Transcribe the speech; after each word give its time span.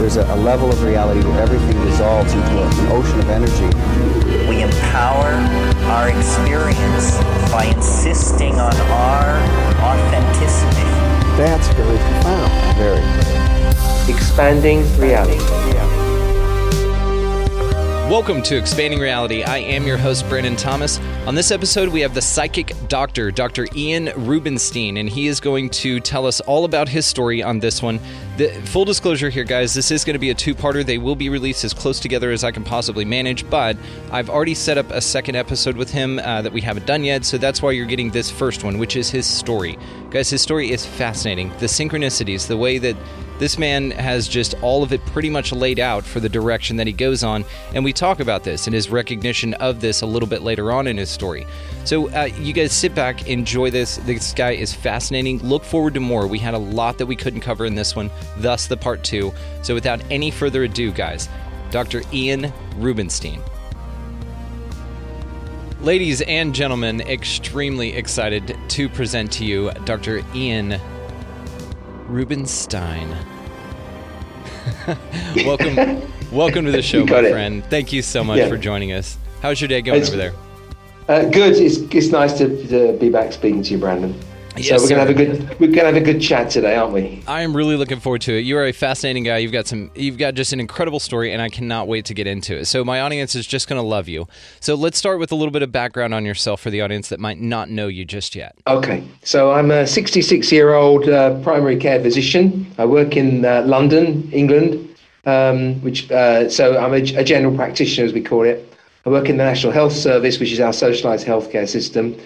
There's 0.00 0.16
a, 0.16 0.24
a 0.32 0.36
level 0.36 0.70
of 0.70 0.82
reality 0.82 1.20
where 1.20 1.42
everything 1.42 1.78
dissolves 1.84 2.32
into 2.32 2.62
an 2.62 2.88
ocean 2.90 3.18
of 3.20 3.28
energy. 3.28 3.66
We 4.48 4.62
empower 4.62 5.26
our 5.92 6.08
experience 6.08 7.18
by 7.52 7.70
insisting 7.76 8.54
on 8.54 8.74
our 8.74 9.36
authenticity. 9.84 10.88
That's 11.36 11.68
very 11.74 11.98
profound. 11.98 12.76
Very. 12.78 14.10
Expanding 14.10 14.80
reality. 14.98 15.38
Welcome 18.10 18.42
to 18.42 18.56
Expanding 18.56 18.98
Reality. 18.98 19.44
I 19.44 19.58
am 19.58 19.86
your 19.86 19.96
host, 19.96 20.28
Brandon 20.28 20.56
Thomas. 20.56 20.98
On 21.28 21.36
this 21.36 21.52
episode, 21.52 21.90
we 21.90 22.00
have 22.00 22.12
the 22.12 22.20
psychic 22.20 22.74
doctor, 22.88 23.30
Dr. 23.30 23.68
Ian 23.76 24.10
Rubenstein, 24.16 24.96
and 24.96 25.08
he 25.08 25.28
is 25.28 25.38
going 25.38 25.70
to 25.70 26.00
tell 26.00 26.26
us 26.26 26.40
all 26.40 26.64
about 26.64 26.88
his 26.88 27.06
story 27.06 27.40
on 27.40 27.60
this 27.60 27.80
one. 27.80 28.00
The, 28.40 28.48
full 28.68 28.86
disclosure 28.86 29.28
here, 29.28 29.44
guys, 29.44 29.74
this 29.74 29.90
is 29.90 30.02
going 30.02 30.14
to 30.14 30.18
be 30.18 30.30
a 30.30 30.34
two 30.34 30.54
parter. 30.54 30.82
They 30.82 30.96
will 30.96 31.14
be 31.14 31.28
released 31.28 31.62
as 31.62 31.74
close 31.74 32.00
together 32.00 32.30
as 32.30 32.42
I 32.42 32.50
can 32.50 32.64
possibly 32.64 33.04
manage, 33.04 33.48
but 33.50 33.76
I've 34.10 34.30
already 34.30 34.54
set 34.54 34.78
up 34.78 34.90
a 34.90 35.02
second 35.02 35.36
episode 35.36 35.76
with 35.76 35.90
him 35.90 36.18
uh, 36.18 36.40
that 36.40 36.50
we 36.50 36.62
haven't 36.62 36.86
done 36.86 37.04
yet, 37.04 37.26
so 37.26 37.36
that's 37.36 37.60
why 37.60 37.72
you're 37.72 37.84
getting 37.84 38.12
this 38.12 38.30
first 38.30 38.64
one, 38.64 38.78
which 38.78 38.96
is 38.96 39.10
his 39.10 39.26
story. 39.26 39.78
Guys, 40.08 40.30
his 40.30 40.40
story 40.40 40.70
is 40.70 40.86
fascinating. 40.86 41.50
The 41.58 41.66
synchronicities, 41.66 42.46
the 42.46 42.56
way 42.56 42.78
that 42.78 42.96
this 43.40 43.58
man 43.58 43.90
has 43.92 44.28
just 44.28 44.54
all 44.62 44.82
of 44.82 44.92
it 44.92 45.04
pretty 45.06 45.30
much 45.30 45.50
laid 45.50 45.80
out 45.80 46.04
for 46.04 46.20
the 46.20 46.28
direction 46.28 46.76
that 46.76 46.86
he 46.86 46.92
goes 46.92 47.24
on, 47.24 47.42
and 47.74 47.82
we 47.82 47.90
talk 47.92 48.20
about 48.20 48.44
this 48.44 48.66
and 48.66 48.74
his 48.74 48.90
recognition 48.90 49.54
of 49.54 49.80
this 49.80 50.02
a 50.02 50.06
little 50.06 50.28
bit 50.28 50.42
later 50.42 50.70
on 50.70 50.86
in 50.86 50.98
his 50.98 51.08
story. 51.08 51.46
So, 51.84 52.10
uh, 52.10 52.28
you 52.38 52.52
guys 52.52 52.72
sit 52.72 52.94
back, 52.94 53.28
enjoy 53.28 53.70
this. 53.70 53.96
This 53.96 54.34
guy 54.34 54.50
is 54.52 54.74
fascinating. 54.74 55.38
Look 55.38 55.64
forward 55.64 55.94
to 55.94 56.00
more. 56.00 56.26
We 56.26 56.38
had 56.38 56.52
a 56.52 56.58
lot 56.58 56.98
that 56.98 57.06
we 57.06 57.16
couldn't 57.16 57.40
cover 57.40 57.64
in 57.64 57.74
this 57.74 57.96
one, 57.96 58.10
thus 58.36 58.66
the 58.66 58.76
part 58.76 59.02
two. 59.02 59.32
So, 59.62 59.72
without 59.72 60.02
any 60.10 60.30
further 60.30 60.64
ado, 60.64 60.92
guys, 60.92 61.30
Dr. 61.70 62.02
Ian 62.12 62.52
Rubenstein. 62.76 63.40
Ladies 65.80 66.20
and 66.20 66.54
gentlemen, 66.54 67.00
extremely 67.00 67.96
excited 67.96 68.54
to 68.68 68.88
present 68.90 69.32
to 69.32 69.46
you 69.46 69.70
Dr. 69.86 70.22
Ian 70.34 70.78
Rubenstein. 72.10 73.08
welcome, 75.46 76.02
welcome 76.32 76.64
to 76.64 76.72
the 76.72 76.82
show, 76.82 77.04
my 77.06 77.20
it. 77.20 77.30
friend. 77.30 77.64
Thank 77.66 77.92
you 77.92 78.02
so 78.02 78.24
much 78.24 78.38
Yeah. 78.38 78.48
for 78.48 78.56
joining 78.56 78.92
us. 78.92 79.16
How's 79.42 79.60
your 79.60 79.68
day 79.68 79.80
going 79.80 79.98
It's- 80.02 80.08
over 80.08 80.16
there? 80.18 80.32
Uh, 81.08 81.24
good. 81.28 81.56
It's, 81.56 81.78
it's 81.78 82.08
nice 82.10 82.34
to, 82.38 82.66
to 82.68 82.92
be 82.98 83.08
back 83.10 83.32
speaking 83.32 83.62
to 83.64 83.70
you, 83.72 83.78
Brandon. 83.78 84.14
Yes, 84.60 84.80
so 84.80 84.84
we're 84.84 84.88
gonna 84.90 85.00
have 85.00 85.10
a 85.10 85.14
good 85.14 85.60
we're 85.60 85.70
gonna 85.70 85.86
have 85.86 85.96
a 85.96 86.00
good 86.00 86.20
chat 86.20 86.50
today, 86.50 86.76
aren't 86.76 86.92
we? 86.92 87.22
I 87.26 87.42
am 87.42 87.56
really 87.56 87.76
looking 87.76 87.98
forward 87.98 88.20
to 88.22 88.36
it. 88.36 88.40
You 88.40 88.58
are 88.58 88.66
a 88.66 88.72
fascinating 88.72 89.24
guy. 89.24 89.38
You've 89.38 89.52
got 89.52 89.66
some. 89.66 89.90
You've 89.94 90.18
got 90.18 90.34
just 90.34 90.52
an 90.52 90.60
incredible 90.60 91.00
story, 91.00 91.32
and 91.32 91.40
I 91.40 91.48
cannot 91.48 91.88
wait 91.88 92.04
to 92.06 92.14
get 92.14 92.26
into 92.26 92.58
it. 92.58 92.66
So 92.66 92.84
my 92.84 93.00
audience 93.00 93.34
is 93.34 93.46
just 93.46 93.68
going 93.68 93.80
to 93.80 93.86
love 93.86 94.08
you. 94.08 94.28
So 94.60 94.74
let's 94.74 94.98
start 94.98 95.18
with 95.18 95.32
a 95.32 95.34
little 95.34 95.52
bit 95.52 95.62
of 95.62 95.72
background 95.72 96.14
on 96.14 96.24
yourself 96.24 96.60
for 96.60 96.70
the 96.70 96.82
audience 96.82 97.08
that 97.08 97.20
might 97.20 97.40
not 97.40 97.70
know 97.70 97.86
you 97.86 98.04
just 98.04 98.34
yet. 98.36 98.56
Okay. 98.66 99.02
So 99.22 99.52
I'm 99.52 99.70
a 99.70 99.86
66 99.86 100.52
year 100.52 100.74
old 100.74 101.08
uh, 101.08 101.40
primary 101.40 101.76
care 101.76 102.00
physician. 102.00 102.66
I 102.78 102.84
work 102.84 103.16
in 103.16 103.44
uh, 103.44 103.62
London, 103.62 104.30
England. 104.32 104.86
Um, 105.26 105.82
which 105.82 106.10
uh, 106.10 106.48
so 106.48 106.78
I'm 106.78 106.94
a, 106.94 107.02
a 107.18 107.22
general 107.22 107.54
practitioner, 107.54 108.06
as 108.06 108.14
we 108.14 108.22
call 108.22 108.44
it. 108.44 108.74
I 109.04 109.10
work 109.10 109.28
in 109.28 109.36
the 109.36 109.44
National 109.44 109.72
Health 109.72 109.92
Service, 109.92 110.38
which 110.40 110.52
is 110.52 110.60
our 110.60 110.72
socialised 110.72 111.24
healthcare 111.24 111.68
system, 111.68 112.18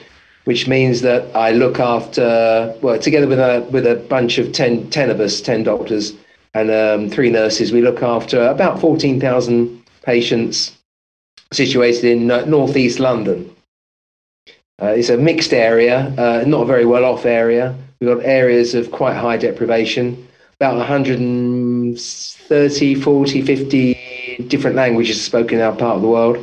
which 0.45 0.69
means 0.69 1.01
that 1.01 1.35
I 1.35 1.53
look 1.53 1.81
after 1.81 2.75
well 2.83 2.99
together 2.99 3.27
with 3.27 3.39
a 3.39 3.67
with 3.71 3.87
a 3.87 3.97
bunch 3.97 4.37
of 4.39 4.53
10, 4.53 4.91
10 4.91 5.11
of 5.11 5.21
us, 5.21 5.41
ten 5.41 5.63
doctors 5.63 6.13
and 6.55 6.71
um, 6.71 7.11
three 7.11 7.31
nurses. 7.31 7.73
We 7.73 7.83
look 7.83 8.03
after 8.03 8.47
about 8.47 8.81
14,000 8.81 9.83
patients 10.03 10.77
situated 11.53 12.05
in 12.05 12.31
uh, 12.31 12.45
northeast 12.45 13.01
London. 13.01 13.51
Uh, 14.81 14.87
it's 14.89 15.09
a 15.09 15.17
mixed 15.17 15.53
area, 15.53 16.15
uh, 16.19 16.45
not 16.47 16.63
a 16.63 16.67
very 16.67 16.85
well 16.85 17.05
off 17.05 17.25
area. 17.25 17.77
We've 18.01 18.13
got 18.15 18.25
areas 18.25 18.75
of 18.75 18.91
quite 18.91 19.15
high 19.15 19.37
deprivation, 19.37 20.27
about 20.57 20.77
130, 20.77 22.95
40, 22.95 23.43
50 23.43 24.47
different 24.49 24.77
languages 24.77 25.23
spoken 25.23 25.59
in 25.59 25.65
our 25.65 25.75
part 25.75 25.97
of 25.97 26.03
the 26.03 26.09
world. 26.09 26.39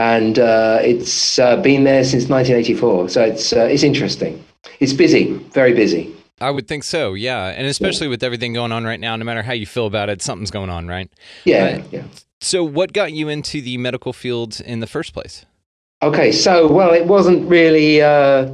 And 0.00 0.38
uh, 0.38 0.78
it's 0.80 1.38
uh, 1.38 1.56
been 1.56 1.84
there 1.84 2.04
since 2.04 2.26
1984. 2.30 3.10
So 3.10 3.22
it's, 3.22 3.52
uh, 3.52 3.64
it's 3.64 3.82
interesting. 3.82 4.42
It's 4.80 4.94
busy, 4.94 5.34
very 5.52 5.74
busy. 5.74 6.14
I 6.40 6.50
would 6.50 6.66
think 6.66 6.84
so, 6.84 7.12
yeah, 7.12 7.48
and 7.48 7.66
especially 7.66 8.08
with 8.08 8.22
everything 8.22 8.54
going 8.54 8.72
on 8.72 8.84
right 8.84 8.98
now. 8.98 9.14
No 9.16 9.26
matter 9.26 9.42
how 9.42 9.52
you 9.52 9.66
feel 9.66 9.84
about 9.84 10.08
it, 10.08 10.22
something's 10.22 10.50
going 10.50 10.70
on, 10.70 10.88
right? 10.88 11.10
Yeah, 11.44 11.64
Uh, 11.64 11.82
yeah. 11.90 12.04
So, 12.40 12.64
what 12.64 12.94
got 12.94 13.12
you 13.12 13.28
into 13.28 13.60
the 13.60 13.76
medical 13.76 14.14
field 14.14 14.58
in 14.62 14.80
the 14.80 14.86
first 14.86 15.12
place? 15.12 15.44
Okay, 16.02 16.32
so 16.32 16.66
well, 16.72 16.94
it 16.94 17.04
wasn't 17.06 17.46
really. 17.46 18.00
Uh, 18.00 18.50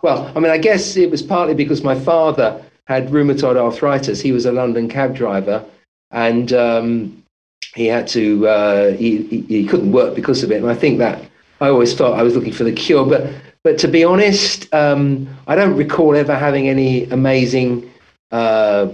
well, 0.00 0.32
I 0.34 0.40
mean, 0.40 0.50
I 0.50 0.56
guess 0.56 0.96
it 0.96 1.10
was 1.10 1.22
partly 1.22 1.54
because 1.54 1.82
my 1.82 1.94
father 1.94 2.62
had 2.86 3.08
rheumatoid 3.08 3.58
arthritis. 3.58 4.22
He 4.22 4.32
was 4.32 4.46
a 4.46 4.52
London 4.52 4.88
cab 4.88 5.14
driver, 5.14 5.62
and 6.10 6.54
um, 6.54 7.23
he 7.74 7.86
had 7.86 8.06
to. 8.08 8.46
Uh, 8.46 8.92
he, 8.92 9.44
he 9.48 9.66
couldn't 9.66 9.92
work 9.92 10.14
because 10.14 10.42
of 10.42 10.50
it. 10.50 10.62
And 10.62 10.70
I 10.70 10.74
think 10.74 10.98
that 10.98 11.22
I 11.60 11.68
always 11.68 11.94
thought 11.94 12.18
I 12.18 12.22
was 12.22 12.34
looking 12.34 12.52
for 12.52 12.64
the 12.64 12.72
cure, 12.72 13.04
but 13.04 13.32
but 13.62 13.78
to 13.78 13.88
be 13.88 14.04
honest, 14.04 14.72
um, 14.74 15.26
I 15.46 15.54
don't 15.54 15.76
recall 15.76 16.14
ever 16.14 16.36
having 16.36 16.68
any 16.68 17.04
amazing 17.04 17.90
uh, 18.30 18.88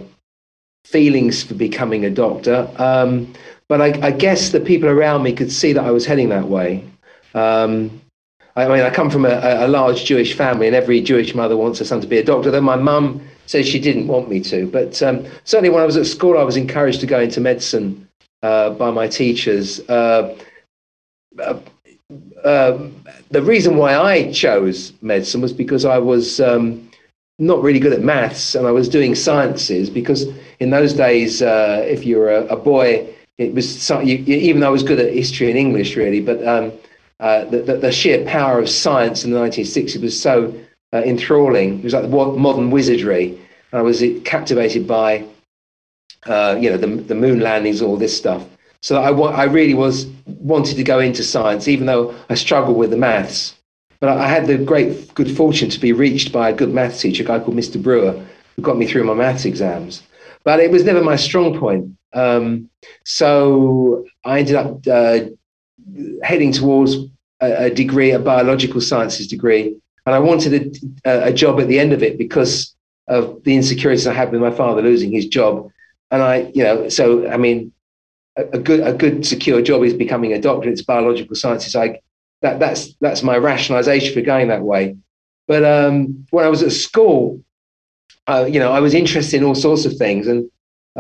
feelings 0.85 1.43
for 1.43 1.55
becoming 1.55 2.05
a 2.05 2.11
doctor. 2.11 2.71
Um, 2.77 3.33
but 3.69 3.81
I, 3.81 4.07
I 4.07 4.11
guess 4.13 4.51
the 4.51 4.61
people 4.61 4.89
around 4.89 5.23
me 5.23 5.33
could 5.33 5.51
see 5.51 5.73
that 5.73 5.85
I 5.85 5.91
was 5.91 6.07
heading 6.07 6.29
that 6.29 6.49
way. 6.49 6.85
Um, 7.35 8.01
I 8.57 8.69
mean, 8.69 8.81
I 8.81 8.91
come 8.91 9.11
from 9.11 9.25
a, 9.25 9.41
a 9.65 9.69
large 9.69 10.05
Jewish 10.05 10.35
family, 10.35 10.67
and 10.67 10.77
every 10.77 11.01
Jewish 11.01 11.35
mother 11.35 11.57
wants 11.57 11.79
her 11.79 11.85
son 11.85 12.01
to 12.01 12.07
be 12.07 12.19
a 12.19 12.25
doctor. 12.25 12.51
Though 12.51 12.61
my 12.61 12.77
mum 12.77 13.21
says 13.47 13.67
she 13.67 13.81
didn't 13.81 14.07
want 14.07 14.29
me 14.29 14.41
to, 14.43 14.67
but 14.69 15.03
um, 15.03 15.27
certainly 15.45 15.71
when 15.71 15.83
I 15.83 15.87
was 15.87 15.97
at 15.97 16.07
school, 16.07 16.39
I 16.39 16.43
was 16.45 16.57
encouraged 16.57 17.01
to 17.01 17.07
go 17.07 17.21
into 17.21 17.41
medicine 17.41 18.09
uh, 18.43 18.71
by 18.71 18.91
my 18.91 19.09
teachers. 19.09 19.81
Uh, 19.89 20.37
uh, 21.39 21.59
um, 22.45 23.05
the 23.31 23.43
reason 23.43 23.77
why 23.77 23.97
I 23.97 24.33
chose 24.33 24.93
medicine 25.03 25.41
was 25.41 25.53
because 25.53 25.85
I 25.85 25.99
was 25.99 26.41
um, 26.41 26.91
not 27.39 27.63
really 27.63 27.79
good 27.79 27.93
at 27.93 28.03
maths, 28.03 28.55
and 28.55 28.67
I 28.67 28.71
was 28.71 28.89
doing 28.89 29.15
sciences. 29.15 29.89
Because 29.91 30.27
in 30.59 30.71
those 30.71 30.93
days, 30.93 31.43
uh, 31.43 31.85
if 31.87 32.05
you 32.05 32.19
were 32.19 32.31
a, 32.31 32.47
a 32.47 32.57
boy, 32.57 33.09
it 33.39 33.55
was 33.55 33.81
so, 33.81 34.01
you, 34.01 34.17
even 34.17 34.61
though 34.61 34.69
I 34.69 34.71
was 34.71 34.83
good 34.83 35.01
at 35.01 35.13
history 35.13 35.49
and 35.49 35.59
English, 35.59 35.97
really, 35.97 36.21
but 36.21 36.47
um, 36.47 36.73
uh, 37.21 37.45
the, 37.45 37.63
the, 37.63 37.77
the 37.77 37.93
sheer 37.93 38.25
power 38.25 38.59
of 38.59 38.69
science 38.69 39.25
in 39.25 39.31
the 39.31 39.39
1960s 39.39 40.01
was 40.01 40.21
so 40.21 40.55
uh, 40.93 41.03
enthralling. 41.05 41.79
It 41.79 41.85
was 41.85 41.95
like 41.95 42.09
modern 42.09 42.71
wizardry. 42.71 43.39
I 43.73 43.83
was 43.83 44.03
captivated 44.25 44.87
by, 44.89 45.25
uh, 46.27 46.57
you 46.61 46.71
know, 46.71 46.77
the, 46.77 46.87
the 46.87 47.15
moon 47.15 47.41
landings, 47.41 47.83
all 47.83 47.97
this 47.97 48.17
stuff. 48.17 48.47
So 48.83 49.01
I, 49.01 49.11
wa- 49.11 49.31
I 49.31 49.45
really 49.45 49.75
was 49.75 50.07
wanted 50.27 50.77
to 50.77 50.85
go 50.85 50.99
into 50.99 51.23
science, 51.23 51.69
even 51.69 51.87
though 51.87 52.15
I 52.29 52.35
struggled 52.35 52.77
with 52.77 52.91
the 52.91 52.97
maths. 52.97 53.55
But 54.01 54.11
I 54.11 54.25
I 54.25 54.29
had 54.29 54.47
the 54.47 54.57
great 54.57 55.13
good 55.15 55.35
fortune 55.37 55.69
to 55.71 55.79
be 55.81 55.93
reached 55.93 56.33
by 56.33 56.49
a 56.51 56.53
good 56.55 56.73
maths 56.73 57.01
teacher, 57.01 57.23
a 57.23 57.27
guy 57.27 57.39
called 57.39 57.57
Mr. 57.57 57.83
Brewer, 57.83 58.25
who 58.57 58.63
got 58.63 58.79
me 58.79 58.87
through 58.87 59.05
my 59.05 59.15
maths 59.15 59.45
exams. 59.45 60.03
But 60.45 60.61
it 60.61 60.71
was 60.71 60.85
never 60.85 61.03
my 61.03 61.17
strong 61.17 61.59
point. 61.59 61.95
Um, 62.15 62.71
so 63.05 64.07
I 64.25 64.41
ended 64.41 64.57
up 64.57 64.87
uh, 64.91 65.21
heading 66.23 66.53
towards 66.53 66.95
a, 67.41 67.67
a 67.67 67.71
degree, 67.71 68.13
a 68.13 68.19
biological 68.19 68.81
sciences 68.81 69.27
degree, 69.29 69.77
and 70.07 70.15
I 70.15 70.19
wanted 70.19 70.79
a, 71.05 71.29
a 71.29 71.33
job 71.33 71.61
at 71.61 71.69
the 71.69 71.79
end 71.79 71.93
of 71.93 72.03
it 72.03 72.17
because 72.17 72.75
of 73.07 73.43
the 73.45 73.55
insecurities 73.57 74.07
I 74.07 74.15
had 74.15 74.33
with 74.33 74.41
my 74.41 74.51
father 74.51 74.83
losing 74.83 75.13
his 75.13 75.27
job. 75.27 75.71
And 76.11 76.23
I, 76.23 76.51
you 76.55 76.65
know, 76.65 76.89
so 76.89 77.29
I 77.29 77.37
mean, 77.37 77.73
a, 78.37 78.45
a 78.53 78.59
good 78.59 78.81
a 78.81 78.93
good 78.93 79.27
secure 79.27 79.63
job 79.63 79.83
is 79.83 79.95
becoming 79.95 80.33
a 80.33 80.41
doctor. 80.41 80.69
It's 80.69 80.83
biological 80.83 81.37
sciences. 81.37 81.77
I 81.77 82.01
that 82.43 82.59
that's 82.59 82.95
that's 83.01 83.23
my 83.23 83.37
rationalization 83.37 84.15
for 84.15 84.21
going 84.21 84.49
that 84.49 84.63
way. 84.63 84.97
But 85.47 85.65
um, 85.65 86.27
when 86.31 86.45
I 86.45 86.49
was 86.49 86.63
at 86.63 86.73
school, 86.73 87.43
uh, 88.27 88.47
you 88.49 88.61
know, 88.61 88.73
I 88.73 88.81
was 88.81 88.95
interested 88.95 89.39
in 89.39 89.45
all 89.45 89.55
sorts 89.55 89.85
of 89.85 89.97
things, 89.97 90.27
and 90.27 90.49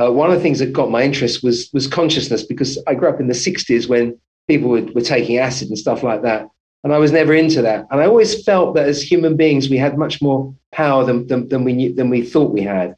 uh, 0.00 0.10
one 0.10 0.30
of 0.30 0.36
the 0.36 0.42
things 0.42 0.58
that 0.58 0.72
got 0.72 0.90
my 0.90 1.02
interest 1.02 1.42
was 1.42 1.70
was 1.72 1.86
consciousness 1.86 2.42
because 2.42 2.82
I 2.86 2.94
grew 2.94 3.08
up 3.08 3.20
in 3.20 3.28
the 3.28 3.34
'60s 3.34 3.88
when 3.88 4.18
people 4.48 4.68
were, 4.68 4.82
were 4.94 5.00
taking 5.00 5.38
acid 5.38 5.68
and 5.68 5.78
stuff 5.78 6.02
like 6.02 6.22
that, 6.22 6.48
and 6.84 6.92
I 6.92 6.98
was 6.98 7.12
never 7.12 7.34
into 7.34 7.62
that. 7.62 7.86
And 7.90 8.00
I 8.00 8.06
always 8.06 8.42
felt 8.44 8.74
that 8.74 8.88
as 8.88 9.02
human 9.02 9.36
beings, 9.36 9.70
we 9.70 9.78
had 9.78 9.96
much 9.96 10.20
more 10.20 10.54
power 10.72 11.04
than 11.04 11.26
than, 11.26 11.48
than 11.48 11.64
we 11.64 11.72
knew, 11.72 11.94
than 11.94 12.10
we 12.10 12.22
thought 12.22 12.52
we 12.52 12.62
had. 12.62 12.96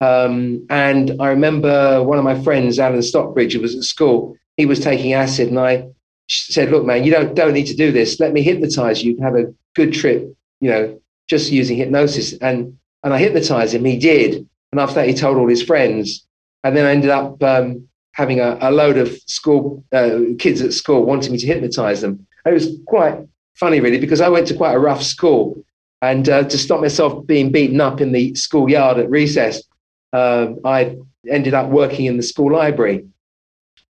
Um, 0.00 0.66
and 0.70 1.16
I 1.20 1.28
remember 1.28 2.02
one 2.02 2.18
of 2.18 2.24
my 2.24 2.40
friends, 2.42 2.78
Alan 2.78 3.02
Stockbridge, 3.02 3.52
who 3.52 3.60
was 3.60 3.76
at 3.76 3.84
school. 3.84 4.36
He 4.56 4.66
was 4.66 4.80
taking 4.80 5.12
acid, 5.12 5.48
and 5.48 5.58
I 5.58 5.88
said, 6.28 6.70
"Look, 6.70 6.84
man, 6.84 7.04
you 7.04 7.10
don't 7.10 7.34
don't 7.34 7.52
need 7.52 7.66
to 7.66 7.76
do 7.76 7.92
this. 7.92 8.18
Let 8.18 8.32
me 8.32 8.42
hypnotize 8.42 9.02
you. 9.02 9.10
You 9.10 9.16
can 9.16 9.24
have 9.24 9.36
a 9.36 9.52
good 9.74 9.92
trip. 9.92 10.34
You 10.60 10.70
know, 10.70 11.00
just 11.28 11.52
using 11.52 11.76
hypnosis." 11.76 12.32
And 12.38 12.78
and 13.04 13.12
I 13.12 13.18
hypnotized 13.18 13.74
him. 13.74 13.84
He 13.84 13.98
did, 13.98 14.46
and 14.72 14.80
after 14.80 14.96
that, 14.96 15.08
he 15.08 15.14
told 15.14 15.36
all 15.36 15.48
his 15.48 15.62
friends. 15.62 16.26
And 16.64 16.76
then 16.76 16.84
I 16.84 16.90
ended 16.90 17.10
up 17.10 17.42
um, 17.42 17.88
having 18.12 18.40
a, 18.40 18.58
a, 18.60 18.70
load 18.70 18.98
of 18.98 19.16
school 19.26 19.82
uh, 19.92 20.20
kids 20.38 20.60
at 20.60 20.74
school 20.74 21.04
wanting 21.04 21.32
me 21.32 21.38
to 21.38 21.46
hypnotize 21.46 22.02
them. 22.02 22.26
it 22.44 22.52
was 22.52 22.76
quite 22.86 23.18
funny, 23.54 23.80
really, 23.80 23.98
because 23.98 24.20
I 24.20 24.28
went 24.28 24.46
to 24.48 24.54
quite 24.54 24.74
a 24.74 24.78
rough 24.78 25.02
school. 25.02 25.64
And 26.02 26.28
uh, 26.30 26.44
to 26.44 26.56
stop 26.56 26.80
myself 26.80 27.26
being 27.26 27.52
beaten 27.52 27.78
up 27.78 28.00
in 28.00 28.12
the 28.12 28.34
schoolyard 28.34 28.96
at 28.98 29.10
recess, 29.10 29.62
uh, 30.12 30.48
I 30.64 30.96
ended 31.28 31.54
up 31.54 31.68
working 31.68 32.06
in 32.06 32.16
the 32.16 32.22
school 32.22 32.52
library, 32.52 33.06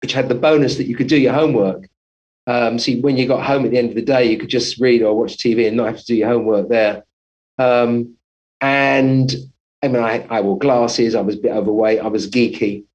which 0.02 0.14
had 0.14 0.30
the 0.30 0.36
bonus 0.36 0.78
that 0.78 0.88
you 0.88 0.96
could 0.96 1.08
do 1.08 1.18
your 1.18 1.34
homework. 1.34 1.88
Um, 2.48 2.80
so 2.80 2.94
when 2.94 3.18
you 3.18 3.28
got 3.28 3.46
home 3.46 3.66
at 3.66 3.72
the 3.72 3.78
end 3.78 3.90
of 3.90 3.96
the 3.96 4.02
day, 4.02 4.26
you 4.26 4.38
could 4.38 4.50
just 4.50 4.80
read 4.80 5.04
or 5.04 5.16
watch 5.16 5.38
TV 5.38 5.68
and 5.68 5.78
not 5.78 5.88
have 5.88 6.00
to 6.00 6.06
do 6.06 6.16
your 6.16 6.30
homework 6.30 6.70
there. 6.70 7.04
Um, 7.58 8.16
and 8.62 9.32
I 9.84 9.88
mean, 9.88 10.04
I, 10.04 10.26
I 10.30 10.42
wore 10.42 10.58
glasses. 10.58 11.16
I 11.16 11.22
was 11.22 11.36
a 11.36 11.40
bit 11.40 11.52
overweight. 11.52 12.00
I 12.00 12.08
was 12.08 12.30
geeky. 12.30 12.86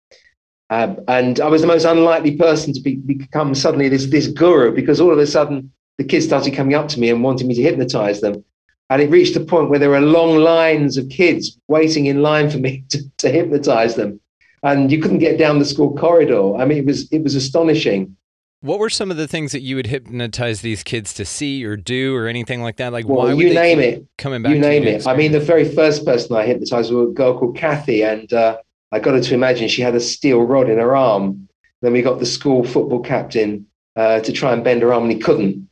Um, 0.70 1.00
and 1.06 1.40
I 1.40 1.48
was 1.48 1.60
the 1.60 1.68
most 1.68 1.84
unlikely 1.84 2.36
person 2.36 2.72
to 2.72 2.80
be, 2.80 2.96
become 2.96 3.54
suddenly 3.54 3.88
this, 3.88 4.06
this 4.06 4.28
guru 4.28 4.74
because 4.74 5.00
all 5.00 5.12
of 5.12 5.18
a 5.18 5.26
sudden 5.26 5.72
the 5.98 6.04
kids 6.04 6.24
started 6.24 6.54
coming 6.54 6.74
up 6.74 6.88
to 6.88 7.00
me 7.00 7.10
and 7.10 7.22
wanting 7.22 7.46
me 7.46 7.54
to 7.54 7.62
hypnotize 7.62 8.20
them. 8.20 8.44
And 8.90 9.00
it 9.00 9.10
reached 9.10 9.36
a 9.36 9.40
point 9.40 9.70
where 9.70 9.78
there 9.78 9.90
were 9.90 10.00
long 10.00 10.36
lines 10.36 10.96
of 10.96 11.08
kids 11.08 11.58
waiting 11.68 12.06
in 12.06 12.22
line 12.22 12.50
for 12.50 12.58
me 12.58 12.84
to, 12.90 13.02
to 13.18 13.30
hypnotize 13.30 13.94
them. 13.94 14.20
And 14.62 14.90
you 14.90 15.00
couldn't 15.00 15.18
get 15.18 15.38
down 15.38 15.58
the 15.58 15.64
school 15.64 15.94
corridor. 15.96 16.56
I 16.56 16.64
mean, 16.64 16.78
it 16.78 16.86
was, 16.86 17.10
it 17.12 17.22
was 17.22 17.34
astonishing. 17.34 18.16
What 18.64 18.78
were 18.78 18.88
some 18.88 19.10
of 19.10 19.18
the 19.18 19.28
things 19.28 19.52
that 19.52 19.60
you 19.60 19.76
would 19.76 19.88
hypnotize 19.88 20.62
these 20.62 20.82
kids 20.82 21.12
to 21.14 21.26
see 21.26 21.62
or 21.66 21.76
do 21.76 22.16
or 22.16 22.28
anything 22.28 22.62
like 22.62 22.76
that? 22.78 22.94
Like, 22.94 23.06
well, 23.06 23.26
why 23.26 23.32
you 23.34 23.52
name 23.52 23.78
it. 23.78 24.06
Coming 24.16 24.42
back, 24.42 24.54
you 24.54 24.58
name 24.58 24.84
it. 24.84 25.06
I 25.06 25.14
mean, 25.14 25.32
the 25.32 25.40
very 25.40 25.70
first 25.70 26.06
person 26.06 26.34
I 26.34 26.46
hypnotized 26.46 26.90
was 26.90 27.10
a 27.10 27.12
girl 27.12 27.38
called 27.38 27.58
Kathy, 27.58 28.02
and 28.02 28.32
uh, 28.32 28.56
I 28.90 29.00
got 29.00 29.12
her 29.14 29.20
to 29.20 29.34
imagine 29.34 29.68
she 29.68 29.82
had 29.82 29.94
a 29.94 30.00
steel 30.00 30.40
rod 30.40 30.70
in 30.70 30.78
her 30.78 30.96
arm. 30.96 31.46
Then 31.82 31.92
we 31.92 32.00
got 32.00 32.20
the 32.20 32.24
school 32.24 32.64
football 32.64 33.00
captain 33.00 33.66
uh, 33.96 34.20
to 34.20 34.32
try 34.32 34.54
and 34.54 34.64
bend 34.64 34.80
her 34.80 34.94
arm, 34.94 35.02
and 35.02 35.12
he 35.12 35.18
couldn't. 35.18 35.68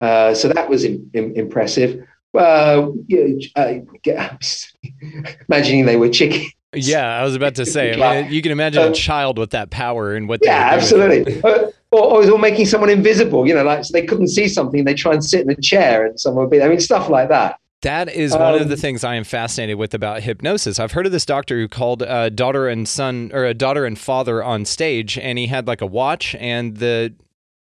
Uh, 0.00 0.32
so 0.32 0.46
that 0.46 0.68
was 0.68 0.84
in, 0.84 1.10
in, 1.12 1.34
impressive. 1.34 2.06
Well, 2.32 2.94
you 3.06 3.40
know, 3.56 3.62
uh, 3.62 3.78
imagining 5.48 5.86
they 5.86 5.96
were 5.96 6.08
chicken. 6.08 6.46
Yeah, 6.72 7.18
I 7.18 7.24
was 7.24 7.34
about 7.34 7.56
to 7.56 7.66
say. 7.66 8.00
I 8.00 8.22
mean, 8.22 8.32
you 8.32 8.42
can 8.42 8.52
imagine 8.52 8.82
a 8.82 8.86
uh, 8.86 8.92
child 8.92 9.38
with 9.38 9.50
that 9.50 9.70
power 9.70 10.14
and 10.14 10.28
what. 10.28 10.40
Yeah, 10.42 10.70
absolutely. 10.72 11.40
Or, 11.42 11.72
or, 11.90 12.30
or, 12.30 12.38
making 12.38 12.66
someone 12.66 12.90
invisible. 12.90 13.46
You 13.46 13.54
know, 13.54 13.64
like 13.64 13.84
so 13.84 13.92
they 13.92 14.06
couldn't 14.06 14.28
see 14.28 14.46
something, 14.46 14.84
they 14.84 14.94
try 14.94 15.12
and 15.12 15.24
sit 15.24 15.40
in 15.40 15.50
a 15.50 15.56
chair, 15.56 16.06
and 16.06 16.20
someone 16.20 16.44
would 16.44 16.50
be. 16.50 16.62
I 16.62 16.68
mean, 16.68 16.78
stuff 16.78 17.08
like 17.08 17.28
that. 17.28 17.58
That 17.82 18.08
is 18.12 18.32
one 18.32 18.54
um, 18.54 18.60
of 18.60 18.68
the 18.68 18.74
um, 18.74 18.80
things 18.80 19.02
I 19.02 19.16
am 19.16 19.24
fascinated 19.24 19.78
with 19.78 19.94
about 19.94 20.22
hypnosis. 20.22 20.78
I've 20.78 20.92
heard 20.92 21.06
of 21.06 21.12
this 21.12 21.24
doctor 21.24 21.56
who 21.56 21.66
called 21.66 22.02
a 22.02 22.30
daughter 22.30 22.68
and 22.68 22.86
son, 22.86 23.30
or 23.34 23.44
a 23.44 23.54
daughter 23.54 23.84
and 23.84 23.98
father 23.98 24.44
on 24.44 24.64
stage, 24.64 25.18
and 25.18 25.38
he 25.38 25.48
had 25.48 25.66
like 25.66 25.80
a 25.80 25.86
watch, 25.86 26.36
and 26.36 26.76
the 26.76 27.14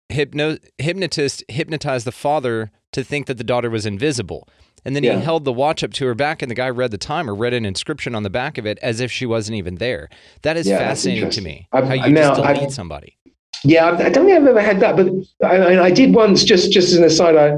hypno- 0.09 0.57
hypnotist 0.79 1.43
hypnotized 1.49 2.07
the 2.07 2.11
father 2.11 2.71
to 2.97 3.03
think 3.03 3.27
that 3.27 3.37
the 3.37 3.43
daughter 3.43 3.69
was 3.69 3.85
invisible. 3.85 4.49
And 4.83 4.95
then 4.95 5.03
yeah. 5.03 5.17
he 5.17 5.23
held 5.23 5.45
the 5.45 5.53
watch 5.53 5.83
up 5.83 5.93
to 5.93 6.05
her 6.07 6.15
back, 6.15 6.41
and 6.41 6.49
the 6.49 6.55
guy 6.55 6.69
read 6.69 6.89
the 6.91 6.97
time 6.97 7.29
or 7.29 7.35
read 7.35 7.53
an 7.53 7.63
inscription 7.63 8.15
on 8.15 8.23
the 8.23 8.29
back 8.29 8.57
of 8.57 8.65
it 8.65 8.79
as 8.81 8.99
if 8.99 9.11
she 9.11 9.25
wasn't 9.25 9.55
even 9.57 9.75
there. 9.75 10.09
That 10.41 10.57
is 10.57 10.67
yeah, 10.67 10.79
fascinating 10.79 11.29
to 11.29 11.41
me. 11.41 11.67
I've, 11.71 11.85
how 11.85 11.93
you 11.93 12.11
now, 12.11 12.29
just 12.29 12.41
delete 12.41 12.63
I've, 12.63 12.73
somebody. 12.73 13.17
Yeah, 13.63 13.85
I 13.87 14.09
don't 14.09 14.25
think 14.25 14.37
I've 14.37 14.47
ever 14.47 14.61
had 14.61 14.79
that, 14.79 14.95
but 14.95 15.09
I, 15.47 15.79
I, 15.79 15.91
did 15.91 16.13
once. 16.13 16.43
Just 16.43 16.71
just 16.71 16.89
as 16.89 16.95
an 16.95 17.03
aside, 17.03 17.35
I 17.35 17.57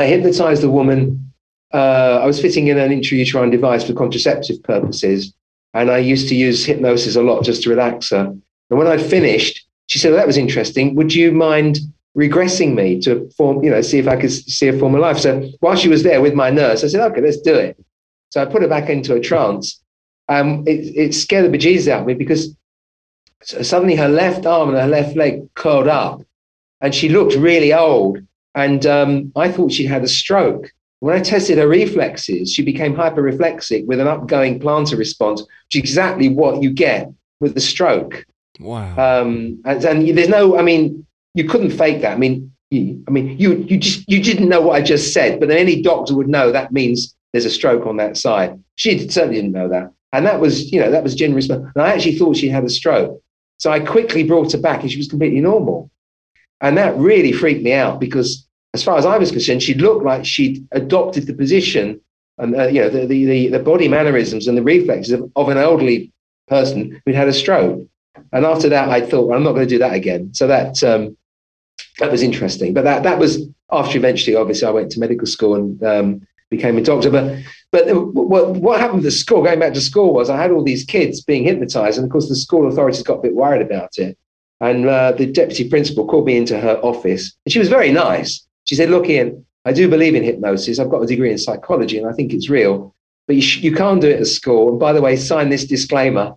I 0.00 0.06
hypnotized 0.06 0.64
a 0.64 0.70
woman. 0.70 1.32
Uh, 1.72 2.20
I 2.22 2.26
was 2.26 2.40
fitting 2.40 2.66
in 2.68 2.78
an 2.78 2.90
intrauterine 2.90 3.50
device 3.50 3.84
for 3.84 3.94
contraceptive 3.94 4.62
purposes, 4.62 5.34
and 5.74 5.90
I 5.90 5.98
used 5.98 6.28
to 6.28 6.34
use 6.34 6.64
hypnosis 6.64 7.16
a 7.16 7.22
lot 7.22 7.44
just 7.44 7.62
to 7.64 7.70
relax 7.70 8.10
her. 8.10 8.26
And 8.70 8.78
when 8.78 8.86
I'd 8.86 9.02
finished, 9.02 9.64
she 9.86 9.98
said, 9.98 10.10
well, 10.10 10.18
"That 10.18 10.26
was 10.26 10.38
interesting. 10.38 10.94
Would 10.94 11.14
you 11.14 11.32
mind 11.32 11.78
regressing 12.16 12.74
me 12.74 13.00
to 13.00 13.30
form, 13.36 13.62
you 13.64 13.70
know, 13.70 13.80
see 13.80 13.98
if 13.98 14.08
I 14.08 14.16
could 14.16 14.30
see 14.30 14.68
a 14.68 14.78
form 14.78 14.94
of 14.94 15.00
life. 15.00 15.18
So 15.18 15.48
while 15.60 15.76
she 15.76 15.88
was 15.88 16.02
there 16.02 16.20
with 16.20 16.34
my 16.34 16.50
nurse, 16.50 16.84
I 16.84 16.88
said, 16.88 17.00
okay, 17.12 17.20
let's 17.20 17.40
do 17.40 17.54
it. 17.54 17.82
So 18.30 18.42
I 18.42 18.44
put 18.46 18.62
her 18.62 18.68
back 18.68 18.88
into 18.88 19.14
a 19.14 19.20
trance. 19.20 19.82
Um, 20.28 20.64
it, 20.66 20.96
it 20.96 21.14
scared 21.14 21.50
the 21.50 21.56
bejesus 21.56 21.88
out 21.88 22.00
of 22.00 22.06
me 22.06 22.14
because 22.14 22.56
suddenly 23.42 23.96
her 23.96 24.08
left 24.08 24.46
arm 24.46 24.70
and 24.70 24.78
her 24.78 24.86
left 24.86 25.16
leg 25.16 25.52
curled 25.54 25.88
up 25.88 26.22
and 26.80 26.94
she 26.94 27.08
looked 27.08 27.34
really 27.34 27.72
old. 27.72 28.18
And 28.54 28.84
um, 28.86 29.32
I 29.34 29.50
thought 29.50 29.72
she 29.72 29.86
had 29.86 30.04
a 30.04 30.08
stroke. 30.08 30.70
When 31.00 31.16
I 31.16 31.20
tested 31.20 31.58
her 31.58 31.66
reflexes, 31.66 32.52
she 32.52 32.62
became 32.62 32.94
hyperreflexic 32.94 33.86
with 33.86 33.98
an 33.98 34.06
upgoing 34.06 34.62
plantar 34.62 34.98
response, 34.98 35.40
which 35.40 35.76
is 35.76 35.80
exactly 35.80 36.28
what 36.28 36.62
you 36.62 36.70
get 36.70 37.10
with 37.40 37.54
the 37.54 37.60
stroke. 37.60 38.24
Wow. 38.60 38.92
Um, 38.96 39.60
and, 39.64 39.84
and 39.84 40.16
there's 40.16 40.28
no, 40.28 40.58
I 40.58 40.62
mean, 40.62 41.06
you 41.34 41.44
couldn't 41.48 41.70
fake 41.70 42.02
that. 42.02 42.12
I 42.12 42.18
mean, 42.18 42.52
you, 42.70 43.02
I 43.06 43.10
mean, 43.10 43.38
you 43.38 43.64
you 43.68 43.78
just 43.78 44.08
you 44.08 44.22
didn't 44.22 44.48
know 44.48 44.60
what 44.60 44.76
I 44.76 44.82
just 44.82 45.12
said, 45.12 45.40
but 45.40 45.50
any 45.50 45.82
doctor 45.82 46.14
would 46.14 46.28
know 46.28 46.52
that 46.52 46.72
means 46.72 47.14
there's 47.32 47.44
a 47.44 47.50
stroke 47.50 47.86
on 47.86 47.96
that 47.98 48.16
side. 48.16 48.58
She 48.76 49.08
certainly 49.08 49.36
didn't 49.36 49.52
know 49.52 49.68
that, 49.68 49.92
and 50.12 50.26
that 50.26 50.40
was 50.40 50.72
you 50.72 50.80
know 50.80 50.90
that 50.90 51.02
was 51.02 51.14
generous. 51.14 51.48
And 51.48 51.70
I 51.76 51.92
actually 51.92 52.16
thought 52.16 52.36
she 52.36 52.48
had 52.48 52.64
a 52.64 52.70
stroke, 52.70 53.20
so 53.58 53.70
I 53.70 53.80
quickly 53.80 54.22
brought 54.22 54.52
her 54.52 54.58
back, 54.58 54.82
and 54.82 54.90
she 54.90 54.98
was 54.98 55.08
completely 55.08 55.40
normal, 55.40 55.90
and 56.60 56.76
that 56.78 56.96
really 56.96 57.32
freaked 57.32 57.62
me 57.62 57.72
out 57.72 58.00
because 58.00 58.46
as 58.74 58.82
far 58.82 58.96
as 58.96 59.04
I 59.04 59.18
was 59.18 59.30
concerned, 59.30 59.62
she 59.62 59.74
looked 59.74 60.04
like 60.04 60.24
she'd 60.24 60.66
adopted 60.72 61.26
the 61.26 61.34
position 61.34 62.00
and 62.38 62.56
uh, 62.56 62.66
you 62.66 62.80
know 62.80 62.88
the, 62.88 63.06
the 63.06 63.48
the 63.48 63.58
body 63.58 63.88
mannerisms 63.88 64.48
and 64.48 64.56
the 64.56 64.62
reflexes 64.62 65.12
of, 65.12 65.30
of 65.36 65.48
an 65.48 65.58
elderly 65.58 66.10
person 66.48 67.00
who'd 67.04 67.14
had 67.14 67.28
a 67.28 67.32
stroke. 67.32 67.86
And 68.32 68.44
after 68.46 68.68
that, 68.70 68.88
I 68.88 69.00
thought, 69.00 69.28
well, 69.28 69.36
I'm 69.36 69.44
not 69.44 69.52
going 69.52 69.66
to 69.66 69.74
do 69.74 69.78
that 69.78 69.94
again. 69.94 70.32
So 70.34 70.46
that 70.46 70.82
um, 70.82 71.16
that 72.02 72.10
was 72.10 72.22
interesting. 72.22 72.74
But 72.74 72.84
that 72.84 73.02
that 73.04 73.18
was 73.18 73.46
after 73.70 73.96
eventually, 73.96 74.36
obviously, 74.36 74.66
I 74.66 74.70
went 74.70 74.90
to 74.92 75.00
medical 75.00 75.26
school 75.26 75.54
and 75.54 75.82
um, 75.82 76.26
became 76.50 76.76
a 76.76 76.82
doctor. 76.82 77.10
But 77.10 77.38
but 77.70 77.86
what 77.94 78.56
what 78.56 78.80
happened 78.80 79.06
at 79.06 79.12
school, 79.12 79.42
going 79.42 79.60
back 79.60 79.74
to 79.74 79.80
school, 79.80 80.12
was 80.12 80.28
I 80.28 80.36
had 80.36 80.50
all 80.50 80.64
these 80.64 80.84
kids 80.84 81.22
being 81.22 81.44
hypnotized, 81.44 81.98
and 81.98 82.04
of 82.04 82.10
course, 82.10 82.28
the 82.28 82.36
school 82.36 82.68
authorities 82.68 83.02
got 83.02 83.20
a 83.20 83.22
bit 83.22 83.34
worried 83.34 83.62
about 83.62 83.98
it. 83.98 84.18
And 84.60 84.86
uh, 84.86 85.12
the 85.12 85.26
deputy 85.26 85.68
principal 85.68 86.06
called 86.06 86.26
me 86.26 86.36
into 86.36 86.58
her 86.58 86.76
office, 86.82 87.34
and 87.44 87.52
she 87.52 87.58
was 87.58 87.68
very 87.68 87.92
nice. 87.92 88.46
She 88.64 88.74
said, 88.74 88.90
"Look, 88.90 89.08
Ian, 89.08 89.44
I 89.64 89.72
do 89.72 89.88
believe 89.88 90.14
in 90.14 90.24
hypnosis. 90.24 90.78
I've 90.78 90.90
got 90.90 91.02
a 91.02 91.06
degree 91.06 91.30
in 91.30 91.38
psychology, 91.38 91.98
and 91.98 92.08
I 92.08 92.12
think 92.12 92.32
it's 92.32 92.50
real. 92.50 92.94
But 93.26 93.36
you, 93.36 93.42
sh- 93.42 93.62
you 93.62 93.74
can't 93.74 94.00
do 94.00 94.08
it 94.08 94.20
at 94.20 94.26
school. 94.26 94.70
And 94.70 94.80
by 94.80 94.92
the 94.92 95.00
way, 95.00 95.16
sign 95.16 95.50
this 95.50 95.64
disclaimer." 95.64 96.34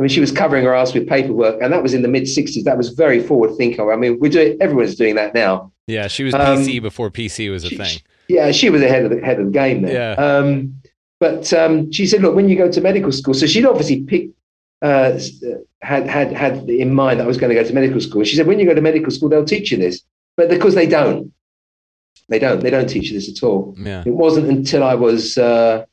I 0.00 0.02
mean, 0.02 0.08
she 0.08 0.20
was 0.20 0.32
covering 0.32 0.64
her 0.64 0.74
ass 0.74 0.94
with 0.94 1.06
paperwork, 1.06 1.60
and 1.60 1.70
that 1.74 1.82
was 1.82 1.92
in 1.92 2.00
the 2.00 2.08
mid 2.08 2.22
'60s. 2.22 2.64
That 2.64 2.78
was 2.78 2.88
very 2.88 3.22
forward 3.22 3.54
thinking. 3.58 3.86
I 3.86 3.96
mean, 3.96 4.18
we're 4.18 4.30
doing 4.30 4.56
everyone's 4.58 4.94
doing 4.94 5.14
that 5.16 5.34
now. 5.34 5.72
Yeah, 5.86 6.08
she 6.08 6.24
was 6.24 6.32
PC 6.32 6.78
um, 6.78 6.82
before 6.82 7.10
PC 7.10 7.50
was 7.50 7.64
a 7.64 7.68
she, 7.68 7.76
thing. 7.76 8.00
Yeah, 8.28 8.50
she 8.50 8.70
was 8.70 8.80
ahead 8.80 9.04
of 9.04 9.10
the 9.10 9.20
head 9.20 9.38
of 9.38 9.44
the 9.44 9.52
game 9.52 9.82
there. 9.82 9.92
Yeah. 9.92 10.12
Um, 10.12 10.80
but 11.18 11.52
um, 11.52 11.92
she 11.92 12.06
said, 12.06 12.22
look, 12.22 12.34
when 12.34 12.48
you 12.48 12.56
go 12.56 12.72
to 12.72 12.80
medical 12.80 13.12
school, 13.12 13.34
so 13.34 13.46
she'd 13.46 13.66
obviously 13.66 14.02
picked, 14.04 14.34
uh, 14.80 15.20
had 15.82 16.06
had 16.06 16.32
had 16.32 16.70
in 16.70 16.94
mind 16.94 17.20
that 17.20 17.24
I 17.24 17.26
was 17.26 17.36
going 17.36 17.54
to 17.54 17.62
go 17.62 17.68
to 17.68 17.74
medical 17.74 18.00
school. 18.00 18.24
She 18.24 18.36
said, 18.36 18.46
when 18.46 18.58
you 18.58 18.64
go 18.64 18.72
to 18.72 18.80
medical 18.80 19.10
school, 19.10 19.28
they'll 19.28 19.44
teach 19.44 19.70
you 19.70 19.76
this, 19.76 20.00
but 20.34 20.48
because 20.48 20.74
they 20.74 20.86
don't, 20.86 21.30
they 22.30 22.38
don't, 22.38 22.60
they 22.62 22.70
don't 22.70 22.88
teach 22.88 23.10
you 23.10 23.20
this 23.20 23.28
at 23.28 23.46
all. 23.46 23.74
Yeah. 23.76 24.02
It 24.06 24.14
wasn't 24.14 24.48
until 24.48 24.82
I 24.82 24.94
was. 24.94 25.36
Uh, 25.36 25.84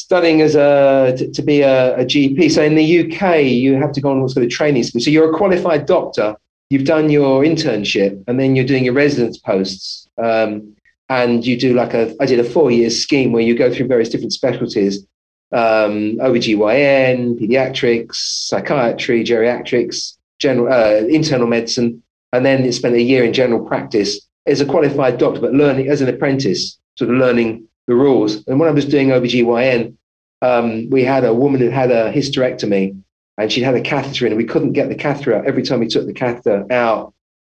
studying 0.00 0.40
as 0.40 0.54
a 0.54 1.14
to, 1.16 1.30
to 1.30 1.42
be 1.42 1.60
a, 1.60 1.96
a, 1.98 2.04
GP. 2.04 2.50
So 2.50 2.62
in 2.62 2.74
the 2.74 3.00
UK, 3.00 3.44
you 3.44 3.74
have 3.74 3.92
to 3.92 4.00
go 4.00 4.10
on 4.10 4.20
what's 4.20 4.34
called 4.34 4.46
a 4.46 4.50
training 4.50 4.84
school. 4.84 5.00
So 5.00 5.10
you're 5.10 5.32
a 5.32 5.36
qualified 5.36 5.86
doctor. 5.86 6.36
You've 6.70 6.84
done 6.84 7.10
your 7.10 7.42
internship, 7.42 8.22
and 8.26 8.38
then 8.38 8.56
you're 8.56 8.64
doing 8.64 8.84
your 8.84 8.94
residence 8.94 9.38
posts. 9.38 10.08
Um, 10.22 10.76
and 11.08 11.44
you 11.44 11.58
do 11.58 11.74
like 11.74 11.92
a 11.92 12.14
I 12.20 12.26
did 12.26 12.38
a 12.38 12.44
four 12.44 12.70
year 12.70 12.88
scheme 12.88 13.32
where 13.32 13.42
you 13.42 13.54
go 13.56 13.72
through 13.72 13.88
various 13.88 14.08
different 14.08 14.32
specialties. 14.32 15.06
Um, 15.52 16.16
OBGYN, 16.18 17.40
pediatrics, 17.40 18.14
psychiatry, 18.48 19.24
geriatrics, 19.24 20.16
general 20.38 20.72
uh, 20.72 21.04
internal 21.08 21.48
medicine, 21.48 22.02
and 22.32 22.46
then 22.46 22.70
spent 22.72 22.94
a 22.94 23.02
year 23.02 23.24
in 23.24 23.32
general 23.32 23.66
practice 23.66 24.20
as 24.46 24.60
a 24.60 24.66
qualified 24.66 25.18
doctor, 25.18 25.40
but 25.40 25.52
learning 25.52 25.88
as 25.88 26.00
an 26.00 26.08
apprentice, 26.08 26.78
sort 26.96 27.10
of 27.10 27.16
learning 27.16 27.66
the 27.90 27.96
rules. 27.96 28.46
And 28.46 28.60
when 28.60 28.68
I 28.68 28.72
was 28.72 28.84
doing 28.84 29.08
OBGYN, 29.08 29.96
um, 30.42 30.88
we 30.90 31.02
had 31.02 31.24
a 31.24 31.34
woman 31.34 31.60
who 31.60 31.70
had 31.70 31.90
a 31.90 32.12
hysterectomy 32.12 32.96
and 33.36 33.50
she'd 33.50 33.64
had 33.64 33.74
a 33.74 33.80
catheter 33.80 34.26
in 34.26 34.32
and 34.32 34.38
we 34.38 34.46
couldn't 34.46 34.74
get 34.74 34.88
the 34.88 34.94
catheter 34.94 35.34
out. 35.34 35.46
Every 35.46 35.64
time 35.64 35.80
we 35.80 35.88
took 35.88 36.06
the 36.06 36.12
catheter 36.12 36.64
out, 36.72 37.12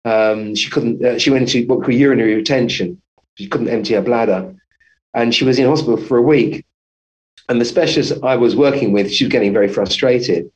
um, 0.06 0.54
she 0.54 0.70
couldn't, 0.70 1.04
uh, 1.04 1.18
she 1.18 1.28
went 1.28 1.42
into 1.42 1.68
what 1.68 1.80
we 1.80 1.84
call 1.84 1.94
urinary 1.94 2.34
retention. 2.34 3.00
She 3.34 3.46
couldn't 3.46 3.68
empty 3.68 3.92
her 3.92 4.00
bladder. 4.00 4.54
And 5.12 5.34
she 5.34 5.44
was 5.44 5.58
in 5.58 5.68
hospital 5.68 5.98
for 5.98 6.16
a 6.16 6.22
week. 6.22 6.64
And 7.50 7.60
the 7.60 7.66
specialist 7.66 8.14
I 8.22 8.36
was 8.36 8.56
working 8.56 8.92
with, 8.92 9.12
she 9.12 9.24
was 9.24 9.32
getting 9.32 9.52
very 9.52 9.68
frustrated. 9.68 10.50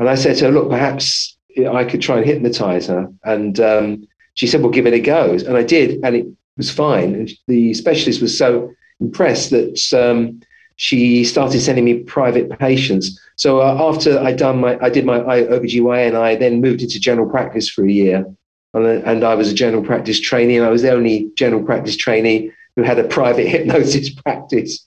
And 0.00 0.08
I 0.08 0.16
said 0.16 0.38
to 0.38 0.46
her, 0.46 0.50
look, 0.50 0.68
perhaps 0.68 1.38
I 1.56 1.84
could 1.84 2.02
try 2.02 2.16
and 2.16 2.26
hypnotize 2.26 2.88
her. 2.88 3.08
And 3.22 3.60
um, 3.60 4.08
she 4.34 4.48
said, 4.48 4.60
well, 4.60 4.72
give 4.72 4.88
it 4.88 4.94
a 4.94 5.00
go. 5.00 5.34
And 5.34 5.56
I 5.56 5.62
did. 5.62 6.00
And 6.02 6.16
it 6.16 6.26
was 6.56 6.68
fine. 6.68 7.14
And 7.14 7.30
the 7.46 7.74
specialist 7.74 8.20
was 8.20 8.36
so 8.36 8.72
impressed 9.00 9.50
that 9.50 9.92
um, 9.92 10.40
she 10.76 11.24
started 11.24 11.60
sending 11.60 11.84
me 11.84 11.98
private 12.00 12.58
patients. 12.58 13.20
So 13.36 13.60
uh, 13.60 13.76
after 13.78 14.18
I 14.18 14.32
done 14.32 14.60
my, 14.60 14.78
I 14.80 14.88
did 14.88 15.04
my 15.04 15.20
OBGYN, 15.20 16.14
I 16.14 16.36
then 16.36 16.60
moved 16.60 16.82
into 16.82 16.98
general 16.98 17.28
practice 17.28 17.68
for 17.68 17.84
a 17.84 17.90
year. 17.90 18.24
And, 18.72 19.24
I 19.24 19.34
was 19.34 19.50
a 19.50 19.54
general 19.54 19.82
practice 19.82 20.20
trainee, 20.20 20.56
and 20.56 20.64
I 20.64 20.70
was 20.70 20.82
the 20.82 20.92
only 20.92 21.30
general 21.34 21.62
practice 21.62 21.96
trainee 21.96 22.52
who 22.76 22.82
had 22.82 22.98
a 22.98 23.04
private 23.04 23.48
hypnosis 23.54 24.10
practice, 24.10 24.86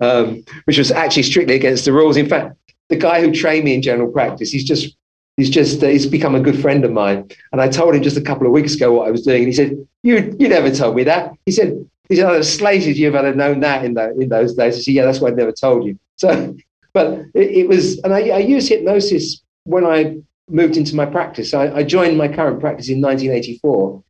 um, 0.00 0.44
which 0.64 0.76
was 0.76 0.90
actually 0.90 1.22
strictly 1.22 1.54
against 1.54 1.84
the 1.84 1.92
rules. 1.92 2.16
In 2.16 2.28
fact, 2.28 2.56
the 2.88 2.96
guy 2.96 3.20
who 3.20 3.32
trained 3.32 3.64
me 3.64 3.74
in 3.74 3.80
general 3.80 4.10
practice, 4.10 4.50
he's 4.50 4.64
just 4.64 4.96
he's 5.36 5.48
just 5.48 5.82
uh, 5.82 5.86
he's 5.86 6.06
become 6.06 6.34
a 6.34 6.40
good 6.40 6.60
friend 6.60 6.84
of 6.84 6.92
mine. 6.92 7.30
And 7.52 7.60
I 7.60 7.68
told 7.68 7.94
him 7.94 8.02
just 8.02 8.16
a 8.16 8.22
couple 8.22 8.46
of 8.46 8.52
weeks 8.52 8.74
ago 8.74 8.92
what 8.92 9.08
I 9.08 9.10
was 9.10 9.22
doing, 9.22 9.44
and 9.44 9.46
he 9.46 9.54
said, 9.54 9.86
"You 10.02 10.36
you 10.38 10.48
never 10.48 10.70
told 10.70 10.96
me 10.96 11.04
that." 11.04 11.32
He 11.46 11.52
said, 11.52 11.88
"He 12.12 12.16
said 12.16 12.26
I'd 12.26 12.34
have 12.34 12.46
slated 12.46 12.98
you 12.98 13.08
if 13.08 13.14
I'd 13.14 13.24
have 13.24 13.36
known 13.36 13.60
that 13.60 13.84
in 13.84 13.94
the, 13.94 14.10
in 14.20 14.28
those 14.28 14.54
days." 14.54 14.76
I 14.76 14.80
said, 14.80 14.94
"Yeah, 14.94 15.04
that's 15.06 15.20
why 15.20 15.30
I 15.30 15.32
never 15.32 15.52
told 15.52 15.86
you." 15.86 15.98
So, 16.16 16.54
but 16.92 17.20
it, 17.34 17.50
it 17.50 17.68
was, 17.68 17.98
and 18.00 18.12
I, 18.12 18.28
I 18.28 18.38
used 18.38 18.68
hypnosis 18.68 19.42
when 19.64 19.86
I 19.86 20.18
moved 20.50 20.76
into 20.76 20.94
my 20.94 21.06
practice. 21.06 21.54
I, 21.54 21.74
I, 21.76 21.82
joined 21.84 22.18
my 22.18 22.28
current 22.28 22.60
practice 22.60 22.90
in 22.90 23.00
1984, 23.00 24.04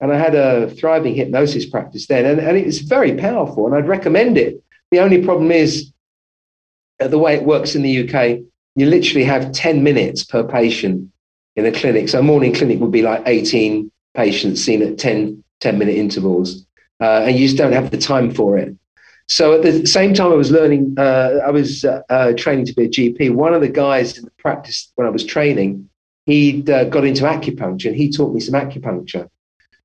and 0.00 0.12
I 0.12 0.16
had 0.16 0.36
a 0.36 0.70
thriving 0.70 1.16
hypnosis 1.16 1.66
practice 1.66 2.06
then, 2.06 2.24
and, 2.24 2.38
and 2.38 2.56
it 2.56 2.66
was 2.66 2.78
very 2.78 3.16
powerful, 3.16 3.66
and 3.66 3.74
I'd 3.74 3.88
recommend 3.88 4.38
it. 4.38 4.62
The 4.92 5.00
only 5.00 5.24
problem 5.24 5.50
is 5.50 5.92
uh, 7.00 7.08
the 7.08 7.18
way 7.18 7.34
it 7.34 7.42
works 7.42 7.74
in 7.74 7.82
the 7.82 8.08
UK. 8.08 8.40
You 8.76 8.86
literally 8.86 9.24
have 9.24 9.50
10 9.50 9.82
minutes 9.82 10.22
per 10.22 10.44
patient 10.44 11.10
in 11.56 11.66
a 11.66 11.72
clinic. 11.72 12.08
So 12.08 12.20
a 12.20 12.22
morning 12.22 12.54
clinic 12.54 12.78
would 12.78 12.92
be 12.92 13.02
like 13.02 13.22
18 13.26 13.90
patients 14.14 14.62
seen 14.62 14.82
at 14.82 14.98
10, 14.98 15.42
10 15.60 15.78
minute 15.78 15.96
intervals, 15.96 16.64
uh, 17.00 17.24
and 17.26 17.36
you 17.36 17.46
just 17.46 17.56
don't 17.56 17.72
have 17.72 17.90
the 17.90 17.98
time 17.98 18.32
for 18.32 18.58
it. 18.58 18.74
So 19.26 19.54
at 19.54 19.62
the 19.62 19.86
same 19.86 20.12
time, 20.12 20.32
I 20.32 20.34
was 20.34 20.50
learning, 20.50 20.94
uh, 20.98 21.38
I 21.46 21.50
was 21.50 21.84
uh, 21.84 22.02
uh, 22.10 22.32
training 22.32 22.66
to 22.66 22.74
be 22.74 22.84
a 22.84 22.88
GP. 22.88 23.32
One 23.32 23.54
of 23.54 23.60
the 23.60 23.68
guys 23.68 24.18
in 24.18 24.24
the 24.24 24.32
practice 24.38 24.90
when 24.96 25.06
I 25.06 25.10
was 25.10 25.24
training, 25.24 25.88
he 26.26 26.64
uh, 26.68 26.84
got 26.84 27.04
into 27.04 27.22
acupuncture 27.22 27.86
and 27.86 27.96
he 27.96 28.10
taught 28.10 28.34
me 28.34 28.40
some 28.40 28.54
acupuncture. 28.54 29.28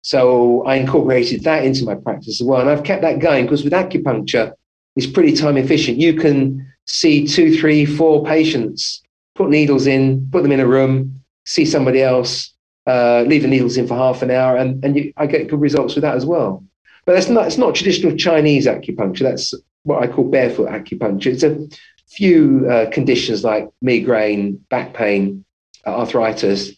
So 0.01 0.63
I 0.65 0.75
incorporated 0.75 1.43
that 1.43 1.63
into 1.63 1.85
my 1.85 1.95
practice 1.95 2.41
as 2.41 2.45
well. 2.45 2.61
And 2.61 2.69
I've 2.69 2.83
kept 2.83 3.03
that 3.03 3.19
going 3.19 3.45
because 3.45 3.63
with 3.63 3.73
acupuncture, 3.73 4.53
it's 4.95 5.07
pretty 5.07 5.33
time 5.33 5.57
efficient. 5.57 5.99
You 5.99 6.15
can 6.15 6.71
see 6.85 7.27
two, 7.27 7.55
three, 7.57 7.85
four 7.85 8.23
patients, 8.23 9.03
put 9.35 9.49
needles 9.49 9.87
in, 9.87 10.27
put 10.31 10.43
them 10.43 10.51
in 10.51 10.59
a 10.59 10.67
room, 10.67 11.21
see 11.45 11.65
somebody 11.65 12.01
else, 12.01 12.53
uh, 12.87 13.23
leave 13.27 13.41
the 13.41 13.47
needles 13.47 13.77
in 13.77 13.87
for 13.87 13.95
half 13.95 14.21
an 14.21 14.31
hour, 14.31 14.55
and, 14.55 14.83
and 14.83 14.95
you, 14.95 15.13
I 15.17 15.25
get 15.25 15.49
good 15.49 15.59
results 15.59 15.95
with 15.95 16.03
that 16.03 16.15
as 16.15 16.25
well. 16.25 16.63
But 17.05 17.13
that's 17.13 17.29
not, 17.29 17.47
it's 17.47 17.57
not 17.57 17.75
traditional 17.75 18.15
Chinese 18.15 18.65
acupuncture. 18.65 19.19
That's 19.19 19.53
what 19.83 20.01
I 20.01 20.07
call 20.07 20.29
barefoot 20.29 20.69
acupuncture. 20.69 21.27
It's 21.27 21.43
a 21.43 21.67
few 22.07 22.67
uh, 22.69 22.89
conditions 22.91 23.43
like 23.43 23.69
migraine, 23.81 24.53
back 24.69 24.93
pain, 24.93 25.45
uh, 25.85 25.91
arthritis. 25.91 26.69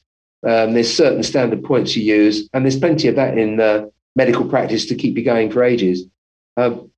Um, 0.45 0.73
there's 0.73 0.93
certain 0.93 1.23
standard 1.23 1.63
points 1.63 1.95
you 1.95 2.03
use, 2.03 2.49
and 2.53 2.63
there's 2.63 2.79
plenty 2.79 3.07
of 3.07 3.15
that 3.15 3.37
in 3.37 3.59
uh, 3.59 3.87
medical 4.15 4.47
practice 4.47 4.85
to 4.87 4.95
keep 4.95 5.17
you 5.17 5.23
going 5.23 5.51
for 5.51 5.63
ages. 5.63 6.05
Um, 6.57 6.91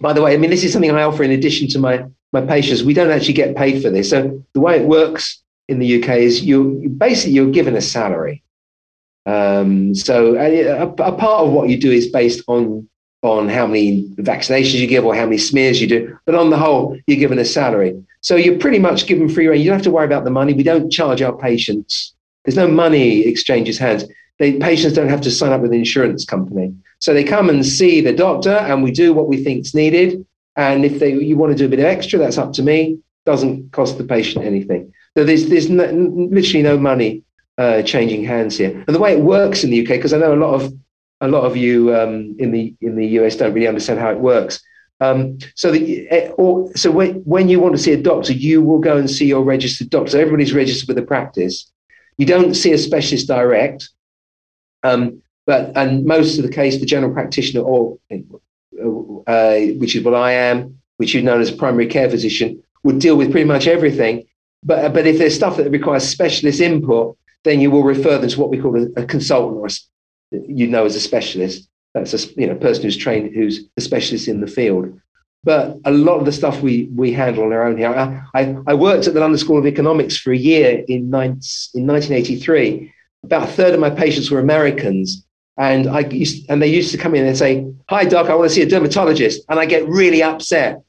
by 0.00 0.12
the 0.12 0.22
way, 0.22 0.34
I 0.34 0.36
mean, 0.36 0.50
this 0.50 0.64
is 0.64 0.72
something 0.72 0.90
I 0.90 1.02
offer 1.02 1.22
in 1.22 1.30
addition 1.30 1.68
to 1.68 1.78
my, 1.78 2.04
my 2.32 2.40
patients. 2.40 2.82
We 2.82 2.94
don't 2.94 3.10
actually 3.10 3.34
get 3.34 3.56
paid 3.56 3.82
for 3.82 3.90
this. 3.90 4.10
So 4.10 4.44
the 4.52 4.60
way 4.60 4.78
it 4.78 4.86
works 4.86 5.42
in 5.68 5.78
the 5.78 6.02
UK 6.02 6.16
is 6.18 6.42
you 6.42 6.88
basically 6.96 7.32
you're 7.32 7.50
given 7.50 7.76
a 7.76 7.80
salary. 7.80 8.42
Um, 9.26 9.94
so 9.94 10.36
a, 10.36 10.82
a, 10.82 10.86
part 11.12 11.46
of 11.46 11.52
what 11.52 11.68
you 11.68 11.78
do 11.78 11.90
is 11.90 12.08
based 12.08 12.42
on 12.48 12.88
on 13.22 13.48
how 13.48 13.66
many 13.68 14.08
vaccinations 14.16 14.80
you 14.80 14.88
give 14.88 15.04
or 15.04 15.14
how 15.14 15.24
many 15.24 15.38
smears 15.38 15.80
you 15.80 15.86
do, 15.86 16.18
but 16.26 16.34
on 16.34 16.50
the 16.50 16.56
whole, 16.56 16.98
you're 17.06 17.20
given 17.20 17.38
a 17.38 17.44
salary. 17.44 17.96
So 18.20 18.34
you're 18.34 18.58
pretty 18.58 18.80
much 18.80 19.06
given 19.06 19.28
free 19.28 19.46
rein. 19.46 19.60
You 19.60 19.66
don't 19.66 19.76
have 19.76 19.84
to 19.84 19.92
worry 19.92 20.06
about 20.06 20.24
the 20.24 20.30
money. 20.30 20.54
We 20.54 20.64
don't 20.64 20.90
charge 20.90 21.22
our 21.22 21.36
patients. 21.36 22.14
There's 22.44 22.56
no 22.56 22.66
money 22.66 23.20
exchanges 23.20 23.78
hands. 23.78 24.04
Patients 24.38 24.94
don't 24.94 25.08
have 25.08 25.20
to 25.20 25.30
sign 25.30 25.52
up 25.52 25.60
with 25.60 25.70
an 25.70 25.78
insurance 25.78 26.24
company. 26.24 26.74
So 26.98 27.14
they 27.14 27.22
come 27.22 27.48
and 27.48 27.64
see 27.64 28.00
the 28.00 28.12
doctor, 28.12 28.50
and 28.50 28.82
we 28.82 28.90
do 28.90 29.12
what 29.12 29.28
we 29.28 29.42
think 29.42 29.60
is 29.60 29.74
needed. 29.74 30.26
And 30.56 30.84
if 30.84 30.98
they 30.98 31.14
you 31.14 31.36
want 31.36 31.52
to 31.52 31.58
do 31.58 31.66
a 31.66 31.68
bit 31.68 31.78
of 31.78 31.84
extra, 31.84 32.18
that's 32.18 32.38
up 32.38 32.52
to 32.54 32.62
me. 32.62 32.98
Doesn't 33.24 33.70
cost 33.70 33.98
the 33.98 34.04
patient 34.04 34.44
anything. 34.44 34.92
So 35.16 35.22
there's 35.22 35.46
there's 35.46 35.70
no, 35.70 35.84
literally 35.84 36.62
no 36.62 36.76
money 36.76 37.22
uh, 37.58 37.82
changing 37.82 38.24
hands 38.24 38.56
here. 38.56 38.70
And 38.86 38.94
the 38.94 39.00
way 39.00 39.12
it 39.12 39.20
works 39.20 39.64
in 39.64 39.70
the 39.70 39.82
UK, 39.82 39.88
because 39.88 40.12
I 40.12 40.18
know 40.18 40.34
a 40.34 40.36
lot 40.36 40.54
of 40.54 40.72
a 41.20 41.28
lot 41.28 41.44
of 41.44 41.56
you 41.56 41.94
um, 41.94 42.34
in 42.38 42.50
the 42.50 42.74
in 42.80 42.96
the 42.96 43.06
US 43.18 43.36
don't 43.36 43.54
really 43.54 43.68
understand 43.68 44.00
how 44.00 44.10
it 44.10 44.18
works. 44.18 44.60
Um, 45.00 45.38
so 45.56 45.72
the 45.72 46.08
eh, 46.10 46.28
or, 46.36 46.70
so 46.76 46.90
when, 46.90 47.14
when 47.24 47.48
you 47.48 47.58
want 47.58 47.74
to 47.76 47.82
see 47.82 47.92
a 47.92 48.00
doctor, 48.00 48.32
you 48.32 48.62
will 48.62 48.78
go 48.78 48.96
and 48.96 49.10
see 49.10 49.26
your 49.26 49.42
registered 49.42 49.90
doctor. 49.90 50.20
Everybody's 50.20 50.52
registered 50.52 50.88
with 50.88 50.96
the 50.96 51.02
practice. 51.02 51.70
You 52.18 52.26
don't 52.26 52.54
see 52.54 52.72
a 52.72 52.78
specialist 52.78 53.26
direct, 53.26 53.88
um, 54.84 55.22
but 55.46 55.76
and 55.76 56.04
most 56.04 56.38
of 56.38 56.44
the 56.44 56.52
case, 56.52 56.78
the 56.78 56.86
general 56.86 57.12
practitioner 57.12 57.62
or 57.62 57.98
uh, 59.26 59.56
which 59.78 59.96
is 59.96 60.04
what 60.04 60.14
I 60.14 60.32
am, 60.32 60.80
which 60.96 61.14
is 61.14 61.22
known 61.24 61.40
as 61.40 61.50
a 61.50 61.56
primary 61.56 61.86
care 61.86 62.08
physician, 62.08 62.62
would 62.84 62.98
deal 62.98 63.16
with 63.16 63.30
pretty 63.30 63.46
much 63.46 63.66
everything. 63.66 64.24
But 64.62 64.92
but 64.92 65.06
if 65.06 65.18
there's 65.18 65.34
stuff 65.34 65.56
that 65.56 65.70
requires 65.70 66.08
specialist 66.08 66.60
input, 66.60 67.16
then 67.44 67.60
you 67.60 67.70
will 67.70 67.82
refer 67.82 68.18
them 68.18 68.30
to 68.30 68.40
what 68.40 68.50
we 68.50 68.58
call 68.58 68.76
a, 68.76 68.86
a 69.00 69.06
consultant 69.06 69.58
or 69.58 69.66
a, 69.66 70.40
you 70.46 70.66
know 70.66 70.84
as 70.84 70.96
a 70.96 71.00
specialist. 71.00 71.68
That's 71.94 72.14
a 72.14 72.40
you 72.40 72.46
know 72.46 72.54
person 72.54 72.84
who's 72.84 72.96
trained, 72.96 73.34
who's 73.34 73.64
a 73.76 73.80
specialist 73.80 74.28
in 74.28 74.40
the 74.40 74.46
field. 74.46 74.98
But 75.44 75.78
a 75.84 75.90
lot 75.90 76.18
of 76.18 76.24
the 76.24 76.32
stuff 76.32 76.62
we 76.62 76.88
we 76.94 77.12
handle 77.12 77.44
on 77.44 77.52
our 77.52 77.64
own 77.64 77.76
here. 77.76 77.88
I, 77.88 78.40
I, 78.40 78.56
I 78.68 78.74
worked 78.74 79.06
at 79.06 79.14
the 79.14 79.20
London 79.20 79.38
School 79.38 79.58
of 79.58 79.66
Economics 79.66 80.16
for 80.16 80.32
a 80.32 80.36
year 80.36 80.84
in, 80.86 81.10
nine, 81.10 81.40
in 81.74 81.86
1983. 81.86 82.92
About 83.24 83.48
a 83.48 83.52
third 83.52 83.74
of 83.74 83.80
my 83.80 83.90
patients 83.90 84.30
were 84.30 84.38
Americans, 84.38 85.26
and 85.58 85.88
I 85.88 86.00
used, 86.00 86.48
and 86.48 86.62
they 86.62 86.68
used 86.68 86.92
to 86.92 86.98
come 86.98 87.14
in 87.14 87.26
and 87.26 87.36
say, 87.36 87.66
"Hi, 87.88 88.04
doc, 88.04 88.28
I 88.28 88.34
want 88.34 88.48
to 88.48 88.54
see 88.54 88.62
a 88.62 88.68
dermatologist," 88.68 89.42
and 89.48 89.58
I 89.58 89.66
get 89.66 89.88
really 89.88 90.22
upset 90.22 90.82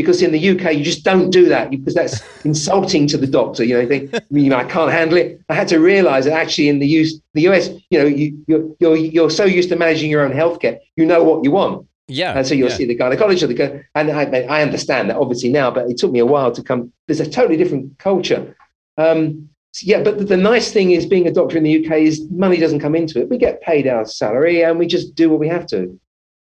because 0.00 0.22
in 0.22 0.32
the 0.32 0.50
UK 0.50 0.74
you 0.74 0.84
just 0.84 1.04
don't 1.04 1.30
do 1.30 1.48
that 1.48 1.70
because 1.70 1.94
that's 1.94 2.22
insulting 2.44 3.06
to 3.08 3.18
the 3.18 3.26
doctor. 3.26 3.64
You 3.64 3.74
know, 3.74 3.80
you 3.80 3.88
think 3.88 4.14
you 4.30 4.50
know 4.50 4.56
I 4.56 4.64
can't 4.64 4.90
handle 4.90 5.18
it. 5.18 5.40
I 5.48 5.54
had 5.54 5.68
to 5.68 5.78
realise 5.78 6.24
that 6.24 6.32
actually 6.32 6.68
in 6.68 6.78
the 6.78 6.86
US, 6.86 7.12
the 7.34 7.48
US, 7.48 7.68
you 7.90 7.98
know, 7.98 8.06
you, 8.06 8.44
you're 8.46 8.64
you're 8.80 8.96
you're 8.96 9.30
so 9.30 9.44
used 9.44 9.68
to 9.70 9.76
managing 9.76 10.10
your 10.10 10.24
own 10.24 10.32
healthcare, 10.32 10.78
you 10.96 11.06
know 11.06 11.22
what 11.22 11.44
you 11.44 11.50
want. 11.50 11.86
Yeah. 12.08 12.36
And 12.36 12.46
so 12.46 12.54
you'll 12.54 12.70
yeah. 12.70 12.76
see 12.76 12.86
the 12.86 12.98
gynecologist, 12.98 13.56
the 13.56 13.84
and 13.94 14.10
I, 14.10 14.24
I 14.24 14.62
understand 14.62 15.10
that 15.10 15.16
obviously 15.16 15.50
now, 15.50 15.70
but 15.70 15.88
it 15.88 15.96
took 15.96 16.10
me 16.10 16.18
a 16.18 16.26
while 16.26 16.50
to 16.52 16.62
come. 16.62 16.92
There's 17.06 17.20
a 17.20 17.30
totally 17.30 17.56
different 17.56 17.98
culture. 17.98 18.56
Um, 18.98 19.48
yeah, 19.82 20.02
but 20.02 20.18
the, 20.18 20.24
the 20.24 20.36
nice 20.36 20.72
thing 20.72 20.90
is 20.90 21.06
being 21.06 21.28
a 21.28 21.32
doctor 21.32 21.56
in 21.56 21.62
the 21.62 21.86
UK 21.86 21.98
is 21.98 22.28
money 22.30 22.56
doesn't 22.56 22.80
come 22.80 22.96
into 22.96 23.20
it. 23.20 23.28
We 23.28 23.38
get 23.38 23.62
paid 23.62 23.86
our 23.86 24.04
salary 24.04 24.62
and 24.62 24.78
we 24.78 24.86
just 24.86 25.14
do 25.14 25.30
what 25.30 25.38
we 25.38 25.46
have 25.48 25.66
to. 25.68 25.98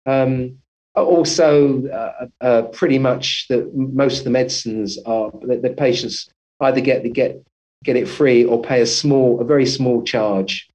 Um, 0.06 0.60
also, 1.04 1.86
uh, 1.88 2.28
uh, 2.42 2.62
pretty 2.64 3.00
much 3.00 3.48
that 3.50 3.74
most 3.76 4.20
of 4.20 4.24
the 4.24 4.30
medicines 4.30 4.98
are 5.06 5.32
the, 5.42 5.58
the 5.58 5.70
patients 5.70 6.30
either 6.62 6.82
get 6.82 7.04
the 7.04 7.10
get 7.10 7.42
get 7.84 7.96
it 7.96 8.08
free 8.08 8.44
or 8.44 8.62
pay 8.62 8.82
a 8.82 8.86
small, 8.86 9.40
a 9.42 9.44
very 9.44 9.66
small 9.66 10.02
charge, 10.04 10.68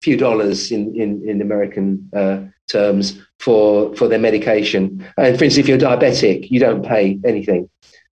a 0.00 0.04
few 0.04 0.16
dollars 0.16 0.72
in 0.72 0.94
in, 0.94 1.28
in 1.28 1.40
American 1.42 2.08
uh, 2.14 2.40
terms 2.70 3.20
for 3.38 3.94
for 3.94 4.08
their 4.08 4.18
medication. 4.18 5.04
And 5.16 5.38
for 5.38 5.44
instance, 5.44 5.58
if 5.58 5.68
you're 5.68 5.78
diabetic, 5.78 6.50
you 6.50 6.60
don't 6.60 6.84
pay 6.84 7.18
anything, 7.24 7.68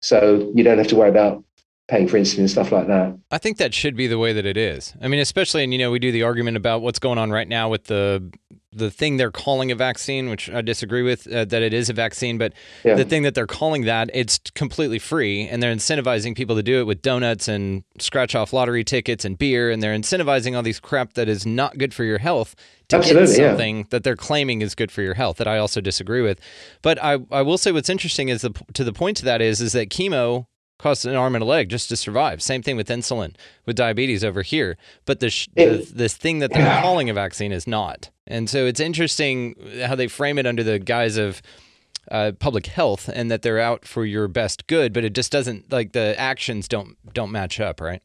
so 0.01 0.51
you 0.55 0.63
don't 0.63 0.77
have 0.77 0.87
to 0.87 0.95
worry 0.95 1.09
about 1.09 1.43
paying 1.87 2.07
for 2.07 2.17
insulin 2.17 2.39
and 2.39 2.49
stuff 2.49 2.71
like 2.71 2.87
that. 2.87 3.17
I 3.31 3.37
think 3.37 3.57
that 3.57 3.73
should 3.73 3.97
be 3.97 4.07
the 4.07 4.17
way 4.17 4.31
that 4.31 4.45
it 4.45 4.55
is. 4.55 4.93
I 5.01 5.09
mean, 5.09 5.19
especially, 5.19 5.65
and 5.65 5.73
you 5.73 5.79
know, 5.79 5.91
we 5.91 5.99
do 5.99 6.13
the 6.13 6.23
argument 6.23 6.55
about 6.55 6.81
what's 6.81 6.99
going 6.99 7.17
on 7.17 7.31
right 7.31 7.47
now 7.47 7.67
with 7.67 7.83
the 7.85 8.31
the 8.73 8.89
thing 8.89 9.17
they're 9.17 9.31
calling 9.31 9.69
a 9.71 9.75
vaccine, 9.75 10.29
which 10.29 10.49
I 10.49 10.61
disagree 10.61 11.01
with 11.01 11.27
uh, 11.27 11.43
that 11.45 11.61
it 11.61 11.73
is 11.73 11.89
a 11.89 11.93
vaccine, 11.93 12.37
but 12.37 12.53
Yeah. 12.85 12.95
the 12.95 13.03
thing 13.03 13.23
that 13.23 13.35
they're 13.35 13.45
calling 13.47 13.83
that, 13.83 14.09
it's 14.13 14.39
completely 14.55 14.97
free, 14.99 15.45
and 15.47 15.61
they're 15.61 15.75
incentivizing 15.75 16.35
people 16.35 16.55
to 16.55 16.63
do 16.63 16.79
it 16.79 16.83
with 16.85 17.01
donuts 17.01 17.47
and 17.49 17.83
scratch 17.99 18.33
off 18.33 18.53
lottery 18.53 18.83
tickets 18.85 19.25
and 19.25 19.37
beer, 19.37 19.69
and 19.69 19.83
they're 19.83 19.93
incentivizing 19.95 20.55
all 20.55 20.63
these 20.63 20.79
crap 20.79 21.13
that 21.13 21.27
is 21.27 21.45
not 21.45 21.77
good 21.77 21.93
for 21.93 22.05
your 22.05 22.19
health 22.19 22.55
to 22.87 22.95
Absolutely, 22.97 23.35
get 23.35 23.41
yeah. 23.41 23.49
something 23.49 23.87
that 23.89 24.03
they're 24.03 24.15
claiming 24.15 24.61
is 24.61 24.73
good 24.75 24.91
for 24.91 25.01
your 25.01 25.15
health. 25.15 25.37
That 25.37 25.47
I 25.47 25.57
also 25.57 25.81
disagree 25.81 26.21
with, 26.21 26.39
but 26.81 27.01
I 27.03 27.17
I 27.31 27.41
will 27.41 27.57
say 27.57 27.71
what's 27.71 27.89
interesting 27.89 28.29
is 28.29 28.41
the 28.41 28.51
to 28.73 28.83
the 28.83 28.93
point 28.93 29.17
to 29.17 29.25
that 29.25 29.41
is 29.41 29.59
is 29.61 29.73
that 29.73 29.89
chemo 29.89 30.45
costs 30.81 31.05
an 31.05 31.15
arm 31.15 31.35
and 31.35 31.43
a 31.43 31.45
leg 31.45 31.69
just 31.69 31.89
to 31.89 31.95
survive. 31.95 32.41
Same 32.41 32.61
thing 32.61 32.75
with 32.75 32.87
insulin 32.89 33.35
with 33.65 33.75
diabetes 33.75 34.23
over 34.23 34.41
here. 34.41 34.77
But 35.05 35.19
the, 35.19 35.29
sh- 35.29 35.47
the 35.55 35.87
this 35.93 36.15
thing 36.15 36.39
that 36.39 36.51
they're 36.51 36.81
calling 36.81 37.09
a 37.09 37.13
vaccine 37.13 37.51
is 37.51 37.67
not. 37.67 38.09
And 38.27 38.49
so 38.49 38.65
it's 38.65 38.79
interesting 38.79 39.55
how 39.85 39.95
they 39.95 40.07
frame 40.07 40.37
it 40.37 40.45
under 40.45 40.63
the 40.63 40.79
guise 40.79 41.17
of 41.17 41.41
uh, 42.09 42.31
public 42.39 42.67
health 42.67 43.09
and 43.13 43.29
that 43.29 43.41
they're 43.41 43.59
out 43.59 43.85
for 43.85 44.05
your 44.05 44.27
best 44.27 44.67
good, 44.67 44.93
but 44.93 45.03
it 45.03 45.13
just 45.13 45.31
doesn't 45.31 45.71
like 45.71 45.93
the 45.93 46.15
actions 46.19 46.67
don't 46.67 46.97
don't 47.13 47.31
match 47.31 47.59
up, 47.59 47.79
right? 47.79 48.01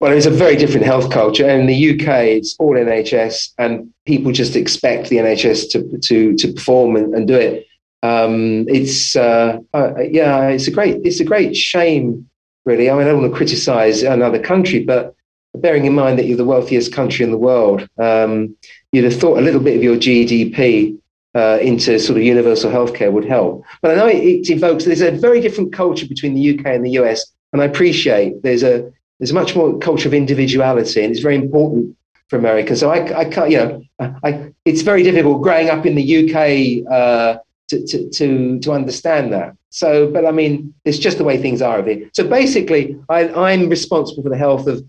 Well, 0.00 0.12
it's 0.12 0.24
a 0.24 0.30
very 0.30 0.56
different 0.56 0.86
health 0.86 1.10
culture. 1.10 1.48
In 1.48 1.66
the 1.66 1.90
UK, 1.90 2.08
it's 2.38 2.56
all 2.58 2.74
NHS, 2.74 3.50
and 3.58 3.92
people 4.06 4.32
just 4.32 4.56
expect 4.56 5.10
the 5.10 5.16
NHS 5.16 5.70
to 5.72 5.98
to 5.98 6.34
to 6.36 6.52
perform 6.52 6.96
and, 6.96 7.14
and 7.14 7.28
do 7.28 7.34
it. 7.34 7.66
Um, 8.02 8.66
it's 8.68 9.14
uh, 9.16 9.58
uh, 9.74 9.92
yeah, 10.00 10.48
it's 10.48 10.66
a 10.66 10.70
great 10.70 11.00
it's 11.04 11.20
a 11.20 11.24
great 11.24 11.56
shame, 11.56 12.28
really. 12.64 12.88
I 12.88 12.94
mean, 12.94 13.02
I 13.02 13.10
don't 13.10 13.20
want 13.20 13.32
to 13.32 13.36
criticise 13.36 14.02
another 14.02 14.38
country, 14.38 14.84
but 14.84 15.14
bearing 15.54 15.84
in 15.84 15.94
mind 15.94 16.18
that 16.18 16.26
you're 16.26 16.36
the 16.36 16.44
wealthiest 16.44 16.92
country 16.92 17.24
in 17.24 17.30
the 17.30 17.38
world, 17.38 17.86
um, 17.98 18.56
you'd 18.92 19.04
have 19.04 19.18
thought 19.18 19.38
a 19.38 19.42
little 19.42 19.60
bit 19.60 19.76
of 19.76 19.82
your 19.82 19.96
GDP 19.96 20.98
uh, 21.34 21.58
into 21.60 21.98
sort 21.98 22.16
of 22.16 22.24
universal 22.24 22.70
healthcare 22.70 23.12
would 23.12 23.24
help. 23.24 23.64
But 23.82 23.92
I 23.92 23.94
know 23.94 24.06
it, 24.06 24.24
it 24.24 24.50
evokes 24.50 24.84
there's 24.84 25.00
a 25.00 25.10
very 25.10 25.40
different 25.40 25.72
culture 25.72 26.06
between 26.06 26.34
the 26.34 26.58
UK 26.58 26.66
and 26.66 26.84
the 26.84 26.92
US, 27.02 27.24
and 27.52 27.60
I 27.60 27.66
appreciate 27.66 28.42
there's 28.42 28.62
a 28.62 28.90
there's 29.18 29.34
much 29.34 29.54
more 29.54 29.78
culture 29.78 30.08
of 30.08 30.14
individuality, 30.14 31.02
and 31.02 31.10
it's 31.10 31.20
very 31.20 31.36
important 31.36 31.94
for 32.28 32.38
America. 32.38 32.74
So 32.74 32.90
I, 32.90 33.18
I 33.18 33.24
can't, 33.26 33.50
you 33.50 33.58
know, 33.58 33.82
I, 34.24 34.52
it's 34.64 34.82
very 34.82 35.02
difficult 35.02 35.42
growing 35.42 35.68
up 35.68 35.84
in 35.84 35.94
the 35.94 36.06
UK 36.24 36.90
uh, 36.90 37.38
to, 37.70 37.86
to, 37.86 38.10
to, 38.10 38.58
to 38.60 38.72
understand 38.72 39.32
that. 39.32 39.56
So, 39.70 40.10
but 40.10 40.26
I 40.26 40.32
mean, 40.32 40.74
it's 40.84 40.98
just 40.98 41.18
the 41.18 41.24
way 41.24 41.38
things 41.38 41.62
are 41.62 41.78
over 41.78 41.90
here. 41.90 42.10
So 42.12 42.26
basically, 42.26 42.96
I, 43.08 43.28
I'm 43.32 43.68
responsible 43.68 44.22
for 44.22 44.28
the 44.28 44.36
health 44.36 44.66
of, 44.66 44.84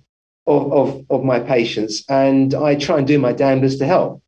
of, 0.48 0.74
of, 0.74 1.06
of 1.10 1.24
my 1.24 1.40
patients, 1.40 2.04
and 2.10 2.54
I 2.54 2.76
try 2.76 2.98
and 2.98 3.08
do 3.08 3.20
my 3.20 3.34
damnedest 3.34 3.80
to 3.80 3.86
help. 3.86 4.22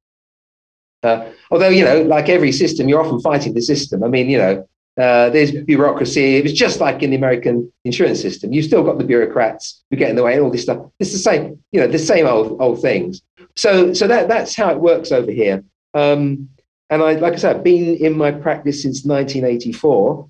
Uh, 1.01 1.31
although, 1.51 1.69
you 1.69 1.83
know, 1.83 2.03
like 2.03 2.29
every 2.29 2.51
system, 2.51 2.88
you're 2.88 3.03
often 3.03 3.19
fighting 3.19 3.53
the 3.53 3.62
system. 3.62 4.03
I 4.03 4.07
mean, 4.07 4.29
you 4.29 4.38
know, 4.38 4.67
uh, 4.98 5.29
there's 5.31 5.51
bureaucracy. 5.51 6.38
It 6.38 6.43
was 6.43 6.53
just 6.53 6.79
like 6.79 7.01
in 7.01 7.10
the 7.10 7.17
American 7.17 7.74
insurance 7.83 8.22
system. 8.22 8.53
You've 8.53 8.65
still 8.65 8.83
got 8.83 9.00
the 9.00 9.03
bureaucrats 9.03 9.83
who 9.89 9.98
get 9.98 10.12
in 10.12 10.15
the 10.15 10.24
way 10.24 10.33
and 10.36 10.43
all 10.43 10.51
this 10.51 10.62
stuff. 10.62 10.86
It's 11.00 11.12
the 11.12 11.17
same, 11.17 11.62
you 11.72 11.81
know, 11.81 11.88
the 11.88 12.00
same 12.00 12.27
old 12.27 12.62
old 12.62 12.79
things. 12.81 13.22
So, 13.55 13.93
so 13.93 14.07
that 14.07 14.27
that's 14.27 14.55
how 14.55 14.69
it 14.69 14.79
works 14.79 15.12
over 15.12 15.31
here. 15.31 15.63
Um, 15.95 16.50
and 16.93 17.01
I, 17.01 17.13
like 17.13 17.33
I 17.33 17.38
said, 17.38 17.55
I've 17.55 17.63
been 17.63 17.95
in 17.95 18.15
my 18.15 18.31
practice 18.31 18.83
since 18.83 19.03
1984, 19.03 20.29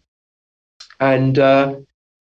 and 1.01 1.37
uh, 1.37 1.75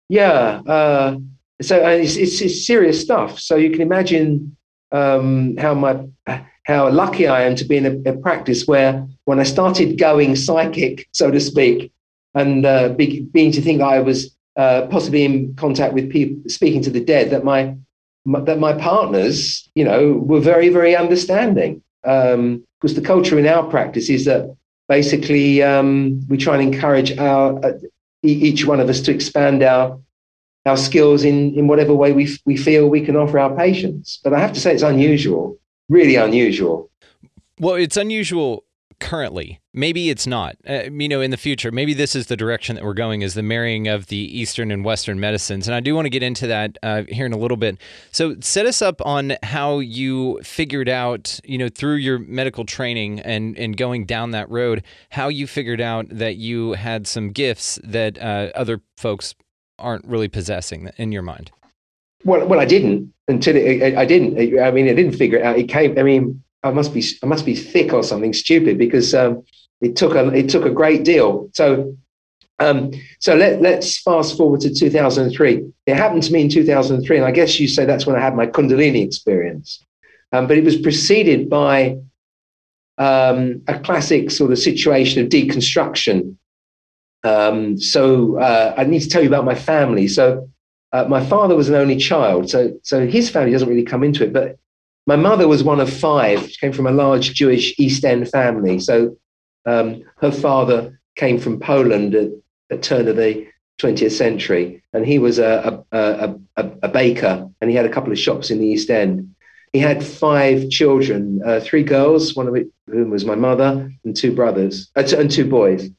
yeah, 0.09 0.61
uh, 0.67 1.17
so 1.59 1.87
it's, 1.87 2.17
it's 2.17 2.39
it's 2.41 2.67
serious 2.67 3.01
stuff. 3.01 3.39
So 3.39 3.55
you 3.55 3.71
can 3.71 3.81
imagine 3.81 4.55
um, 4.91 5.57
how 5.57 5.73
my 5.73 6.05
how 6.67 6.87
lucky 6.89 7.25
I 7.25 7.41
am 7.43 7.55
to 7.55 7.65
be 7.65 7.77
in 7.77 7.85
a, 7.87 8.11
a 8.11 8.17
practice 8.17 8.67
where 8.67 9.07
when 9.25 9.39
I 9.39 9.43
started 9.43 9.97
going 9.97 10.35
psychic, 10.35 11.07
so 11.13 11.31
to 11.31 11.39
speak, 11.39 11.91
and 12.35 12.63
uh, 12.63 12.89
be, 12.89 13.21
being 13.31 13.51
to 13.53 13.61
think 13.61 13.81
I 13.81 14.01
was 14.01 14.35
uh, 14.55 14.85
possibly 14.91 15.25
in 15.25 15.55
contact 15.55 15.95
with 15.95 16.11
people 16.11 16.47
speaking 16.47 16.83
to 16.83 16.91
the 16.91 17.03
dead, 17.03 17.31
that 17.31 17.43
my, 17.43 17.75
my 18.23 18.41
that 18.41 18.59
my 18.59 18.73
partners, 18.73 19.67
you 19.73 19.83
know, 19.83 20.13
were 20.13 20.41
very 20.41 20.69
very 20.69 20.95
understanding. 20.95 21.81
Um, 22.03 22.66
because 22.79 22.95
the 22.95 23.01
culture 23.01 23.39
in 23.39 23.47
our 23.47 23.63
practice 23.63 24.09
is 24.09 24.25
that 24.25 24.55
basically 24.87 25.63
um, 25.63 26.25
we 26.27 26.37
try 26.37 26.57
and 26.57 26.73
encourage 26.73 27.17
our 27.17 27.63
uh, 27.65 27.73
each 28.23 28.65
one 28.65 28.79
of 28.79 28.89
us 28.89 29.01
to 29.01 29.11
expand 29.11 29.63
our 29.63 29.99
our 30.65 30.77
skills 30.77 31.23
in 31.23 31.53
in 31.55 31.67
whatever 31.67 31.93
way 31.93 32.11
we 32.13 32.25
f- 32.25 32.39
we 32.45 32.57
feel 32.57 32.89
we 32.89 33.01
can 33.01 33.15
offer 33.15 33.39
our 33.39 33.55
patients. 33.55 34.19
But 34.23 34.33
I 34.33 34.39
have 34.39 34.53
to 34.53 34.59
say 34.59 34.73
it's 34.73 34.83
unusual, 34.83 35.57
really 35.89 36.15
unusual. 36.15 36.89
Well, 37.59 37.75
it's 37.75 37.97
unusual 37.97 38.63
currently. 38.99 39.59
Maybe 39.73 40.09
it's 40.09 40.25
not. 40.25 40.57
Uh, 40.67 40.83
you 40.91 41.07
know, 41.07 41.21
in 41.21 41.31
the 41.31 41.37
future, 41.37 41.71
maybe 41.71 41.93
this 41.93 42.15
is 42.15 42.27
the 42.27 42.37
direction 42.37 42.75
that 42.75 42.83
we're 42.83 42.93
going 42.93 43.21
is 43.21 43.33
the 43.33 43.43
marrying 43.43 43.87
of 43.87 44.07
the 44.07 44.17
Eastern 44.17 44.71
and 44.71 44.83
Western 44.83 45.19
medicines. 45.19 45.67
And 45.67 45.75
I 45.75 45.79
do 45.79 45.93
want 45.95 46.05
to 46.05 46.09
get 46.09 46.23
into 46.23 46.47
that 46.47 46.77
uh, 46.81 47.03
here 47.07 47.25
in 47.25 47.33
a 47.33 47.37
little 47.37 47.57
bit. 47.57 47.77
So 48.11 48.35
set 48.39 48.65
us 48.65 48.81
up 48.81 49.05
on 49.05 49.33
how 49.43 49.79
you 49.79 50.39
figured 50.43 50.89
out, 50.89 51.39
you 51.43 51.57
know, 51.57 51.69
through 51.69 51.95
your 51.95 52.19
medical 52.19 52.65
training 52.65 53.19
and, 53.19 53.57
and 53.57 53.77
going 53.77 54.05
down 54.05 54.31
that 54.31 54.49
road, 54.49 54.83
how 55.11 55.27
you 55.27 55.47
figured 55.47 55.81
out 55.81 56.07
that 56.09 56.37
you 56.37 56.73
had 56.73 57.07
some 57.07 57.31
gifts 57.31 57.79
that 57.83 58.17
uh, 58.19 58.49
other 58.55 58.81
folks 58.97 59.35
aren't 59.79 60.05
really 60.05 60.27
possessing 60.27 60.89
in 60.97 61.11
your 61.11 61.21
mind. 61.21 61.51
Well, 62.23 62.47
well, 62.47 62.59
I 62.59 62.65
didn't 62.65 63.13
until 63.27 63.55
it, 63.55 63.95
I, 63.95 64.01
I 64.01 64.05
didn't. 64.05 64.59
I 64.59 64.71
mean, 64.71 64.89
I 64.89 64.93
didn't 64.93 65.13
figure 65.13 65.37
it 65.37 65.45
out. 65.45 65.57
It 65.57 65.69
came. 65.69 65.97
I 65.99 66.03
mean, 66.03 66.43
I 66.63 66.71
must 66.71 66.93
be 66.93 67.03
I 67.23 67.25
must 67.25 67.45
be 67.45 67.55
thick 67.55 67.93
or 67.93 68.03
something 68.03 68.33
stupid 68.33 68.77
because 68.77 69.13
um, 69.13 69.43
it 69.81 69.95
took 69.95 70.15
a 70.15 70.27
it 70.33 70.49
took 70.49 70.65
a 70.65 70.71
great 70.71 71.03
deal. 71.03 71.49
So 71.53 71.95
um, 72.59 72.91
so 73.19 73.35
let 73.35 73.61
let's 73.61 73.99
fast 74.01 74.35
forward 74.37 74.61
to 74.61 74.73
2003. 74.73 75.71
It 75.85 75.95
happened 75.95 76.23
to 76.23 76.33
me 76.33 76.41
in 76.41 76.49
2003, 76.49 77.17
and 77.17 77.25
I 77.25 77.31
guess 77.31 77.59
you 77.59 77.67
say 77.67 77.85
that's 77.85 78.05
when 78.05 78.15
I 78.15 78.19
had 78.19 78.35
my 78.35 78.47
Kundalini 78.47 79.05
experience. 79.05 79.83
Um, 80.31 80.47
but 80.47 80.57
it 80.57 80.63
was 80.63 80.77
preceded 80.77 81.49
by 81.49 81.97
um, 82.97 83.61
a 83.67 83.79
classic 83.79 84.31
sort 84.31 84.51
of 84.51 84.59
situation 84.59 85.23
of 85.23 85.29
deconstruction. 85.29 86.35
Um, 87.23 87.77
so 87.77 88.39
uh, 88.39 88.73
I 88.75 88.83
need 88.85 89.01
to 89.01 89.09
tell 89.09 89.21
you 89.21 89.27
about 89.27 89.45
my 89.45 89.55
family. 89.55 90.07
So 90.07 90.49
uh, 90.91 91.05
my 91.05 91.23
father 91.23 91.55
was 91.55 91.69
an 91.69 91.75
only 91.75 91.97
child, 91.97 92.49
so 92.49 92.77
so 92.81 93.05
his 93.05 93.29
family 93.29 93.51
doesn't 93.51 93.69
really 93.69 93.83
come 93.83 94.03
into 94.03 94.23
it, 94.23 94.33
but 94.33 94.57
my 95.07 95.15
mother 95.15 95.47
was 95.47 95.63
one 95.63 95.79
of 95.79 95.91
five. 95.91 96.49
She 96.51 96.57
came 96.57 96.73
from 96.73 96.85
a 96.85 96.91
large 96.91 97.33
Jewish 97.33 97.73
East 97.79 98.03
End 98.03 98.29
family. 98.29 98.79
So 98.79 99.17
um, 99.65 100.03
her 100.17 100.31
father 100.31 100.99
came 101.15 101.39
from 101.39 101.59
Poland 101.59 102.13
at 102.13 102.29
the 102.69 102.77
turn 102.77 103.07
of 103.07 103.15
the 103.15 103.47
20th 103.81 104.11
century, 104.11 104.83
and 104.91 105.05
he 105.05 105.17
was 105.17 105.39
a, 105.39 105.83
a, 105.91 106.35
a, 106.57 106.71
a, 106.83 106.87
baker, 106.89 107.47
and 107.61 107.69
he 107.69 107.75
had 107.75 107.85
a 107.85 107.91
couple 107.91 108.11
of 108.11 108.19
shops 108.19 108.49
in 108.49 108.59
the 108.59 108.67
East 108.67 108.89
End. 108.89 109.33
He 109.71 109.79
had 109.79 110.03
five 110.03 110.69
children, 110.69 111.41
uh, 111.45 111.61
three 111.61 111.83
girls, 111.83 112.35
one 112.35 112.47
of 112.47 112.57
whom 112.87 113.09
was 113.09 113.23
my 113.23 113.35
mother, 113.35 113.89
and 114.03 114.15
two 114.15 114.33
brothers, 114.33 114.89
uh, 114.95 115.07
and 115.17 115.31
two 115.31 115.45
boys. 115.45 115.89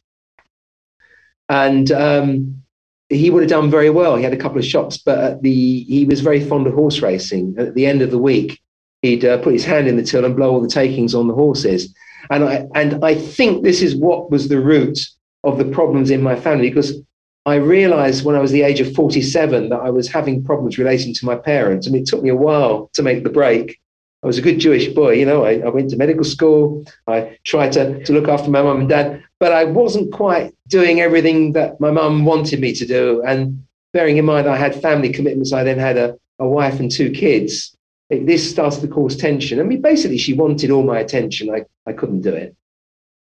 And 1.48 1.90
um, 1.92 2.62
he 3.08 3.30
would 3.30 3.42
have 3.42 3.50
done 3.50 3.70
very 3.70 3.90
well. 3.90 4.16
He 4.16 4.24
had 4.24 4.34
a 4.34 4.38
couple 4.38 4.58
of 4.58 4.66
shops, 4.66 4.98
but 4.98 5.40
the 5.42 5.84
he 5.84 6.04
was 6.04 6.20
very 6.20 6.44
fond 6.44 6.66
of 6.66 6.74
horse 6.74 7.00
racing. 7.00 7.54
At 7.58 7.74
the 7.74 7.86
end 7.86 8.02
of 8.02 8.10
the 8.10 8.18
week, 8.18 8.60
he'd 9.02 9.24
uh, 9.24 9.38
put 9.38 9.52
his 9.52 9.64
hand 9.64 9.88
in 9.88 9.96
the 9.96 10.02
till 10.02 10.24
and 10.24 10.36
blow 10.36 10.50
all 10.50 10.60
the 10.60 10.68
takings 10.68 11.14
on 11.14 11.28
the 11.28 11.34
horses. 11.34 11.94
And 12.30 12.44
I 12.44 12.66
and 12.74 13.04
I 13.04 13.14
think 13.14 13.62
this 13.62 13.82
is 13.82 13.94
what 13.94 14.30
was 14.30 14.48
the 14.48 14.60
root 14.60 14.98
of 15.44 15.58
the 15.58 15.64
problems 15.64 16.10
in 16.10 16.22
my 16.22 16.36
family 16.36 16.68
because 16.68 17.00
I 17.46 17.54
realized 17.54 18.24
when 18.24 18.36
I 18.36 18.40
was 18.40 18.52
the 18.52 18.62
age 18.62 18.80
of 18.80 18.92
47 18.94 19.70
that 19.70 19.80
I 19.80 19.88
was 19.88 20.08
having 20.08 20.44
problems 20.44 20.76
relating 20.76 21.14
to 21.14 21.24
my 21.24 21.36
parents. 21.36 21.86
I 21.86 21.90
mean, 21.90 22.02
it 22.02 22.08
took 22.08 22.22
me 22.22 22.28
a 22.28 22.36
while 22.36 22.90
to 22.92 23.02
make 23.02 23.24
the 23.24 23.30
break. 23.30 23.80
I 24.22 24.26
was 24.26 24.36
a 24.36 24.42
good 24.42 24.58
Jewish 24.58 24.88
boy, 24.88 25.12
you 25.12 25.24
know, 25.24 25.44
I, 25.44 25.60
I 25.60 25.68
went 25.68 25.90
to 25.90 25.96
medical 25.96 26.24
school. 26.24 26.84
I 27.06 27.38
tried 27.44 27.72
to, 27.72 28.02
to 28.04 28.12
look 28.12 28.28
after 28.28 28.50
my 28.50 28.60
mum 28.60 28.80
and 28.80 28.88
dad, 28.88 29.22
but 29.38 29.52
I 29.52 29.64
wasn't 29.64 30.12
quite 30.12 30.54
doing 30.66 31.00
everything 31.00 31.52
that 31.52 31.80
my 31.80 31.90
mum 31.90 32.24
wanted 32.24 32.60
me 32.60 32.74
to 32.74 32.84
do. 32.84 33.22
And 33.24 33.64
bearing 33.92 34.16
in 34.16 34.24
mind, 34.24 34.48
I 34.48 34.56
had 34.56 34.82
family 34.82 35.10
commitments. 35.10 35.52
I 35.52 35.62
then 35.62 35.78
had 35.78 35.96
a, 35.96 36.18
a 36.40 36.48
wife 36.48 36.80
and 36.80 36.90
two 36.90 37.12
kids. 37.12 37.76
This 38.10 38.50
started 38.50 38.80
to 38.80 38.88
cause 38.88 39.16
tension. 39.16 39.60
I 39.60 39.64
mean, 39.64 39.82
basically, 39.82 40.18
she 40.18 40.32
wanted 40.32 40.70
all 40.70 40.82
my 40.82 40.98
attention. 40.98 41.50
I, 41.50 41.64
I 41.86 41.92
couldn't 41.92 42.22
do 42.22 42.32
it. 42.32 42.56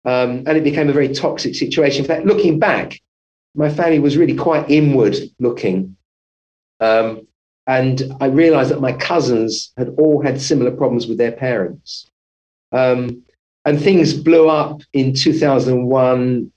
Um, 0.04 0.44
and 0.46 0.56
it 0.56 0.62
became 0.62 0.88
a 0.88 0.92
very 0.92 1.12
toxic 1.12 1.56
situation. 1.56 2.04
In 2.04 2.08
fact, 2.08 2.26
looking 2.26 2.60
back, 2.60 3.00
my 3.56 3.68
family 3.68 3.98
was 3.98 4.16
really 4.16 4.36
quite 4.36 4.70
inward 4.70 5.16
looking. 5.40 5.96
Um, 6.78 7.26
and 7.66 8.02
I 8.20 8.26
realized 8.26 8.70
that 8.70 8.80
my 8.80 8.92
cousins 8.92 9.72
had 9.76 9.88
all 9.98 10.22
had 10.22 10.40
similar 10.40 10.70
problems 10.70 11.08
with 11.08 11.18
their 11.18 11.32
parents. 11.32 12.08
Um, 12.70 13.24
and 13.64 13.80
things 13.80 14.14
blew 14.14 14.48
up 14.48 14.82
in 14.92 15.12
2001, 15.14 16.52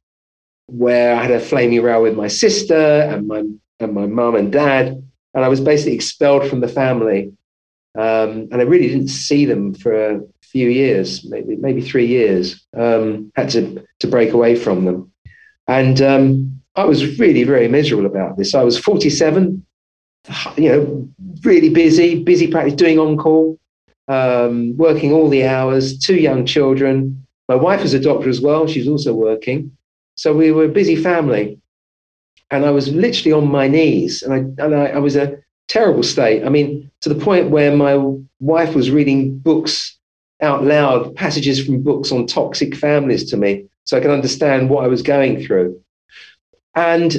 where 0.67 1.15
I 1.15 1.23
had 1.23 1.31
a 1.31 1.39
flaming 1.39 1.81
row 1.81 2.03
with 2.03 2.15
my 2.15 2.27
sister 2.27 2.75
and 2.75 3.27
my, 3.27 3.43
and 3.79 3.93
my 3.93 4.05
mum 4.05 4.35
and 4.35 4.51
dad. 4.51 5.03
And 5.33 5.45
I 5.45 5.47
was 5.47 5.59
basically 5.61 5.95
expelled 5.95 6.47
from 6.47 6.59
the 6.59 6.67
family. 6.67 7.33
Um, 7.97 8.47
and 8.51 8.55
I 8.55 8.63
really 8.63 8.87
didn't 8.87 9.07
see 9.07 9.45
them 9.45 9.73
for 9.73 9.93
a 9.93 10.21
few 10.41 10.69
years, 10.69 11.25
maybe 11.29 11.55
maybe 11.55 11.81
three 11.81 12.05
years. 12.05 12.65
Um, 12.75 13.31
had 13.35 13.49
to 13.49 13.83
to 13.99 14.07
break 14.07 14.33
away 14.33 14.55
from 14.55 14.85
them, 14.85 15.11
and 15.67 16.01
um, 16.01 16.61
I 16.75 16.85
was 16.85 17.19
really 17.19 17.43
very 17.43 17.67
miserable 17.67 18.05
about 18.05 18.37
this. 18.37 18.53
I 18.53 18.63
was 18.63 18.77
47, 18.77 19.65
you 20.57 20.69
know, 20.69 21.09
really 21.43 21.69
busy, 21.69 22.23
busy 22.23 22.47
practice, 22.47 22.75
doing 22.75 22.99
on 22.99 23.17
call, 23.17 23.59
um, 24.07 24.77
working 24.77 25.11
all 25.11 25.29
the 25.29 25.45
hours, 25.45 25.97
two 25.97 26.15
young 26.15 26.45
children. 26.45 27.25
My 27.47 27.55
wife 27.55 27.81
is 27.83 27.93
a 27.93 27.99
doctor 27.99 28.29
as 28.29 28.39
well; 28.39 28.67
she's 28.67 28.87
also 28.87 29.13
working, 29.13 29.75
so 30.15 30.35
we 30.35 30.51
were 30.51 30.65
a 30.65 30.69
busy 30.69 30.95
family. 30.95 31.59
And 32.51 32.65
I 32.65 32.71
was 32.71 32.91
literally 32.91 33.31
on 33.33 33.51
my 33.51 33.67
knees, 33.67 34.23
and 34.23 34.33
I 34.33 34.63
and 34.63 34.75
I, 34.75 34.85
I 34.87 34.99
was 34.99 35.15
a 35.15 35.39
terrible 35.69 36.03
state. 36.03 36.43
I 36.43 36.49
mean, 36.49 36.91
to 37.01 37.09
the 37.09 37.23
point 37.23 37.51
where 37.51 37.75
my 37.75 37.97
wife 38.39 38.75
was 38.75 38.91
reading 38.91 39.37
books 39.37 39.97
out 40.41 40.63
loud, 40.63 41.15
passages 41.15 41.65
from 41.65 41.81
books 41.81 42.11
on 42.11 42.25
toxic 42.25 42.75
families 42.75 43.29
to 43.29 43.37
me, 43.37 43.65
so 43.85 43.97
I 43.97 44.01
could 44.01 44.11
understand 44.11 44.69
what 44.69 44.83
I 44.83 44.87
was 44.87 45.01
going 45.01 45.45
through. 45.45 45.81
And 46.75 47.15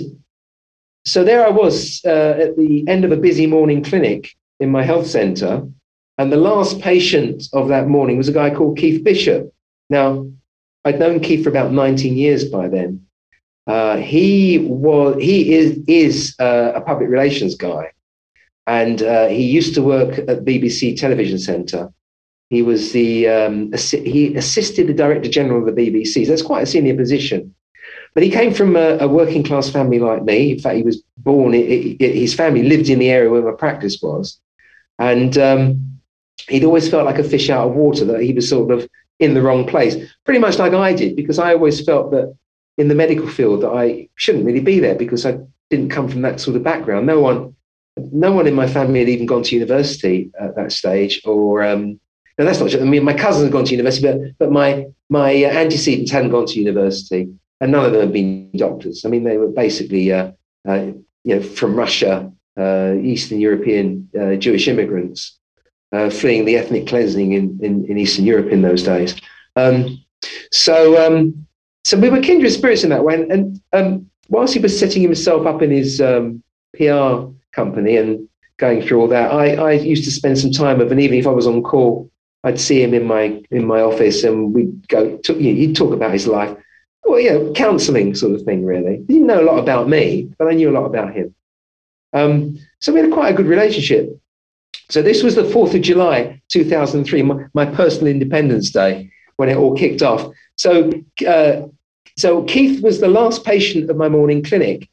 so 1.05 1.25
there 1.25 1.47
I 1.47 1.51
was 1.51 2.01
uh, 2.05 2.37
at 2.39 2.57
the 2.57 2.85
end 2.89 3.05
of 3.05 3.13
a 3.13 3.17
busy 3.17 3.47
morning 3.47 3.83
clinic 3.83 4.35
in 4.59 4.71
my 4.71 4.83
health 4.83 5.07
center. 5.07 5.67
And 6.19 6.31
the 6.31 6.37
last 6.37 6.81
patient 6.81 7.45
of 7.53 7.69
that 7.69 7.89
morning 7.89 8.19
was 8.19 8.29
a 8.29 8.33
guy 8.33 8.55
called 8.55 8.77
Keith 8.77 9.03
Bishop. 9.03 9.53
Now, 9.89 10.27
I'd 10.85 10.99
known 10.99 11.21
Keith 11.21 11.43
for 11.43 11.51
about 11.51 11.73
19 11.73 12.17
years 12.17 12.45
by 12.45 12.69
then. 12.69 13.07
Uh, 13.67 13.97
he 13.97 14.59
was 14.59 15.17
he 15.21 15.55
is 15.55 15.79
is 15.87 16.35
uh, 16.41 16.73
a 16.75 16.81
public 16.81 17.09
relations 17.09 17.55
guy, 17.55 17.93
and 18.71 19.03
uh, 19.03 19.27
he 19.27 19.43
used 19.43 19.75
to 19.75 19.83
work 19.83 20.19
at 20.19 20.45
BBC 20.45 20.97
Television 20.97 21.41
Centre. 21.41 21.93
He 22.51 22.63
was 22.63 22.93
the 22.93 23.29
um, 23.29 23.73
assi- 23.73 24.07
he 24.07 24.37
assisted 24.37 24.87
the 24.87 24.95
director 24.95 25.29
general 25.29 25.59
of 25.59 25.75
the 25.75 25.83
BBC. 25.83 26.25
So 26.25 26.31
that's 26.31 26.51
quite 26.51 26.63
a 26.63 26.67
senior 26.67 26.95
position. 26.95 27.53
But 28.15 28.23
he 28.23 28.31
came 28.31 28.55
from 28.55 28.77
a, 28.77 28.99
a 28.99 29.09
working 29.09 29.43
class 29.43 29.69
family 29.69 29.99
like 29.99 30.23
me. 30.23 30.53
In 30.53 30.61
fact, 30.61 30.77
he 30.77 30.85
was 30.85 31.03
born. 31.17 31.53
It, 31.53 32.01
it, 32.01 32.15
his 32.15 32.33
family 32.33 32.63
lived 32.63 32.89
in 32.89 33.01
the 33.01 33.11
area 33.11 33.29
where 33.29 33.43
my 33.43 33.57
practice 33.57 33.99
was, 34.01 34.41
and 35.01 35.37
um, 35.37 36.01
he'd 36.49 36.65
always 36.65 36.89
felt 36.89 37.07
like 37.07 37.19
a 37.19 37.25
fish 37.25 37.51
out 37.51 37.67
of 37.69 37.75
water. 37.75 38.05
That 38.05 38.23
he 38.23 38.33
was 38.33 38.49
sort 38.49 38.71
of 38.71 38.89
in 39.19 39.35
the 39.35 39.43
wrong 39.43 39.67
place, 39.67 39.97
pretty 40.25 40.39
much 40.39 40.61
like 40.61 40.75
I 40.75 40.93
did, 40.93 41.17
because 41.17 41.41
I 41.41 41.55
always 41.55 41.85
felt 41.85 42.13
that 42.13 42.33
in 42.79 42.87
the 42.87 42.95
medical 42.95 43.27
field 43.27 43.63
that 43.63 43.73
I 43.73 44.09
shouldn't 44.15 44.47
really 44.47 44.61
be 44.61 44.79
there 44.79 44.95
because 44.95 45.27
I 45.27 45.39
didn't 45.71 45.91
come 45.91 46.09
from 46.09 46.23
that 46.23 46.39
sort 46.41 46.57
of 46.57 46.63
background. 46.63 47.07
No 47.07 47.19
one, 47.21 47.55
no 48.13 48.33
one 48.33 48.47
in 48.47 48.55
my 48.55 48.67
family 48.67 49.01
had 49.01 49.09
even 49.09 49.27
gone 49.27 49.43
to 49.45 49.55
university 49.55 50.31
at 50.41 50.57
that 50.57 50.73
stage, 50.73 51.21
or 51.25 51.63
um, 51.63 52.01
no, 52.39 52.45
that's 52.45 52.61
not 52.61 52.71
true. 52.71 52.81
I 52.81 52.85
mean, 52.85 53.05
my 53.05 53.15
cousins 53.15 53.45
had 53.45 53.53
gone 53.53 53.65
to 53.65 53.73
university, 53.73 54.07
but 54.07 54.39
but 54.39 54.53
my 54.53 54.87
my 55.09 55.45
antecedents 55.45 56.11
hadn't 56.11 56.31
gone 56.31 56.47
to 56.47 56.59
university 56.59 57.29
and 57.61 57.73
none 57.73 57.85
of 57.85 57.93
them 57.93 58.01
had 58.01 58.13
been 58.13 58.51
doctors. 58.57 59.05
I 59.05 59.09
mean, 59.09 59.25
they 59.25 59.37
were 59.37 59.49
basically, 59.49 60.13
uh, 60.13 60.33
uh, 60.67 60.93
you 61.25 61.37
know, 61.37 61.43
from 61.43 61.77
Russia, 61.77 62.33
uh, 62.59 62.95
Eastern 63.01 63.41
European 63.41 64.09
uh, 64.19 64.37
Jewish 64.37 64.67
immigrants 64.67 65.39
uh, 65.93 66.11
fleeing 66.11 66.45
the 66.45 66.57
ethnic 66.57 66.87
cleansing 66.87 67.33
in, 67.33 67.59
in, 67.63 67.85
in 67.87 67.99
Eastern 67.99 68.25
Europe 68.25 68.49
in 68.49 68.63
those 68.63 68.83
days. 68.83 69.15
Um, 69.57 70.03
so, 70.51 71.07
um, 71.07 71.47
so 71.85 71.99
we 71.99 72.11
were 72.11 72.21
kindred 72.21 72.53
spirits 72.53 72.85
in 72.85 72.91
that 72.91 73.05
way. 73.05 73.15
And, 73.15 73.33
and 73.33 73.61
um, 73.73 74.11
whilst 74.29 74.55
he 74.55 74.61
was 74.61 74.79
setting 74.79 75.03
himself 75.03 75.47
up 75.47 75.63
in 75.63 75.71
his 75.71 76.01
um, 76.01 76.43
PR 76.75 77.29
company 77.53 77.97
and 77.97 78.29
going 78.59 78.83
through 78.83 79.01
all 79.01 79.09
that, 79.09 79.33
I, 79.33 79.55
I 79.55 79.73
used 79.73 80.05
to 80.05 80.11
spend 80.11 80.39
some 80.39 80.51
time 80.51 80.81
of 80.81 80.93
an 80.93 81.01
evening 81.01 81.21
if 81.21 81.27
I 81.27 81.31
was 81.31 81.47
on 81.47 81.63
call. 81.63 82.11
I'd 82.43 82.61
see 82.61 82.83
him 82.83 82.95
in 82.95 83.07
my 83.07 83.43
in 83.51 83.67
my 83.67 83.83
office, 83.83 84.25
and 84.25 84.55
we'd 84.55 84.89
go. 84.89 85.19
To, 85.19 85.35
you 85.35 85.53
know, 85.53 85.61
he'd 85.61 85.77
talk 85.77 85.93
about 85.93 86.13
his 86.13 86.27
life 86.27 86.57
well, 87.05 87.21
you 87.21 87.31
know, 87.31 87.53
counselling 87.53 88.15
sort 88.15 88.35
of 88.35 88.43
thing, 88.43 88.65
really. 88.65 88.99
He 89.09 89.15
didn't 89.15 89.27
know 89.27 89.41
a 89.41 89.51
lot 89.51 89.59
about 89.59 89.89
me, 89.89 90.33
but 90.39 90.49
I 90.49 90.53
knew 90.53 90.71
a 90.71 90.79
lot 90.79 90.85
about 90.85 91.13
him. 91.13 91.35
Um, 92.13 92.59
so 92.81 92.93
we 92.93 93.01
had 93.01 93.13
quite 93.13 93.33
a 93.33 93.37
good 93.37 93.47
relationship. 93.47 94.17
So 94.89 95.03
this 95.03 95.23
was 95.23 95.35
the 95.35 95.43
4th 95.43 95.75
of 95.75 95.83
July, 95.83 96.41
2003, 96.49 97.23
my, 97.23 97.45
my 97.55 97.67
personal 97.67 98.09
Independence 98.09 98.71
Day, 98.71 99.11
when 99.37 99.49
it 99.49 99.57
all 99.57 99.77
kicked 99.77 100.03
off. 100.03 100.33
So, 100.57 100.91
uh, 101.27 101.63
so 102.19 102.45
Keith 102.45 102.83
was 102.83 103.01
the 103.01 103.09
last 103.09 103.45
patient 103.45 103.89
of 103.89 103.97
my 103.97 104.09
morning 104.09 104.43
clinic, 104.43 104.89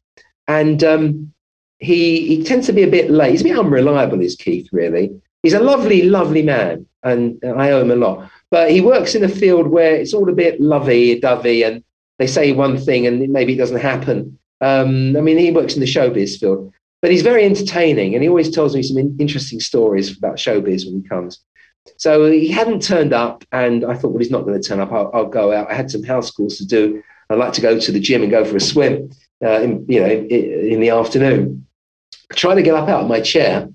and 0.47 0.83
um, 0.83 1.33
he, 1.79 2.27
he 2.27 2.43
tends 2.43 2.65
to 2.67 2.73
be 2.73 2.83
a 2.83 2.89
bit 2.89 3.09
late. 3.09 3.31
He's 3.31 3.41
a 3.41 3.45
bit 3.45 3.59
unreliable, 3.59 4.21
is 4.21 4.35
Keith, 4.35 4.67
really. 4.71 5.19
He's 5.43 5.53
a 5.53 5.59
lovely, 5.59 6.03
lovely 6.03 6.41
man, 6.41 6.85
and 7.03 7.39
I 7.45 7.71
owe 7.71 7.81
him 7.81 7.91
a 7.91 7.95
lot. 7.95 8.29
But 8.49 8.71
he 8.71 8.81
works 8.81 9.15
in 9.15 9.23
a 9.23 9.29
field 9.29 9.67
where 9.67 9.95
it's 9.95 10.13
all 10.13 10.29
a 10.29 10.33
bit 10.33 10.59
lovey-dovey, 10.59 11.63
and 11.63 11.83
they 12.19 12.27
say 12.27 12.51
one 12.51 12.77
thing 12.77 13.05
and 13.05 13.29
maybe 13.29 13.53
it 13.53 13.57
doesn't 13.57 13.79
happen. 13.79 14.37
Um, 14.61 15.15
I 15.15 15.21
mean, 15.21 15.37
he 15.37 15.51
works 15.51 15.75
in 15.75 15.81
the 15.81 15.85
showbiz 15.85 16.39
field, 16.39 16.73
but 17.01 17.11
he's 17.11 17.21
very 17.21 17.45
entertaining 17.45 18.15
and 18.15 18.23
he 18.23 18.29
always 18.29 18.49
tells 18.49 18.75
me 18.75 18.81
some 18.81 18.97
in- 18.97 19.15
interesting 19.19 19.59
stories 19.59 20.17
about 20.17 20.37
showbiz 20.37 20.85
when 20.85 21.01
he 21.01 21.07
comes. 21.07 21.39
So 21.97 22.29
he 22.29 22.49
hadn't 22.49 22.81
turned 22.81 23.13
up, 23.13 23.45
and 23.51 23.85
I 23.85 23.93
thought, 23.93 24.09
well, 24.09 24.19
he's 24.19 24.31
not 24.31 24.45
going 24.45 24.59
to 24.61 24.67
turn 24.67 24.79
up. 24.79 24.91
I'll, 24.91 25.09
I'll, 25.13 25.25
go 25.25 25.53
out. 25.53 25.71
I 25.71 25.73
had 25.73 25.89
some 25.89 26.03
house 26.03 26.31
calls 26.31 26.57
to 26.57 26.65
do. 26.65 27.01
I'd 27.29 27.37
like 27.37 27.53
to 27.53 27.61
go 27.61 27.79
to 27.79 27.91
the 27.91 27.99
gym 27.99 28.23
and 28.23 28.31
go 28.31 28.43
for 28.43 28.57
a 28.57 28.59
swim, 28.61 29.09
uh, 29.43 29.61
in, 29.61 29.85
you 29.87 30.01
know, 30.01 30.09
in, 30.09 30.71
in 30.73 30.79
the 30.81 30.89
afternoon. 30.89 31.66
Tried 32.33 32.55
to 32.55 32.61
get 32.61 32.75
up 32.75 32.89
out 32.89 33.03
of 33.03 33.07
my 33.07 33.21
chair, 33.21 33.69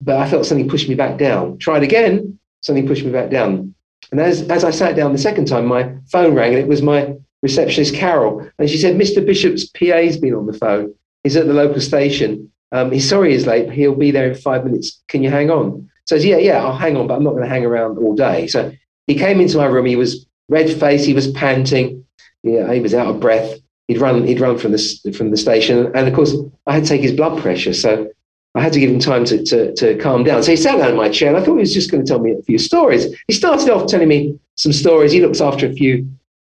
but 0.00 0.16
I 0.16 0.28
felt 0.28 0.46
something 0.46 0.68
push 0.68 0.88
me 0.88 0.94
back 0.94 1.18
down. 1.18 1.58
Tried 1.58 1.82
again, 1.82 2.38
something 2.60 2.86
pushed 2.86 3.04
me 3.04 3.10
back 3.10 3.30
down. 3.30 3.74
And 4.10 4.20
as, 4.20 4.42
as 4.48 4.64
I 4.64 4.70
sat 4.70 4.96
down 4.96 5.12
the 5.12 5.18
second 5.18 5.46
time, 5.46 5.66
my 5.66 5.94
phone 6.10 6.34
rang, 6.34 6.52
and 6.52 6.62
it 6.62 6.68
was 6.68 6.82
my 6.82 7.14
receptionist 7.42 7.94
Carol, 7.94 8.48
and 8.58 8.68
she 8.68 8.78
said, 8.78 8.96
Mr. 8.96 9.24
Bishop's 9.24 9.66
PA's 9.66 10.16
been 10.16 10.34
on 10.34 10.46
the 10.46 10.52
phone. 10.52 10.94
He's 11.24 11.36
at 11.36 11.46
the 11.46 11.54
local 11.54 11.80
station. 11.80 12.50
Um, 12.72 12.92
he's 12.92 13.08
sorry 13.08 13.32
he's 13.32 13.46
late. 13.46 13.66
But 13.66 13.74
he'll 13.74 13.94
be 13.94 14.10
there 14.10 14.30
in 14.30 14.34
five 14.34 14.64
minutes. 14.64 15.02
Can 15.08 15.22
you 15.22 15.30
hang 15.30 15.50
on? 15.50 15.90
So 16.06 16.14
yeah, 16.16 16.38
yeah, 16.38 16.64
I'll 16.64 16.76
hang 16.76 16.96
on, 16.96 17.06
but 17.06 17.14
I'm 17.14 17.24
not 17.24 17.32
going 17.32 17.42
to 17.42 17.48
hang 17.48 17.64
around 17.64 17.98
all 17.98 18.14
day. 18.14 18.46
So 18.46 18.72
he 19.06 19.14
came 19.14 19.40
into 19.40 19.58
my 19.58 19.66
room. 19.66 19.86
He 19.86 19.96
was 19.96 20.26
red 20.48 20.70
faced. 20.70 21.06
He 21.06 21.14
was 21.14 21.30
panting. 21.32 22.04
Yeah, 22.42 22.72
he 22.72 22.80
was 22.80 22.94
out 22.94 23.08
of 23.08 23.20
breath. 23.20 23.58
He'd 23.90 23.98
run. 23.98 24.24
He'd 24.24 24.38
run 24.38 24.56
from 24.56 24.70
the 24.70 25.12
from 25.16 25.32
the 25.32 25.36
station, 25.36 25.90
and 25.96 26.06
of 26.06 26.14
course, 26.14 26.32
I 26.68 26.74
had 26.74 26.84
to 26.84 26.88
take 26.88 27.02
his 27.02 27.12
blood 27.12 27.42
pressure. 27.42 27.74
So 27.74 28.08
I 28.54 28.60
had 28.60 28.72
to 28.72 28.78
give 28.78 28.88
him 28.88 29.00
time 29.00 29.24
to, 29.24 29.42
to, 29.42 29.74
to 29.74 29.96
calm 29.98 30.22
down. 30.22 30.44
So 30.44 30.52
he 30.52 30.56
sat 30.56 30.78
down 30.78 30.90
in 30.90 30.96
my 30.96 31.08
chair, 31.08 31.28
and 31.28 31.36
I 31.36 31.40
thought 31.40 31.56
he 31.56 31.60
was 31.60 31.74
just 31.74 31.90
going 31.90 32.04
to 32.04 32.08
tell 32.08 32.20
me 32.20 32.30
a 32.30 32.42
few 32.42 32.56
stories. 32.56 33.12
He 33.26 33.34
started 33.34 33.68
off 33.68 33.88
telling 33.88 34.06
me 34.06 34.38
some 34.54 34.72
stories. 34.72 35.10
He 35.10 35.20
looks 35.20 35.40
after 35.40 35.66
a 35.66 35.72
few 35.72 36.08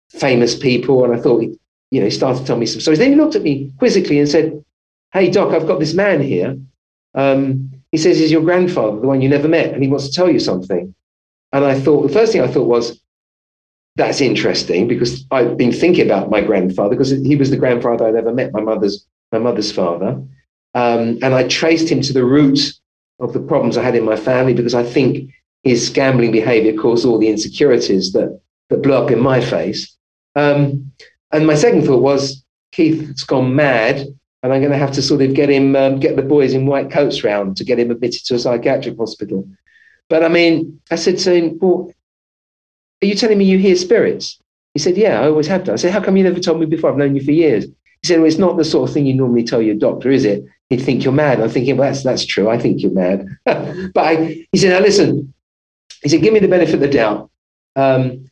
famous 0.09 0.55
people. 0.55 1.05
And 1.05 1.13
I 1.13 1.21
thought, 1.21 1.43
he, 1.43 1.55
you 1.91 1.99
know, 1.99 2.05
he 2.05 2.11
started 2.11 2.39
to 2.39 2.45
tell 2.45 2.57
me 2.57 2.65
some 2.65 2.81
stories. 2.81 2.97
Then 2.97 3.11
he 3.11 3.15
looked 3.15 3.35
at 3.35 3.43
me 3.43 3.71
quizzically 3.77 4.17
and 4.17 4.27
said, 4.27 4.63
Hey, 5.13 5.29
Doc, 5.29 5.53
I've 5.53 5.67
got 5.67 5.79
this 5.79 5.93
man 5.93 6.21
here. 6.21 6.57
Um, 7.13 7.71
he 7.91 7.99
says 7.99 8.17
he's 8.17 8.31
your 8.31 8.41
grandfather, 8.41 8.99
the 8.99 9.07
one 9.07 9.21
you 9.21 9.29
never 9.29 9.47
met, 9.47 9.75
and 9.75 9.83
he 9.83 9.89
wants 9.89 10.07
to 10.07 10.13
tell 10.13 10.29
you 10.29 10.39
something. 10.39 10.95
And 11.53 11.65
I 11.65 11.79
thought, 11.79 12.01
the 12.01 12.13
first 12.13 12.31
thing 12.31 12.41
I 12.41 12.47
thought 12.47 12.67
was, 12.67 12.99
that's 13.97 14.21
interesting 14.21 14.87
because 14.87 15.25
I've 15.31 15.57
been 15.57 15.73
thinking 15.73 16.05
about 16.05 16.29
my 16.29 16.39
grandfather 16.39 16.91
because 16.91 17.09
he 17.09 17.35
was 17.35 17.49
the 17.49 17.57
grandfather 17.57 18.07
I'd 18.07 18.15
ever 18.15 18.31
met, 18.31 18.53
my 18.53 18.61
mother's, 18.61 19.05
my 19.31 19.39
mother's 19.39 19.71
father. 19.71 20.23
Um, 20.75 21.17
and 21.23 21.33
I 21.33 21.47
traced 21.47 21.89
him 21.89 22.01
to 22.01 22.13
the 22.13 22.23
root 22.23 22.59
of 23.19 23.33
the 23.33 23.39
problems 23.39 23.75
I 23.75 23.83
had 23.83 23.95
in 23.95 24.05
my 24.05 24.15
family 24.15 24.53
because 24.53 24.75
I 24.75 24.83
think 24.83 25.31
his 25.63 25.89
gambling 25.89 26.31
behavior 26.31 26.79
caused 26.79 27.05
all 27.05 27.17
the 27.17 27.27
insecurities 27.27 28.13
that, 28.13 28.39
that 28.69 28.83
blew 28.83 28.93
up 28.93 29.09
in 29.09 29.19
my 29.19 29.41
face. 29.41 29.97
Um, 30.35 30.91
and 31.31 31.47
my 31.47 31.55
second 31.55 31.83
thought 31.83 32.03
was 32.03 32.45
Keith's 32.71 33.23
gone 33.23 33.55
mad, 33.55 34.05
and 34.43 34.53
I'm 34.53 34.61
going 34.61 34.71
to 34.71 34.77
have 34.77 34.91
to 34.91 35.01
sort 35.01 35.23
of 35.23 35.33
get 35.33 35.49
him, 35.49 35.75
um, 35.75 35.99
get 35.99 36.15
the 36.15 36.21
boys 36.21 36.53
in 36.53 36.67
white 36.67 36.91
coats 36.91 37.23
round 37.23 37.57
to 37.57 37.63
get 37.65 37.79
him 37.79 37.89
admitted 37.89 38.23
to 38.25 38.35
a 38.35 38.39
psychiatric 38.39 38.95
hospital. 38.97 39.49
But 40.07 40.23
I 40.23 40.27
mean, 40.27 40.79
I 40.91 40.95
said 40.95 41.17
to 41.17 41.33
him, 41.33 41.57
"Well, 41.59 41.91
are 43.01 43.05
you 43.05 43.15
telling 43.15 43.37
me 43.37 43.45
you 43.45 43.57
hear 43.57 43.75
spirits?" 43.75 44.39
He 44.73 44.79
said, 44.79 44.97
"Yeah, 44.97 45.21
I 45.21 45.27
always 45.27 45.47
have 45.47 45.63
done." 45.63 45.73
I 45.73 45.77
said, 45.77 45.93
"How 45.93 46.01
come 46.01 46.17
you 46.17 46.23
never 46.23 46.39
told 46.39 46.59
me 46.59 46.65
before? 46.65 46.91
I've 46.91 46.97
known 46.97 47.15
you 47.15 47.23
for 47.23 47.31
years." 47.31 47.65
He 47.65 48.07
said, 48.07 48.19
"Well, 48.19 48.27
it's 48.27 48.37
not 48.37 48.57
the 48.57 48.65
sort 48.65 48.87
of 48.87 48.93
thing 48.93 49.05
you 49.05 49.13
normally 49.13 49.43
tell 49.43 49.61
your 49.61 49.75
doctor, 49.75 50.11
is 50.11 50.25
it? 50.25 50.45
He'd 50.69 50.81
think 50.81 51.03
you're 51.03 51.13
mad." 51.13 51.39
I'm 51.39 51.49
thinking, 51.49 51.77
"Well, 51.77 51.89
that's 51.89 52.03
that's 52.03 52.25
true. 52.25 52.49
I 52.49 52.57
think 52.57 52.81
you're 52.81 52.91
mad." 52.91 53.27
but 53.45 53.97
I, 54.05 54.45
he 54.51 54.57
said, 54.57 54.69
"Now 54.69 54.79
listen." 54.79 55.33
He 56.03 56.09
said, 56.09 56.21
"Give 56.21 56.33
me 56.33 56.39
the 56.39 56.47
benefit 56.47 56.75
of 56.75 56.81
the 56.81 56.87
doubt." 56.87 57.29
Um, 57.75 58.29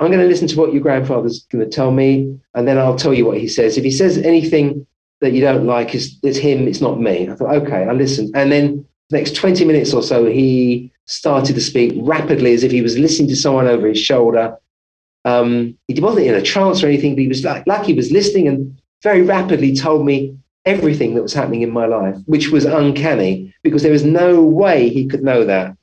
I'm 0.00 0.10
going 0.10 0.20
to 0.20 0.26
listen 0.26 0.48
to 0.48 0.58
what 0.58 0.72
your 0.72 0.82
grandfather's 0.82 1.44
going 1.44 1.64
to 1.64 1.70
tell 1.70 1.90
me, 1.90 2.38
and 2.54 2.66
then 2.66 2.78
I'll 2.78 2.96
tell 2.96 3.14
you 3.14 3.24
what 3.24 3.38
he 3.38 3.48
says. 3.48 3.78
If 3.78 3.84
he 3.84 3.90
says 3.90 4.18
anything 4.18 4.86
that 5.20 5.32
you 5.32 5.40
don't 5.40 5.66
like, 5.66 5.94
it's, 5.94 6.18
it's 6.22 6.36
him, 6.36 6.66
it's 6.68 6.80
not 6.80 7.00
me. 7.00 7.28
I 7.28 7.34
thought, 7.34 7.54
okay, 7.62 7.84
I 7.84 7.92
listened. 7.92 8.34
And 8.34 8.50
then 8.50 8.66
the 8.76 8.84
next 9.10 9.36
20 9.36 9.64
minutes 9.64 9.92
or 9.92 10.02
so, 10.02 10.26
he 10.26 10.92
started 11.06 11.54
to 11.54 11.60
speak 11.60 11.92
rapidly 11.96 12.54
as 12.54 12.64
if 12.64 12.72
he 12.72 12.82
was 12.82 12.98
listening 12.98 13.28
to 13.28 13.36
someone 13.36 13.66
over 13.66 13.86
his 13.88 13.98
shoulder. 13.98 14.56
Um, 15.24 15.76
he 15.88 16.00
wasn't 16.00 16.26
in 16.26 16.34
a 16.34 16.42
trance 16.42 16.82
or 16.82 16.86
anything, 16.86 17.14
but 17.14 17.22
he 17.22 17.28
was 17.28 17.44
like, 17.44 17.66
like 17.66 17.84
he 17.84 17.94
was 17.94 18.10
listening 18.10 18.48
and 18.48 18.80
very 19.02 19.22
rapidly 19.22 19.74
told 19.74 20.04
me 20.04 20.36
everything 20.64 21.14
that 21.14 21.22
was 21.22 21.34
happening 21.34 21.62
in 21.62 21.70
my 21.70 21.86
life, 21.86 22.16
which 22.26 22.48
was 22.48 22.64
uncanny 22.64 23.54
because 23.62 23.82
there 23.82 23.92
was 23.92 24.04
no 24.04 24.42
way 24.42 24.88
he 24.88 25.06
could 25.06 25.22
know 25.22 25.44
that. 25.44 25.76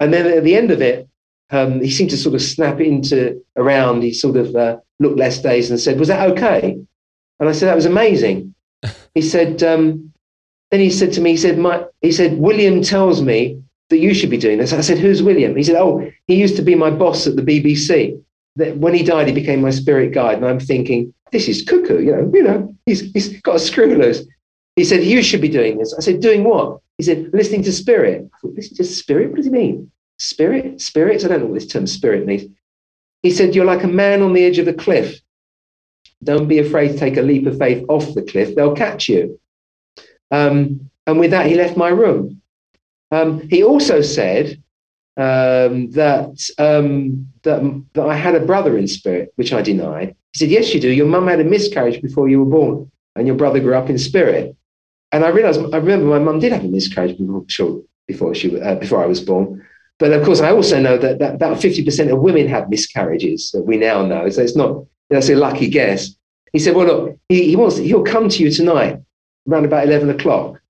And 0.00 0.12
then 0.12 0.26
at 0.26 0.44
the 0.44 0.56
end 0.56 0.70
of 0.70 0.80
it, 0.80 1.08
um, 1.50 1.80
he 1.80 1.90
seemed 1.90 2.10
to 2.10 2.16
sort 2.16 2.34
of 2.34 2.42
snap 2.42 2.80
into 2.80 3.42
around. 3.56 4.02
He 4.02 4.12
sort 4.12 4.36
of 4.36 4.56
uh, 4.56 4.78
looked 4.98 5.18
less 5.18 5.40
dazed 5.40 5.70
and 5.70 5.78
said, 5.78 5.98
"Was 5.98 6.08
that 6.08 6.30
okay?" 6.30 6.78
And 7.38 7.48
I 7.48 7.52
said, 7.52 7.66
"That 7.66 7.76
was 7.76 7.86
amazing." 7.86 8.54
he 9.14 9.22
said. 9.22 9.62
Um, 9.62 10.13
then 10.74 10.80
he 10.80 10.90
said 10.90 11.12
to 11.12 11.20
me, 11.20 11.30
he 11.30 11.36
said, 11.36 11.56
my, 11.56 11.84
he 12.02 12.10
said, 12.10 12.36
William 12.36 12.82
tells 12.82 13.22
me 13.22 13.62
that 13.90 13.98
you 13.98 14.12
should 14.12 14.28
be 14.28 14.36
doing 14.36 14.58
this. 14.58 14.72
I 14.72 14.80
said, 14.80 14.98
who's 14.98 15.22
William? 15.22 15.54
He 15.54 15.62
said, 15.62 15.76
oh, 15.76 16.10
he 16.26 16.34
used 16.34 16.56
to 16.56 16.62
be 16.62 16.74
my 16.74 16.90
boss 16.90 17.28
at 17.28 17.36
the 17.36 17.42
BBC. 17.42 18.20
That 18.56 18.76
when 18.78 18.92
he 18.92 19.04
died, 19.04 19.28
he 19.28 19.32
became 19.32 19.60
my 19.60 19.70
spirit 19.70 20.12
guide. 20.12 20.38
And 20.38 20.46
I'm 20.46 20.58
thinking, 20.58 21.14
this 21.30 21.46
is 21.46 21.62
cuckoo, 21.62 22.02
you 22.02 22.10
know, 22.10 22.28
you 22.34 22.42
know, 22.42 22.74
he's, 22.86 23.12
he's 23.12 23.40
got 23.42 23.54
a 23.54 23.60
screw 23.60 23.94
loose. 23.94 24.24
He 24.74 24.82
said, 24.82 25.04
you 25.04 25.22
should 25.22 25.40
be 25.40 25.48
doing 25.48 25.78
this. 25.78 25.94
I 25.94 26.00
said, 26.00 26.20
doing 26.20 26.42
what? 26.42 26.80
He 26.98 27.04
said, 27.04 27.30
listening 27.32 27.62
to 27.62 27.72
spirit. 27.72 28.28
I 28.34 28.38
thought, 28.40 28.54
listen 28.56 28.76
to 28.78 28.84
spirit? 28.84 29.28
What 29.28 29.36
does 29.36 29.46
he 29.46 29.52
mean? 29.52 29.92
Spirit? 30.18 30.80
Spirits? 30.80 31.24
I 31.24 31.28
don't 31.28 31.38
know 31.38 31.46
what 31.46 31.54
this 31.54 31.68
term 31.68 31.86
spirit 31.86 32.26
means. 32.26 32.52
He 33.22 33.30
said, 33.30 33.54
you're 33.54 33.64
like 33.64 33.84
a 33.84 33.88
man 33.88 34.22
on 34.22 34.32
the 34.32 34.44
edge 34.44 34.58
of 34.58 34.66
a 34.66 34.74
cliff. 34.74 35.20
Don't 36.24 36.48
be 36.48 36.58
afraid 36.58 36.88
to 36.88 36.98
take 36.98 37.16
a 37.16 37.22
leap 37.22 37.46
of 37.46 37.58
faith 37.58 37.84
off 37.88 38.12
the 38.14 38.22
cliff. 38.22 38.56
They'll 38.56 38.74
catch 38.74 39.08
you. 39.08 39.38
Um, 40.34 40.90
and 41.06 41.20
with 41.20 41.30
that, 41.30 41.46
he 41.46 41.54
left 41.54 41.76
my 41.76 41.90
room. 41.90 42.42
Um, 43.12 43.48
he 43.48 43.62
also 43.62 44.00
said 44.00 44.60
um, 45.16 45.90
that, 45.92 46.50
um, 46.58 47.28
that, 47.42 47.60
that 47.92 48.06
I 48.06 48.16
had 48.16 48.34
a 48.34 48.44
brother 48.44 48.76
in 48.76 48.88
spirit, 48.88 49.32
which 49.36 49.52
I 49.52 49.62
denied. 49.62 50.16
He 50.32 50.38
said, 50.38 50.50
Yes, 50.50 50.74
you 50.74 50.80
do. 50.80 50.90
Your 50.90 51.06
mum 51.06 51.28
had 51.28 51.40
a 51.40 51.44
miscarriage 51.44 52.02
before 52.02 52.28
you 52.28 52.40
were 52.42 52.50
born, 52.50 52.90
and 53.14 53.26
your 53.28 53.36
brother 53.36 53.60
grew 53.60 53.76
up 53.76 53.88
in 53.88 53.98
spirit. 53.98 54.56
And 55.12 55.24
I 55.24 55.28
realized, 55.28 55.60
I 55.72 55.76
remember 55.76 56.06
my 56.06 56.18
mum 56.18 56.40
did 56.40 56.52
have 56.52 56.64
a 56.64 56.68
miscarriage 56.68 57.16
before, 57.16 57.44
sure, 57.46 57.82
before, 58.08 58.34
she, 58.34 58.60
uh, 58.60 58.74
before 58.74 59.00
I 59.04 59.06
was 59.06 59.20
born. 59.20 59.64
But 60.00 60.12
of 60.12 60.24
course, 60.24 60.40
I 60.40 60.50
also 60.50 60.80
know 60.80 60.98
that, 60.98 61.20
that 61.20 61.36
about 61.36 61.58
50% 61.58 62.12
of 62.12 62.18
women 62.18 62.48
have 62.48 62.68
miscarriages 62.68 63.52
that 63.52 63.62
we 63.62 63.76
now 63.76 64.04
know. 64.04 64.28
So 64.30 64.42
it's 64.42 64.56
not, 64.56 64.84
that's 65.10 65.28
a 65.28 65.36
lucky 65.36 65.68
guess. 65.68 66.16
He 66.52 66.58
said, 66.58 66.74
Well, 66.74 66.86
look, 66.86 67.18
he, 67.28 67.50
he 67.50 67.54
wants, 67.54 67.76
he'll 67.76 68.02
come 68.02 68.28
to 68.28 68.42
you 68.42 68.50
tonight 68.50 68.98
around 69.48 69.64
about 69.64 69.84
11 69.84 70.10
o'clock. 70.10 70.60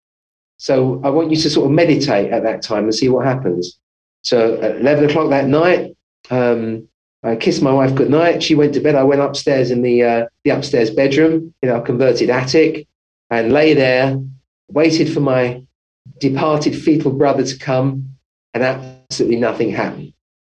So 0.56 1.00
I 1.04 1.10
want 1.10 1.30
you 1.30 1.36
to 1.36 1.50
sort 1.50 1.66
of 1.66 1.72
meditate 1.72 2.32
at 2.32 2.42
that 2.44 2.62
time 2.62 2.84
and 2.84 2.94
see 2.94 3.08
what 3.08 3.26
happens. 3.26 3.78
So 4.22 4.60
at 4.60 4.76
11 4.76 5.10
o'clock 5.10 5.30
that 5.30 5.46
night, 5.46 5.96
um, 6.30 6.88
I 7.22 7.36
kissed 7.36 7.62
my 7.62 7.72
wife 7.72 7.94
goodnight. 7.94 8.42
She 8.42 8.54
went 8.54 8.74
to 8.74 8.80
bed. 8.80 8.94
I 8.94 9.02
went 9.02 9.20
upstairs 9.20 9.70
in 9.70 9.82
the, 9.82 10.02
uh, 10.02 10.26
the 10.44 10.50
upstairs 10.50 10.90
bedroom 10.90 11.54
in 11.62 11.70
our 11.70 11.80
converted 11.80 12.30
attic 12.30 12.86
and 13.30 13.52
lay 13.52 13.74
there, 13.74 14.18
waited 14.68 15.12
for 15.12 15.20
my 15.20 15.62
departed 16.18 16.76
fetal 16.76 17.10
brother 17.10 17.44
to 17.44 17.58
come, 17.58 18.10
and 18.52 18.62
absolutely 18.62 19.38
nothing 19.38 19.70
happened. 19.70 20.12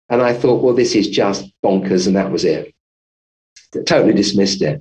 And 0.08 0.22
I 0.22 0.32
thought, 0.32 0.62
well, 0.62 0.74
this 0.74 0.94
is 0.94 1.08
just 1.08 1.50
bonkers, 1.64 2.06
and 2.06 2.16
that 2.16 2.30
was 2.30 2.44
it. 2.44 2.74
Totally 3.86 4.14
dismissed 4.14 4.62
it. 4.62 4.80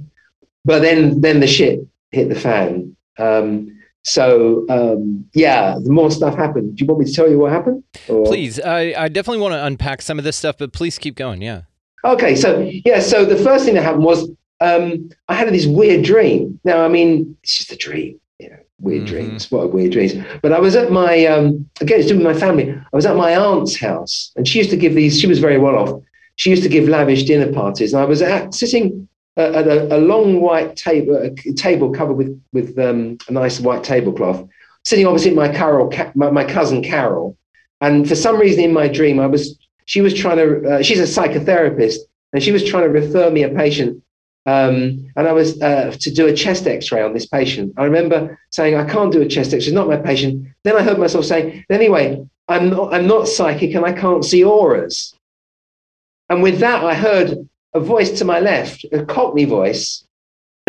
But 0.65 0.79
then, 0.79 1.21
then 1.21 1.39
the 1.39 1.47
shit 1.47 1.79
hit 2.11 2.29
the 2.29 2.35
fan. 2.35 2.95
Um, 3.19 3.75
so 4.03 4.65
um, 4.69 5.25
yeah, 5.33 5.75
the 5.81 5.91
more 5.91 6.09
stuff 6.09 6.35
happened. 6.35 6.77
Do 6.77 6.83
you 6.83 6.87
want 6.87 7.01
me 7.01 7.05
to 7.05 7.13
tell 7.13 7.29
you 7.29 7.37
what 7.37 7.51
happened? 7.51 7.83
Or? 8.07 8.25
Please, 8.25 8.59
I, 8.59 8.93
I 8.97 9.07
definitely 9.09 9.41
want 9.41 9.53
to 9.53 9.65
unpack 9.65 10.01
some 10.01 10.17
of 10.17 10.25
this 10.25 10.37
stuff, 10.37 10.57
but 10.57 10.73
please 10.73 10.97
keep 10.97 11.15
going. 11.15 11.41
Yeah. 11.41 11.63
Okay, 12.05 12.35
so 12.35 12.59
yeah, 12.85 13.01
so 13.01 13.25
the 13.25 13.35
first 13.35 13.65
thing 13.65 13.75
that 13.75 13.83
happened 13.83 14.05
was 14.05 14.29
um, 14.61 15.09
I 15.27 15.35
had 15.35 15.49
this 15.49 15.65
weird 15.65 16.05
dream. 16.05 16.59
Now, 16.63 16.83
I 16.83 16.87
mean, 16.87 17.37
it's 17.43 17.57
just 17.57 17.71
a 17.73 17.75
dream, 17.75 18.19
you 18.39 18.49
know, 18.49 18.59
weird 18.79 19.03
mm-hmm. 19.03 19.15
dreams. 19.15 19.51
What 19.51 19.73
weird 19.73 19.91
dreams. 19.91 20.13
But 20.41 20.53
I 20.53 20.59
was 20.59 20.75
at 20.77 20.91
my 20.91 21.25
um, 21.25 21.69
again, 21.81 21.99
it's 21.99 22.07
doing 22.07 22.23
with 22.23 22.33
my 22.33 22.39
family. 22.39 22.71
I 22.71 22.95
was 22.95 23.05
at 23.05 23.17
my 23.17 23.35
aunt's 23.35 23.77
house, 23.77 24.31
and 24.37 24.47
she 24.47 24.59
used 24.59 24.69
to 24.69 24.77
give 24.77 24.95
these. 24.95 25.19
She 25.19 25.27
was 25.27 25.39
very 25.39 25.57
well 25.57 25.75
off. 25.75 26.01
She 26.37 26.49
used 26.49 26.63
to 26.63 26.69
give 26.69 26.87
lavish 26.87 27.23
dinner 27.23 27.51
parties, 27.51 27.91
and 27.93 28.01
I 28.01 28.05
was 28.05 28.21
at, 28.21 28.53
sitting 28.53 29.08
at 29.39 29.67
a, 29.67 29.95
a 29.95 29.99
long 29.99 30.41
white 30.41 30.75
table, 30.75 31.15
a 31.15 31.53
table 31.53 31.91
covered 31.91 32.13
with 32.13 32.41
with 32.53 32.77
um, 32.77 33.17
a 33.27 33.31
nice 33.31 33.59
white 33.59 33.83
tablecloth, 33.83 34.47
sitting 34.83 35.07
opposite 35.07 35.33
my 35.33 35.49
Carol, 35.49 35.91
my, 36.15 36.29
my, 36.29 36.43
cousin 36.43 36.83
Carol, 36.83 37.37
and 37.81 38.07
for 38.07 38.15
some 38.15 38.37
reason 38.37 38.63
in 38.63 38.73
my 38.73 38.87
dream, 38.87 39.19
I 39.19 39.27
was 39.27 39.57
she 39.85 40.01
was 40.01 40.13
trying 40.13 40.37
to. 40.37 40.69
Uh, 40.69 40.81
she's 40.81 40.99
a 40.99 41.03
psychotherapist, 41.03 41.97
and 42.33 42.43
she 42.43 42.51
was 42.51 42.63
trying 42.63 42.83
to 42.83 42.89
refer 42.89 43.29
me 43.29 43.43
a 43.43 43.49
patient. 43.49 44.03
Um, 44.45 45.11
and 45.15 45.27
I 45.27 45.31
was 45.31 45.61
uh, 45.61 45.95
to 45.99 46.11
do 46.11 46.27
a 46.27 46.33
chest 46.33 46.65
X-ray 46.65 47.01
on 47.01 47.13
this 47.13 47.25
patient. 47.25 47.73
I 47.77 47.85
remember 47.85 48.39
saying, 48.51 48.75
"I 48.75 48.85
can't 48.85 49.11
do 49.11 49.21
a 49.21 49.27
chest 49.27 49.53
X-ray; 49.53 49.67
it's 49.67 49.73
not 49.73 49.87
my 49.87 49.97
patient." 49.97 50.47
Then 50.63 50.75
I 50.77 50.83
heard 50.83 50.99
myself 50.99 51.25
saying, 51.25 51.65
"Anyway, 51.69 52.25
I'm 52.47 52.69
not, 52.69 52.93
I'm 52.93 53.07
not 53.07 53.27
psychic, 53.27 53.73
and 53.73 53.85
I 53.85 53.93
can't 53.93 54.23
see 54.23 54.43
auras." 54.43 55.15
And 56.29 56.43
with 56.43 56.59
that, 56.59 56.83
I 56.83 56.93
heard 56.93 57.48
a 57.73 57.79
voice 57.79 58.17
to 58.19 58.25
my 58.25 58.39
left, 58.39 58.85
a 58.91 59.05
Cockney 59.05 59.45
voice, 59.45 60.05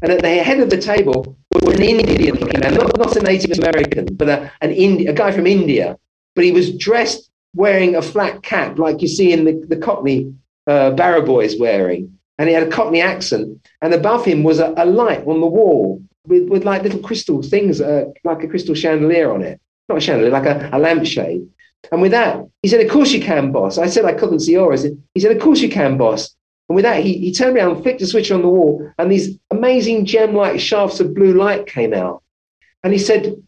and 0.03 0.13
at 0.13 0.23
the 0.23 0.43
head 0.43 0.61
of 0.61 0.71
the 0.71 0.79
table 0.79 1.37
was 1.63 1.75
an 1.75 1.83
Indian 1.83 2.35
not, 2.75 2.99
not 2.99 3.17
a 3.17 3.23
Native 3.23 3.59
American, 3.59 4.07
but 4.15 4.29
a, 4.29 4.53
an 4.61 4.71
Indi- 4.71 5.07
a 5.07 5.13
guy 5.13 5.31
from 5.31 5.47
India. 5.47 5.99
But 6.35 6.45
he 6.45 6.53
was 6.53 6.77
dressed 6.77 7.31
wearing 7.55 7.97
a 7.97 8.03
flat 8.03 8.43
cap 8.43 8.79
like 8.79 9.03
you 9.03 9.09
see 9.09 9.33
in 9.33 9.45
the, 9.45 9.65
the 9.69 9.77
Cockney 9.77 10.33
uh, 10.67 10.93
barrow 10.93 11.25
boys 11.25 11.59
wearing. 11.59 12.19
And 12.39 12.49
he 12.49 12.55
had 12.55 12.63
a 12.63 12.71
Cockney 12.71 13.03
accent. 13.03 13.67
And 13.83 13.93
above 13.93 14.25
him 14.25 14.43
was 14.43 14.59
a, 14.59 14.73
a 14.77 14.87
light 14.87 15.27
on 15.27 15.41
the 15.41 15.47
wall 15.47 16.03
with, 16.27 16.49
with 16.49 16.65
like 16.65 16.83
little 16.83 17.01
crystal 17.01 17.43
things, 17.43 17.81
uh, 17.81 18.07
like 18.25 18.43
a 18.43 18.49
crystal 18.49 18.75
chandelier 18.75 19.33
on 19.33 19.43
it. 19.43 19.61
Not 19.89 19.99
a 19.99 20.01
chandelier, 20.01 20.31
like 20.31 20.47
a, 20.47 20.71
a 20.73 20.79
lampshade. 20.79 21.47
And 21.93 22.01
with 22.01 22.13
that, 22.13 22.47
he 22.63 22.69
said, 22.69 22.81
Of 22.81 22.91
course 22.91 23.13
you 23.13 23.21
can, 23.21 23.53
boss. 23.53 23.77
I 23.77 23.87
said 23.87 24.05
I 24.05 24.13
couldn't 24.15 24.41
see 24.41 24.53
yours. 24.53 24.87
He 25.15 25.21
said, 25.21 25.33
Of 25.33 25.43
course 25.43 25.61
you 25.61 25.69
can, 25.69 25.99
boss. 25.99 26.35
And 26.70 26.76
with 26.76 26.85
that, 26.85 27.02
he, 27.02 27.18
he 27.18 27.33
turned 27.33 27.56
around, 27.56 27.83
flicked 27.83 28.00
a 28.00 28.06
switch 28.06 28.30
on 28.30 28.42
the 28.42 28.48
wall, 28.48 28.88
and 28.96 29.11
these 29.11 29.37
amazing 29.50 30.06
gem 30.06 30.37
like 30.37 30.61
shafts 30.61 31.00
of 31.00 31.16
blue 31.16 31.35
light 31.35 31.66
came 31.66 31.92
out. 31.92 32.22
And 32.85 32.92
he 32.92 32.98
said, 33.00 33.42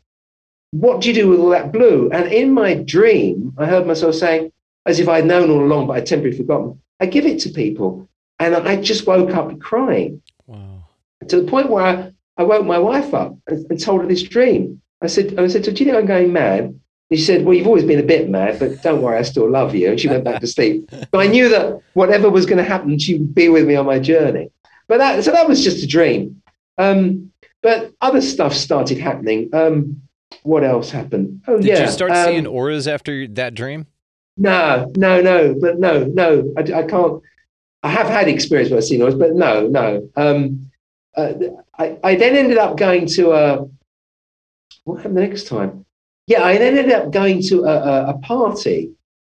What 0.73 1.01
do 1.01 1.09
you 1.09 1.15
do 1.15 1.29
with 1.29 1.39
all 1.39 1.51
that 1.51 1.71
blue? 1.71 2.11
And 2.11 2.33
in 2.33 2.51
my 2.51 2.75
dream, 2.75 3.55
I 3.57 3.67
heard 3.67 3.87
myself 3.87 4.17
saying, 4.17 4.51
as 4.87 4.99
if 4.99 5.09
I'd 5.09 5.25
known 5.25 5.51
all 5.51 5.63
along, 5.63 5.87
but 5.87 5.99
I'd 5.99 6.07
temporarily 6.07 6.37
forgotten, 6.37 6.83
I 6.99 7.07
give 7.07 7.25
it 7.25 7.39
to 7.43 7.51
people. 7.51 8.09
And 8.41 8.57
I 8.57 8.83
just 8.83 9.07
woke 9.07 9.31
up 9.31 9.57
crying. 9.61 10.21
Wow. 10.49 10.83
To 11.29 11.41
the 11.43 11.49
point 11.49 11.71
where 11.71 11.85
I, 11.85 12.13
I 12.37 12.43
woke 12.43 12.67
my 12.67 12.81
wife 12.81 13.15
up 13.15 13.37
and, 13.47 13.65
and, 13.71 13.79
told 13.79 14.01
her 14.01 14.09
this 14.09 14.25
dream. 14.25 14.83
I 15.01 15.07
said, 15.07 15.39
I 15.39 15.47
said, 15.47 15.63
Do 15.63 15.71
you 15.71 15.77
think 15.77 15.95
I'm 15.95 16.07
going 16.07 16.33
mad? 16.33 16.77
She 17.15 17.23
said, 17.23 17.45
Well, 17.45 17.55
you've 17.55 17.67
always 17.67 17.85
been 17.85 17.99
a 17.99 18.05
bit 18.05 18.29
mad, 18.29 18.59
but 18.59 18.83
don't 18.83 19.03
worry, 19.03 19.19
I 19.19 19.23
still 19.23 19.51
love 19.51 19.75
you. 19.75 19.91
And 19.91 20.01
she 20.01 20.09
went 20.09 20.25
back 20.25 20.41
to 20.41 20.47
sleep. 20.47 20.91
But 21.11 21.19
I 21.19 21.27
knew 21.27 21.49
that 21.49 21.81
whatever 21.95 22.31
was 22.31 22.47
going 22.47 22.59
to 22.59 22.65
happen, 22.65 22.99
she 22.99 23.15
would 23.15 23.35
be 23.35 23.49
with 23.49 23.67
me 23.67 23.77
on 23.77 23.87
my 23.87 23.99
journey. 23.99 24.51
But 24.89 24.99
that, 24.99 25.25
so 25.25 25.33
that 25.33 25.49
was 25.49 25.63
just 25.63 25.83
a 25.83 25.87
dream. 25.87 26.43
Um, 26.79 27.33
but 27.63 27.93
other 28.01 28.21
stuff 28.21 28.53
started 28.53 28.99
happening. 28.99 29.51
Um, 29.53 30.03
what 30.43 30.65
else 30.65 30.91
happened? 30.91 31.43
Oh, 31.47 31.57
Did 31.57 31.67
yeah. 31.67 31.75
Did 31.77 31.87
you 31.87 31.93
start 31.93 32.13
um, 32.13 32.27
seeing 32.27 32.47
auras 32.47 32.89
after 32.89 33.27
that 33.29 33.55
dream? 33.55 33.87
No, 34.37 34.91
no, 34.97 35.21
no, 35.21 35.55
but 35.61 35.79
no, 35.79 36.05
no, 36.05 36.53
I, 36.57 36.61
I 36.61 36.83
can't. 36.85 37.23
I 37.83 37.91
have 37.91 38.07
had 38.07 38.29
experience 38.29 38.71
where 38.71 38.79
I've 38.79 38.85
seen 38.85 39.03
auras, 39.03 39.15
but 39.15 39.35
no, 39.35 39.67
no. 39.67 40.09
Um, 40.17 40.71
uh, 41.17 41.35
I, 41.79 41.99
I 42.03 42.15
then 42.17 42.37
ended 42.37 42.59
up 42.59 42.77
going 42.77 43.07
to 43.09 43.33
a. 43.33 43.69
What 44.85 44.97
happened 44.97 45.17
the 45.17 45.21
next 45.21 45.47
time? 45.47 45.85
Yeah, 46.27 46.43
I 46.43 46.59
then 46.59 46.79
ended 46.79 46.95
up 46.95 47.11
going 47.11 47.43
to 47.49 47.65
a, 47.65 48.11
a 48.11 48.19
party, 48.19 48.93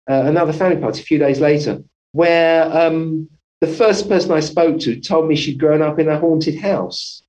uh, 0.08 0.22
another 0.26 0.52
family 0.52 0.80
party, 0.80 1.00
a 1.00 1.04
few 1.04 1.18
days 1.18 1.40
later, 1.40 1.82
where 2.12 2.64
um, 2.76 3.28
the 3.60 3.66
first 3.66 4.08
person 4.08 4.32
I 4.32 4.40
spoke 4.40 4.80
to 4.80 5.00
told 5.00 5.28
me 5.28 5.36
she'd 5.36 5.58
grown 5.58 5.82
up 5.82 5.98
in 5.98 6.08
a 6.08 6.18
haunted 6.18 6.58
house. 6.58 7.22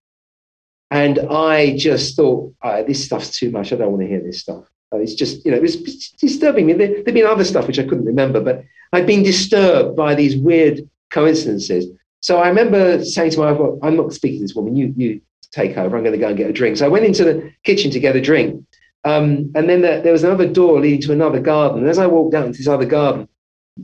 And 0.91 1.19
I 1.19 1.77
just 1.77 2.15
thought, 2.15 2.53
oh, 2.63 2.83
this 2.83 3.05
stuff's 3.05 3.37
too 3.37 3.51
much. 3.51 3.71
I 3.71 3.75
don't 3.75 3.91
want 3.91 4.01
to 4.01 4.07
hear 4.07 4.21
this 4.21 4.39
stuff. 4.39 4.65
It's 4.91 5.13
just, 5.13 5.45
you 5.45 5.51
know, 5.51 5.57
it 5.57 5.61
was 5.61 5.75
disturbing 6.19 6.65
me. 6.65 6.73
There, 6.73 6.87
there'd 6.87 7.13
been 7.13 7.27
other 7.27 7.43
stuff 7.43 7.67
which 7.67 7.77
I 7.77 7.83
couldn't 7.83 8.05
remember, 8.05 8.41
but 8.41 8.63
I'd 8.91 9.05
been 9.05 9.21
disturbed 9.21 9.95
by 9.95 10.15
these 10.15 10.35
weird 10.35 10.89
coincidences. 11.11 11.85
So 12.21 12.39
I 12.39 12.47
remember 12.47 13.03
saying 13.05 13.31
to 13.31 13.39
my 13.39 13.51
wife, 13.51 13.59
well, 13.59 13.79
I'm 13.83 13.95
not 13.95 14.13
speaking 14.13 14.39
to 14.39 14.45
this 14.45 14.55
woman. 14.55 14.75
You, 14.75 14.93
you 14.97 15.21
take 15.51 15.77
over. 15.77 15.95
I'm 15.95 16.03
going 16.03 16.13
to 16.13 16.19
go 16.19 16.29
and 16.29 16.37
get 16.37 16.49
a 16.49 16.53
drink. 16.53 16.77
So 16.77 16.85
I 16.85 16.89
went 16.89 17.05
into 17.05 17.23
the 17.23 17.53
kitchen 17.63 17.91
to 17.91 17.99
get 17.99 18.15
a 18.15 18.21
drink. 18.21 18.65
Um, 19.05 19.51
and 19.55 19.69
then 19.69 19.81
the, 19.81 20.01
there 20.03 20.12
was 20.12 20.23
another 20.23 20.47
door 20.47 20.79
leading 20.79 21.01
to 21.01 21.13
another 21.13 21.39
garden. 21.39 21.79
And 21.79 21.89
as 21.89 21.97
I 21.97 22.07
walked 22.07 22.33
down 22.33 22.51
to 22.51 22.57
this 22.57 22.67
other 22.67 22.85
garden, 22.85 23.27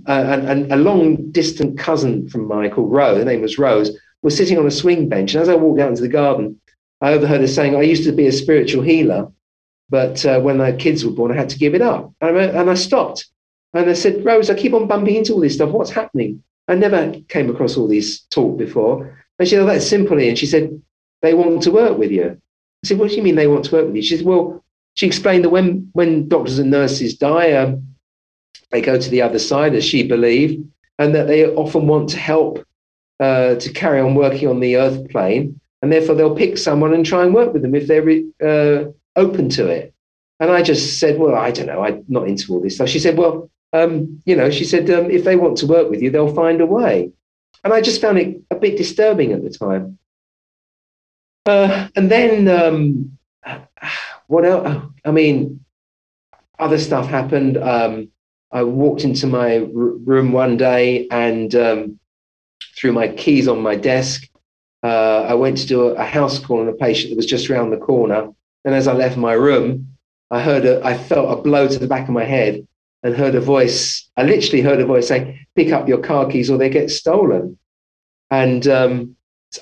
uh, 0.07 0.41
and, 0.47 0.71
a 0.71 0.75
long 0.75 1.31
distant 1.31 1.77
cousin 1.77 2.27
from 2.27 2.47
mine 2.47 2.69
called 2.71 2.91
Rose, 2.91 3.17
her 3.17 3.25
name 3.25 3.41
was 3.41 3.57
Rose, 3.57 3.97
was 4.21 4.35
sitting 4.35 4.57
on 4.57 4.67
a 4.67 4.71
swing 4.71 5.07
bench. 5.07 5.33
And 5.33 5.41
as 5.41 5.49
I 5.49 5.55
walked 5.55 5.79
out 5.79 5.89
into 5.89 6.01
the 6.01 6.07
garden, 6.09 6.59
I 7.01 7.13
overheard 7.13 7.41
her 7.41 7.47
saying, 7.47 7.75
I 7.75 7.81
used 7.81 8.03
to 8.05 8.11
be 8.11 8.27
a 8.27 8.31
spiritual 8.31 8.83
healer, 8.83 9.31
but 9.89 10.25
uh, 10.25 10.39
when 10.41 10.57
the 10.57 10.73
kids 10.73 11.05
were 11.05 11.11
born, 11.11 11.31
I 11.31 11.35
had 11.35 11.49
to 11.49 11.57
give 11.57 11.75
it 11.75 11.81
up. 11.81 12.11
And 12.21 12.37
I, 12.37 12.43
and 12.43 12.69
I 12.69 12.73
stopped. 12.73 13.27
And 13.73 13.89
I 13.89 13.93
said, 13.93 14.25
Rose, 14.25 14.49
I 14.49 14.55
keep 14.55 14.73
on 14.73 14.87
bumping 14.87 15.15
into 15.15 15.33
all 15.33 15.41
this 15.41 15.55
stuff. 15.55 15.69
What's 15.69 15.91
happening? 15.91 16.43
I 16.67 16.75
never 16.75 17.13
came 17.27 17.49
across 17.49 17.77
all 17.77 17.87
these 17.87 18.21
talk 18.31 18.57
before. 18.57 19.23
And 19.37 19.47
she 19.47 19.55
said, 19.55 19.61
oh, 19.61 19.65
that's 19.65 19.87
simply. 19.87 20.29
And 20.29 20.37
she 20.37 20.45
said, 20.45 20.81
they 21.21 21.33
want 21.33 21.61
to 21.63 21.71
work 21.71 21.97
with 21.97 22.11
you. 22.11 22.41
I 22.83 22.87
said, 22.87 22.97
what 22.97 23.09
do 23.09 23.15
you 23.15 23.23
mean 23.23 23.35
they 23.35 23.47
want 23.47 23.65
to 23.65 23.75
work 23.75 23.85
with 23.85 23.95
you? 23.95 24.01
She 24.01 24.17
said, 24.17 24.25
well, 24.25 24.63
she 24.95 25.05
explained 25.05 25.43
that 25.43 25.49
when, 25.49 25.89
when 25.93 26.27
doctors 26.27 26.59
and 26.59 26.71
nurses 26.71 27.17
die, 27.17 27.51
um, 27.53 27.95
they 28.71 28.81
go 28.81 28.99
to 28.99 29.09
the 29.09 29.21
other 29.21 29.39
side, 29.39 29.75
as 29.75 29.85
she 29.85 30.03
believed, 30.07 30.65
and 30.97 31.13
that 31.13 31.27
they 31.27 31.45
often 31.45 31.87
want 31.87 32.09
to 32.09 32.17
help 32.17 32.65
uh, 33.19 33.55
to 33.55 33.71
carry 33.71 33.99
on 33.99 34.15
working 34.15 34.47
on 34.47 34.59
the 34.59 34.77
earth 34.77 35.07
plane, 35.09 35.59
and 35.81 35.91
therefore 35.91 36.15
they'll 36.15 36.35
pick 36.35 36.57
someone 36.57 36.93
and 36.93 37.05
try 37.05 37.23
and 37.23 37.33
work 37.33 37.53
with 37.53 37.61
them 37.61 37.75
if 37.75 37.87
they're 37.87 38.09
uh, 38.43 38.85
open 39.15 39.49
to 39.49 39.67
it. 39.67 39.93
And 40.39 40.51
I 40.51 40.61
just 40.61 40.99
said, 40.99 41.19
well, 41.19 41.35
I 41.35 41.51
don't 41.51 41.67
know, 41.67 41.83
I'm 41.83 42.03
not 42.07 42.27
into 42.27 42.53
all 42.53 42.61
this 42.61 42.75
stuff. 42.75 42.89
She 42.89 42.99
said, 42.99 43.17
well, 43.17 43.49
um, 43.73 44.21
you 44.25 44.35
know, 44.35 44.49
she 44.49 44.65
said, 44.65 44.89
um, 44.89 45.11
if 45.11 45.23
they 45.23 45.35
want 45.35 45.57
to 45.57 45.67
work 45.67 45.89
with 45.89 46.01
you, 46.01 46.09
they'll 46.09 46.33
find 46.33 46.61
a 46.61 46.65
way. 46.65 47.11
And 47.63 47.73
I 47.73 47.81
just 47.81 48.01
found 48.01 48.17
it 48.17 48.41
a 48.51 48.55
bit 48.55 48.77
disturbing 48.77 49.33
at 49.33 49.43
the 49.43 49.49
time. 49.49 49.97
Uh, 51.45 51.87
and 51.95 52.09
then 52.09 52.47
um, 52.47 53.17
what 54.27 54.45
else? 54.45 54.83
I 55.05 55.11
mean, 55.11 55.63
other 56.59 56.77
stuff 56.77 57.07
happened. 57.07 57.57
Um, 57.57 58.09
I 58.51 58.63
walked 58.63 59.03
into 59.03 59.27
my 59.27 59.57
r- 59.59 59.65
room 59.65 60.31
one 60.31 60.57
day 60.57 61.07
and 61.09 61.53
um, 61.55 61.99
threw 62.77 62.91
my 62.93 63.07
keys 63.09 63.47
on 63.47 63.61
my 63.61 63.75
desk. 63.75 64.27
Uh, 64.83 65.25
I 65.27 65.33
went 65.33 65.57
to 65.57 65.67
do 65.67 65.89
a, 65.89 65.93
a, 65.95 66.05
house 66.05 66.39
call 66.39 66.61
on 66.61 66.67
a 66.69 66.73
patient 66.73 67.09
that 67.09 67.17
was 67.17 67.25
just 67.25 67.49
around 67.49 67.71
the 67.71 67.77
corner. 67.77 68.29
And 68.63 68.75
as 68.75 68.87
I 68.87 68.93
left 68.93 69.17
my 69.17 69.33
room, 69.33 69.97
I 70.31 70.41
heard 70.41 70.65
a, 70.65 70.85
I 70.85 70.97
felt 70.97 71.37
a 71.37 71.41
blow 71.41 71.67
to 71.67 71.79
the 71.79 71.87
back 71.87 72.03
of 72.07 72.13
my 72.13 72.23
head 72.23 72.67
and 73.03 73.15
heard 73.15 73.35
a 73.35 73.41
voice. 73.41 74.09
I 74.17 74.23
literally 74.23 74.61
heard 74.61 74.79
a 74.79 74.85
voice 74.85 75.07
saying, 75.07 75.39
"Pick 75.55 75.71
up 75.71 75.87
your 75.87 75.99
car 75.99 76.27
keys 76.27 76.49
or 76.49 76.57
they 76.57 76.69
get 76.69 76.89
stolen." 76.89 77.57
And 78.31 78.67
um, 78.67 79.15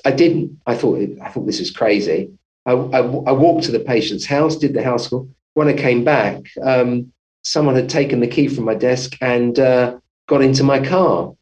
I 0.04 0.10
didn't. 0.12 0.60
I 0.66 0.74
thought 0.74 1.00
I 1.22 1.28
thought 1.30 1.46
this 1.46 1.60
is 1.60 1.70
crazy. 1.70 2.30
I, 2.66 2.72
I, 2.72 3.00
I, 3.00 3.32
walked 3.32 3.64
to 3.64 3.72
the 3.72 3.80
patient's 3.80 4.24
house, 4.24 4.56
did 4.56 4.74
the 4.74 4.82
house 4.82 5.08
call. 5.08 5.28
When 5.54 5.68
I 5.68 5.74
came 5.74 6.02
back, 6.02 6.42
um, 6.62 7.12
someone 7.42 7.74
had 7.74 7.88
taken 7.88 8.20
the 8.20 8.26
key 8.26 8.48
from 8.48 8.64
my 8.64 8.74
desk 8.74 9.16
and 9.20 9.58
uh, 9.58 9.98
got 10.26 10.42
into 10.42 10.64
my 10.64 10.84
car. 10.84 11.34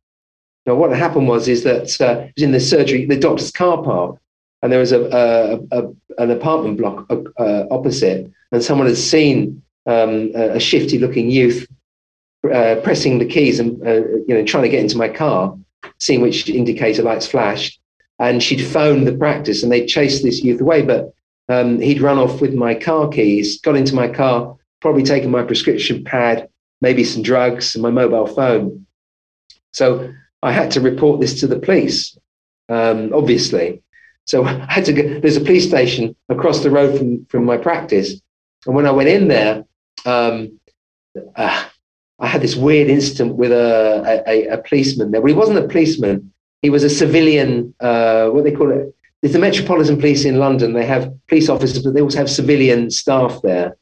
Now, 0.67 0.75
what 0.75 0.97
happened 0.97 1.29
was 1.29 1.49
is 1.49 1.65
that 1.65 2.01
uh, 2.01 2.27
was 2.37 2.43
in 2.43 2.53
the 2.53 2.61
surgery, 2.61 3.07
the 3.07 3.19
doctor's 3.19 3.51
car 3.51 3.83
park, 3.83 4.19
and 4.63 4.71
there 4.71 4.79
was 4.81 4.93
a, 4.93 5.01
a, 5.01 5.79
a 5.79 5.93
an 6.19 6.31
apartment 6.31 6.79
block 6.79 7.11
uh, 7.11 7.65
opposite, 7.71 8.31
and 8.53 8.63
someone 8.63 8.87
had 8.87 8.97
seen 8.97 9.63
um, 9.87 10.31
a 10.35 10.61
shifty-looking 10.61 11.31
youth 11.31 11.67
uh, 12.45 12.77
pressing 12.83 13.19
the 13.19 13.27
keys 13.27 13.59
and 13.59 13.85
uh, 13.87 14.03
you 14.27 14.35
know 14.35 14.45
trying 14.45 14.63
to 14.63 14.69
get 14.69 14.81
into 14.81 14.99
my 14.99 15.09
car, 15.09 15.57
seeing 15.99 16.21
which 16.21 16.49
indicator 16.49 17.03
lights 17.03 17.27
flashed, 17.27 17.81
and 18.19 18.43
she'd 18.43 18.65
phoned 18.65 19.07
the 19.07 19.17
practice, 19.17 19.63
and 19.63 19.71
they 19.71 19.87
chased 19.87 20.23
this 20.23 20.43
youth 20.43 20.61
away, 20.61 20.83
but 20.83 21.13
um, 21.49 21.81
he'd 21.81 22.01
run 22.01 22.19
off 22.19 22.41
with 22.41 22.55
my 22.55 22.75
car 22.75 23.09
keys, 23.09 23.61
got 23.61 23.77
into 23.77 23.95
my 23.95 24.09
car, 24.09 24.57
probably 24.81 25.03
taken 25.03 25.31
my 25.31 25.43
prescription 25.43 26.05
pad, 26.05 26.49
maybe 26.81 27.05
some 27.05 27.23
drugs, 27.23 27.75
and 27.75 27.83
my 27.83 27.91
mobile 27.91 28.27
phone. 28.27 28.87
So 29.73 30.13
I 30.43 30.53
had 30.53 30.71
to 30.73 30.81
report 30.81 31.21
this 31.21 31.41
to 31.41 31.47
the 31.47 31.59
police, 31.59 32.17
um, 32.69 33.13
obviously. 33.15 33.83
So 34.25 34.45
I 34.45 34.67
had 34.69 34.85
to 34.87 34.93
go, 34.93 35.21
there's 35.21 35.37
a 35.37 35.41
police 35.41 35.67
station 35.67 36.15
across 36.29 36.63
the 36.63 36.71
road 36.71 36.99
from, 36.99 37.25
from 37.27 37.45
my 37.45 37.57
practice. 37.57 38.21
And 38.67 38.75
when 38.75 38.87
I 38.87 38.93
went 38.93 39.09
in 39.09 39.29
there, 39.29 39.65
um, 40.05 40.59
uh, 41.37 41.65
I 42.19 42.27
had 42.27 42.41
this 42.41 42.57
weird 42.57 42.89
incident 42.89 43.35
with 43.35 43.53
a, 43.53 44.23
a, 44.27 44.47
a, 44.47 44.59
policeman 44.59 45.11
there. 45.11 45.21
Well, 45.21 45.33
he 45.33 45.39
wasn't 45.39 45.59
a 45.59 45.69
policeman. 45.69 46.32
He 46.63 46.71
was 46.71 46.85
a 46.85 46.91
civilian, 46.91 47.75
uh, 47.81 48.29
what 48.29 48.45
they 48.45 48.53
call 48.53 48.71
it. 48.71 48.95
There's 49.21 49.35
the 49.35 49.39
Metropolitan 49.39 49.99
Police 49.99 50.25
in 50.25 50.39
London. 50.39 50.73
They 50.73 50.87
have 50.87 51.13
police 51.29 51.49
officers, 51.49 51.83
but 51.83 51.95
they 51.95 52.01
also 52.01 52.19
have 52.19 52.31
civilian 52.31 52.91
staff 52.91 53.41
there. 53.43 53.77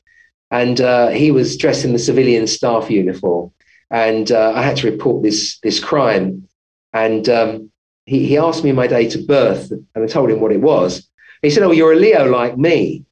And 0.51 0.81
uh, 0.81 1.09
he 1.09 1.31
was 1.31 1.57
dressed 1.57 1.85
in 1.85 1.93
the 1.93 1.99
civilian 1.99 2.47
staff 2.47 2.91
uniform. 2.91 3.53
And 3.91 4.33
uh, 4.33 4.53
I 4.55 4.63
had 4.63 4.77
to 4.79 4.91
report 4.91 5.23
this, 5.23 5.59
this 5.63 5.83
crime. 5.83 6.49
And 6.93 7.29
um, 7.29 7.71
he, 8.07 8.27
he 8.27 8.39
asked 8.39 8.65
me 8.65 8.73
my 8.73 8.87
date 8.87 9.15
of 9.15 9.27
birth, 9.27 9.71
and 9.71 10.05
I 10.05 10.07
told 10.07 10.31
him 10.31 10.41
what 10.41 10.53
it 10.53 10.61
was. 10.61 11.09
He 11.43 11.51
said, 11.51 11.63
Oh, 11.63 11.71
you're 11.71 11.93
a 11.93 11.97
Leo 11.97 12.29
like 12.29 12.59
me. 12.59 13.05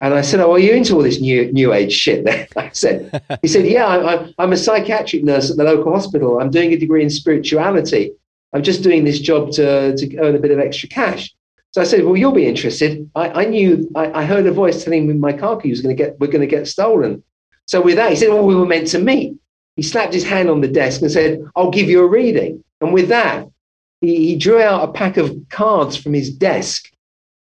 And 0.00 0.14
I 0.14 0.20
said, 0.20 0.40
Oh, 0.40 0.52
are 0.52 0.58
you 0.58 0.72
into 0.72 0.94
all 0.94 1.02
this 1.02 1.20
new, 1.20 1.50
new 1.52 1.72
age 1.72 1.92
shit? 1.92 2.26
I 2.56 2.70
said, 2.72 3.22
He 3.42 3.48
said, 3.48 3.66
Yeah, 3.66 3.86
I'm, 3.86 4.34
I'm 4.38 4.52
a 4.52 4.56
psychiatric 4.56 5.24
nurse 5.24 5.50
at 5.50 5.56
the 5.56 5.64
local 5.64 5.92
hospital. 5.92 6.40
I'm 6.40 6.50
doing 6.50 6.72
a 6.72 6.78
degree 6.78 7.02
in 7.02 7.10
spirituality. 7.10 8.12
I'm 8.52 8.62
just 8.62 8.82
doing 8.82 9.04
this 9.04 9.20
job 9.20 9.52
to, 9.52 9.96
to 9.96 10.18
earn 10.18 10.34
a 10.34 10.40
bit 10.40 10.50
of 10.50 10.58
extra 10.58 10.88
cash. 10.88 11.32
So 11.72 11.80
I 11.80 11.84
said, 11.84 12.04
"Well, 12.04 12.16
you'll 12.16 12.32
be 12.32 12.46
interested." 12.46 13.08
I, 13.14 13.42
I 13.42 13.44
knew 13.44 13.88
I, 13.94 14.22
I, 14.22 14.24
heard 14.24 14.46
a 14.46 14.52
voice 14.52 14.82
telling 14.82 15.06
me 15.06 15.14
my 15.14 15.32
car 15.32 15.56
key 15.56 15.70
was 15.70 15.80
going 15.80 15.96
to 15.96 16.02
get 16.02 16.18
we're 16.18 16.26
going 16.26 16.40
to 16.40 16.46
get 16.46 16.66
stolen. 16.66 17.22
So 17.66 17.80
with 17.80 17.96
that, 17.96 18.10
he 18.10 18.16
said, 18.16 18.30
"Well, 18.30 18.44
we 18.44 18.56
were 18.56 18.66
meant 18.66 18.88
to 18.88 18.98
meet." 18.98 19.36
He 19.76 19.82
slapped 19.82 20.12
his 20.12 20.24
hand 20.24 20.50
on 20.50 20.60
the 20.60 20.68
desk 20.68 21.00
and 21.00 21.10
said, 21.10 21.40
"I'll 21.54 21.70
give 21.70 21.88
you 21.88 22.02
a 22.02 22.08
reading." 22.08 22.64
And 22.80 22.92
with 22.92 23.08
that, 23.08 23.46
he, 24.00 24.16
he 24.16 24.36
drew 24.36 24.60
out 24.60 24.88
a 24.88 24.92
pack 24.92 25.16
of 25.16 25.36
cards 25.48 25.96
from 25.96 26.12
his 26.12 26.30
desk, 26.30 26.90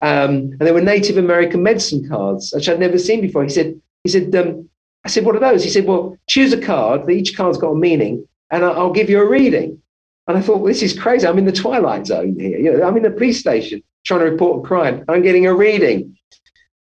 um, 0.01 0.29
and 0.31 0.61
they 0.61 0.71
were 0.71 0.81
Native 0.81 1.17
American 1.17 1.61
medicine 1.61 2.07
cards, 2.07 2.53
which 2.55 2.69
I'd 2.69 2.79
never 2.79 2.97
seen 2.97 3.19
before. 3.19 3.43
He 3.43 3.49
said, 3.49 3.79
"He 4.03 4.09
said." 4.09 4.33
Um, 4.35 4.69
I 5.03 5.09
said, 5.09 5.25
"What 5.25 5.35
are 5.35 5.39
those?" 5.39 5.65
He 5.65 5.69
said, 5.69 5.85
"Well, 5.85 6.17
choose 6.29 6.53
a 6.53 6.61
card. 6.61 7.09
Each 7.09 7.35
card's 7.35 7.57
got 7.57 7.71
a 7.71 7.75
meaning, 7.75 8.25
and 8.51 8.63
I'll, 8.63 8.79
I'll 8.79 8.93
give 8.93 9.09
you 9.09 9.19
a 9.19 9.29
reading." 9.29 9.82
And 10.27 10.37
I 10.37 10.41
thought, 10.41 10.59
well, 10.59 10.67
this 10.67 10.81
is 10.81 10.97
crazy. 10.97 11.27
I'm 11.27 11.37
in 11.37 11.45
the 11.45 11.51
twilight 11.51 12.07
zone 12.07 12.39
here. 12.39 12.57
You 12.57 12.77
know, 12.77 12.87
I'm 12.87 12.95
in 12.95 13.03
the 13.03 13.11
police 13.11 13.39
station 13.39 13.83
trying 14.05 14.21
to 14.21 14.31
report 14.31 14.63
a 14.63 14.67
crime. 14.67 15.03
I'm 15.07 15.21
getting 15.21 15.45
a 15.45 15.53
reading. 15.53 16.17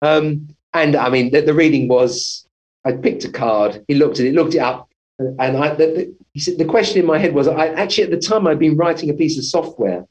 Um, 0.01 0.49
and 0.73 0.95
I 0.95 1.09
mean, 1.09 1.31
the, 1.31 1.41
the, 1.41 1.53
reading 1.53 1.87
was 1.87 2.47
I 2.85 2.93
picked 2.93 3.25
a 3.25 3.31
card, 3.31 3.83
he 3.87 3.95
looked 3.95 4.19
at 4.19 4.25
it, 4.25 4.33
looked 4.33 4.55
it 4.55 4.59
up, 4.59 4.89
and 5.19 5.57
I, 5.57 5.73
the, 5.73 5.85
the, 5.87 6.15
he 6.33 6.39
said, 6.39 6.57
the 6.57 6.65
question 6.65 6.99
in 6.99 7.05
my 7.05 7.17
head 7.17 7.33
was 7.33 7.47
I 7.47 7.67
actually, 7.69 8.03
at 8.05 8.11
the 8.11 8.19
time, 8.19 8.45
I'd 8.45 8.59
been 8.59 8.77
writing 8.77 9.09
a 9.09 9.13
piece 9.13 9.37
of 9.37 9.45
software 9.45 10.05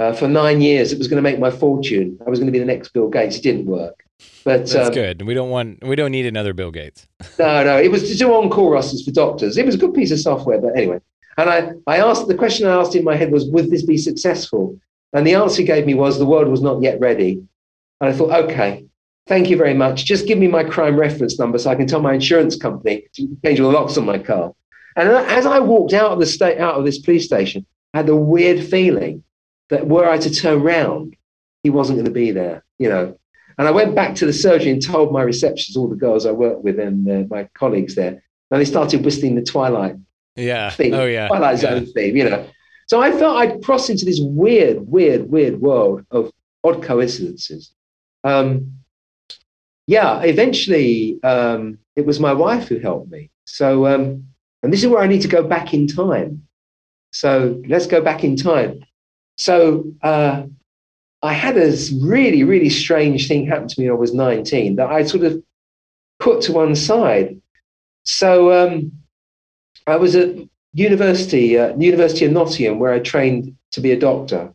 uh, 0.00 0.12
for 0.12 0.26
nine 0.26 0.60
years. 0.60 0.92
It 0.92 0.98
was 0.98 1.06
going 1.06 1.22
to 1.22 1.22
make 1.22 1.38
my 1.38 1.50
fortune. 1.50 2.18
I 2.26 2.30
was 2.30 2.40
going 2.40 2.46
to 2.46 2.52
be 2.52 2.58
the 2.58 2.64
next 2.64 2.88
Bill 2.88 3.08
Gates. 3.08 3.36
It 3.36 3.42
didn't 3.42 3.66
work. 3.66 4.02
But 4.44 4.66
that's 4.66 4.88
um, 4.88 4.92
good. 4.92 5.22
We 5.22 5.34
don't 5.34 5.50
want, 5.50 5.84
we 5.86 5.94
don't 5.94 6.10
need 6.10 6.26
another 6.26 6.52
Bill 6.52 6.72
Gates. 6.72 7.06
no, 7.38 7.64
no, 7.64 7.78
it 7.78 7.90
was 7.90 8.10
to 8.10 8.16
do 8.16 8.32
on 8.34 8.50
call 8.50 8.70
rosters 8.70 9.04
for 9.04 9.12
doctors. 9.12 9.56
It 9.56 9.64
was 9.64 9.76
a 9.76 9.78
good 9.78 9.94
piece 9.94 10.10
of 10.10 10.18
software, 10.18 10.60
but 10.60 10.76
anyway. 10.76 11.00
And 11.40 11.48
I, 11.48 11.72
I 11.86 12.00
asked 12.00 12.28
the 12.28 12.34
question 12.34 12.66
I 12.66 12.78
asked 12.78 12.94
in 12.94 13.02
my 13.02 13.16
head 13.16 13.32
was, 13.32 13.46
would 13.46 13.70
this 13.70 13.82
be 13.82 13.96
successful? 13.96 14.78
And 15.14 15.26
the 15.26 15.36
answer 15.36 15.62
he 15.62 15.66
gave 15.66 15.86
me 15.86 15.94
was 15.94 16.18
the 16.18 16.26
world 16.26 16.48
was 16.48 16.60
not 16.60 16.82
yet 16.82 17.00
ready. 17.00 17.42
And 18.00 18.10
I 18.10 18.12
thought, 18.12 18.44
okay, 18.44 18.84
thank 19.26 19.48
you 19.48 19.56
very 19.56 19.72
much. 19.72 20.04
Just 20.04 20.26
give 20.26 20.36
me 20.36 20.48
my 20.48 20.64
crime 20.64 21.00
reference 21.00 21.38
number 21.38 21.56
so 21.56 21.70
I 21.70 21.76
can 21.76 21.86
tell 21.86 22.02
my 22.02 22.12
insurance 22.12 22.56
company 22.56 23.04
to 23.14 23.38
change 23.42 23.58
all 23.58 23.70
the 23.70 23.78
locks 23.78 23.96
on 23.96 24.04
my 24.04 24.18
car. 24.18 24.52
And 24.96 25.08
as 25.08 25.46
I 25.46 25.60
walked 25.60 25.94
out 25.94 26.12
of 26.12 26.18
the 26.18 26.26
state, 26.26 26.58
out 26.58 26.74
of 26.74 26.84
this 26.84 26.98
police 26.98 27.24
station, 27.24 27.64
I 27.94 27.98
had 27.98 28.06
the 28.06 28.16
weird 28.16 28.62
feeling 28.62 29.24
that 29.70 29.88
were 29.88 30.06
I 30.06 30.18
to 30.18 30.30
turn 30.30 30.62
round, 30.62 31.16
he 31.62 31.70
wasn't 31.70 31.96
going 31.96 32.04
to 32.04 32.10
be 32.10 32.32
there, 32.32 32.64
you 32.78 32.90
know. 32.90 33.18
And 33.56 33.66
I 33.66 33.70
went 33.70 33.94
back 33.94 34.14
to 34.16 34.26
the 34.26 34.32
surgery 34.34 34.72
and 34.72 34.84
told 34.84 35.10
my 35.10 35.24
receptionists, 35.24 35.76
all 35.76 35.88
the 35.88 35.96
girls 35.96 36.26
I 36.26 36.32
worked 36.32 36.64
with 36.64 36.78
and 36.78 37.08
uh, 37.10 37.34
my 37.34 37.48
colleagues 37.54 37.94
there, 37.94 38.22
and 38.50 38.60
they 38.60 38.66
started 38.66 39.06
whistling 39.06 39.36
the 39.36 39.42
Twilight 39.42 39.96
yeah. 40.36 40.70
theme, 40.70 40.94
oh, 40.94 41.06
yeah. 41.06 41.28
Twilight 41.28 41.58
Zone 41.58 41.84
yeah. 41.84 41.92
theme, 41.94 42.16
you 42.16 42.28
know. 42.28 42.46
So 42.86 43.00
I 43.00 43.12
felt 43.12 43.36
I'd 43.36 43.62
crossed 43.62 43.90
into 43.90 44.04
this 44.04 44.20
weird, 44.20 44.80
weird, 44.80 45.30
weird 45.30 45.60
world 45.60 46.04
of 46.10 46.32
odd 46.64 46.82
coincidences. 46.82 47.72
Um, 48.24 48.80
yeah, 49.86 50.20
eventually 50.22 51.18
um, 51.22 51.78
it 51.96 52.04
was 52.06 52.20
my 52.20 52.32
wife 52.32 52.68
who 52.68 52.78
helped 52.78 53.10
me. 53.10 53.30
So, 53.44 53.86
um, 53.86 54.24
and 54.62 54.72
this 54.72 54.82
is 54.82 54.88
where 54.88 55.02
I 55.02 55.06
need 55.06 55.22
to 55.22 55.28
go 55.28 55.42
back 55.42 55.72
in 55.72 55.86
time. 55.86 56.46
So 57.12 57.62
let's 57.66 57.86
go 57.86 58.00
back 58.00 58.24
in 58.24 58.36
time. 58.36 58.84
So 59.36 59.92
uh, 60.02 60.44
I 61.22 61.32
had 61.32 61.56
a 61.56 61.74
really, 62.00 62.44
really 62.44 62.70
strange 62.70 63.26
thing 63.26 63.46
happen 63.46 63.68
to 63.68 63.80
me 63.80 63.86
when 63.86 63.96
I 63.96 64.00
was 64.00 64.14
19 64.14 64.76
that 64.76 64.90
I 64.90 65.04
sort 65.04 65.24
of 65.24 65.42
put 66.18 66.42
to 66.42 66.52
one 66.52 66.74
side. 66.74 67.40
So 68.04 68.52
um, 68.52 68.92
I 69.90 69.96
was 69.96 70.14
at 70.14 70.36
university, 70.72 71.58
uh, 71.58 71.76
University 71.76 72.24
of 72.24 72.32
Nottingham, 72.32 72.78
where 72.78 72.92
I 72.92 73.00
trained 73.00 73.56
to 73.72 73.80
be 73.80 73.90
a 73.90 73.98
doctor. 73.98 74.54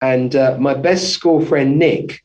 And 0.00 0.34
uh, 0.34 0.56
my 0.58 0.74
best 0.74 1.10
school 1.12 1.44
friend, 1.44 1.78
Nick, 1.78 2.22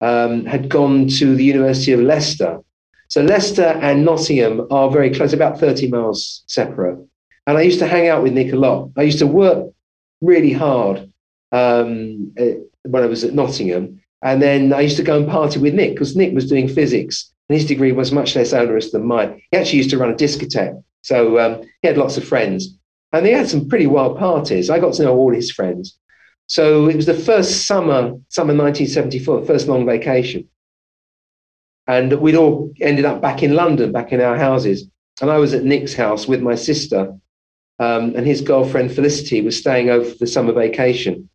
um, 0.00 0.44
had 0.44 0.68
gone 0.68 1.08
to 1.08 1.34
the 1.34 1.44
University 1.44 1.92
of 1.92 2.00
Leicester. 2.00 2.60
So 3.08 3.22
Leicester 3.22 3.78
and 3.80 4.04
Nottingham 4.04 4.66
are 4.70 4.90
very 4.90 5.10
close, 5.10 5.32
about 5.32 5.58
30 5.58 5.88
miles 5.88 6.44
separate. 6.46 6.98
And 7.46 7.56
I 7.56 7.62
used 7.62 7.78
to 7.78 7.86
hang 7.86 8.08
out 8.08 8.22
with 8.22 8.34
Nick 8.34 8.52
a 8.52 8.56
lot. 8.56 8.90
I 8.96 9.02
used 9.02 9.20
to 9.20 9.26
work 9.26 9.72
really 10.20 10.52
hard 10.52 11.10
um, 11.52 12.32
eh, 12.36 12.56
when 12.82 13.02
I 13.02 13.06
was 13.06 13.24
at 13.24 13.32
Nottingham. 13.32 14.02
And 14.22 14.42
then 14.42 14.72
I 14.72 14.80
used 14.80 14.96
to 14.96 15.02
go 15.02 15.16
and 15.16 15.28
party 15.28 15.60
with 15.60 15.74
Nick 15.74 15.94
because 15.94 16.16
Nick 16.16 16.34
was 16.34 16.48
doing 16.48 16.68
physics 16.68 17.32
and 17.48 17.56
his 17.56 17.66
degree 17.66 17.92
was 17.92 18.12
much 18.12 18.34
less 18.34 18.52
onerous 18.52 18.90
than 18.90 19.06
mine. 19.06 19.40
He 19.50 19.56
actually 19.56 19.78
used 19.78 19.90
to 19.90 19.98
run 19.98 20.10
a 20.10 20.14
discotheque 20.14 20.82
so 21.06 21.38
um, 21.38 21.62
he 21.82 21.86
had 21.86 21.98
lots 21.98 22.16
of 22.16 22.24
friends, 22.26 22.76
and 23.12 23.24
they 23.24 23.30
had 23.30 23.48
some 23.48 23.68
pretty 23.68 23.86
wild 23.86 24.18
parties. 24.18 24.70
I 24.70 24.80
got 24.80 24.94
to 24.94 25.04
know 25.04 25.16
all 25.16 25.32
his 25.32 25.52
friends. 25.52 25.96
So 26.48 26.88
it 26.88 26.96
was 26.96 27.06
the 27.06 27.14
first 27.14 27.68
summer, 27.68 28.16
summer 28.28 28.52
1974, 28.52 29.44
first 29.44 29.68
long 29.68 29.86
vacation. 29.86 30.48
And 31.86 32.12
we'd 32.14 32.34
all 32.34 32.72
ended 32.80 33.04
up 33.04 33.22
back 33.22 33.44
in 33.44 33.54
London, 33.54 33.92
back 33.92 34.12
in 34.12 34.20
our 34.20 34.36
houses. 34.36 34.88
And 35.20 35.30
I 35.30 35.38
was 35.38 35.54
at 35.54 35.62
Nick's 35.62 35.94
house 35.94 36.26
with 36.26 36.42
my 36.42 36.56
sister. 36.56 37.14
um, 37.78 38.14
and 38.16 38.26
his 38.26 38.40
girlfriend 38.40 38.92
Felicity 38.92 39.42
was 39.42 39.56
staying 39.56 39.90
over 39.90 40.10
for 40.10 40.16
the 40.18 40.26
summer 40.26 40.52
vacation. 40.52 41.28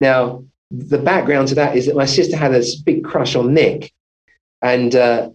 Now, 0.00 0.44
the 0.70 0.98
background 0.98 1.48
to 1.48 1.54
that 1.56 1.76
is 1.76 1.86
that 1.86 1.94
my 1.94 2.06
sister 2.06 2.36
had 2.36 2.54
a 2.54 2.64
big 2.84 3.04
crush 3.04 3.36
on 3.36 3.54
Nick, 3.54 3.92
and 4.62 4.94
uh, 4.94 5.30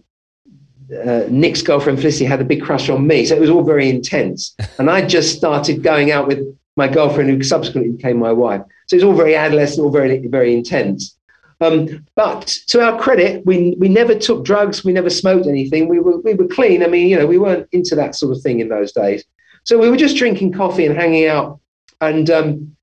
uh, 1.04 1.26
Nick's 1.28 1.62
girlfriend 1.62 1.98
Felicity 1.98 2.24
had 2.24 2.40
a 2.40 2.44
big 2.44 2.62
crush 2.62 2.88
on 2.88 3.06
me. 3.06 3.24
So 3.26 3.34
it 3.34 3.40
was 3.40 3.50
all 3.50 3.62
very 3.62 3.88
intense. 3.88 4.54
And 4.78 4.90
I 4.90 5.06
just 5.06 5.36
started 5.36 5.82
going 5.82 6.10
out 6.10 6.26
with 6.26 6.40
my 6.76 6.88
girlfriend, 6.88 7.28
who 7.28 7.42
subsequently 7.42 7.92
became 7.92 8.18
my 8.18 8.32
wife. 8.32 8.62
So 8.86 8.96
it's 8.96 9.04
all 9.04 9.14
very 9.14 9.34
adolescent, 9.34 9.84
all 9.84 9.90
very, 9.90 10.26
very 10.26 10.54
intense. 10.54 11.16
Um, 11.60 12.06
but 12.14 12.46
to 12.68 12.80
our 12.80 12.98
credit, 12.98 13.44
we, 13.44 13.74
we 13.78 13.88
never 13.88 14.14
took 14.14 14.44
drugs, 14.44 14.82
we 14.82 14.92
never 14.92 15.10
smoked 15.10 15.46
anything. 15.46 15.88
We 15.88 16.00
were, 16.00 16.18
we 16.18 16.32
were 16.32 16.46
clean. 16.46 16.82
I 16.82 16.86
mean, 16.86 17.08
you 17.08 17.18
know, 17.18 17.26
we 17.26 17.38
weren't 17.38 17.68
into 17.72 17.94
that 17.96 18.14
sort 18.14 18.34
of 18.34 18.42
thing 18.42 18.60
in 18.60 18.70
those 18.70 18.92
days. 18.92 19.24
So 19.64 19.78
we 19.78 19.90
were 19.90 19.98
just 19.98 20.16
drinking 20.16 20.52
coffee 20.52 20.86
and 20.86 20.96
hanging 20.96 21.26
out 21.26 21.60
and 22.00 22.30
um, 22.30 22.76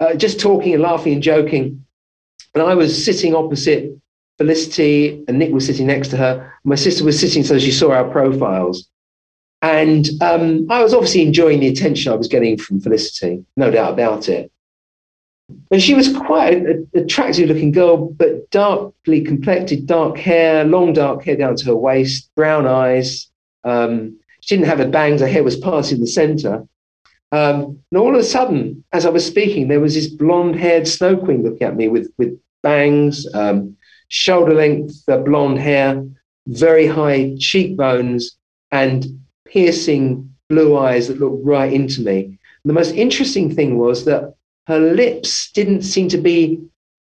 uh, 0.00 0.14
just 0.14 0.40
talking 0.40 0.74
and 0.74 0.82
laughing 0.82 1.12
and 1.14 1.22
joking. 1.22 1.84
And 2.54 2.62
I 2.62 2.74
was 2.74 3.04
sitting 3.04 3.36
opposite 3.36 3.92
Felicity, 4.38 5.24
and 5.28 5.38
Nick 5.38 5.52
were 5.52 5.60
sitting 5.60 5.86
next 5.86 6.08
to 6.08 6.16
her. 6.16 6.54
My 6.64 6.76
sister 6.76 7.04
was 7.04 7.18
sitting 7.18 7.42
so 7.42 7.58
she 7.58 7.72
saw 7.72 7.92
our 7.92 8.08
profiles. 8.08 8.88
And 9.60 10.08
um, 10.20 10.70
I 10.70 10.82
was 10.82 10.94
obviously 10.94 11.22
enjoying 11.22 11.60
the 11.60 11.68
attention 11.68 12.12
I 12.12 12.16
was 12.16 12.28
getting 12.28 12.56
from 12.56 12.80
Felicity, 12.80 13.44
no 13.56 13.70
doubt 13.70 13.92
about 13.92 14.28
it. 14.28 14.52
And 15.70 15.82
she 15.82 15.94
was 15.94 16.14
quite 16.16 16.58
an 16.58 16.88
attractive 16.94 17.48
looking 17.48 17.72
girl, 17.72 17.96
but 17.96 18.50
darkly 18.50 19.22
complected, 19.22 19.86
dark 19.86 20.18
hair, 20.18 20.64
long 20.64 20.92
dark 20.92 21.24
hair 21.24 21.36
down 21.36 21.56
to 21.56 21.64
her 21.66 21.76
waist, 21.76 22.30
brown 22.36 22.66
eyes. 22.66 23.28
Um, 23.64 24.18
she 24.40 24.54
didn't 24.54 24.68
have 24.68 24.78
her 24.78 24.88
bangs, 24.88 25.20
her 25.20 25.26
hair 25.26 25.42
was 25.42 25.56
parted 25.56 25.94
in 25.94 26.00
the 26.00 26.06
center. 26.06 26.66
Um, 27.32 27.78
and 27.90 27.98
all 27.98 28.14
of 28.14 28.20
a 28.20 28.24
sudden, 28.24 28.84
as 28.92 29.04
I 29.04 29.10
was 29.10 29.26
speaking, 29.26 29.68
there 29.68 29.80
was 29.80 29.94
this 29.94 30.06
blonde 30.06 30.56
haired 30.56 30.86
snow 30.86 31.16
queen 31.16 31.42
looking 31.42 31.66
at 31.66 31.76
me 31.76 31.88
with, 31.88 32.12
with 32.16 32.38
bangs, 32.62 33.26
um, 33.34 33.76
shoulder 34.08 34.54
length 34.54 35.04
blonde 35.06 35.58
hair, 35.58 36.04
very 36.46 36.86
high 36.86 37.36
cheekbones, 37.38 38.36
and 38.70 39.06
piercing 39.46 40.34
blue 40.48 40.76
eyes 40.76 41.08
that 41.08 41.20
looked 41.20 41.44
right 41.44 41.72
into 41.72 42.02
me. 42.02 42.38
The 42.64 42.72
most 42.72 42.94
interesting 42.94 43.54
thing 43.54 43.78
was 43.78 44.04
that 44.04 44.34
her 44.66 44.78
lips 44.78 45.50
didn't 45.52 45.82
seem 45.82 46.08
to 46.10 46.18
be 46.18 46.60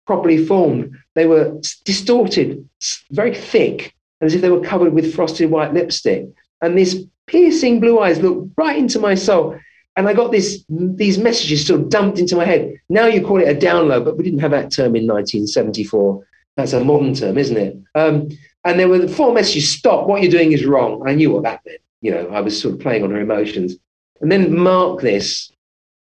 properly 0.07 0.45
formed. 0.45 0.97
They 1.15 1.27
were 1.27 1.61
distorted, 1.85 2.69
very 3.11 3.35
thick, 3.35 3.95
as 4.21 4.35
if 4.35 4.41
they 4.41 4.51
were 4.51 4.61
covered 4.61 4.93
with 4.93 5.15
frosted 5.15 5.51
white 5.51 5.73
lipstick. 5.73 6.29
And 6.61 6.77
these 6.77 7.07
piercing 7.27 7.81
blue 7.81 8.01
eyes 8.01 8.21
looked 8.21 8.53
right 8.57 8.79
into 8.79 8.99
my 8.99 9.15
soul. 9.15 9.59
And 9.97 10.09
I 10.09 10.13
got 10.13 10.33
this, 10.33 10.65
these 10.69 11.19
messages 11.19 11.67
sort 11.67 11.81
of 11.81 11.89
dumped 11.89 12.19
into 12.19 12.37
my 12.37 12.45
head. 12.45 12.75
Now 12.89 13.07
you 13.07 13.25
call 13.25 13.41
it 13.41 13.49
a 13.49 13.59
download, 13.59 14.05
but 14.05 14.17
we 14.17 14.25
didn't 14.25 14.41
have 14.41 14.51
that 14.51 14.73
term 14.73 14.97
in 14.97 15.07
1974. 15.07 16.27
That's 16.57 16.73
a 16.73 16.85
modern 16.85 17.15
term, 17.15 17.37
isn't 17.37 17.57
it? 17.57 17.77
Um, 17.95 18.29
and 18.65 18.79
there 18.79 18.89
were 18.89 18.99
the 18.99 19.09
four 19.09 19.33
messages 19.33 19.71
stop, 19.71 20.07
what 20.07 20.23
you're 20.23 20.31
doing 20.31 20.53
is 20.53 20.65
wrong. 20.65 21.03
I 21.07 21.15
knew 21.15 21.33
what 21.33 21.43
that 21.43 21.61
meant. 21.67 21.81
You 22.01 22.13
know, 22.13 22.29
I 22.29 22.41
was 22.41 22.61
sort 22.61 22.75
of 22.75 22.81
playing 22.81 23.03
on 23.03 23.11
her 23.11 23.21
emotions. 23.21 23.77
And 24.21 24.31
then 24.31 24.57
mark 24.57 25.01
this 25.01 25.53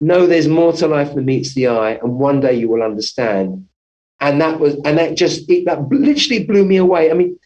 know 0.02 0.28
there's 0.28 0.48
more 0.48 0.74
to 0.74 0.88
life 0.88 1.16
than 1.16 1.26
meets 1.26 1.54
the 1.54 1.68
eye, 1.68 1.92
and 2.02 2.20
one 2.20 2.40
day 2.40 2.54
you 2.54 2.70
will 2.70 2.84
understand. 2.84 3.68
And 4.20 4.40
that 4.42 4.60
was, 4.60 4.76
and 4.86 4.98
that 4.98 5.16
just, 5.16 5.50
it, 5.50 5.66
that 5.66 5.90
literally 5.90 6.44
blew 6.44 6.66
me 6.66 6.78
away. 6.78 7.10
I 7.10 7.14
mean, 7.14 7.38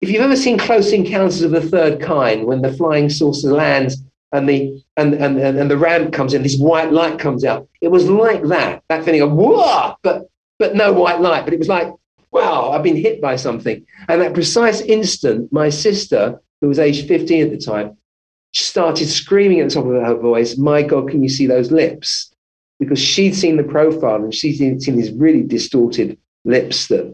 if 0.00 0.10
you've 0.10 0.22
ever 0.22 0.36
seen 0.36 0.58
Close 0.58 0.92
Encounters 0.92 1.42
of 1.42 1.52
the 1.52 1.60
Third 1.60 2.00
Kind, 2.00 2.46
when 2.46 2.62
the 2.62 2.72
flying 2.72 3.08
saucer 3.08 3.52
lands 3.52 4.02
and 4.32 4.48
the 4.48 4.82
and, 4.96 5.14
and 5.14 5.38
and 5.38 5.70
the 5.70 5.78
ramp 5.78 6.12
comes 6.12 6.34
in, 6.34 6.42
this 6.42 6.58
white 6.58 6.92
light 6.92 7.18
comes 7.18 7.44
out. 7.44 7.68
It 7.80 7.88
was 7.88 8.08
like 8.08 8.42
that, 8.44 8.82
that 8.88 9.04
feeling 9.04 9.22
of 9.22 9.32
whoa, 9.32 9.94
but 10.02 10.28
but 10.58 10.74
no 10.74 10.92
white 10.92 11.20
light. 11.20 11.44
But 11.44 11.54
it 11.54 11.58
was 11.58 11.68
like, 11.68 11.92
wow, 12.32 12.70
I've 12.70 12.82
been 12.82 12.96
hit 12.96 13.20
by 13.20 13.36
something. 13.36 13.84
And 14.08 14.20
that 14.20 14.34
precise 14.34 14.80
instant, 14.80 15.52
my 15.52 15.68
sister, 15.68 16.40
who 16.60 16.68
was 16.68 16.78
aged 16.78 17.06
15 17.06 17.44
at 17.44 17.50
the 17.50 17.58
time, 17.58 17.96
started 18.52 19.06
screaming 19.06 19.60
at 19.60 19.68
the 19.68 19.74
top 19.74 19.84
of 19.84 19.92
her 19.92 20.14
voice, 20.14 20.56
My 20.56 20.82
God, 20.82 21.08
can 21.08 21.22
you 21.22 21.28
see 21.28 21.46
those 21.46 21.70
lips? 21.70 22.32
Because 22.80 22.98
she'd 22.98 23.34
seen 23.34 23.56
the 23.56 23.62
profile 23.62 24.16
and 24.16 24.34
she'd 24.34 24.56
seen, 24.56 24.96
these 24.96 25.12
really 25.12 25.42
distorted 25.42 26.18
lips 26.44 26.88
that, 26.88 27.06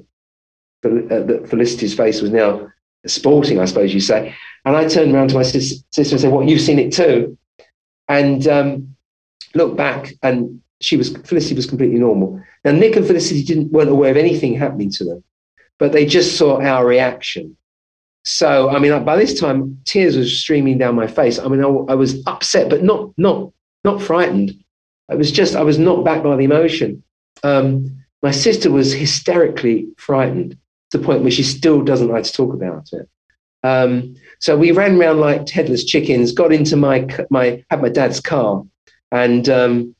uh, 0.85 0.89
that 1.25 1.47
Felicity's 1.49 1.95
face 1.95 2.23
was 2.23 2.31
now 2.31 2.69
sporting, 3.07 3.61
I 3.61 3.67
suppose 3.67 3.93
you 3.93 4.01
say. 4.01 4.35
And 4.65 4.77
I 4.77 4.89
turned 4.89 5.15
around 5.15 5.29
to 5.29 5.35
my 5.35 5.43
sis- 5.43 5.83
sister 5.91 6.15
and 6.15 6.21
said, 6.21 6.33
What, 6.33 6.49
you've 6.49 6.61
seen 6.61 6.79
it 6.79 6.93
too? 6.93 7.37
And 8.09 8.47
um, 8.49 8.97
looked 9.55 9.77
back, 9.77 10.15
and 10.23 10.63
she 10.81 10.97
was 10.97 11.17
Felicity 11.17 11.55
was 11.55 11.67
completely 11.67 11.99
normal. 11.99 12.43
Now 12.65 12.73
Nick 12.73 12.97
and 12.97 13.07
Felicity 13.07 13.43
didn't 13.43 13.73
weren't 13.73 13.91
aware 13.91 14.11
of 14.11 14.17
anything 14.17 14.55
happening 14.55 14.91
to 14.93 15.05
them, 15.05 15.25
but 15.79 15.93
they 15.93 16.07
just 16.07 16.37
saw 16.37 16.61
our 16.61 16.87
reaction. 16.87 17.57
So, 18.25 18.69
I 18.69 18.79
mean, 18.79 19.05
by 19.05 19.17
this 19.17 19.39
time, 19.41 19.81
tears 19.85 20.17
were 20.17 20.25
streaming 20.25 20.77
down 20.77 20.95
my 20.95 21.07
face. 21.07 21.39
I 21.39 21.49
mean, 21.49 21.65
I, 21.65 21.69
I, 21.69 21.95
was 21.95 22.23
upset, 22.27 22.69
but 22.69 22.83
not 22.83 23.11
not 23.17 23.53
not 23.85 24.03
frightened. 24.03 24.53
I 25.09 25.15
was 25.15 25.33
just 25.33 25.57
I 25.57 25.63
was 25.63 25.79
knocked 25.79 26.05
back 26.05 26.23
by 26.23 26.37
the 26.37 26.45
emotion. 26.45 27.03
Um, 27.43 28.05
my 28.23 28.33
sister 28.33 28.71
was 28.71 28.93
hysterically 28.93 29.89
frightened 29.97 30.59
to 30.91 30.99
the 30.99 31.05
point 31.05 31.23
where 31.23 31.31
she 31.31 31.43
still 31.43 31.83
doesn't 31.83 32.09
like 32.09 32.25
to 32.25 32.33
talk 32.33 32.53
about 32.53 32.89
it. 32.93 33.09
Um, 33.63 34.15
so 34.41 34.57
we 34.57 34.73
ran 34.73 35.01
around 35.01 35.21
like 35.21 35.49
headless 35.49 35.85
chickens. 35.85 36.33
Got 36.33 36.53
into 36.53 36.77
my 36.77 37.07
my 37.31 37.65
had 37.71 37.83
my 37.83 37.89
dad's 37.89 38.21
car, 38.21 38.65
and 39.11 39.49
um, 39.49 39.95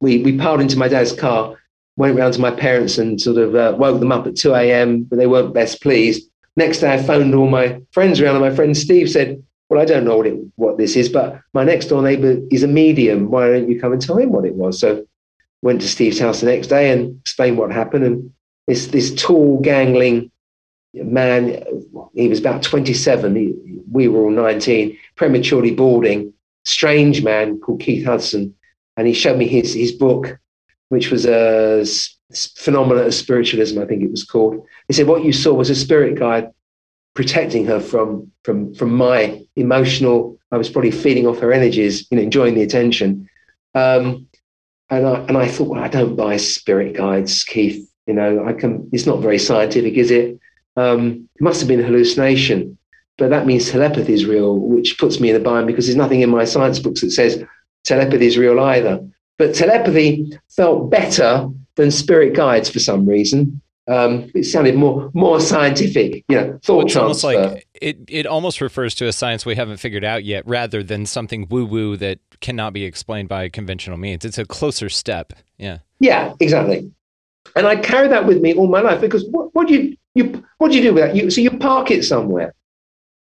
we 0.00 0.22
we 0.22 0.38
piled 0.38 0.60
into 0.60 0.78
my 0.78 0.88
dad's 0.88 1.12
car. 1.12 1.56
Went 1.96 2.18
round 2.18 2.34
to 2.34 2.40
my 2.40 2.50
parents 2.50 2.98
and 2.98 3.20
sort 3.20 3.38
of 3.38 3.54
uh, 3.54 3.74
woke 3.78 4.00
them 4.00 4.12
up 4.12 4.26
at 4.26 4.36
2 4.36 4.54
a.m., 4.54 5.04
but 5.04 5.16
they 5.16 5.26
weren't 5.26 5.54
best 5.54 5.80
pleased 5.80 6.28
Next 6.56 6.78
day, 6.78 6.92
I 6.92 7.02
phoned 7.02 7.34
all 7.34 7.48
my 7.48 7.80
friends 7.92 8.20
around, 8.20 8.36
and 8.36 8.44
my 8.44 8.54
friend 8.54 8.76
Steve 8.76 9.10
said, 9.10 9.42
"Well, 9.68 9.80
I 9.80 9.84
don't 9.84 10.04
know 10.04 10.16
what 10.16 10.26
it, 10.26 10.38
what 10.56 10.78
this 10.78 10.96
is, 10.96 11.08
but 11.10 11.40
my 11.52 11.64
next 11.64 11.86
door 11.86 12.02
neighbour 12.02 12.38
is 12.50 12.62
a 12.62 12.68
medium. 12.68 13.30
Why 13.30 13.48
don't 13.48 13.68
you 13.68 13.78
come 13.78 13.92
and 13.92 14.00
tell 14.00 14.16
him 14.16 14.32
what 14.32 14.46
it 14.46 14.54
was?" 14.54 14.80
So, 14.80 15.06
went 15.60 15.82
to 15.82 15.88
Steve's 15.88 16.18
house 16.18 16.40
the 16.40 16.46
next 16.46 16.68
day 16.68 16.90
and 16.90 17.20
explained 17.20 17.58
what 17.58 17.72
happened. 17.72 18.04
And 18.04 18.32
this 18.66 18.86
this 18.86 19.14
tall, 19.14 19.60
gangling 19.60 20.30
man, 20.94 21.62
he 22.14 22.28
was 22.28 22.40
about 22.40 22.62
twenty 22.62 22.94
seven. 22.94 23.84
We 23.92 24.08
were 24.08 24.24
all 24.24 24.30
nineteen, 24.30 24.96
prematurely 25.14 25.72
balding, 25.72 26.32
strange 26.64 27.22
man 27.22 27.60
called 27.60 27.80
Keith 27.80 28.06
Hudson, 28.06 28.54
and 28.96 29.06
he 29.06 29.12
showed 29.12 29.36
me 29.36 29.46
his 29.46 29.74
his 29.74 29.92
book, 29.92 30.38
which 30.88 31.10
was 31.10 31.26
a 31.26 31.84
phenomenon 32.56 33.06
of 33.06 33.14
spiritualism, 33.14 33.80
I 33.80 33.86
think 33.86 34.02
it 34.02 34.10
was 34.10 34.24
called. 34.24 34.64
He 34.88 34.94
said 34.94 35.06
what 35.06 35.24
you 35.24 35.32
saw 35.32 35.54
was 35.54 35.70
a 35.70 35.74
spirit 35.74 36.18
guide 36.18 36.50
protecting 37.14 37.66
her 37.66 37.80
from 37.80 38.30
from 38.44 38.74
from 38.74 38.94
my 38.94 39.42
emotional. 39.56 40.38
I 40.52 40.58
was 40.58 40.68
probably 40.68 40.90
feeding 40.90 41.26
off 41.26 41.40
her 41.40 41.52
energies, 41.52 42.06
you 42.10 42.16
know, 42.16 42.22
enjoying 42.22 42.54
the 42.54 42.62
attention. 42.62 43.28
Um, 43.74 44.28
and 44.90 45.06
I 45.06 45.18
and 45.20 45.36
I 45.36 45.48
thought, 45.48 45.68
well, 45.68 45.82
I 45.82 45.88
don't 45.88 46.16
buy 46.16 46.36
spirit 46.36 46.96
guides, 46.96 47.42
Keith. 47.44 47.90
You 48.06 48.14
know, 48.14 48.44
I 48.44 48.52
can. 48.52 48.88
It's 48.92 49.06
not 49.06 49.20
very 49.20 49.38
scientific, 49.38 49.94
is 49.94 50.10
it? 50.10 50.38
Um, 50.76 51.28
it 51.34 51.42
must 51.42 51.60
have 51.60 51.68
been 51.68 51.80
a 51.80 51.84
hallucination. 51.84 52.78
But 53.18 53.30
that 53.30 53.46
means 53.46 53.70
telepathy 53.70 54.12
is 54.12 54.26
real, 54.26 54.58
which 54.58 54.98
puts 54.98 55.20
me 55.20 55.30
in 55.30 55.36
a 55.36 55.40
bind 55.40 55.66
because 55.66 55.86
there's 55.86 55.96
nothing 55.96 56.20
in 56.20 56.28
my 56.28 56.44
science 56.44 56.78
books 56.78 57.00
that 57.00 57.10
says 57.10 57.42
telepathy 57.84 58.26
is 58.26 58.36
real 58.36 58.60
either. 58.60 59.00
But 59.38 59.54
telepathy 59.54 60.38
felt 60.48 60.90
better 60.90 61.48
than 61.74 61.90
spirit 61.90 62.34
guides 62.34 62.70
for 62.70 62.78
some 62.78 63.06
reason. 63.06 63.60
Um, 63.88 64.32
it 64.34 64.44
sounded 64.44 64.74
more 64.74 65.10
more 65.14 65.40
scientific, 65.40 66.24
you 66.28 66.36
know, 66.36 66.58
thought 66.64 66.76
well, 66.76 66.86
it's 66.86 66.92
transfer. 66.92 67.26
Almost 67.36 67.54
like 67.54 67.66
it, 67.74 67.98
it 68.08 68.26
almost 68.26 68.60
refers 68.60 68.96
to 68.96 69.06
a 69.06 69.12
science 69.12 69.46
we 69.46 69.54
haven't 69.54 69.76
figured 69.76 70.04
out 70.04 70.24
yet, 70.24 70.42
rather 70.46 70.82
than 70.82 71.06
something 71.06 71.46
woo 71.48 71.64
woo 71.64 71.96
that 71.98 72.18
cannot 72.40 72.72
be 72.72 72.84
explained 72.84 73.28
by 73.28 73.48
conventional 73.48 73.96
means. 73.96 74.24
It's 74.24 74.38
a 74.38 74.44
closer 74.44 74.88
step. 74.88 75.34
Yeah. 75.56 75.78
Yeah, 76.00 76.34
exactly. 76.40 76.90
And 77.54 77.66
I 77.66 77.76
carry 77.76 78.08
that 78.08 78.26
with 78.26 78.40
me 78.40 78.54
all 78.54 78.66
my 78.66 78.80
life 78.80 79.00
because 79.00 79.24
what, 79.30 79.54
what 79.54 79.68
do 79.68 79.74
you 79.74 79.96
you 80.16 80.44
what 80.58 80.72
do 80.72 80.78
you 80.78 80.82
do 80.82 80.94
with 80.94 81.04
that? 81.04 81.14
You 81.14 81.30
so 81.30 81.40
you 81.40 81.50
park 81.56 81.92
it 81.92 82.04
somewhere. 82.04 82.54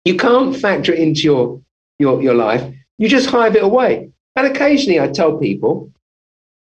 You 0.05 0.17
can't 0.19 0.55
factor 0.55 0.93
it 0.93 0.99
into 0.99 1.23
your 1.23 1.63
your 1.99 2.21
your 2.23 2.35
life. 2.35 2.63
You 2.99 3.09
just 3.09 3.31
hive 3.31 3.57
it 3.57 3.65
away. 3.65 4.11
And 4.37 4.47
occasionally, 4.47 5.01
I 5.01 5.09
tell 5.09 5.39
people, 5.39 5.93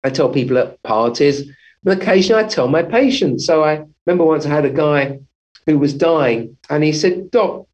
I 0.04 0.10
tell 0.10 0.28
people 0.28 0.58
at 0.58 0.82
parties 0.82 1.50
but 1.82 2.02
occasionally 2.02 2.44
I 2.44 2.48
tell 2.48 2.68
my 2.68 2.82
patients. 2.82 3.46
So 3.46 3.64
I 3.64 3.84
remember 4.06 4.24
once 4.24 4.46
I 4.46 4.50
had 4.50 4.64
a 4.64 4.70
guy 4.70 5.20
who 5.66 5.78
was 5.78 5.94
dying 5.94 6.56
and 6.70 6.82
he 6.82 6.92
said, 6.92 7.30
Doc, 7.30 7.66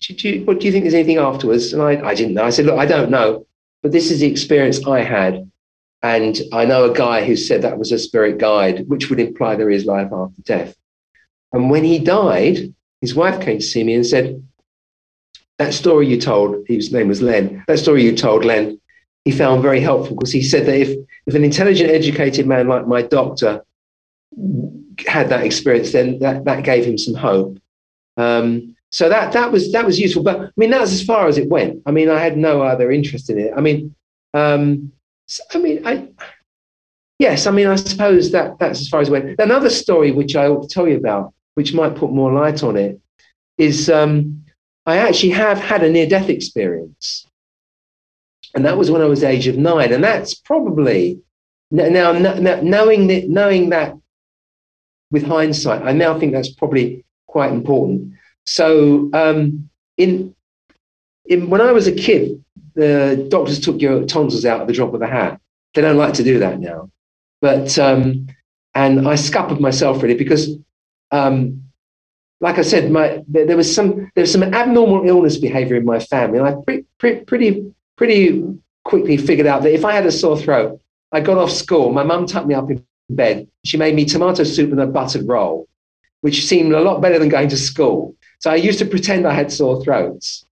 do, 0.00 0.14
do, 0.14 0.44
what 0.44 0.60
do 0.60 0.66
you 0.66 0.72
think 0.72 0.84
there's 0.84 0.94
anything 0.94 1.18
afterwards? 1.18 1.72
And 1.72 1.82
I, 1.82 2.00
I 2.04 2.14
didn't 2.14 2.34
know. 2.34 2.44
I 2.44 2.50
said, 2.50 2.66
Look, 2.66 2.78
I 2.78 2.86
don't 2.86 3.10
know, 3.10 3.46
but 3.82 3.92
this 3.92 4.10
is 4.10 4.20
the 4.20 4.26
experience 4.26 4.86
I 4.86 5.00
had. 5.00 5.50
And 6.02 6.38
I 6.52 6.64
know 6.64 6.90
a 6.90 6.94
guy 6.94 7.24
who 7.24 7.36
said 7.36 7.62
that 7.62 7.78
was 7.78 7.92
a 7.92 7.98
spirit 7.98 8.38
guide, 8.38 8.88
which 8.88 9.10
would 9.10 9.20
imply 9.20 9.56
there 9.56 9.70
is 9.70 9.86
life 9.86 10.12
after 10.12 10.42
death. 10.42 10.74
And 11.52 11.70
when 11.70 11.84
he 11.84 11.98
died, 11.98 12.74
his 13.00 13.14
wife 13.14 13.40
came 13.40 13.58
to 13.58 13.64
see 13.64 13.82
me 13.82 13.94
and 13.94 14.06
said, 14.06 14.42
That 15.58 15.74
story 15.74 16.06
you 16.06 16.20
told, 16.20 16.66
his 16.66 16.92
name 16.92 17.08
was 17.08 17.22
Len, 17.22 17.64
that 17.66 17.78
story 17.78 18.04
you 18.04 18.16
told, 18.16 18.44
Len, 18.44 18.80
he 19.26 19.32
found 19.32 19.60
very 19.60 19.80
helpful 19.80 20.14
because 20.14 20.30
he 20.30 20.40
said 20.40 20.66
that 20.66 20.80
if, 20.80 20.96
if 21.26 21.34
an 21.34 21.42
intelligent, 21.42 21.90
educated 21.90 22.46
man 22.46 22.68
like 22.68 22.86
my 22.86 23.02
doctor 23.02 23.60
had 25.04 25.28
that 25.30 25.44
experience, 25.44 25.90
then 25.90 26.20
that, 26.20 26.44
that 26.44 26.62
gave 26.62 26.84
him 26.84 26.96
some 26.96 27.14
hope. 27.14 27.58
Um, 28.16 28.76
so 28.90 29.08
that 29.08 29.32
that 29.32 29.50
was 29.50 29.72
that 29.72 29.84
was 29.84 29.98
useful. 29.98 30.22
But 30.22 30.40
I 30.40 30.48
mean, 30.56 30.70
that's 30.70 30.92
as 30.92 31.02
far 31.02 31.26
as 31.26 31.38
it 31.38 31.48
went. 31.48 31.82
I 31.86 31.90
mean, 31.90 32.08
I 32.08 32.20
had 32.20 32.36
no 32.36 32.62
other 32.62 32.92
interest 32.92 33.28
in 33.28 33.40
it. 33.40 33.52
I 33.56 33.60
mean, 33.60 33.96
um, 34.32 34.92
so, 35.26 35.42
I 35.54 35.58
mean, 35.58 35.84
I 35.84 36.08
yes, 37.18 37.48
I 37.48 37.50
mean, 37.50 37.66
I 37.66 37.74
suppose 37.74 38.30
that 38.30 38.60
that's 38.60 38.80
as 38.80 38.88
far 38.88 39.00
as 39.00 39.08
it 39.08 39.10
went. 39.10 39.40
Another 39.40 39.70
story 39.70 40.12
which 40.12 40.36
I 40.36 40.46
ought 40.46 40.62
to 40.62 40.68
tell 40.68 40.86
you 40.86 40.98
about, 40.98 41.34
which 41.54 41.74
might 41.74 41.96
put 41.96 42.12
more 42.12 42.32
light 42.32 42.62
on 42.62 42.76
it, 42.76 43.00
is 43.58 43.90
um, 43.90 44.44
I 44.86 44.98
actually 44.98 45.30
have 45.30 45.58
had 45.58 45.82
a 45.82 45.90
near 45.90 46.06
death 46.06 46.28
experience. 46.28 47.25
And 48.56 48.64
that 48.64 48.78
was 48.78 48.90
when 48.90 49.02
I 49.02 49.04
was 49.04 49.22
age 49.22 49.46
of 49.46 49.58
nine. 49.58 49.92
And 49.92 50.02
that's 50.02 50.34
probably 50.34 51.20
now, 51.70 52.12
now 52.12 52.60
knowing 52.62 53.06
that, 53.08 53.28
knowing 53.28 53.68
that 53.68 53.94
with 55.10 55.26
hindsight, 55.26 55.82
I 55.82 55.92
now 55.92 56.18
think 56.18 56.32
that's 56.32 56.48
probably 56.50 57.04
quite 57.26 57.52
important. 57.52 58.14
So 58.44 59.10
um, 59.12 59.68
in, 59.98 60.34
in 61.26 61.50
when 61.50 61.60
I 61.60 61.72
was 61.72 61.86
a 61.86 61.92
kid, 61.92 62.42
the 62.74 63.26
doctors 63.30 63.60
took 63.60 63.80
your 63.80 64.06
tonsils 64.06 64.46
out 64.46 64.62
at 64.62 64.66
the 64.66 64.72
drop 64.72 64.94
of 64.94 65.02
a 65.02 65.06
hat. 65.06 65.38
They 65.74 65.82
don't 65.82 65.98
like 65.98 66.14
to 66.14 66.24
do 66.24 66.38
that 66.38 66.58
now. 66.58 66.90
But 67.42 67.78
um, 67.78 68.26
and 68.74 69.06
I 69.06 69.16
scuppered 69.16 69.60
myself 69.60 70.02
really 70.02 70.14
because 70.14 70.56
um, 71.10 71.62
like 72.40 72.58
I 72.58 72.62
said, 72.62 72.90
my 72.90 73.22
there, 73.28 73.46
there, 73.46 73.56
was 73.56 73.74
some 73.74 74.10
there 74.14 74.22
was 74.22 74.32
some 74.32 74.42
abnormal 74.42 75.06
illness 75.06 75.36
behavior 75.36 75.76
in 75.76 75.84
my 75.84 75.98
family, 75.98 76.38
and 76.38 76.46
I 76.46 76.54
pre, 76.66 76.84
pre, 76.98 77.20
pretty 77.20 77.74
pretty 77.96 78.44
quickly 78.84 79.16
figured 79.16 79.46
out 79.46 79.62
that 79.62 79.72
if 79.72 79.84
I 79.84 79.92
had 79.92 80.06
a 80.06 80.12
sore 80.12 80.38
throat, 80.38 80.80
I 81.12 81.20
got 81.20 81.38
off 81.38 81.50
school. 81.50 81.92
My 81.92 82.02
mum 82.02 82.26
tucked 82.26 82.46
me 82.46 82.54
up 82.54 82.70
in 82.70 82.84
bed. 83.10 83.48
She 83.64 83.76
made 83.76 83.94
me 83.94 84.04
tomato 84.04 84.44
soup 84.44 84.70
and 84.70 84.80
a 84.80 84.86
buttered 84.86 85.26
roll, 85.26 85.68
which 86.20 86.46
seemed 86.46 86.72
a 86.72 86.80
lot 86.80 87.00
better 87.00 87.18
than 87.18 87.28
going 87.28 87.48
to 87.48 87.56
school. 87.56 88.14
So 88.40 88.50
I 88.50 88.56
used 88.56 88.78
to 88.80 88.84
pretend 88.84 89.26
I 89.26 89.32
had 89.32 89.50
sore 89.50 89.82
throats, 89.82 90.46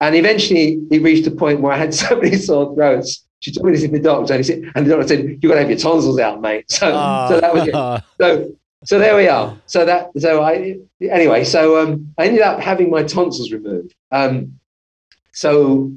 and 0.00 0.14
eventually 0.14 0.80
it 0.90 1.02
reached 1.02 1.26
a 1.26 1.30
point 1.30 1.60
where 1.60 1.72
I 1.72 1.78
had 1.78 1.94
so 2.02 2.16
many 2.16 2.36
sore 2.36 2.74
throats. 2.74 3.24
She 3.40 3.52
took 3.52 3.64
me 3.64 3.72
to 3.72 3.78
see 3.78 3.86
the 3.88 3.98
doctor, 3.98 4.34
and, 4.34 4.44
he 4.44 4.50
said, 4.50 4.72
and 4.74 4.86
the 4.86 4.90
doctor 4.90 5.08
said, 5.08 5.24
"You've 5.24 5.42
got 5.42 5.54
to 5.54 5.60
have 5.60 5.70
your 5.70 5.78
tonsils 5.78 6.18
out, 6.18 6.40
mate." 6.40 6.64
So, 6.70 6.88
uh, 6.88 7.28
so 7.28 7.40
that 7.40 7.54
was 7.54 7.68
it. 7.68 8.04
So 8.20 8.56
so 8.84 8.98
there 8.98 9.16
we 9.16 9.28
are. 9.28 9.56
So 9.66 9.84
that 9.86 10.10
so 10.18 10.42
I 10.42 10.78
anyway. 11.00 11.44
So 11.44 11.82
um, 11.82 12.14
I 12.18 12.26
ended 12.26 12.42
up 12.42 12.60
having 12.60 12.90
my 12.90 13.02
tonsils 13.02 13.50
removed. 13.50 13.94
Um, 14.12 14.58
so 15.32 15.92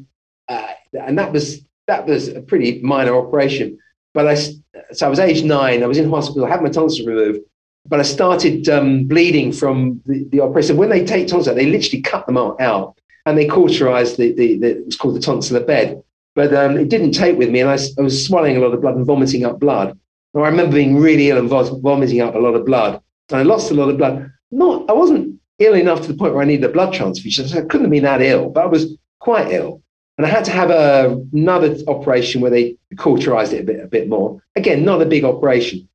uh, 0.49 0.67
and 0.93 1.17
that 1.17 1.31
was 1.31 1.61
that 1.87 2.05
was 2.05 2.27
a 2.29 2.41
pretty 2.41 2.81
minor 2.81 3.15
operation. 3.15 3.77
But 4.13 4.27
I 4.27 4.35
so 4.35 5.05
I 5.05 5.09
was 5.09 5.19
age 5.19 5.43
nine. 5.43 5.83
I 5.83 5.87
was 5.87 5.97
in 5.97 6.09
hospital. 6.09 6.45
I 6.45 6.49
had 6.49 6.61
my 6.61 6.69
tonsils 6.69 7.05
removed, 7.05 7.39
but 7.85 7.99
I 7.99 8.03
started 8.03 8.67
um, 8.69 9.05
bleeding 9.05 9.51
from 9.51 10.01
the, 10.05 10.25
the 10.31 10.41
operation. 10.41 10.77
When 10.77 10.89
they 10.89 11.05
take 11.05 11.27
tonsils 11.27 11.49
out, 11.49 11.55
they 11.55 11.67
literally 11.67 12.01
cut 12.01 12.25
them 12.25 12.37
out 12.37 12.97
and 13.25 13.37
they 13.37 13.47
cauterize 13.47 14.15
the, 14.15 14.31
the, 14.33 14.57
the 14.57 14.83
it's 14.85 14.95
called 14.95 15.15
the 15.15 15.19
tonsillar 15.19 15.65
bed. 15.65 16.01
But 16.33 16.53
um, 16.53 16.77
it 16.77 16.89
didn't 16.89 17.11
take 17.11 17.37
with 17.37 17.49
me, 17.49 17.61
and 17.61 17.69
I, 17.69 17.77
I 17.97 18.01
was 18.01 18.25
swallowing 18.25 18.57
a 18.57 18.59
lot 18.59 18.73
of 18.73 18.81
blood 18.81 18.95
and 18.95 19.05
vomiting 19.05 19.43
up 19.43 19.59
blood. 19.59 19.97
I 20.35 20.49
remember 20.49 20.75
being 20.75 20.97
really 20.97 21.29
ill 21.29 21.39
and 21.39 21.49
vomiting 21.49 22.21
up 22.21 22.35
a 22.35 22.39
lot 22.39 22.53
of 22.53 22.65
blood. 22.65 23.01
And 23.29 23.39
I 23.39 23.43
lost 23.43 23.71
a 23.71 23.73
lot 23.73 23.89
of 23.89 23.97
blood. 23.97 24.31
Not, 24.51 24.89
I 24.89 24.93
wasn't 24.93 25.39
ill 25.59 25.73
enough 25.73 26.01
to 26.01 26.07
the 26.07 26.17
point 26.17 26.33
where 26.33 26.43
I 26.43 26.45
needed 26.45 26.69
a 26.69 26.73
blood 26.73 26.93
transfusion. 26.93 27.45
I 27.57 27.61
couldn't 27.61 27.85
have 27.85 27.91
been 27.91 28.03
that 28.03 28.21
ill, 28.21 28.49
but 28.49 28.63
I 28.63 28.67
was 28.67 28.97
quite 29.19 29.51
ill. 29.51 29.81
And 30.17 30.25
I 30.25 30.29
had 30.29 30.45
to 30.45 30.51
have 30.51 30.69
a, 30.71 31.23
another 31.33 31.77
operation 31.87 32.41
where 32.41 32.51
they 32.51 32.75
cauterized 32.97 33.53
it 33.53 33.61
a 33.61 33.63
bit, 33.63 33.83
a 33.83 33.87
bit 33.87 34.09
more. 34.09 34.41
Again, 34.55 34.83
not 34.83 35.01
a 35.01 35.05
big 35.05 35.23
operation. 35.23 35.87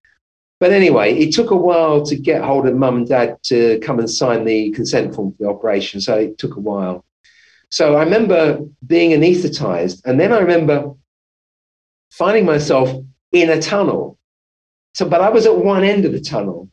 But 0.60 0.70
anyway, 0.70 1.14
it 1.14 1.34
took 1.34 1.50
a 1.50 1.56
while 1.56 2.04
to 2.06 2.14
get 2.14 2.44
hold 2.44 2.68
of 2.68 2.76
mum 2.76 2.98
and 2.98 3.08
dad 3.08 3.38
to 3.44 3.80
come 3.80 3.98
and 3.98 4.08
sign 4.08 4.44
the 4.44 4.70
consent 4.70 5.14
form 5.14 5.32
for 5.32 5.42
the 5.42 5.48
operation. 5.48 6.00
So 6.00 6.16
it 6.16 6.38
took 6.38 6.56
a 6.56 6.60
while. 6.60 7.04
So 7.70 7.96
I 7.96 8.04
remember 8.04 8.60
being 8.86 9.10
anesthetized. 9.10 10.02
And 10.04 10.20
then 10.20 10.32
I 10.32 10.38
remember 10.38 10.94
finding 12.10 12.44
myself 12.44 12.94
in 13.32 13.50
a 13.50 13.60
tunnel 13.60 14.18
so, 14.94 15.08
but 15.08 15.20
I 15.20 15.30
was 15.30 15.46
at 15.46 15.56
one 15.56 15.84
end 15.84 16.04
of 16.04 16.12
the 16.12 16.20
tunnel. 16.20 16.68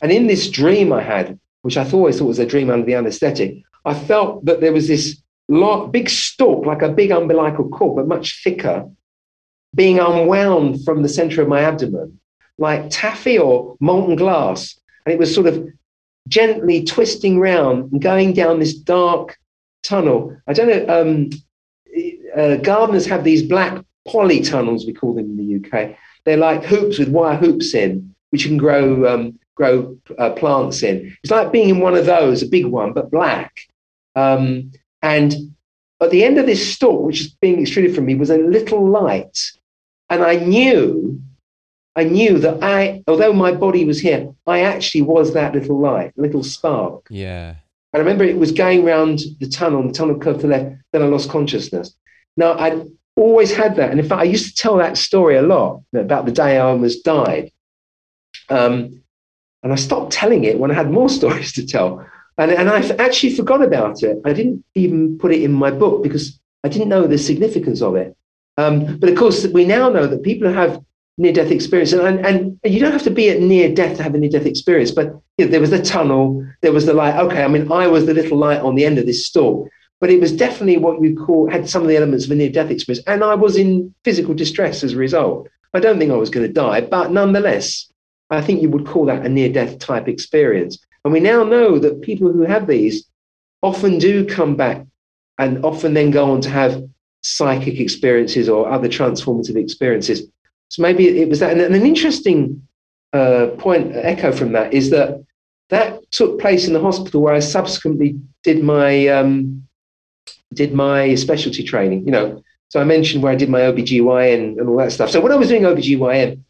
And 0.00 0.12
in 0.12 0.26
this 0.26 0.50
dream 0.50 0.92
I 0.92 1.02
had, 1.02 1.38
which 1.62 1.76
I 1.76 1.88
always 1.90 2.18
thought 2.18 2.26
was 2.26 2.38
a 2.38 2.46
dream 2.46 2.70
under 2.70 2.84
the 2.84 2.94
anesthetic, 2.94 3.62
I 3.84 3.94
felt 3.94 4.44
that 4.44 4.60
there 4.60 4.72
was 4.72 4.88
this 4.88 5.21
lot, 5.52 5.92
big 5.92 6.08
stalk, 6.08 6.66
like 6.66 6.82
a 6.82 6.88
big 6.88 7.10
umbilical 7.10 7.68
cord, 7.68 7.96
but 7.96 8.08
much 8.08 8.42
thicker, 8.42 8.88
being 9.74 9.98
unwound 9.98 10.84
from 10.84 11.02
the 11.02 11.08
center 11.08 11.42
of 11.42 11.48
my 11.48 11.62
abdomen, 11.62 12.18
like 12.58 12.86
taffy 12.90 13.38
or 13.38 13.76
molten 13.80 14.16
glass. 14.16 14.78
And 15.04 15.12
it 15.12 15.18
was 15.18 15.34
sort 15.34 15.46
of 15.46 15.66
gently 16.28 16.84
twisting 16.84 17.38
round 17.38 17.92
and 17.92 18.00
going 18.00 18.32
down 18.32 18.60
this 18.60 18.74
dark 18.74 19.36
tunnel. 19.82 20.36
I 20.46 20.52
don't 20.52 20.68
know, 20.68 21.00
um, 21.00 21.30
uh, 22.36 22.56
gardeners 22.56 23.06
have 23.06 23.24
these 23.24 23.42
black 23.42 23.84
polytunnels, 24.08 24.86
we 24.86 24.92
call 24.92 25.14
them 25.14 25.26
in 25.26 25.36
the 25.36 25.68
UK. 25.68 25.96
They're 26.24 26.36
like 26.36 26.64
hoops 26.64 26.98
with 26.98 27.08
wire 27.08 27.36
hoops 27.36 27.74
in, 27.74 28.14
which 28.30 28.44
you 28.44 28.50
can 28.50 28.58
grow 28.58 29.12
um, 29.12 29.38
grow 29.54 29.98
uh, 30.18 30.30
plants 30.30 30.82
in. 30.82 31.14
It's 31.22 31.30
like 31.30 31.52
being 31.52 31.68
in 31.68 31.80
one 31.80 31.94
of 31.94 32.06
those, 32.06 32.42
a 32.42 32.46
big 32.46 32.66
one, 32.66 32.92
but 32.92 33.10
black. 33.10 33.52
Um, 34.14 34.72
and 35.02 35.34
at 36.00 36.10
the 36.10 36.24
end 36.24 36.38
of 36.38 36.46
this 36.46 36.74
stalk, 36.74 37.04
which 37.04 37.20
is 37.20 37.28
being 37.40 37.60
extruded 37.60 37.94
from 37.94 38.06
me, 38.06 38.14
was 38.14 38.30
a 38.30 38.38
little 38.38 38.88
light. 38.88 39.38
And 40.10 40.22
I 40.22 40.36
knew, 40.36 41.20
I 41.94 42.04
knew 42.04 42.38
that 42.38 42.62
I, 42.62 43.02
although 43.06 43.32
my 43.32 43.52
body 43.52 43.84
was 43.84 44.00
here, 44.00 44.32
I 44.46 44.60
actually 44.60 45.02
was 45.02 45.32
that 45.34 45.54
little 45.54 45.78
light, 45.78 46.12
little 46.16 46.42
spark. 46.42 47.06
Yeah. 47.08 47.54
And 47.92 47.94
I 47.94 47.98
remember 47.98 48.24
it 48.24 48.38
was 48.38 48.52
going 48.52 48.84
round 48.84 49.20
the 49.38 49.48
tunnel, 49.48 49.86
the 49.86 49.92
tunnel 49.92 50.18
curved 50.18 50.40
to 50.40 50.46
the 50.46 50.52
left, 50.56 50.76
then 50.92 51.02
I 51.02 51.06
lost 51.06 51.30
consciousness. 51.30 51.94
Now, 52.36 52.52
I 52.52 52.84
always 53.16 53.54
had 53.54 53.76
that. 53.76 53.90
And 53.90 54.00
in 54.00 54.08
fact, 54.08 54.20
I 54.20 54.24
used 54.24 54.56
to 54.56 54.62
tell 54.62 54.76
that 54.78 54.96
story 54.96 55.36
a 55.36 55.42
lot 55.42 55.82
about 55.94 56.24
the 56.24 56.32
day 56.32 56.56
I 56.56 56.60
almost 56.60 57.04
died. 57.04 57.52
Um, 58.48 59.02
and 59.62 59.72
I 59.72 59.76
stopped 59.76 60.12
telling 60.12 60.44
it 60.44 60.58
when 60.58 60.70
I 60.70 60.74
had 60.74 60.90
more 60.90 61.08
stories 61.20 61.52
to 61.52 61.66
tell. 61.66 62.06
And, 62.38 62.50
and 62.50 62.68
I 62.68 62.80
actually 62.96 63.34
forgot 63.34 63.62
about 63.62 64.02
it. 64.02 64.18
I 64.24 64.32
didn't 64.32 64.64
even 64.74 65.18
put 65.18 65.32
it 65.32 65.42
in 65.42 65.52
my 65.52 65.70
book 65.70 66.02
because 66.02 66.38
I 66.64 66.68
didn't 66.68 66.88
know 66.88 67.06
the 67.06 67.18
significance 67.18 67.82
of 67.82 67.96
it. 67.96 68.16
Um, 68.56 68.98
but 68.98 69.08
of 69.08 69.16
course, 69.16 69.46
we 69.48 69.64
now 69.64 69.88
know 69.88 70.06
that 70.06 70.22
people 70.22 70.48
who 70.48 70.54
have 70.54 70.82
near 71.18 71.32
death 71.32 71.50
experience, 71.50 71.92
and, 71.92 72.24
and, 72.24 72.58
and 72.62 72.74
you 72.74 72.80
don't 72.80 72.92
have 72.92 73.02
to 73.02 73.10
be 73.10 73.28
at 73.28 73.40
near 73.40 73.72
death 73.72 73.96
to 73.98 74.02
have 74.02 74.14
a 74.14 74.18
near 74.18 74.30
death 74.30 74.46
experience, 74.46 74.90
but 74.90 75.06
you 75.36 75.44
know, 75.44 75.50
there 75.50 75.60
was 75.60 75.70
the 75.70 75.82
tunnel, 75.82 76.46
there 76.62 76.72
was 76.72 76.86
the 76.86 76.94
light. 76.94 77.16
Okay, 77.16 77.44
I 77.44 77.48
mean, 77.48 77.70
I 77.70 77.86
was 77.86 78.06
the 78.06 78.14
little 78.14 78.38
light 78.38 78.60
on 78.60 78.74
the 78.74 78.84
end 78.84 78.98
of 78.98 79.06
this 79.06 79.26
stalk 79.26 79.68
but 80.02 80.10
it 80.10 80.20
was 80.20 80.32
definitely 80.32 80.78
what 80.78 81.00
you 81.00 81.14
call 81.14 81.48
had 81.48 81.70
some 81.70 81.82
of 81.82 81.88
the 81.88 81.96
elements 81.96 82.24
of 82.24 82.32
a 82.32 82.34
near 82.34 82.50
death 82.50 82.72
experience. 82.72 83.04
And 83.06 83.22
I 83.22 83.36
was 83.36 83.56
in 83.56 83.94
physical 84.02 84.34
distress 84.34 84.82
as 84.82 84.94
a 84.94 84.96
result. 84.96 85.48
I 85.74 85.78
don't 85.78 86.00
think 86.00 86.10
I 86.10 86.16
was 86.16 86.28
going 86.28 86.44
to 86.44 86.52
die, 86.52 86.80
but 86.80 87.12
nonetheless, 87.12 87.88
I 88.28 88.40
think 88.40 88.62
you 88.62 88.68
would 88.70 88.84
call 88.84 89.06
that 89.06 89.24
a 89.24 89.28
near 89.28 89.48
death 89.48 89.78
type 89.78 90.08
experience. 90.08 90.84
And 91.04 91.12
we 91.12 91.20
now 91.20 91.42
know 91.42 91.78
that 91.78 92.02
people 92.02 92.32
who 92.32 92.42
have 92.42 92.66
these 92.66 93.06
often 93.62 93.98
do 93.98 94.24
come 94.26 94.56
back 94.56 94.84
and 95.38 95.64
often 95.64 95.94
then 95.94 96.10
go 96.10 96.30
on 96.30 96.40
to 96.42 96.50
have 96.50 96.82
psychic 97.22 97.78
experiences 97.80 98.48
or 98.48 98.70
other 98.70 98.88
transformative 98.88 99.56
experiences. 99.56 100.22
So 100.68 100.82
maybe 100.82 101.20
it 101.20 101.28
was 101.28 101.40
that. 101.40 101.52
And 101.52 101.60
an 101.60 101.86
interesting 101.86 102.66
uh, 103.12 103.48
point, 103.58 103.94
echo 103.94 104.32
from 104.32 104.52
that, 104.52 104.72
is 104.72 104.90
that 104.90 105.24
that 105.70 106.10
took 106.10 106.40
place 106.40 106.66
in 106.66 106.74
the 106.74 106.80
hospital 106.80 107.22
where 107.22 107.34
I 107.34 107.40
subsequently 107.40 108.18
did 108.42 108.62
my 108.62 109.08
um, 109.08 109.66
did 110.54 110.74
my 110.74 111.14
specialty 111.14 111.64
training, 111.64 112.04
you 112.04 112.12
know. 112.12 112.42
So 112.68 112.80
I 112.80 112.84
mentioned 112.84 113.22
where 113.22 113.32
I 113.32 113.36
did 113.36 113.50
my 113.50 113.60
OBGYN 113.60 114.58
and 114.58 114.68
all 114.68 114.78
that 114.78 114.92
stuff. 114.92 115.10
So 115.10 115.20
when 115.20 115.32
I 115.32 115.36
was 115.36 115.48
doing 115.48 115.62
OBGYN, 115.62 116.42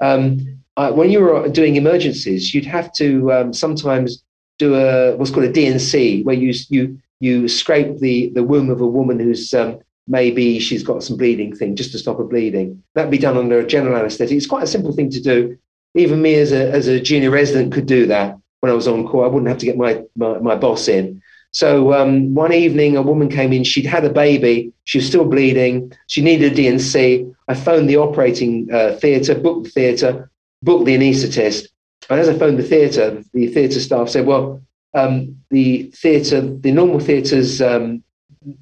um, 0.00 0.59
I, 0.80 0.90
when 0.90 1.10
you 1.10 1.20
were 1.20 1.46
doing 1.48 1.76
emergencies, 1.76 2.54
you'd 2.54 2.64
have 2.64 2.90
to 2.94 3.30
um, 3.32 3.52
sometimes 3.52 4.24
do 4.58 4.74
a 4.74 5.14
what's 5.16 5.30
called 5.30 5.44
a 5.44 5.52
D&C, 5.52 6.22
where 6.22 6.34
you 6.34 6.54
you 6.70 6.98
you 7.20 7.48
scrape 7.48 7.98
the 7.98 8.30
the 8.34 8.42
womb 8.42 8.70
of 8.70 8.80
a 8.80 8.86
woman 8.86 9.20
who's 9.20 9.52
um, 9.52 9.78
maybe 10.08 10.58
she's 10.58 10.82
got 10.82 11.02
some 11.02 11.18
bleeding 11.18 11.54
thing 11.54 11.76
just 11.76 11.92
to 11.92 11.98
stop 11.98 12.16
her 12.16 12.24
bleeding. 12.24 12.82
That'd 12.94 13.10
be 13.10 13.18
done 13.18 13.36
under 13.36 13.58
a 13.58 13.66
general 13.66 13.96
anaesthetic. 13.96 14.34
It's 14.34 14.46
quite 14.54 14.64
a 14.64 14.74
simple 14.74 14.92
thing 14.92 15.10
to 15.10 15.20
do. 15.20 15.58
Even 15.94 16.22
me 16.22 16.34
as 16.36 16.50
a 16.52 16.70
as 16.70 16.88
a 16.88 16.98
junior 16.98 17.30
resident 17.30 17.74
could 17.74 17.86
do 17.86 18.06
that 18.06 18.38
when 18.60 18.72
I 18.72 18.74
was 18.74 18.88
on 18.88 19.06
call. 19.06 19.24
I 19.24 19.28
wouldn't 19.28 19.48
have 19.48 19.58
to 19.58 19.66
get 19.66 19.76
my 19.76 20.02
my, 20.16 20.38
my 20.38 20.56
boss 20.56 20.88
in. 20.88 21.20
So 21.52 21.92
um, 21.92 22.34
one 22.34 22.54
evening, 22.54 22.96
a 22.96 23.02
woman 23.02 23.28
came 23.28 23.52
in. 23.52 23.64
She'd 23.64 23.84
had 23.84 24.04
a 24.06 24.12
baby. 24.26 24.72
She 24.84 24.98
was 24.98 25.06
still 25.06 25.26
bleeding. 25.26 25.92
She 26.06 26.22
needed 26.22 26.52
a 26.52 26.54
D&C. 26.54 27.26
I 27.48 27.54
phoned 27.54 27.90
the 27.90 27.96
operating 27.96 28.72
uh, 28.72 28.96
theatre, 29.00 29.34
booked 29.34 29.64
the 29.64 29.70
theatre, 29.70 30.30
booked 30.62 30.86
the 30.86 30.96
anaesthetist. 30.96 31.68
And 32.08 32.20
as 32.20 32.28
I 32.28 32.38
phoned 32.38 32.58
the 32.58 32.62
theatre, 32.64 33.22
the 33.32 33.46
theatre 33.48 33.80
staff 33.80 34.08
said, 34.08 34.26
"Well, 34.26 34.60
um, 34.94 35.36
the 35.50 35.84
theatre, 35.94 36.40
the 36.40 36.72
normal 36.72 37.00
theatre's 37.00 37.60
um, 37.62 38.02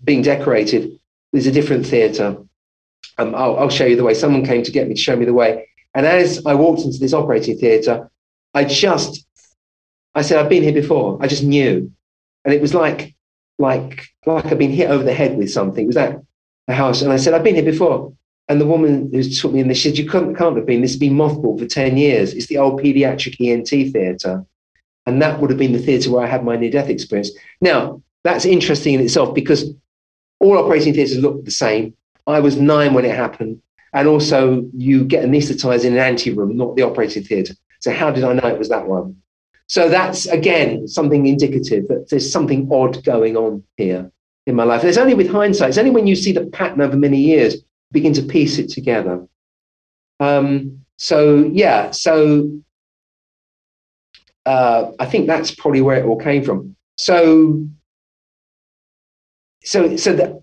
being 0.05 0.23
decorated. 0.23 0.99
There's 1.33 1.47
a 1.47 1.53
different 1.53 1.87
theatre. 1.87 2.37
um, 3.19 3.35
I'll, 3.35 3.59
I'll 3.59 3.71
show 3.71 3.85
you 3.87 3.97
the 3.97 4.05
way. 4.05 4.15
Someone 4.15 4.45
came 4.45 4.63
to 4.63 4.71
get 4.71 4.89
me 4.89 4.95
to 4.95 5.01
show 5.01 5.17
me 5.17 5.25
the 5.25 5.35
way. 5.35 5.69
And 5.95 6.07
as 6.07 6.45
I 6.47 6.55
walked 6.55 6.83
into 6.83 6.99
this 6.99 7.13
operating 7.13 7.59
theatre, 7.59 8.11
I 8.55 8.65
just, 8.65 9.27
I 10.15 10.23
said, 10.23 10.39
I've 10.39 10.49
been 10.49 10.63
here 10.63 10.73
before. 10.73 11.19
I 11.21 11.27
just 11.27 11.43
knew. 11.43 11.93
And 12.45 12.55
it 12.55 12.61
was 12.61 12.75
like, 12.75 13.15
like, 13.59 14.07
like 14.27 14.47
I'd 14.47 14.59
been 14.59 14.71
hit 14.71 14.91
over 14.91 15.03
the 15.03 15.15
head 15.15 15.37
with 15.37 15.51
something. 15.51 15.85
It 15.85 15.87
was 15.87 15.97
that 15.97 16.23
house. 16.69 17.03
And 17.03 17.13
I 17.13 17.17
said, 17.17 17.35
I've 17.35 17.45
been 17.45 17.55
here 17.55 17.65
before. 17.65 18.13
And 18.49 18.61
the 18.61 18.67
woman 18.67 19.11
who 19.13 19.23
took 19.23 19.53
me 19.53 19.61
in, 19.61 19.69
they 19.69 19.75
said, 19.75 19.99
you 19.99 20.09
couldn't, 20.09 20.37
can't 20.37 20.57
have 20.57 20.65
been. 20.65 20.81
This 20.81 20.93
has 20.93 20.99
been 20.99 21.15
mothballed 21.15 21.59
for 21.59 21.67
10 21.67 21.99
years. 21.99 22.33
It's 22.33 22.47
the 22.47 22.59
old 22.59 22.81
pediatric 22.81 23.37
ENT 23.41 23.69
theatre. 23.69 24.45
And 25.05 25.21
that 25.21 25.41
would 25.41 25.51
have 25.51 25.59
been 25.59 25.73
the 25.73 25.79
theatre 25.79 26.11
where 26.11 26.25
I 26.25 26.29
had 26.29 26.45
my 26.45 26.57
near 26.57 26.71
death 26.71 26.89
experience. 26.89 27.31
Now, 27.61 28.03
that's 28.25 28.45
interesting 28.45 28.95
in 28.95 29.01
itself 29.01 29.35
because 29.35 29.71
all 30.41 30.57
operating 30.57 30.95
theatres 30.95 31.19
look 31.19 31.45
the 31.45 31.51
same. 31.51 31.95
I 32.27 32.41
was 32.41 32.57
nine 32.57 32.95
when 32.95 33.05
it 33.05 33.15
happened. 33.15 33.61
And 33.93 34.07
also, 34.07 34.69
you 34.75 35.05
get 35.05 35.25
anaesthetized 35.25 35.85
in 35.85 35.95
an 35.95 35.99
ante 35.99 36.33
room, 36.33 36.57
not 36.57 36.77
the 36.77 36.83
operating 36.83 37.25
theatre. 37.25 37.55
So, 37.81 37.93
how 37.93 38.11
did 38.11 38.25
I 38.25 38.35
know 38.35 38.49
it 38.49 38.59
was 38.59 38.69
that 38.69 38.87
one? 38.87 39.17
So, 39.67 39.89
that's 39.89 40.27
again 40.27 40.87
something 40.89 41.27
indicative 41.27 41.89
that 41.89 42.11
there's 42.11 42.31
something 42.31 42.69
odd 42.71 43.03
going 43.03 43.37
on 43.37 43.65
here 43.79 44.11
in 44.47 44.55
my 44.55 44.65
life. 44.65 44.81
And 44.81 44.91
it's 44.91 44.99
only 44.99 45.15
with 45.15 45.31
hindsight, 45.31 45.71
it's 45.71 45.79
only 45.79 45.91
when 45.91 46.07
you 46.07 46.17
see 46.17 46.33
the 46.33 46.47
pattern 46.47 46.83
over 46.83 46.97
many 46.97 47.19
years, 47.19 47.57
begin 47.93 48.13
to 48.15 48.23
piece 48.23 48.59
it 48.59 48.69
together. 48.71 49.27
Um, 50.21 50.85
so, 50.97 51.51
yeah, 51.53 51.91
so 51.91 52.51
uh, 54.47 54.93
I 54.99 55.07
think 55.07 55.27
that's 55.27 55.55
probably 55.55 55.81
where 55.81 55.99
it 55.99 56.07
all 56.07 56.19
came 56.19 56.43
from. 56.43 56.77
So, 56.97 57.67
so, 59.65 59.97
so 59.97 60.15
that 60.15 60.43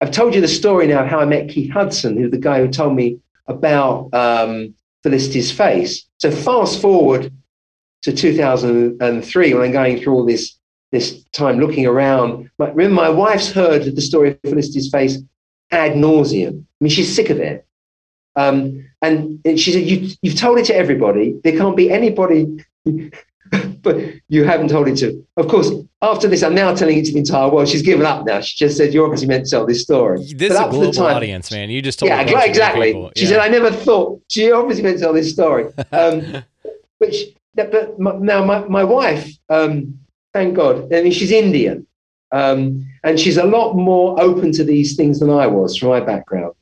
I've 0.00 0.10
told 0.10 0.34
you 0.34 0.40
the 0.40 0.48
story 0.48 0.88
now 0.88 1.02
of 1.02 1.08
how 1.08 1.20
I 1.20 1.24
met 1.24 1.48
Keith 1.48 1.70
Hudson, 1.70 2.16
who's 2.16 2.32
the 2.32 2.38
guy 2.38 2.58
who 2.60 2.68
told 2.68 2.96
me 2.96 3.20
about 3.46 4.12
um, 4.12 4.74
Felicity's 5.02 5.52
face. 5.52 6.04
So 6.18 6.30
fast 6.30 6.80
forward 6.80 7.32
to 8.02 8.12
2003 8.12 9.54
when 9.54 9.62
I'm 9.62 9.72
going 9.72 10.00
through 10.00 10.14
all 10.14 10.26
this 10.26 10.58
this 10.90 11.24
time 11.32 11.58
looking 11.58 11.86
around. 11.86 12.50
My, 12.58 12.68
remember, 12.68 12.94
my 12.94 13.08
wife's 13.08 13.50
heard 13.50 13.84
the 13.84 14.02
story 14.02 14.32
of 14.32 14.38
Felicity's 14.44 14.90
face 14.90 15.18
ad 15.72 15.92
nauseum. 15.92 16.60
I 16.60 16.84
mean, 16.84 16.90
she's 16.90 17.14
sick 17.14 17.30
of 17.30 17.38
it. 17.38 17.66
Um, 18.36 18.88
and, 19.02 19.40
she 19.44 19.72
said, 19.72 19.82
you, 19.82 20.10
You've 20.22 20.38
told 20.38 20.58
it 20.58 20.66
to 20.66 20.76
everybody. 20.76 21.38
There 21.42 21.56
can't 21.56 21.76
be 21.76 21.90
anybody 21.90 22.64
but 23.82 23.96
you 24.28 24.44
haven't 24.44 24.68
told 24.68 24.88
it 24.88 24.96
to. 24.96 25.26
Of 25.36 25.48
course, 25.48 25.70
after 26.00 26.28
this, 26.28 26.42
I'm 26.42 26.54
now 26.54 26.74
telling 26.74 26.98
it 26.98 27.04
to 27.06 27.12
the 27.12 27.18
entire 27.18 27.48
world. 27.48 27.68
She's 27.68 27.82
given 27.82 28.06
up 28.06 28.24
now. 28.24 28.40
She 28.40 28.56
just 28.56 28.76
said, 28.76 28.94
You're 28.94 29.04
obviously 29.04 29.28
meant 29.28 29.44
to 29.44 29.50
tell 29.50 29.66
this 29.66 29.82
story." 29.82 30.18
This 30.34 30.52
is 30.52 30.58
a 30.58 30.68
global 30.68 30.92
time, 30.92 31.16
audience, 31.16 31.50
man. 31.50 31.70
You 31.70 31.82
just 31.82 31.98
told 31.98 32.08
yeah, 32.08 32.22
exactly. 32.22 33.10
She 33.16 33.26
said, 33.26 33.40
"I 33.40 33.48
never 33.48 33.70
thought." 33.70 34.22
She 34.28 34.50
obviously 34.50 34.84
meant 34.84 34.98
to 34.98 35.04
tell 35.04 35.12
this 35.12 35.32
story. 35.32 35.66
Um, 35.92 36.42
which, 36.98 37.34
but 37.54 37.98
my, 37.98 38.12
now 38.16 38.44
my 38.44 38.60
my 38.66 38.84
wife, 38.84 39.30
um, 39.48 39.98
thank 40.32 40.54
God, 40.54 40.92
I 40.92 41.02
mean, 41.02 41.12
she's 41.12 41.30
Indian, 41.30 41.86
um, 42.32 42.84
and 43.04 43.20
she's 43.20 43.36
a 43.36 43.44
lot 43.44 43.74
more 43.74 44.20
open 44.20 44.52
to 44.52 44.64
these 44.64 44.96
things 44.96 45.20
than 45.20 45.30
I 45.30 45.46
was 45.46 45.76
from 45.76 45.90
my 45.90 46.00
background. 46.00 46.54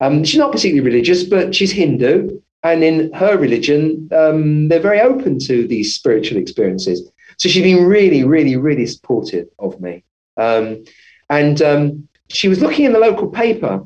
Um, 0.00 0.24
she's 0.24 0.38
not 0.38 0.52
particularly 0.52 0.88
religious, 0.88 1.24
but 1.24 1.54
she's 1.54 1.72
Hindu. 1.72 2.40
And 2.62 2.82
in 2.82 3.12
her 3.12 3.36
religion, 3.36 4.08
um, 4.12 4.68
they're 4.68 4.80
very 4.80 5.00
open 5.00 5.38
to 5.40 5.66
these 5.66 5.94
spiritual 5.94 6.38
experiences. 6.38 7.10
So 7.38 7.48
she's 7.48 7.62
been 7.62 7.84
really, 7.84 8.24
really, 8.24 8.56
really 8.56 8.86
supportive 8.86 9.46
of 9.58 9.80
me. 9.80 10.04
Um, 10.36 10.84
and 11.28 11.60
um, 11.62 12.08
she 12.28 12.48
was 12.48 12.60
looking 12.60 12.84
in 12.84 12.92
the 12.92 12.98
local 12.98 13.28
paper 13.28 13.84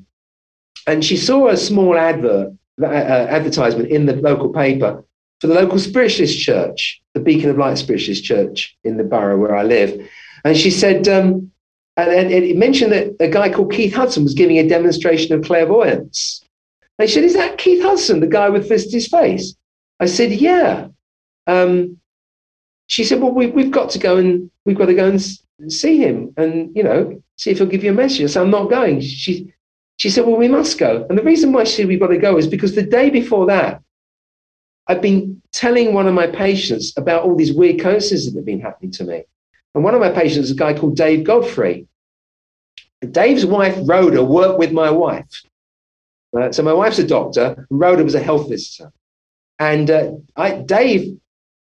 and 0.87 1.05
she 1.05 1.17
saw 1.17 1.49
a 1.49 1.57
small 1.57 1.97
advert, 1.97 2.53
uh, 2.81 2.87
uh, 2.87 3.27
advertisement 3.31 3.91
in 3.91 4.07
the 4.07 4.17
local 4.17 4.51
paper 4.51 5.05
for 5.41 5.47
the 5.47 5.55
local 5.55 5.79
spiritualist 5.79 6.39
church, 6.39 7.03
the 7.15 7.21
Beacon 7.21 7.51
of 7.51 7.59
Light 7.59 7.79
Spiritualist 7.79 8.25
Church 8.25 8.77
in 8.85 8.97
the 8.97 9.05
borough 9.05 9.39
where 9.39 9.57
I 9.57 9.63
live. 9.63 10.09
And 10.45 10.57
she 10.57 10.71
said, 10.71 11.09
um, 11.09 11.51
and 11.97 12.31
it 12.31 12.57
mentioned 12.57 12.93
that 12.93 13.15
a 13.21 13.29
guy 13.29 13.51
called 13.51 13.73
Keith 13.73 13.95
Hudson 13.95 14.25
was 14.25 14.35
giving 14.35 14.59
a 14.59 14.69
demonstration 14.69 15.35
of 15.35 15.45
clairvoyance. 15.45 16.43
They 16.99 17.07
said, 17.07 17.25
Is 17.25 17.35
that 17.35 17.59
Keith 17.59 17.83
Hudson, 17.83 18.21
the 18.21 18.27
guy 18.27 18.49
with 18.49 18.67
Felicity's 18.67 19.09
face? 19.09 19.55
I 20.01 20.07
said, 20.07 20.33
Yeah. 20.33 20.89
Um, 21.47 21.99
she 22.87 23.05
said, 23.05 23.21
Well, 23.21 23.33
we, 23.33 23.49
we've 23.49 23.71
got 23.71 23.91
to 23.91 23.99
go 23.99 24.17
and 24.17 24.51
we've 24.65 24.79
got 24.79 24.87
to 24.87 24.95
go 24.95 25.09
and 25.09 25.73
see 25.73 25.99
him 25.99 26.33
and, 26.37 26.75
you 26.77 26.83
know, 26.83 27.23
see 27.37 27.51
if 27.51 27.59
he'll 27.59 27.67
give 27.67 27.85
you 27.85 27.91
a 27.91 27.95
message. 27.95 28.23
I 28.23 28.27
said, 28.27 28.43
I'm 28.43 28.51
not 28.51 28.71
going. 28.71 29.01
She, 29.01 29.53
she 29.97 30.11
said, 30.11 30.27
Well, 30.27 30.37
we 30.37 30.49
must 30.49 30.79
go. 30.79 31.07
And 31.09 31.19
the 31.19 31.23
reason 31.23 31.53
why 31.53 31.65
she 31.65 31.77
said 31.77 31.89
we've 31.89 32.01
got 32.01 32.09
to 32.09 32.19
go 32.19 32.37
is 32.37 32.47
because 32.47 32.75
the 32.75 32.83
day 32.83 33.11
before 33.11 33.47
that, 33.47 33.83
I've 34.87 35.03
been 35.03 35.41
telling 35.53 35.95
one 35.95 36.07
of 36.07 36.15
my 36.15 36.27
patients 36.27 36.93
about 36.97 37.23
all 37.23 37.37
these 37.37 37.53
weird 37.53 37.81
coincidences 37.81 38.27
that 38.27 38.39
have 38.39 38.47
been 38.47 38.61
happening 38.61 38.91
to 38.93 39.05
me. 39.05 39.25
And 39.75 39.85
one 39.85 39.95
of 39.95 40.01
my 40.01 40.11
patients 40.11 40.47
is 40.47 40.51
a 40.51 40.57
guy 40.57 40.75
called 40.75 40.97
Dave 40.97 41.25
Godfrey. 41.25 41.87
Dave's 43.11 43.47
wife, 43.47 43.77
Rhoda, 43.85 44.23
worked 44.25 44.59
with 44.59 44.73
my 44.73 44.91
wife. 44.91 45.43
Uh, 46.37 46.53
so 46.53 46.63
my 46.63 46.73
wife's 46.73 46.99
a 46.99 47.07
doctor. 47.07 47.67
Rhoda 47.71 48.05
was 48.05 48.15
a 48.15 48.23
health 48.23 48.49
visitor. 48.49 48.93
And 49.59 49.91
uh, 49.91 50.13
I, 50.37 50.57
Dave 50.57 51.19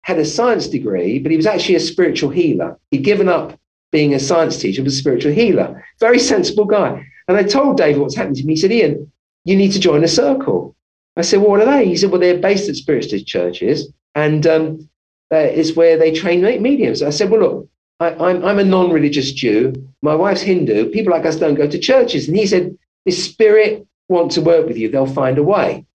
had 0.03 0.18
a 0.18 0.24
science 0.24 0.68
degree, 0.68 1.18
but 1.18 1.30
he 1.30 1.36
was 1.36 1.46
actually 1.46 1.74
a 1.76 1.80
spiritual 1.80 2.30
healer. 2.30 2.78
He'd 2.90 3.05
given 3.05 3.28
up 3.28 3.59
being 3.92 4.14
a 4.14 4.20
science 4.20 4.57
teacher, 4.59 4.82
was 4.82 4.94
a 4.94 4.98
spiritual 4.98 5.32
healer. 5.32 5.84
Very 5.98 6.18
sensible 6.18 6.64
guy. 6.64 7.05
And 7.28 7.36
I 7.36 7.42
told 7.42 7.76
Dave 7.76 7.98
what's 7.98 8.16
happened 8.16 8.36
to 8.36 8.44
me. 8.44 8.55
He 8.55 8.61
said, 8.61 8.72
Ian, 8.72 9.11
you 9.44 9.57
need 9.57 9.72
to 9.72 9.80
join 9.80 10.05
a 10.05 10.09
circle. 10.09 10.74
I 11.16 11.22
said, 11.22 11.40
well, 11.40 11.51
what 11.51 11.61
are 11.61 11.66
they? 11.66 11.86
He 11.86 11.96
said, 11.96 12.11
well, 12.11 12.20
they're 12.20 12.38
based 12.38 12.68
at 12.68 12.76
spiritualist 12.76 13.26
churches, 13.26 13.92
and 14.14 14.46
um, 14.46 14.88
uh, 15.32 15.36
it's 15.36 15.76
where 15.76 15.98
they 15.98 16.12
train 16.12 16.42
mediums. 16.62 17.03
I 17.03 17.11
said, 17.11 17.30
well, 17.30 17.40
look, 17.40 17.68
I, 18.01 18.14
I'm, 18.14 18.44
I'm 18.44 18.59
a 18.59 18.64
non-religious 18.64 19.32
Jew. 19.32 19.74
My 20.03 20.14
wife's 20.14 20.40
Hindu. 20.40 20.90
People 20.90 21.12
like 21.12 21.26
us 21.26 21.36
don't 21.36 21.55
go 21.55 21.68
to 21.68 21.78
churches. 21.78 22.26
And 22.26 22.36
he 22.36 22.46
said, 22.46 22.76
this 23.05 23.24
spirit 23.24 23.86
want 24.09 24.32
to 24.32 24.40
work 24.40 24.66
with 24.66 24.76
you, 24.76 24.90
they'll 24.90 25.07
find 25.07 25.38
a 25.38 25.42
way. 25.42 25.86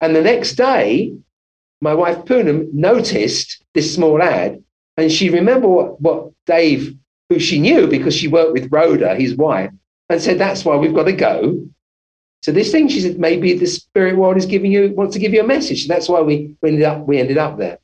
And 0.00 0.16
the 0.16 0.22
next 0.22 0.54
day, 0.54 1.14
my 1.80 1.94
wife 1.94 2.24
Poonam 2.24 2.72
noticed 2.72 3.62
this 3.74 3.94
small 3.94 4.20
ad 4.20 4.62
and 4.96 5.10
she 5.10 5.30
remembered 5.30 5.68
what, 5.68 6.00
what 6.00 6.32
Dave, 6.46 6.96
who 7.28 7.38
she 7.38 7.60
knew 7.60 7.86
because 7.86 8.14
she 8.14 8.28
worked 8.28 8.52
with 8.52 8.72
Rhoda, 8.72 9.14
his 9.14 9.36
wife, 9.36 9.70
and 10.08 10.20
said, 10.20 10.38
That's 10.38 10.64
why 10.64 10.76
we've 10.76 10.94
got 10.94 11.04
to 11.04 11.12
go. 11.12 11.64
So 12.42 12.50
this 12.50 12.72
thing, 12.72 12.88
she 12.88 13.00
said, 13.00 13.20
maybe 13.20 13.52
the 13.54 13.66
spirit 13.66 14.16
world 14.16 14.36
is 14.36 14.46
giving 14.46 14.72
you 14.72 14.92
wants 14.96 15.14
to 15.14 15.20
give 15.20 15.32
you 15.32 15.40
a 15.40 15.46
message. 15.46 15.86
That's 15.86 16.08
why 16.08 16.20
we, 16.20 16.56
we 16.60 16.70
ended 16.70 16.84
up 16.84 17.06
we 17.06 17.18
ended 17.18 17.38
up 17.38 17.56
there. 17.56 17.78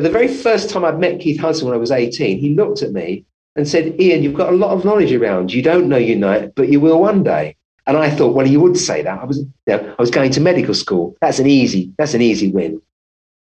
But 0.00 0.04
the 0.04 0.18
very 0.18 0.28
first 0.28 0.70
time 0.70 0.82
I 0.82 0.92
met 0.92 1.20
Keith 1.20 1.38
Hudson 1.38 1.66
when 1.66 1.74
I 1.74 1.78
was 1.78 1.90
18, 1.90 2.38
he 2.38 2.54
looked 2.54 2.80
at 2.80 2.92
me 2.92 3.26
and 3.54 3.68
said, 3.68 4.00
Ian, 4.00 4.22
you've 4.22 4.32
got 4.32 4.50
a 4.50 4.56
lot 4.56 4.70
of 4.70 4.82
knowledge 4.82 5.12
around. 5.12 5.52
You 5.52 5.60
don't 5.60 5.90
know 5.90 5.98
Unite, 5.98 6.54
but 6.54 6.70
you 6.70 6.80
will 6.80 7.02
one 7.02 7.22
day. 7.22 7.54
And 7.86 7.98
I 7.98 8.08
thought, 8.08 8.34
well, 8.34 8.46
you 8.46 8.60
would 8.60 8.78
say 8.78 9.02
that. 9.02 9.20
I 9.20 9.26
was, 9.26 9.40
you 9.40 9.52
know, 9.66 9.94
I 9.98 10.00
was 10.00 10.10
going 10.10 10.30
to 10.30 10.40
medical 10.40 10.72
school. 10.72 11.18
That's 11.20 11.38
an 11.38 11.46
easy, 11.46 11.92
that's 11.98 12.14
an 12.14 12.22
easy 12.22 12.50
win. 12.50 12.80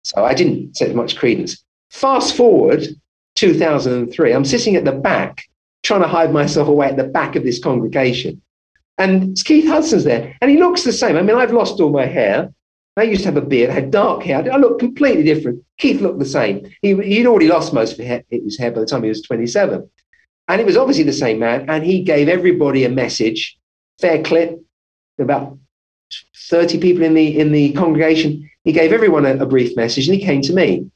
So 0.03 0.25
I 0.25 0.33
didn't 0.33 0.75
set 0.75 0.93
much 0.93 1.15
credence. 1.15 1.63
Fast 1.91 2.35
forward 2.35 2.87
2003, 3.35 4.33
I'm 4.33 4.43
sitting 4.43 4.75
at 4.75 4.83
the 4.83 4.91
back, 4.91 5.45
trying 5.83 6.01
to 6.01 6.09
hide 6.09 6.33
myself 6.33 6.67
away 6.67 6.89
at 6.89 6.97
the 6.97 7.05
back 7.05 7.37
of 7.37 7.45
this 7.45 7.63
congregation. 7.63 8.41
And 8.97 9.41
Keith 9.45 9.65
Hudson's 9.69 10.03
there, 10.03 10.35
and 10.41 10.51
he 10.51 10.57
looks 10.57 10.83
the 10.83 10.91
same. 10.91 11.15
I 11.15 11.21
mean, 11.21 11.37
I've 11.37 11.53
lost 11.53 11.79
all 11.79 11.89
my 11.89 12.05
hair. 12.05 12.53
I 12.95 13.03
used 13.03 13.23
to 13.23 13.29
have 13.29 13.37
a 13.37 13.41
beard, 13.45 13.71
I 13.71 13.73
had 13.73 13.91
dark 13.91 14.23
hair. 14.23 14.51
I 14.51 14.57
looked 14.57 14.79
completely 14.79 15.23
different. 15.23 15.63
Keith 15.79 15.99
looked 15.99 16.19
the 16.19 16.25
same. 16.25 16.71
He, 16.81 16.95
he'd 16.95 17.25
already 17.25 17.47
lost 17.47 17.73
most 17.73 17.97
of 17.99 18.05
his 18.29 18.57
hair 18.59 18.71
by 18.71 18.81
the 18.81 18.85
time 18.85 19.03
he 19.03 19.09
was 19.09 19.21
27. 19.23 19.89
And 20.47 20.61
it 20.61 20.65
was 20.65 20.77
obviously 20.77 21.03
the 21.03 21.13
same 21.13 21.39
man. 21.39 21.69
And 21.69 21.83
he 21.83 22.03
gave 22.03 22.29
everybody 22.29 22.85
a 22.85 22.89
message, 22.89 23.57
fair 23.99 24.21
clip, 24.21 24.61
about 25.17 25.57
30 26.49 26.79
people 26.79 27.03
in 27.03 27.15
the, 27.15 27.39
in 27.39 27.51
the 27.51 27.73
congregation. 27.73 28.49
He 28.63 28.71
gave 28.71 28.93
everyone 28.93 29.25
a, 29.25 29.37
a 29.37 29.45
brief 29.45 29.75
message 29.75 30.07
and 30.07 30.15
he 30.15 30.23
came 30.23 30.41
to 30.43 30.53
me. 30.53 30.91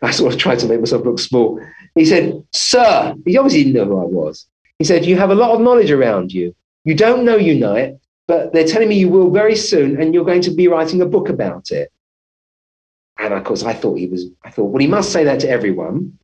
I 0.00 0.10
sort 0.10 0.32
of 0.32 0.38
tried 0.38 0.60
to 0.60 0.66
make 0.66 0.80
myself 0.80 1.04
look 1.04 1.18
small. 1.18 1.60
He 1.94 2.04
said, 2.06 2.42
Sir, 2.52 3.14
he 3.26 3.36
obviously 3.36 3.64
didn't 3.64 3.76
know 3.76 3.84
who 3.84 4.00
I 4.00 4.04
was. 4.04 4.46
He 4.78 4.84
said, 4.84 5.04
You 5.04 5.16
have 5.16 5.30
a 5.30 5.34
lot 5.34 5.54
of 5.54 5.60
knowledge 5.60 5.90
around 5.90 6.32
you. 6.32 6.54
You 6.84 6.94
don't 6.94 7.24
know 7.24 7.36
Unite, 7.36 7.96
but 8.26 8.52
they're 8.52 8.66
telling 8.66 8.88
me 8.88 8.98
you 8.98 9.08
will 9.08 9.30
very 9.30 9.56
soon, 9.56 10.00
and 10.00 10.14
you're 10.14 10.24
going 10.24 10.42
to 10.42 10.50
be 10.50 10.68
writing 10.68 11.00
a 11.00 11.06
book 11.06 11.28
about 11.28 11.70
it. 11.70 11.90
And 13.18 13.32
of 13.32 13.44
course, 13.44 13.62
I 13.62 13.72
thought 13.72 13.98
he 13.98 14.06
was, 14.06 14.26
I 14.44 14.50
thought, 14.50 14.66
well, 14.66 14.80
he 14.80 14.86
must 14.86 15.12
say 15.12 15.24
that 15.24 15.40
to 15.40 15.48
everyone 15.48 16.18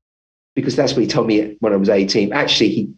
because 0.54 0.76
that's 0.76 0.92
what 0.92 1.02
he 1.02 1.06
told 1.06 1.26
me 1.26 1.56
when 1.60 1.72
I 1.72 1.76
was 1.76 1.88
18. 1.88 2.32
Actually, 2.32 2.70
he, 2.70 2.92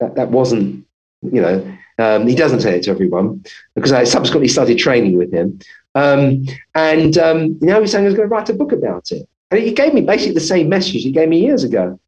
that, 0.00 0.16
that 0.16 0.30
wasn't, 0.30 0.84
you 1.22 1.40
know, 1.40 1.76
um, 1.98 2.26
he 2.26 2.34
doesn't 2.34 2.60
say 2.60 2.76
it 2.76 2.82
to 2.84 2.90
everyone 2.90 3.44
because 3.74 3.92
I 3.92 4.04
subsequently 4.04 4.48
started 4.48 4.78
training 4.78 5.16
with 5.16 5.32
him. 5.32 5.60
Um, 5.94 6.44
and, 6.74 7.16
um, 7.18 7.58
you 7.60 7.66
know, 7.68 7.74
he 7.76 7.80
was 7.82 7.92
saying 7.92 8.04
was 8.04 8.14
going 8.14 8.28
to 8.28 8.34
write 8.34 8.48
a 8.48 8.54
book 8.54 8.72
about 8.72 9.12
it. 9.12 9.28
And 9.50 9.60
he 9.60 9.72
gave 9.72 9.94
me 9.94 10.00
basically 10.00 10.34
the 10.34 10.40
same 10.40 10.68
message 10.68 11.02
he 11.02 11.12
gave 11.12 11.28
me 11.28 11.40
years 11.40 11.64
ago. 11.64 12.00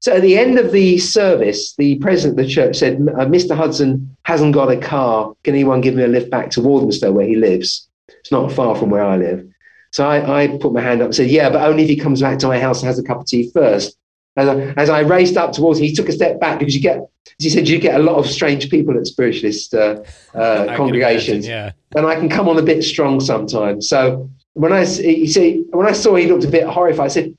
So 0.00 0.14
at 0.14 0.22
the 0.22 0.38
end 0.38 0.58
of 0.58 0.72
the 0.72 0.96
service, 0.98 1.74
the 1.76 1.96
president 1.96 2.38
of 2.38 2.46
the 2.46 2.50
church 2.50 2.76
said, 2.76 2.94
uh, 2.94 3.26
"Mr. 3.26 3.54
Hudson 3.54 4.16
hasn't 4.24 4.54
got 4.54 4.70
a 4.70 4.76
car. 4.76 5.34
Can 5.44 5.54
anyone 5.54 5.82
give 5.82 5.94
me 5.94 6.02
a 6.02 6.08
lift 6.08 6.30
back 6.30 6.50
to 6.50 6.62
Walthamstow, 6.62 7.12
where 7.12 7.26
he 7.26 7.36
lives? 7.36 7.88
It's 8.08 8.32
not 8.32 8.50
far 8.50 8.74
from 8.74 8.90
where 8.90 9.04
I 9.04 9.16
live." 9.18 9.46
So 9.92 10.06
I, 10.06 10.44
I 10.44 10.46
put 10.58 10.72
my 10.72 10.80
hand 10.80 11.02
up 11.02 11.06
and 11.06 11.14
said, 11.14 11.28
"Yeah, 11.28 11.50
but 11.50 11.62
only 11.62 11.82
if 11.82 11.88
he 11.90 11.96
comes 11.96 12.22
back 12.22 12.38
to 12.38 12.48
my 12.48 12.58
house 12.58 12.80
and 12.80 12.86
has 12.86 12.98
a 12.98 13.02
cup 13.02 13.20
of 13.20 13.26
tea 13.26 13.50
first. 13.52 13.96
As 14.36 14.48
I, 14.48 14.54
as 14.76 14.88
I 14.88 15.00
raced 15.00 15.36
up 15.36 15.52
towards 15.52 15.80
him, 15.80 15.86
he 15.86 15.94
took 15.94 16.08
a 16.08 16.12
step 16.12 16.40
back 16.40 16.60
because 16.60 16.74
you 16.74 16.80
get, 16.80 16.98
as 16.98 17.44
he 17.44 17.50
said, 17.50 17.68
you 17.68 17.78
get 17.78 18.00
a 18.00 18.02
lot 18.02 18.16
of 18.16 18.26
strange 18.26 18.70
people 18.70 18.96
at 18.96 19.06
spiritualist 19.06 19.74
uh, 19.74 20.02
uh, 20.34 20.76
congregations, 20.76 21.46
imagine, 21.46 21.74
and 21.96 22.06
I 22.06 22.14
can 22.14 22.28
come 22.28 22.48
on 22.48 22.56
a 22.56 22.62
bit 22.62 22.84
strong 22.84 23.20
sometimes. 23.20 23.88
So 23.88 24.30
when 24.54 24.72
I 24.72 24.84
he 24.86 25.26
said, 25.26 25.64
when 25.70 25.86
I 25.86 25.92
saw 25.92 26.14
he 26.14 26.26
looked 26.26 26.44
a 26.44 26.50
bit 26.50 26.64
horrified, 26.64 27.06
I 27.06 27.08
said, 27.08 27.36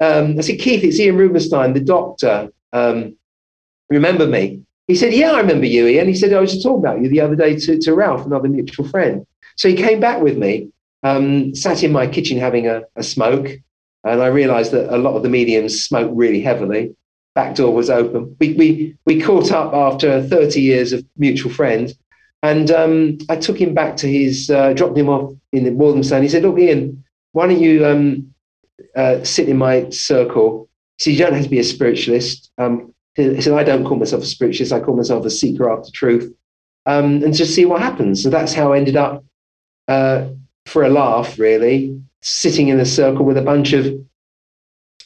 um, 0.00 0.38
I 0.38 0.42
said, 0.42 0.58
Keith, 0.58 0.84
it's 0.84 1.00
Ian 1.00 1.16
Rubenstein, 1.16 1.72
the 1.72 1.80
doctor. 1.80 2.50
Um, 2.72 3.16
remember 3.88 4.26
me? 4.26 4.62
He 4.88 4.94
said, 4.94 5.12
Yeah, 5.12 5.32
I 5.32 5.40
remember 5.40 5.66
you, 5.66 5.86
Ian. 5.86 6.06
He 6.08 6.14
said, 6.14 6.32
I 6.32 6.40
was 6.40 6.52
just 6.52 6.62
talking 6.62 6.84
about 6.84 7.02
you 7.02 7.08
the 7.08 7.20
other 7.20 7.36
day 7.36 7.56
to, 7.56 7.78
to 7.78 7.94
Ralph, 7.94 8.26
another 8.26 8.48
mutual 8.48 8.86
friend. 8.88 9.26
So 9.56 9.68
he 9.68 9.74
came 9.74 10.00
back 10.00 10.22
with 10.22 10.36
me, 10.36 10.70
um, 11.02 11.54
sat 11.54 11.82
in 11.82 11.92
my 11.92 12.06
kitchen 12.06 12.38
having 12.38 12.66
a, 12.66 12.82
a 12.94 13.02
smoke, 13.02 13.48
and 14.04 14.22
I 14.22 14.26
realized 14.26 14.72
that 14.72 14.94
a 14.94 14.98
lot 14.98 15.16
of 15.16 15.22
the 15.22 15.28
mediums 15.28 15.84
smoke 15.84 16.10
really 16.14 16.40
heavily. 16.40 16.94
Back 17.34 17.56
door 17.56 17.74
was 17.74 17.90
open. 17.90 18.36
We, 18.38 18.54
we, 18.54 18.96
we 19.04 19.20
caught 19.20 19.50
up 19.50 19.74
after 19.74 20.22
30 20.22 20.60
years 20.60 20.92
of 20.92 21.04
mutual 21.16 21.52
friends. 21.52 21.94
And 22.42 22.70
um, 22.70 23.18
I 23.28 23.36
took 23.36 23.60
him 23.60 23.74
back 23.74 23.96
to 23.98 24.06
his, 24.06 24.48
uh, 24.48 24.72
dropped 24.74 24.96
him 24.96 25.08
off 25.08 25.34
in 25.52 25.64
the 25.64 25.70
Walthamstow. 25.70 26.20
He 26.20 26.28
said, 26.28 26.44
Look, 26.44 26.58
Ian, 26.58 27.04
why 27.32 27.48
don't 27.48 27.60
you 27.60 27.84
um, 27.84 28.34
uh, 28.94 29.24
sit 29.24 29.48
in 29.48 29.56
my 29.56 29.88
circle. 29.90 30.68
so 30.98 31.10
You 31.10 31.18
don't 31.18 31.34
have 31.34 31.44
to 31.44 31.50
be 31.50 31.58
a 31.58 31.64
spiritualist. 31.64 32.50
Um, 32.58 32.94
he 33.14 33.40
said, 33.40 33.54
I 33.54 33.64
don't 33.64 33.84
call 33.84 33.96
myself 33.96 34.22
a 34.22 34.26
spiritualist. 34.26 34.72
I 34.72 34.80
call 34.80 34.96
myself 34.96 35.24
a 35.24 35.30
seeker 35.30 35.70
after 35.70 35.90
truth. 35.90 36.34
Um, 36.84 37.22
and 37.24 37.34
just 37.34 37.54
see 37.54 37.64
what 37.64 37.80
happens. 37.80 38.22
So 38.22 38.30
that's 38.30 38.52
how 38.52 38.72
I 38.72 38.78
ended 38.78 38.96
up, 38.96 39.24
uh, 39.88 40.28
for 40.66 40.84
a 40.84 40.88
laugh, 40.88 41.38
really, 41.38 42.00
sitting 42.22 42.68
in 42.68 42.78
a 42.78 42.84
circle 42.84 43.24
with 43.24 43.38
a 43.38 43.42
bunch 43.42 43.72
of 43.72 43.86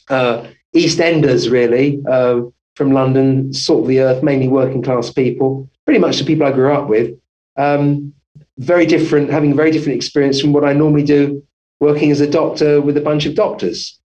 uh, 0.09 0.47
East 0.73 0.99
Enders, 0.99 1.49
really, 1.49 2.01
uh, 2.07 2.41
from 2.75 2.91
London, 2.91 3.53
sort 3.53 3.81
of 3.81 3.87
the 3.87 4.01
earth, 4.01 4.23
mainly 4.23 4.47
working 4.47 4.81
class 4.81 5.11
people, 5.11 5.69
pretty 5.85 5.99
much 5.99 6.19
the 6.19 6.25
people 6.25 6.45
I 6.45 6.51
grew 6.51 6.73
up 6.73 6.87
with. 6.87 7.17
Um, 7.57 8.13
very 8.57 8.85
different, 8.85 9.29
having 9.29 9.53
a 9.53 9.55
very 9.55 9.71
different 9.71 9.95
experience 9.95 10.39
from 10.39 10.53
what 10.53 10.65
I 10.65 10.73
normally 10.73 11.03
do 11.03 11.43
working 11.81 12.11
as 12.11 12.21
a 12.21 12.29
doctor 12.29 12.79
with 12.79 12.95
a 12.95 13.01
bunch 13.01 13.25
of 13.25 13.35
doctors. 13.35 13.99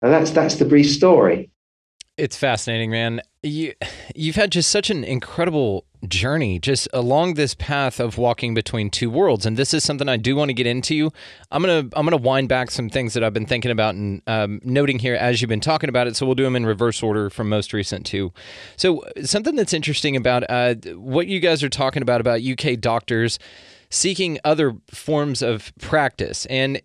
And 0.00 0.10
that's 0.10 0.30
that's 0.30 0.54
the 0.54 0.64
brief 0.64 0.88
story. 0.88 1.50
It's 2.16 2.36
fascinating, 2.36 2.90
man. 2.90 3.20
You 3.42 3.74
you've 4.14 4.36
had 4.36 4.50
just 4.50 4.70
such 4.70 4.88
an 4.88 5.04
incredible 5.04 5.84
journey 6.08 6.58
just 6.58 6.88
along 6.92 7.34
this 7.34 7.54
path 7.54 8.00
of 8.00 8.18
walking 8.18 8.54
between 8.54 8.90
two 8.90 9.08
worlds 9.08 9.46
and 9.46 9.56
this 9.56 9.72
is 9.72 9.84
something 9.84 10.08
i 10.08 10.16
do 10.16 10.34
want 10.34 10.48
to 10.48 10.52
get 10.52 10.66
into 10.66 11.12
i'm 11.52 11.62
gonna 11.62 11.88
i'm 11.92 12.04
gonna 12.04 12.16
wind 12.16 12.48
back 12.48 12.72
some 12.72 12.90
things 12.90 13.14
that 13.14 13.22
i've 13.22 13.32
been 13.32 13.46
thinking 13.46 13.70
about 13.70 13.94
and 13.94 14.20
um, 14.26 14.60
noting 14.64 14.98
here 14.98 15.14
as 15.14 15.40
you've 15.40 15.48
been 15.48 15.60
talking 15.60 15.88
about 15.88 16.08
it 16.08 16.16
so 16.16 16.26
we'll 16.26 16.34
do 16.34 16.42
them 16.42 16.56
in 16.56 16.66
reverse 16.66 17.04
order 17.04 17.30
from 17.30 17.48
most 17.48 17.72
recent 17.72 18.04
to 18.04 18.32
so 18.76 19.04
something 19.22 19.54
that's 19.54 19.72
interesting 19.72 20.16
about 20.16 20.42
uh, 20.50 20.74
what 20.96 21.28
you 21.28 21.38
guys 21.38 21.62
are 21.62 21.68
talking 21.68 22.02
about 22.02 22.20
about 22.20 22.40
uk 22.42 22.80
doctors 22.80 23.38
seeking 23.88 24.40
other 24.42 24.74
forms 24.90 25.40
of 25.40 25.72
practice 25.78 26.46
and 26.46 26.82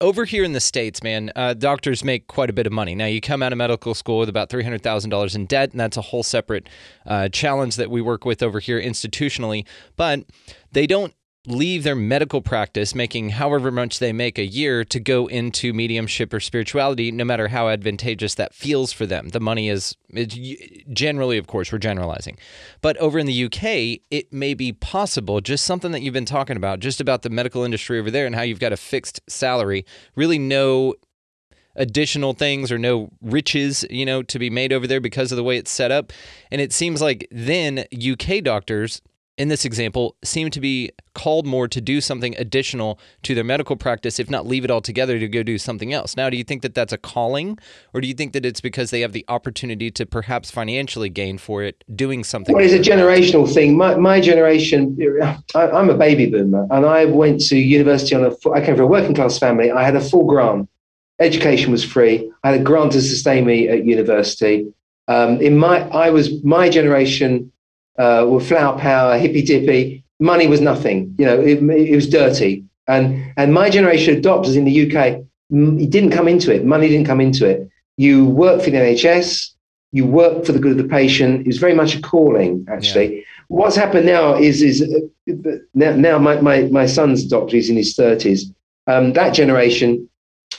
over 0.00 0.24
here 0.24 0.44
in 0.44 0.52
the 0.52 0.60
states, 0.60 1.02
man, 1.02 1.30
uh, 1.36 1.54
doctors 1.54 2.04
make 2.04 2.26
quite 2.26 2.50
a 2.50 2.52
bit 2.52 2.66
of 2.66 2.72
money. 2.72 2.94
Now, 2.94 3.06
you 3.06 3.20
come 3.20 3.42
out 3.42 3.52
of 3.52 3.58
medical 3.58 3.94
school 3.94 4.18
with 4.18 4.28
about 4.28 4.50
three 4.50 4.62
hundred 4.62 4.82
thousand 4.82 5.10
dollars 5.10 5.34
in 5.34 5.46
debt, 5.46 5.70
and 5.70 5.80
that's 5.80 5.96
a 5.96 6.02
whole 6.02 6.22
separate 6.22 6.68
uh, 7.06 7.28
challenge 7.28 7.76
that 7.76 7.90
we 7.90 8.00
work 8.00 8.24
with 8.24 8.42
over 8.42 8.60
here 8.60 8.80
institutionally. 8.80 9.66
But 9.96 10.24
they 10.72 10.86
don't 10.86 11.14
leave 11.46 11.82
their 11.82 11.94
medical 11.94 12.40
practice 12.40 12.94
making 12.94 13.30
however 13.30 13.70
much 13.70 13.98
they 13.98 14.12
make 14.12 14.38
a 14.38 14.44
year 14.44 14.84
to 14.84 14.98
go 14.98 15.26
into 15.26 15.72
mediumship 15.74 16.32
or 16.32 16.40
spirituality 16.40 17.10
no 17.10 17.24
matter 17.24 17.48
how 17.48 17.68
advantageous 17.68 18.34
that 18.34 18.54
feels 18.54 18.92
for 18.92 19.04
them 19.04 19.28
the 19.30 19.40
money 19.40 19.68
is 19.68 19.96
generally 20.92 21.36
of 21.36 21.46
course 21.46 21.70
we're 21.70 21.78
generalizing 21.78 22.38
but 22.80 22.96
over 22.96 23.18
in 23.18 23.26
the 23.26 23.44
UK 23.44 24.00
it 24.10 24.32
may 24.32 24.54
be 24.54 24.72
possible 24.72 25.40
just 25.40 25.64
something 25.64 25.92
that 25.92 26.00
you've 26.00 26.14
been 26.14 26.24
talking 26.24 26.56
about 26.56 26.80
just 26.80 27.00
about 27.00 27.22
the 27.22 27.30
medical 27.30 27.62
industry 27.62 27.98
over 27.98 28.10
there 28.10 28.26
and 28.26 28.34
how 28.34 28.42
you've 28.42 28.60
got 28.60 28.72
a 28.72 28.76
fixed 28.76 29.20
salary 29.28 29.84
really 30.16 30.38
no 30.38 30.94
additional 31.76 32.34
things 32.34 32.70
or 32.70 32.78
no 32.78 33.10
riches, 33.20 33.84
you 33.90 34.06
know, 34.06 34.22
to 34.22 34.38
be 34.38 34.50
made 34.50 34.72
over 34.72 34.86
there 34.86 35.00
because 35.00 35.32
of 35.32 35.36
the 35.36 35.42
way 35.42 35.56
it's 35.56 35.70
set 35.70 35.90
up. 35.90 36.12
And 36.50 36.60
it 36.60 36.72
seems 36.72 37.02
like 37.02 37.26
then 37.30 37.84
UK 37.92 38.42
doctors 38.42 39.02
in 39.36 39.48
this 39.48 39.64
example, 39.64 40.16
seem 40.22 40.50
to 40.50 40.60
be 40.60 40.90
called 41.14 41.44
more 41.44 41.66
to 41.66 41.80
do 41.80 42.00
something 42.00 42.36
additional 42.38 43.00
to 43.22 43.34
their 43.34 43.42
medical 43.42 43.74
practice, 43.74 44.20
if 44.20 44.30
not 44.30 44.46
leave 44.46 44.64
it 44.64 44.70
altogether 44.70 45.18
to 45.18 45.26
go 45.26 45.42
do 45.42 45.58
something 45.58 45.92
else. 45.92 46.16
Now, 46.16 46.30
do 46.30 46.36
you 46.36 46.44
think 46.44 46.62
that 46.62 46.74
that's 46.74 46.92
a 46.92 46.98
calling, 46.98 47.58
or 47.92 48.00
do 48.00 48.06
you 48.06 48.14
think 48.14 48.32
that 48.32 48.46
it's 48.46 48.60
because 48.60 48.90
they 48.90 49.00
have 49.00 49.12
the 49.12 49.24
opportunity 49.26 49.90
to 49.90 50.06
perhaps 50.06 50.50
financially 50.52 51.08
gain 51.08 51.38
for 51.38 51.64
it 51.64 51.82
doing 51.96 52.22
something? 52.22 52.54
Well, 52.54 52.64
it's 52.64 52.74
a 52.74 52.90
generational 52.90 53.52
thing. 53.52 53.76
My, 53.76 53.96
my 53.96 54.20
generation, 54.20 54.96
I, 55.54 55.68
am 55.68 55.90
a 55.90 55.96
baby 55.96 56.26
boomer, 56.26 56.68
and 56.70 56.86
I 56.86 57.06
went 57.06 57.40
to 57.46 57.56
university 57.56 58.14
on 58.14 58.24
a. 58.24 58.50
I 58.50 58.64
came 58.64 58.76
from 58.76 58.84
a 58.84 58.88
working 58.88 59.14
class 59.14 59.38
family. 59.38 59.72
I 59.72 59.82
had 59.82 59.96
a 59.96 60.00
full 60.00 60.26
grant. 60.26 60.68
Education 61.18 61.72
was 61.72 61.84
free. 61.84 62.30
I 62.44 62.52
had 62.52 62.60
a 62.60 62.62
grant 62.62 62.92
to 62.92 63.02
sustain 63.02 63.46
me 63.46 63.68
at 63.68 63.84
university. 63.84 64.72
Um, 65.06 65.40
in 65.40 65.58
my, 65.58 65.80
I 65.90 66.10
was 66.10 66.42
my 66.42 66.68
generation 66.68 67.52
uh, 67.98 68.26
with 68.28 68.48
flower 68.48 68.78
power, 68.78 69.18
hippy 69.18 69.42
dippy. 69.42 70.04
Money 70.20 70.46
was 70.46 70.60
nothing. 70.60 71.14
You 71.18 71.26
know, 71.26 71.40
it, 71.40 71.62
it 71.62 71.94
was 71.94 72.08
dirty. 72.08 72.64
And 72.86 73.32
and 73.36 73.52
my 73.52 73.70
generation 73.70 74.16
of 74.16 74.22
doctors 74.22 74.56
in 74.56 74.64
the 74.64 74.86
UK, 74.86 75.22
it 75.50 75.90
didn't 75.90 76.10
come 76.10 76.28
into 76.28 76.54
it. 76.54 76.64
Money 76.64 76.88
didn't 76.88 77.06
come 77.06 77.20
into 77.20 77.46
it. 77.46 77.68
You 77.96 78.26
work 78.26 78.62
for 78.62 78.70
the 78.70 78.76
NHS. 78.76 79.50
You 79.92 80.06
work 80.06 80.44
for 80.44 80.52
the 80.52 80.58
good 80.58 80.72
of 80.72 80.78
the 80.78 80.88
patient. 80.88 81.42
It 81.42 81.46
was 81.46 81.58
very 81.58 81.74
much 81.74 81.94
a 81.94 82.00
calling, 82.00 82.66
actually. 82.68 83.18
Yeah. 83.18 83.22
What's 83.48 83.76
happened 83.76 84.06
now 84.06 84.34
is 84.34 84.62
is 84.62 84.82
uh, 84.82 85.56
now, 85.74 85.94
now 85.94 86.18
my, 86.18 86.40
my 86.40 86.62
my 86.64 86.86
son's 86.86 87.24
doctor 87.24 87.56
is 87.56 87.70
in 87.70 87.76
his 87.76 87.94
thirties. 87.94 88.52
Um, 88.86 89.12
that 89.14 89.34
generation, 89.34 90.08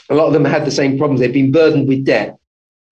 a 0.08 0.14
lot 0.14 0.26
of 0.26 0.32
them 0.32 0.44
had 0.44 0.64
the 0.64 0.70
same 0.70 0.98
problems. 0.98 1.20
They've 1.20 1.32
been 1.32 1.52
burdened 1.52 1.86
with 1.88 2.04
debt. 2.04 2.38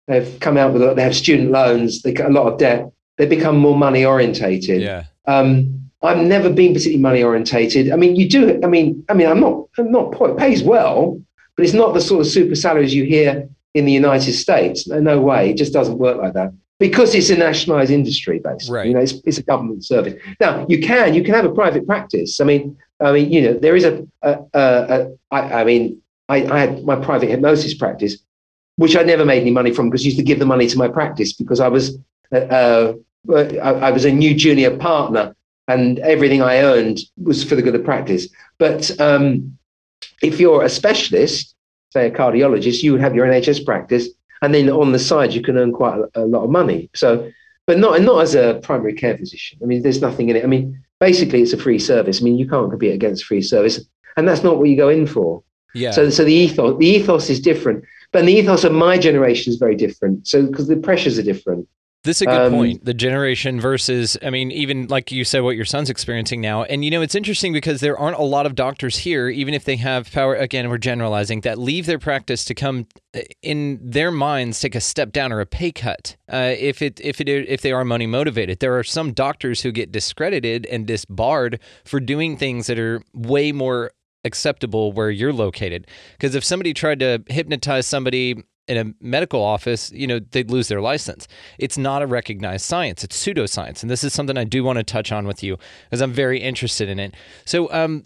They've 0.07 0.39
come 0.41 0.59
out 0.59 0.75
with 0.75 0.97
they 0.97 1.03
have 1.03 1.17
student 1.17 1.51
loans. 1.51 2.03
They 2.03 2.13
got 2.13 2.31
a 2.31 2.35
lot 2.35 2.53
of 2.53 2.59
debt 2.59 2.93
they 3.17 3.27
become 3.27 3.57
more 3.57 3.77
money 3.77 4.05
orientated. 4.05 4.83
Yeah. 4.83 5.05
Um, 5.27 5.91
I've 6.03 6.19
never 6.19 6.51
been 6.51 6.75
particularly 6.75 7.03
money 7.03 7.23
orientated. 7.23 7.91
I 7.91 7.97
mean, 7.97 8.15
you 8.17 8.29
do. 8.29 8.61
I 8.63 8.67
mean, 8.67 9.05
I 9.09 9.15
mean, 9.15 9.27
I'm 9.27 9.41
not. 9.41 9.69
I'm 9.79 9.91
not. 9.91 10.15
It 10.21 10.37
pays 10.37 10.63
well, 10.63 11.21
but 11.57 11.65
it's 11.65 11.75
not 11.75 11.95
the 11.95 12.01
sort 12.01 12.21
of 12.21 12.27
super 12.27 12.55
salaries 12.55 12.95
you 12.95 13.05
hear 13.05 13.49
in 13.73 13.87
the 13.87 13.93
United 13.93 14.35
States. 14.35 14.87
No, 14.87 15.01
no 15.01 15.21
way. 15.21 15.51
It 15.51 15.57
just 15.57 15.73
doesn't 15.73 15.99
work 15.99 16.19
like 16.19 16.35
that 16.35 16.53
because 16.79 17.15
it's 17.15 17.31
a 17.31 17.37
nationalized 17.37 17.91
industry, 17.91 18.39
basically. 18.39 18.75
Right. 18.75 18.89
You 18.89 18.95
know, 18.95 19.01
it's, 19.01 19.15
it's 19.25 19.39
a 19.39 19.43
government 19.43 19.85
service. 19.85 20.21
Now, 20.41 20.67
you 20.69 20.81
can 20.81 21.15
you 21.15 21.23
can 21.25 21.35
have 21.35 21.47
a 21.47 21.55
private 21.55 21.87
practice. 21.87 22.41
I 22.41 22.45
mean, 22.45 22.77
I 23.01 23.13
mean, 23.13 23.33
you 23.33 23.43
know, 23.43 23.55
there 23.55 23.77
is 23.77 23.85
a. 23.85 24.07
a, 24.23 24.39
a, 24.53 24.61
a 24.61 25.09
I, 25.31 25.61
I 25.61 25.65
mean, 25.65 26.03
I, 26.29 26.45
I 26.45 26.59
had 26.59 26.85
my 26.85 26.97
private 26.97 27.31
hypnosis 27.31 27.75
practice, 27.75 28.19
which 28.77 28.95
I 28.97 29.03
never 29.03 29.25
made 29.25 29.41
any 29.41 29.51
money 29.51 29.73
from 29.73 29.89
because 29.89 30.03
I 30.03 30.07
used 30.07 30.19
to 30.19 30.23
give 30.23 30.39
the 30.39 30.47
money 30.47 30.67
to 30.67 30.79
my 30.79 30.89
practice 30.89 31.33
because 31.33 31.61
I 31.61 31.69
was 31.69 31.99
uh, 32.33 32.93
I, 33.33 33.59
I, 33.59 33.91
was 33.91 34.05
a 34.05 34.13
new 34.13 34.35
junior 34.35 34.77
partner, 34.77 35.35
and 35.69 35.99
everything 36.01 36.43
I 36.43 36.59
earned 36.59 36.99
was 37.17 37.43
for 37.45 37.55
the 37.55 37.63
good 37.63 37.75
of 37.75 37.85
practice. 37.85 38.29
But 38.59 38.99
um, 39.01 39.57
if 40.23 40.41
you're 40.41 40.63
a 40.63 40.69
specialist, 40.69 41.55
say 41.91 42.07
a 42.07 42.11
cardiologist, 42.11 42.83
you 42.83 42.93
would 42.93 43.01
have 43.01 43.15
your 43.15 43.27
NHS 43.27 43.65
practice, 43.65 44.09
and 44.43 44.55
then 44.55 44.69
on 44.69 44.93
the 44.93 44.99
side 44.99 45.33
you 45.33 45.43
can 45.43 45.57
earn 45.57 45.73
quite 45.73 45.99
a, 45.99 46.23
a 46.23 46.27
lot 46.27 46.45
of 46.45 46.51
money. 46.51 46.91
So, 46.95 47.31
but 47.67 47.79
not 47.79 48.01
not 48.03 48.23
as 48.23 48.35
a 48.35 48.61
primary 48.63 48.95
care 48.95 49.17
physician. 49.17 49.59
I 49.63 49.67
mean, 49.67 49.83
there's 49.83 50.01
nothing 50.01 50.29
in 50.29 50.37
it. 50.37 50.45
I 50.45 50.47
mean, 50.47 50.83
basically, 51.01 51.43
it's 51.43 51.53
a 51.53 51.59
free 51.59 51.79
service. 51.79 52.21
I 52.21 52.25
mean, 52.25 52.39
you 52.39 52.49
can't 52.49 52.71
compete 52.71 52.95
against 52.95 53.25
free 53.25 53.43
service, 53.43 53.81
and 54.17 54.29
that's 54.29 54.43
not 54.43 54.59
what 54.59 54.69
you 54.69 54.77
go 54.77 54.89
in 54.89 55.07
for. 55.07 55.43
Yeah. 55.75 55.91
So, 55.91 56.11
so 56.11 56.25
the 56.25 56.33
ethos 56.33 56.79
the 56.79 56.87
ethos 56.87 57.31
is 57.31 57.41
different, 57.41 57.85
but 58.13 58.25
the 58.25 58.33
ethos 58.33 58.65
of 58.65 58.73
my 58.73 58.99
generation 58.99 59.53
is 59.53 59.59
very 59.59 59.75
different. 59.75 60.29
So, 60.29 60.47
because 60.47 60.69
the 60.69 60.77
pressures 60.77 61.19
are 61.19 61.23
different. 61.23 61.69
This 62.05 62.19
is 62.19 62.23
a 62.23 62.27
good 62.27 62.41
um, 62.47 62.53
point. 62.53 62.85
The 62.85 62.93
generation 62.93 63.59
versus, 63.61 64.19
I 64.23 64.29
mean, 64.29 64.51
even 64.53 64.89
like 64.89 65.11
you 65.11 65.25
said, 65.25 65.41
what 65.41 65.57
your 65.57 65.65
son's 65.65 65.89
experiencing 65.89 66.43
now. 66.43 66.63
And, 66.65 66.85
you 66.85 66.91
know, 66.91 67.01
it's 67.01 67.15
interesting 67.15 67.55
because 67.55 67.81
there 67.81 67.99
aren't 67.99 68.19
a 68.19 68.23
lot 68.23 68.45
of 68.45 68.55
doctors 68.55 68.99
here, 68.99 69.31
even 69.31 69.55
if 69.55 69.65
they 69.65 69.77
have 69.77 70.13
power, 70.13 70.35
again, 70.35 70.69
we're 70.69 70.77
generalizing, 70.77 71.41
that 71.41 71.59
leave 71.59 71.87
their 71.87 71.99
practice 71.99 72.45
to 72.45 72.55
come 72.55 72.87
uh, 73.17 73.21
in 73.43 73.81
their 73.83 74.11
minds 74.11 74.61
take 74.61 74.75
a 74.75 74.81
step 74.81 75.13
down 75.13 75.33
or 75.33 75.41
a 75.41 75.47
pay 75.47 75.73
cut 75.73 76.17
uh, 76.31 76.55
if 76.59 76.83
it 76.83 77.01
if 77.01 77.21
it 77.21 77.29
if 77.29 77.63
they 77.63 77.73
are 77.73 77.85
money 77.85 78.07
motivated. 78.07 78.61
There 78.61 78.79
are 78.79 78.85
some 78.85 79.13
doctors 79.13 79.63
who 79.63 79.73
get 79.73 79.91
discredited 79.91 80.67
and 80.67 80.87
disbarred 80.87 81.59
for 81.85 82.01
doing 82.01 82.37
things 82.37 82.67
that 82.67 82.79
are 82.79 83.03
way 83.15 83.51
more 83.51 83.93
acceptable 84.25 84.93
where 84.93 85.11
you're 85.11 85.33
located. 85.33 85.87
Because 86.13 86.35
if 86.35 86.45
somebody 86.45 86.75
tried 86.75 87.01
to 87.01 87.23
hypnotize 87.29 87.87
somebody 87.87 88.43
in 88.67 88.77
a 88.77 89.05
medical 89.05 89.43
office, 89.43 89.93
you 89.93 90.07
know, 90.07 90.21
they'd 90.31 90.51
lose 90.51 90.69
their 90.69 90.81
license. 90.81 91.29
It's 91.59 91.77
not 91.77 92.03
a 92.03 92.07
recognized 92.07 92.65
science; 92.65 93.05
it's 93.05 93.23
pseudoscience, 93.23 93.83
and 93.83 93.91
this 93.91 94.05
is 94.05 94.13
something 94.13 94.39
I 94.39 94.45
do 94.45 94.65
want 94.65 94.79
to 94.79 94.85
touch 94.85 95.13
on 95.13 95.27
with 95.27 95.43
you 95.43 95.59
because 95.89 96.01
I'm 96.01 96.13
very 96.13 96.41
interested 96.41 96.89
in 96.89 96.99
it. 96.99 97.15
So, 97.45 97.73
um, 97.73 98.05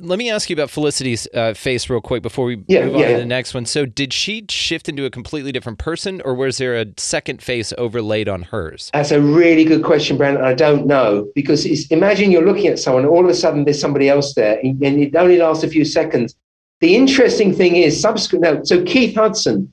let 0.00 0.18
me 0.18 0.30
ask 0.30 0.48
you 0.48 0.54
about 0.54 0.70
Felicity's 0.70 1.26
uh, 1.34 1.54
face 1.54 1.90
real 1.90 2.00
quick 2.00 2.22
before 2.22 2.44
we 2.46 2.62
Yeah, 2.68 2.84
move 2.84 2.94
on 2.94 3.00
yeah, 3.00 3.12
to 3.12 3.18
the 3.18 3.26
next 3.26 3.54
one. 3.54 3.66
So, 3.66 3.86
did 3.86 4.12
she 4.12 4.44
shift 4.48 4.88
into 4.88 5.04
a 5.04 5.10
completely 5.10 5.52
different 5.52 5.78
person, 5.78 6.20
or 6.24 6.34
was 6.34 6.58
there 6.58 6.76
a 6.76 6.86
second 6.96 7.42
face 7.42 7.72
overlaid 7.78 8.28
on 8.28 8.42
hers? 8.42 8.90
That's 8.92 9.10
a 9.10 9.20
really 9.20 9.64
good 9.64 9.82
question, 9.82 10.16
Brandon. 10.16 10.44
I 10.44 10.54
don't 10.54 10.86
know 10.86 11.28
because 11.34 11.64
it's, 11.64 11.86
imagine 11.88 12.30
you're 12.30 12.46
looking 12.46 12.66
at 12.68 12.78
someone, 12.78 13.04
and 13.04 13.10
all 13.10 13.24
of 13.24 13.30
a 13.30 13.34
sudden 13.34 13.64
there's 13.64 13.80
somebody 13.80 14.08
else 14.08 14.34
there, 14.34 14.58
and 14.62 14.80
and 14.82 15.00
it 15.00 15.16
only 15.16 15.38
lasts 15.38 15.64
a 15.64 15.68
few 15.68 15.84
seconds. 15.84 16.36
The 16.80 16.94
interesting 16.94 17.54
thing 17.54 17.76
is, 17.76 18.00
subsequent. 18.00 18.42
No, 18.42 18.64
so 18.64 18.82
Keith 18.84 19.14
Hudson 19.14 19.72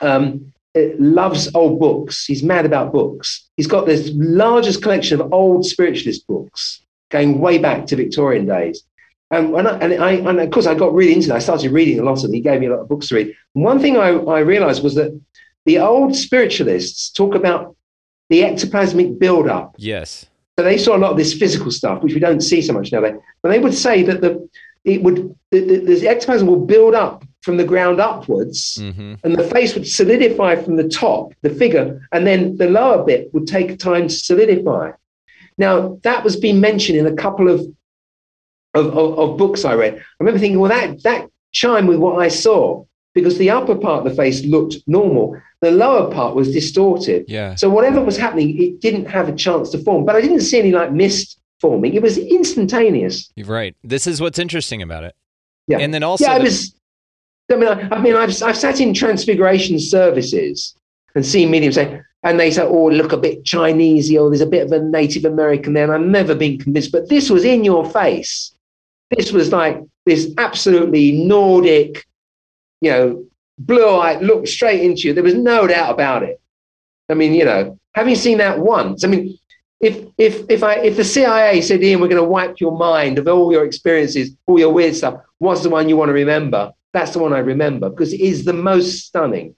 um, 0.00 0.52
uh, 0.74 0.80
loves 0.98 1.54
old 1.54 1.78
books. 1.78 2.24
He's 2.24 2.42
mad 2.42 2.64
about 2.64 2.92
books. 2.92 3.48
He's 3.56 3.66
got 3.66 3.86
this 3.86 4.10
largest 4.14 4.82
collection 4.82 5.20
of 5.20 5.32
old 5.32 5.66
spiritualist 5.66 6.26
books 6.26 6.82
going 7.10 7.38
way 7.38 7.58
back 7.58 7.86
to 7.86 7.96
Victorian 7.96 8.46
days. 8.46 8.82
And, 9.30 9.52
when 9.52 9.66
I, 9.66 9.78
and, 9.78 10.02
I, 10.02 10.12
and 10.12 10.40
of 10.40 10.50
course, 10.50 10.66
I 10.66 10.74
got 10.74 10.94
really 10.94 11.12
into 11.14 11.28
that. 11.28 11.36
I 11.36 11.40
started 11.40 11.72
reading 11.72 11.98
a 11.98 12.02
lot 12.02 12.16
of 12.16 12.22
them. 12.22 12.32
He 12.32 12.40
gave 12.40 12.60
me 12.60 12.66
a 12.66 12.70
lot 12.70 12.80
of 12.80 12.88
books 12.88 13.08
to 13.08 13.14
read. 13.14 13.34
And 13.54 13.64
one 13.64 13.78
thing 13.78 13.96
I, 13.96 14.08
I 14.08 14.40
realized 14.40 14.82
was 14.82 14.94
that 14.94 15.18
the 15.64 15.78
old 15.78 16.16
spiritualists 16.16 17.10
talk 17.10 17.34
about 17.34 17.76
the 18.28 18.40
ectoplasmic 18.40 19.18
buildup. 19.18 19.74
Yes. 19.78 20.26
So 20.58 20.64
they 20.64 20.76
saw 20.76 20.96
a 20.96 20.98
lot 20.98 21.12
of 21.12 21.16
this 21.16 21.34
physical 21.34 21.70
stuff, 21.70 22.02
which 22.02 22.14
we 22.14 22.20
don't 22.20 22.40
see 22.40 22.60
so 22.60 22.72
much 22.72 22.92
now. 22.92 23.00
But 23.00 23.48
they 23.48 23.58
would 23.58 23.74
say 23.74 24.02
that 24.02 24.20
the 24.20 24.48
it 24.84 25.02
would 25.02 25.34
the, 25.50 25.60
the, 25.60 25.94
the 26.00 26.08
ectoplasm 26.08 26.46
will 26.46 26.64
build 26.64 26.94
up 26.94 27.24
from 27.42 27.56
the 27.56 27.64
ground 27.64 28.00
upwards, 28.00 28.76
hmm 28.80 29.14
and 29.24 29.36
the 29.36 29.44
face 29.44 29.74
would 29.74 29.86
solidify 29.86 30.56
from 30.56 30.76
the 30.76 30.88
top, 30.88 31.32
the 31.42 31.50
figure, 31.50 32.06
and 32.12 32.26
then 32.26 32.56
the 32.56 32.68
lower 32.68 33.04
bit 33.04 33.32
would 33.32 33.46
take 33.46 33.78
time 33.78 34.08
to 34.08 34.14
solidify. 34.14 34.92
Now 35.58 35.98
that 36.02 36.24
was 36.24 36.36
being 36.36 36.60
mentioned 36.60 36.98
in 36.98 37.06
a 37.06 37.14
couple 37.14 37.48
of 37.48 37.60
of, 38.74 38.86
of, 38.86 39.18
of 39.18 39.36
books 39.36 39.64
I 39.64 39.74
read. 39.74 39.96
I 39.96 40.02
remember 40.20 40.40
thinking, 40.40 40.58
well, 40.58 40.70
that 40.70 41.02
that 41.02 41.28
chimed 41.52 41.88
with 41.88 41.98
what 41.98 42.18
I 42.18 42.28
saw 42.28 42.84
because 43.14 43.38
the 43.38 43.50
upper 43.50 43.74
part 43.74 44.04
of 44.04 44.10
the 44.10 44.16
face 44.16 44.44
looked 44.44 44.76
normal, 44.86 45.38
the 45.60 45.70
lower 45.70 46.10
part 46.10 46.34
was 46.34 46.50
distorted. 46.52 47.26
Yeah. 47.28 47.54
So 47.54 47.68
whatever 47.68 48.02
was 48.02 48.16
happening, 48.16 48.60
it 48.60 48.80
didn't 48.80 49.06
have 49.06 49.28
a 49.28 49.34
chance 49.34 49.70
to 49.70 49.78
form. 49.78 50.04
But 50.04 50.16
I 50.16 50.20
didn't 50.20 50.40
see 50.40 50.58
any 50.58 50.72
like 50.72 50.92
mist 50.92 51.38
forming. 51.62 51.94
It 51.94 52.02
was 52.02 52.18
instantaneous. 52.18 53.32
You're 53.36 53.46
right. 53.46 53.74
This 53.82 54.06
is 54.06 54.20
what's 54.20 54.38
interesting 54.38 54.82
about 54.82 55.04
it. 55.04 55.14
Yeah. 55.68 55.78
And 55.78 55.94
then 55.94 56.02
also 56.02 56.26
yeah, 56.26 56.32
I 56.32 56.38
was. 56.38 56.74
I 57.50 57.56
mean, 57.56 57.68
I, 57.68 57.88
I 57.96 58.00
mean, 58.00 58.16
I've 58.16 58.42
I've 58.42 58.58
sat 58.58 58.80
in 58.80 58.92
transfiguration 58.92 59.78
services 59.78 60.74
and 61.14 61.24
seen 61.24 61.50
mediums 61.50 61.76
say, 61.76 62.00
and 62.22 62.38
they 62.38 62.50
say, 62.50 62.62
"Oh, 62.62 62.86
look 62.88 63.12
a 63.12 63.16
bit 63.16 63.44
Chinese, 63.44 64.14
or 64.14 64.28
there's 64.28 64.40
a 64.40 64.46
bit 64.46 64.66
of 64.66 64.72
a 64.72 64.80
Native 64.84 65.24
American 65.24 65.72
there." 65.72 65.84
And 65.84 65.92
I've 65.92 66.10
never 66.10 66.34
been 66.34 66.58
convinced, 66.58 66.92
but 66.92 67.08
this 67.08 67.30
was 67.30 67.44
in 67.44 67.64
your 67.64 67.88
face. 67.88 68.54
This 69.16 69.32
was 69.32 69.52
like 69.52 69.80
this 70.04 70.32
absolutely 70.38 71.12
Nordic, 71.12 72.04
you 72.80 72.90
know, 72.90 73.24
blue-eyed, 73.58 74.22
looked 74.22 74.48
straight 74.48 74.82
into 74.82 75.08
you. 75.08 75.14
There 75.14 75.22
was 75.22 75.34
no 75.34 75.66
doubt 75.66 75.92
about 75.92 76.22
it. 76.22 76.40
I 77.08 77.14
mean, 77.14 77.34
you 77.34 77.44
know, 77.44 77.78
having 77.94 78.16
seen 78.16 78.38
that 78.38 78.58
once, 78.58 79.04
I 79.04 79.08
mean, 79.08 79.38
if 79.82 80.06
if 80.16 80.44
if 80.48 80.62
I 80.62 80.74
if 80.76 80.96
the 80.96 81.04
CIA 81.04 81.60
said, 81.60 81.82
Ian, 81.82 82.00
we're 82.00 82.08
going 82.08 82.22
to 82.22 82.28
wipe 82.28 82.60
your 82.60 82.76
mind 82.76 83.18
of 83.18 83.28
all 83.28 83.52
your 83.52 83.64
experiences, 83.66 84.34
all 84.46 84.58
your 84.58 84.72
weird 84.72 84.94
stuff, 84.94 85.20
what's 85.38 85.62
the 85.62 85.68
one 85.70 85.88
you 85.88 85.96
want 85.96 86.08
to 86.08 86.14
remember? 86.14 86.72
That's 86.94 87.10
the 87.12 87.18
one 87.18 87.32
I 87.32 87.38
remember 87.38 87.90
because 87.90 88.12
it 88.12 88.20
is 88.20 88.44
the 88.44 88.52
most 88.52 89.06
stunning. 89.06 89.54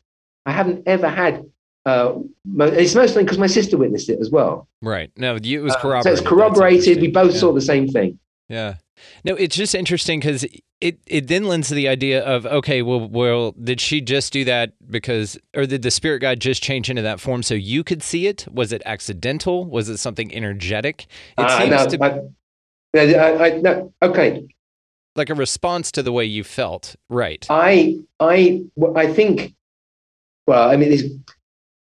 I 0.47 0.53
haven't 0.53 0.83
ever 0.87 1.09
had. 1.09 1.45
Uh, 1.87 2.15
it's 2.59 2.95
most 2.95 3.11
stunning 3.11 3.27
because 3.27 3.39
my 3.39 3.47
sister 3.47 3.77
witnessed 3.77 4.09
it 4.09 4.19
as 4.21 4.31
well. 4.31 4.67
right. 4.81 5.11
No, 5.17 5.37
it 5.37 5.59
was 5.63 5.75
Uh, 5.75 5.81
corroborated. 5.81 6.05
so 6.05 6.13
it's 6.13 6.29
corroborated. 6.29 7.01
We 7.01 7.09
both 7.09 7.35
Yeah. 7.35 7.41
saw 7.41 7.53
the 7.53 7.61
same 7.61 7.89
thing. 7.89 8.19
Yeah. 8.49 8.75
No, 9.25 9.35
it's 9.35 9.57
just 9.57 9.75
interesting 9.75 10.21
because 10.21 10.47
it, 10.85 10.99
it 11.07 11.29
then 11.29 11.45
lends 11.45 11.69
to 11.69 11.75
the 11.75 11.89
idea 11.89 12.23
of 12.23 12.45
okay, 12.45 12.83
well, 12.83 13.09
well, 13.09 13.53
did 13.53 13.81
she 13.81 14.03
just 14.03 14.35
do 14.35 14.45
that 14.45 14.75
because, 14.91 15.39
or 15.57 15.65
did 15.65 15.81
the 15.81 15.91
spirit 15.91 16.19
guide 16.19 16.41
just 16.41 16.63
change 16.63 16.91
into 16.91 17.01
that 17.01 17.21
form 17.21 17.43
so 17.43 17.55
you 17.55 17.83
could 17.83 18.03
see 18.03 18.27
it? 18.27 18.47
Was 18.53 18.71
it 18.71 18.83
accidental? 18.85 19.65
Was 19.65 19.89
it 19.89 19.97
something 19.97 20.33
energetic? 20.35 21.07
It 21.39 21.47
Uh, 21.47 21.59
seems 21.59 21.71
no, 21.71 21.87
to 21.87 22.31
I, 22.95 23.01
I, 23.01 23.47
I, 23.47 23.51
no, 23.61 23.95
okay. 24.03 24.47
like 25.17 25.31
a 25.31 25.35
response 25.35 25.91
to 25.93 26.03
the 26.03 26.13
way 26.13 26.27
you 26.27 26.45
felt, 26.45 26.97
right? 27.09 27.47
I 27.49 28.01
I 28.21 28.65
I 28.95 29.07
think. 29.11 29.55
Well, 30.47 30.69
I 30.69 30.77
mean, 30.77 30.91
this, 30.91 31.05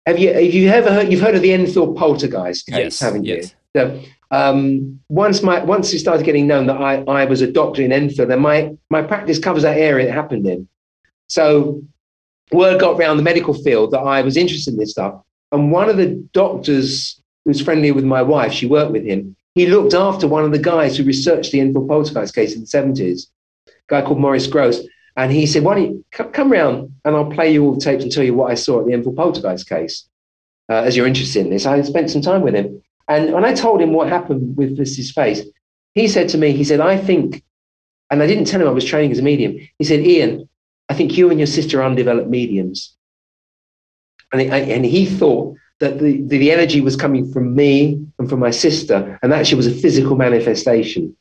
have 0.05 0.17
you 0.17 0.33
have 0.33 0.41
you 0.41 0.69
ever 0.69 0.93
heard 0.93 1.11
you've 1.11 1.19
heard 1.19 1.35
of 1.35 1.41
the 1.41 1.51
Enfield 1.51 1.97
poltergeist 1.97 2.67
case, 2.67 2.77
yes, 2.77 2.99
haven't 3.01 3.25
you? 3.25 3.43
So, 3.75 4.01
um, 4.31 4.99
once 5.09 5.41
my 5.41 5.63
once 5.63 5.93
it 5.93 5.99
started 5.99 6.25
getting 6.25 6.47
known 6.47 6.67
that 6.67 6.77
I, 6.77 7.03
I 7.03 7.25
was 7.25 7.41
a 7.41 7.51
doctor 7.51 7.81
in 7.81 7.91
Enfield, 7.91 8.29
then 8.29 8.41
my 8.41 8.75
my 8.89 9.01
practice 9.01 9.39
covers 9.39 9.63
that 9.63 9.77
area 9.77 10.07
it 10.07 10.13
happened 10.13 10.45
in. 10.47 10.67
So 11.27 11.83
word 12.51 12.79
got 12.79 12.99
around 12.99 13.17
the 13.17 13.23
medical 13.23 13.53
field 13.53 13.91
that 13.91 13.99
I 13.99 14.21
was 14.21 14.37
interested 14.37 14.73
in 14.73 14.79
this 14.79 14.91
stuff. 14.91 15.21
And 15.51 15.71
one 15.71 15.89
of 15.89 15.97
the 15.97 16.15
doctors 16.33 17.21
who 17.43 17.51
was 17.51 17.61
friendly 17.61 17.91
with 17.91 18.05
my 18.05 18.21
wife, 18.21 18.53
she 18.53 18.65
worked 18.65 18.91
with 18.91 19.05
him. 19.05 19.35
He 19.55 19.65
looked 19.65 19.93
after 19.93 20.27
one 20.27 20.43
of 20.43 20.51
the 20.51 20.59
guys 20.59 20.97
who 20.97 21.03
researched 21.03 21.51
the 21.51 21.59
Enfield 21.61 21.87
poltergeist 21.87 22.35
case 22.35 22.53
in 22.53 22.61
the 22.61 22.67
seventies, 22.67 23.29
a 23.67 23.71
guy 23.87 24.01
called 24.01 24.19
Maurice 24.19 24.47
Grosse. 24.47 24.81
And 25.15 25.31
he 25.31 25.47
said, 25.47 25.63
"Why 25.63 25.75
don't 25.75 25.83
you 25.83 26.05
come, 26.11 26.31
come 26.31 26.51
round 26.51 26.91
and 27.03 27.15
I'll 27.15 27.31
play 27.31 27.51
you 27.51 27.63
all 27.63 27.73
the 27.73 27.81
tapes 27.81 28.03
and 28.03 28.11
tell 28.11 28.23
you 28.23 28.35
what 28.35 28.51
I 28.51 28.55
saw 28.55 28.81
at 28.81 28.85
the 28.85 28.93
Enfield 28.93 29.15
poltergeist 29.15 29.67
case, 29.67 30.07
uh, 30.69 30.83
as 30.85 30.95
you're 30.95 31.07
interested 31.07 31.45
in 31.45 31.49
this." 31.49 31.65
I 31.65 31.81
spent 31.81 32.11
some 32.11 32.21
time 32.21 32.43
with 32.43 32.53
him, 32.53 32.83
and 33.07 33.33
when 33.33 33.45
I 33.45 33.53
told 33.53 33.81
him 33.81 33.93
what 33.93 34.09
happened 34.09 34.57
with 34.57 34.77
this 34.77 34.95
his 34.95 35.11
face, 35.11 35.41
he 35.93 36.07
said 36.07 36.29
to 36.29 36.37
me, 36.37 36.51
he 36.51 36.63
said, 36.63 36.79
I 36.79 36.97
think, 36.97 37.43
and 38.09 38.21
I 38.21 38.27
didn't 38.27 38.45
tell 38.45 38.61
him 38.61 38.67
I 38.67 38.71
was 38.71 38.85
training 38.85 39.11
as 39.11 39.19
a 39.19 39.23
medium. 39.23 39.57
He 39.79 39.85
said, 39.85 40.01
Ian, 40.01 40.47
I 40.89 40.93
think 40.93 41.17
you 41.17 41.29
and 41.29 41.39
your 41.39 41.47
sister 41.47 41.81
are 41.81 41.85
undeveloped 41.85 42.29
mediums. 42.29 42.95
And 44.31 44.41
and 44.41 44.85
he 44.85 45.05
thought 45.05 45.55
that 45.79 45.99
the, 45.99 46.21
the 46.23 46.51
energy 46.51 46.81
was 46.81 46.95
coming 46.95 47.31
from 47.31 47.55
me 47.55 48.03
and 48.19 48.29
from 48.29 48.39
my 48.39 48.51
sister, 48.51 49.19
and 49.21 49.33
actually 49.33 49.57
was 49.57 49.67
a 49.67 49.71
physical 49.71 50.15
manifestation. 50.15 51.15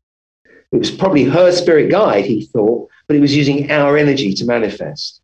It 0.72 0.78
was 0.78 0.90
probably 0.90 1.24
her 1.24 1.52
spirit 1.52 1.90
guide, 1.90 2.24
he 2.24 2.46
thought, 2.46 2.88
but 3.06 3.16
it 3.16 3.20
was 3.20 3.36
using 3.36 3.70
our 3.70 3.96
energy 3.96 4.32
to 4.34 4.44
manifest. 4.44 5.20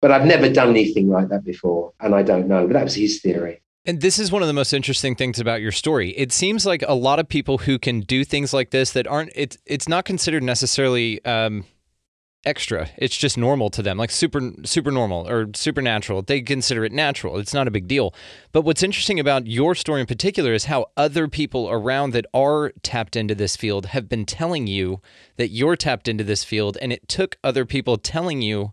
But 0.00 0.10
I've 0.10 0.26
never 0.26 0.48
done 0.48 0.70
anything 0.70 1.08
like 1.08 1.28
that 1.28 1.44
before, 1.44 1.92
and 2.00 2.14
I 2.14 2.22
don't 2.22 2.48
know. 2.48 2.66
But 2.66 2.72
that 2.72 2.84
was 2.84 2.94
his 2.94 3.20
theory. 3.20 3.62
And 3.86 4.00
this 4.00 4.18
is 4.18 4.30
one 4.30 4.42
of 4.42 4.48
the 4.48 4.54
most 4.54 4.74
interesting 4.74 5.14
things 5.14 5.40
about 5.40 5.62
your 5.62 5.72
story. 5.72 6.10
It 6.10 6.32
seems 6.32 6.66
like 6.66 6.84
a 6.86 6.94
lot 6.94 7.18
of 7.18 7.28
people 7.28 7.58
who 7.58 7.78
can 7.78 8.00
do 8.00 8.24
things 8.24 8.52
like 8.52 8.70
this 8.70 8.92
that 8.92 9.06
aren't 9.06 9.32
it's 9.34 9.56
it's 9.64 9.88
not 9.88 10.04
considered 10.04 10.42
necessarily 10.42 11.24
um, 11.24 11.64
extra. 12.44 12.90
It's 12.98 13.16
just 13.16 13.38
normal 13.38 13.70
to 13.70 13.82
them, 13.82 13.96
like 13.96 14.10
super 14.10 14.52
super 14.64 14.90
normal 14.90 15.26
or 15.26 15.48
supernatural. 15.54 16.20
They 16.20 16.42
consider 16.42 16.84
it 16.84 16.92
natural. 16.92 17.38
It's 17.38 17.54
not 17.54 17.68
a 17.68 17.70
big 17.70 17.88
deal. 17.88 18.14
But 18.52 18.62
what's 18.62 18.82
interesting 18.82 19.18
about 19.18 19.46
your 19.46 19.74
story 19.74 20.02
in 20.02 20.06
particular 20.06 20.52
is 20.52 20.66
how 20.66 20.86
other 20.98 21.26
people 21.26 21.70
around 21.70 22.12
that 22.12 22.26
are 22.34 22.72
tapped 22.82 23.16
into 23.16 23.34
this 23.34 23.56
field 23.56 23.86
have 23.86 24.10
been 24.10 24.26
telling 24.26 24.66
you 24.66 25.00
that 25.36 25.48
you're 25.48 25.76
tapped 25.76 26.06
into 26.06 26.24
this 26.24 26.44
field, 26.44 26.76
and 26.82 26.92
it 26.92 27.08
took 27.08 27.38
other 27.42 27.64
people 27.64 27.96
telling 27.96 28.42
you 28.42 28.72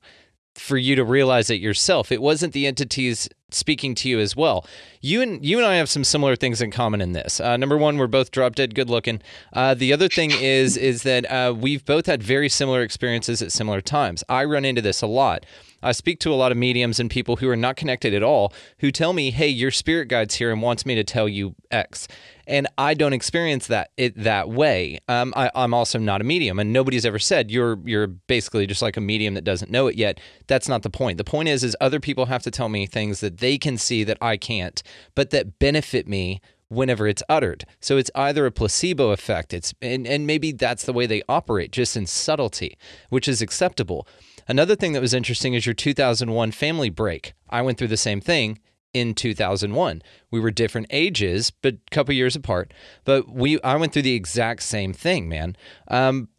for 0.58 0.78
you 0.78 0.95
to 0.95 1.03
realize 1.03 1.49
it 1.49 1.62
yourself. 1.62 2.12
It 2.12 2.22
wasn't 2.22 2.53
the 2.53 2.68
entities 2.68 3.30
speaking 3.49 3.95
to 3.95 4.10
you 4.10 4.20
as 4.20 4.36
well. 4.36 4.66
You 4.99 5.22
and 5.22 5.43
you 5.45 5.58
and 5.58 5.66
I 5.66 5.76
have 5.76 5.89
some 5.89 6.03
similar 6.03 6.36
things 6.36 6.62
in 6.62 6.72
common 6.72 6.99
in 6.99 7.14
this. 7.14 7.39
Uh, 7.39 7.55
number 7.55 7.78
one, 7.78 7.97
we're 7.97 8.08
both 8.08 8.32
drop 8.32 8.55
dead 8.55 8.76
good 8.76 8.89
looking. 8.89 9.22
Uh, 9.53 9.74
the 9.74 9.93
other 9.93 10.10
thing 10.10 10.32
is 10.32 10.76
is 10.78 11.03
that 11.03 11.30
uh, 11.32 11.53
we've 11.58 11.86
both 11.86 12.05
had 12.05 12.22
very 12.22 12.49
similar 12.49 12.82
experiences 12.82 13.41
at 13.41 13.51
similar 13.51 13.82
times. 13.82 14.24
I 14.28 14.43
run 14.43 14.66
into 14.66 14.82
this 14.82 15.01
a 15.01 15.08
lot. 15.08 15.45
I 15.82 15.91
speak 15.91 16.20
to 16.22 16.34
a 16.34 16.36
lot 16.36 16.51
of 16.51 16.58
mediums 16.58 16.99
and 16.99 17.10
people 17.10 17.38
who 17.38 17.47
are 17.49 17.55
not 17.55 17.76
connected 17.76 18.14
at 18.14 18.24
all 18.24 18.51
who 18.80 18.91
tell 18.91 19.14
me, 19.14 19.32
"Hey, 19.32 19.47
your 19.47 19.72
spirit 19.72 20.08
guide's 20.08 20.36
here 20.36 20.51
and 20.51 20.62
wants 20.62 20.86
me 20.86 20.95
to 20.95 21.03
tell 21.03 21.30
you 21.30 21.55
X," 21.72 22.08
and 22.48 22.68
I 22.78 22.93
don't 22.93 23.14
experience 23.14 23.68
that 23.68 23.91
it 23.98 24.16
that 24.24 24.50
way. 24.50 25.00
Um, 25.08 25.34
I, 25.36 25.52
I'm 25.54 25.74
also 25.74 26.00
not 26.00 26.22
a 26.22 26.24
medium, 26.24 26.58
and 26.60 26.72
nobody's 26.74 27.06
ever 27.06 27.20
said 27.20 27.52
you're 27.52 27.78
you're 27.86 28.08
basically 28.08 28.66
just 28.66 28.82
like 28.82 28.98
a 28.98 29.02
medium 29.02 29.34
that 29.36 29.43
doesn't 29.43 29.70
know 29.70 29.88
it 29.88 29.95
yet. 29.95 30.20
That's 30.48 30.70
not 30.70 30.84
the 30.84 30.89
point. 30.89 31.18
The 31.18 31.24
point 31.24 31.50
is, 31.50 31.64
is 31.64 31.76
other 31.82 32.00
people 32.00 32.28
have 32.28 32.43
to 32.43 32.52
tell 32.52 32.70
me 32.70 32.88
things 32.88 33.20
that 33.20 33.38
they 33.38 33.58
can 33.58 33.78
see 33.78 34.04
that 34.06 34.18
I 34.22 34.38
can't, 34.38 34.82
but 35.14 35.30
that 35.32 35.60
benefit 35.60 36.08
me 36.08 36.41
whenever 36.70 37.08
it's 37.08 37.24
uttered. 37.30 37.66
So 37.80 37.98
it's 37.98 38.12
either 38.16 38.45
a 38.45 38.52
placebo 38.52 39.12
effect, 39.12 39.54
it's 39.54 39.74
and, 39.82 40.08
and 40.08 40.26
maybe 40.26 40.52
that's 40.54 40.86
the 40.86 40.93
way 40.93 41.06
they 41.06 41.24
operate, 41.28 41.72
just 41.72 41.98
in 41.98 42.08
subtlety, 42.08 42.78
which 43.10 43.28
is 43.28 43.41
acceptable. 43.41 44.08
Another 44.48 44.78
thing 44.78 44.93
that 44.93 45.02
was 45.02 45.14
interesting 45.14 45.54
is 45.54 45.66
your 45.66 45.76
2001 45.76 46.52
family 46.52 46.89
break. 46.89 47.34
I 47.50 47.62
went 47.62 47.78
through 47.78 47.89
the 47.89 47.98
same 47.98 48.22
thing 48.22 48.60
in 48.98 49.14
2001. 49.14 50.02
We 50.32 50.39
were 50.39 50.52
different 50.52 50.88
ages, 50.89 51.52
but 51.52 51.76
a 51.76 51.89
couple 51.91 52.14
years 52.14 52.36
apart. 52.36 52.74
But 53.06 53.30
we, 53.30 53.62
I 53.62 53.76
went 53.76 53.93
through 53.93 54.02
the 54.04 54.16
exact 54.16 54.64
same 54.64 54.93
thing, 54.93 55.30
man. 55.30 55.56
Um, 55.88 56.30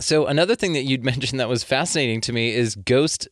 so 0.00 0.26
another 0.26 0.54
thing 0.54 0.72
that 0.74 0.84
you'd 0.84 1.04
mentioned 1.12 1.40
that 1.40 1.48
was 1.48 1.64
fascinating 1.64 2.20
to 2.22 2.32
me 2.32 2.54
is 2.54 2.74
ghost 2.74 3.28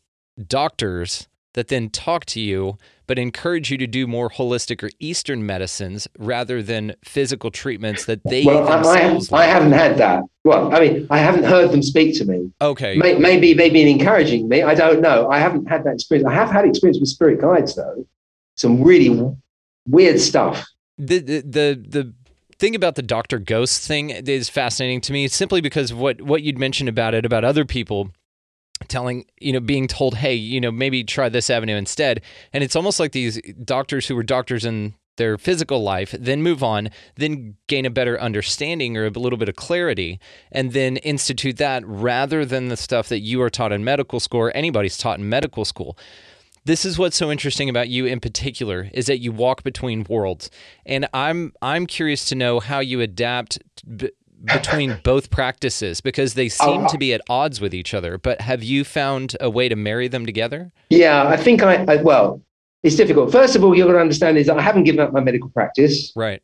doctors 0.46 1.28
that 1.54 1.68
then 1.68 1.88
talk 1.88 2.26
to 2.26 2.40
you 2.40 2.76
but 3.06 3.18
encourage 3.18 3.70
you 3.70 3.78
to 3.78 3.86
do 3.86 4.06
more 4.06 4.28
holistic 4.28 4.82
or 4.82 4.90
Eastern 4.98 5.46
medicines 5.46 6.08
rather 6.18 6.62
than 6.62 6.94
physical 7.04 7.50
treatments 7.50 8.04
that 8.06 8.20
they 8.24 8.44
well, 8.44 8.68
I, 8.68 8.76
themselves. 8.76 9.32
I 9.32 9.44
haven't 9.44 9.72
had 9.72 9.98
that. 9.98 10.24
Well, 10.44 10.74
I 10.74 10.80
mean, 10.80 11.06
I 11.10 11.18
haven't 11.18 11.44
heard 11.44 11.70
them 11.70 11.82
speak 11.82 12.16
to 12.18 12.24
me. 12.24 12.52
okay. 12.60 12.96
May, 12.96 13.14
maybe 13.14 13.54
they've 13.54 13.72
been 13.72 13.88
encouraging 13.88 14.48
me. 14.48 14.62
I 14.62 14.74
don't 14.74 15.00
know. 15.00 15.28
I 15.30 15.38
haven't 15.38 15.66
had 15.66 15.84
that 15.84 15.94
experience. 15.94 16.28
I 16.28 16.34
have 16.34 16.50
had 16.50 16.64
experience 16.64 16.98
with 17.00 17.08
spirit 17.08 17.40
guides, 17.40 17.74
though. 17.74 18.06
Some 18.56 18.82
really 18.82 19.10
mm-hmm. 19.10 19.34
weird 19.88 20.20
stuff. 20.20 20.64
the 20.98 21.18
the 21.18 21.40
the, 21.40 21.84
the 21.88 22.14
thing 22.58 22.74
about 22.74 22.94
the 22.94 23.02
Doctor 23.02 23.38
Ghost 23.38 23.86
thing 23.86 24.10
is 24.10 24.48
fascinating 24.48 25.00
to 25.02 25.12
me, 25.12 25.28
simply 25.28 25.60
because 25.60 25.90
of 25.90 25.98
what 25.98 26.22
what 26.22 26.42
you'd 26.42 26.58
mentioned 26.58 26.88
about 26.88 27.14
it 27.14 27.24
about 27.24 27.44
other 27.44 27.64
people 27.64 28.10
telling 28.88 29.24
you 29.40 29.52
know 29.52 29.60
being 29.60 29.88
told 29.88 30.16
hey 30.16 30.34
you 30.34 30.60
know 30.60 30.70
maybe 30.70 31.04
try 31.04 31.28
this 31.28 31.50
avenue 31.50 31.76
instead. 31.76 32.22
And 32.52 32.64
it's 32.64 32.76
almost 32.76 33.00
like 33.00 33.12
these 33.12 33.40
doctors 33.64 34.08
who 34.08 34.16
were 34.16 34.22
doctors 34.22 34.64
in 34.64 34.94
their 35.16 35.38
physical 35.38 35.82
life 35.82 36.14
then 36.18 36.42
move 36.42 36.62
on 36.62 36.90
then 37.16 37.56
gain 37.68 37.86
a 37.86 37.90
better 37.90 38.20
understanding 38.20 38.96
or 38.96 39.06
a 39.06 39.10
little 39.10 39.38
bit 39.38 39.48
of 39.48 39.56
clarity 39.56 40.20
and 40.52 40.72
then 40.72 40.98
institute 40.98 41.56
that 41.56 41.82
rather 41.86 42.44
than 42.44 42.68
the 42.68 42.76
stuff 42.76 43.08
that 43.08 43.20
you 43.20 43.40
are 43.40 43.50
taught 43.50 43.72
in 43.72 43.82
medical 43.82 44.20
school 44.20 44.40
or 44.40 44.50
anybody's 44.54 44.98
taught 44.98 45.18
in 45.18 45.28
medical 45.28 45.64
school 45.64 45.96
this 46.66 46.84
is 46.84 46.98
what's 46.98 47.16
so 47.16 47.30
interesting 47.30 47.68
about 47.68 47.88
you 47.88 48.06
in 48.06 48.20
particular 48.20 48.88
is 48.92 49.06
that 49.06 49.18
you 49.18 49.32
walk 49.32 49.62
between 49.62 50.04
worlds 50.08 50.50
and 50.84 51.08
i'm 51.14 51.52
i'm 51.62 51.86
curious 51.86 52.24
to 52.26 52.34
know 52.34 52.60
how 52.60 52.80
you 52.80 53.00
adapt 53.00 53.58
b- 53.96 54.10
between 54.44 54.98
both 55.04 55.30
practices 55.30 56.00
because 56.00 56.34
they 56.34 56.48
seem 56.48 56.82
Oh, 56.84 56.88
to 56.88 56.98
be 56.98 57.14
at 57.14 57.20
odds 57.28 57.60
with 57.60 57.72
each 57.72 57.94
other 57.94 58.18
but 58.18 58.40
have 58.40 58.62
you 58.62 58.84
found 58.84 59.36
a 59.40 59.48
way 59.48 59.68
to 59.68 59.76
marry 59.76 60.08
them 60.08 60.26
together 60.26 60.72
Yeah, 60.90 61.26
I 61.26 61.36
think 61.36 61.62
I, 61.62 61.84
I 61.84 61.96
well, 62.02 62.42
it's 62.82 62.96
difficult. 62.96 63.32
First 63.32 63.56
of 63.56 63.64
all, 63.64 63.74
you've 63.76 63.86
got 63.86 63.94
to 63.94 63.98
understand 64.00 64.36
is 64.38 64.46
that 64.46 64.58
I 64.58 64.62
haven't 64.62 64.84
given 64.84 65.00
up 65.00 65.12
my 65.12 65.20
medical 65.20 65.48
practice. 65.50 66.12
right 66.14 66.42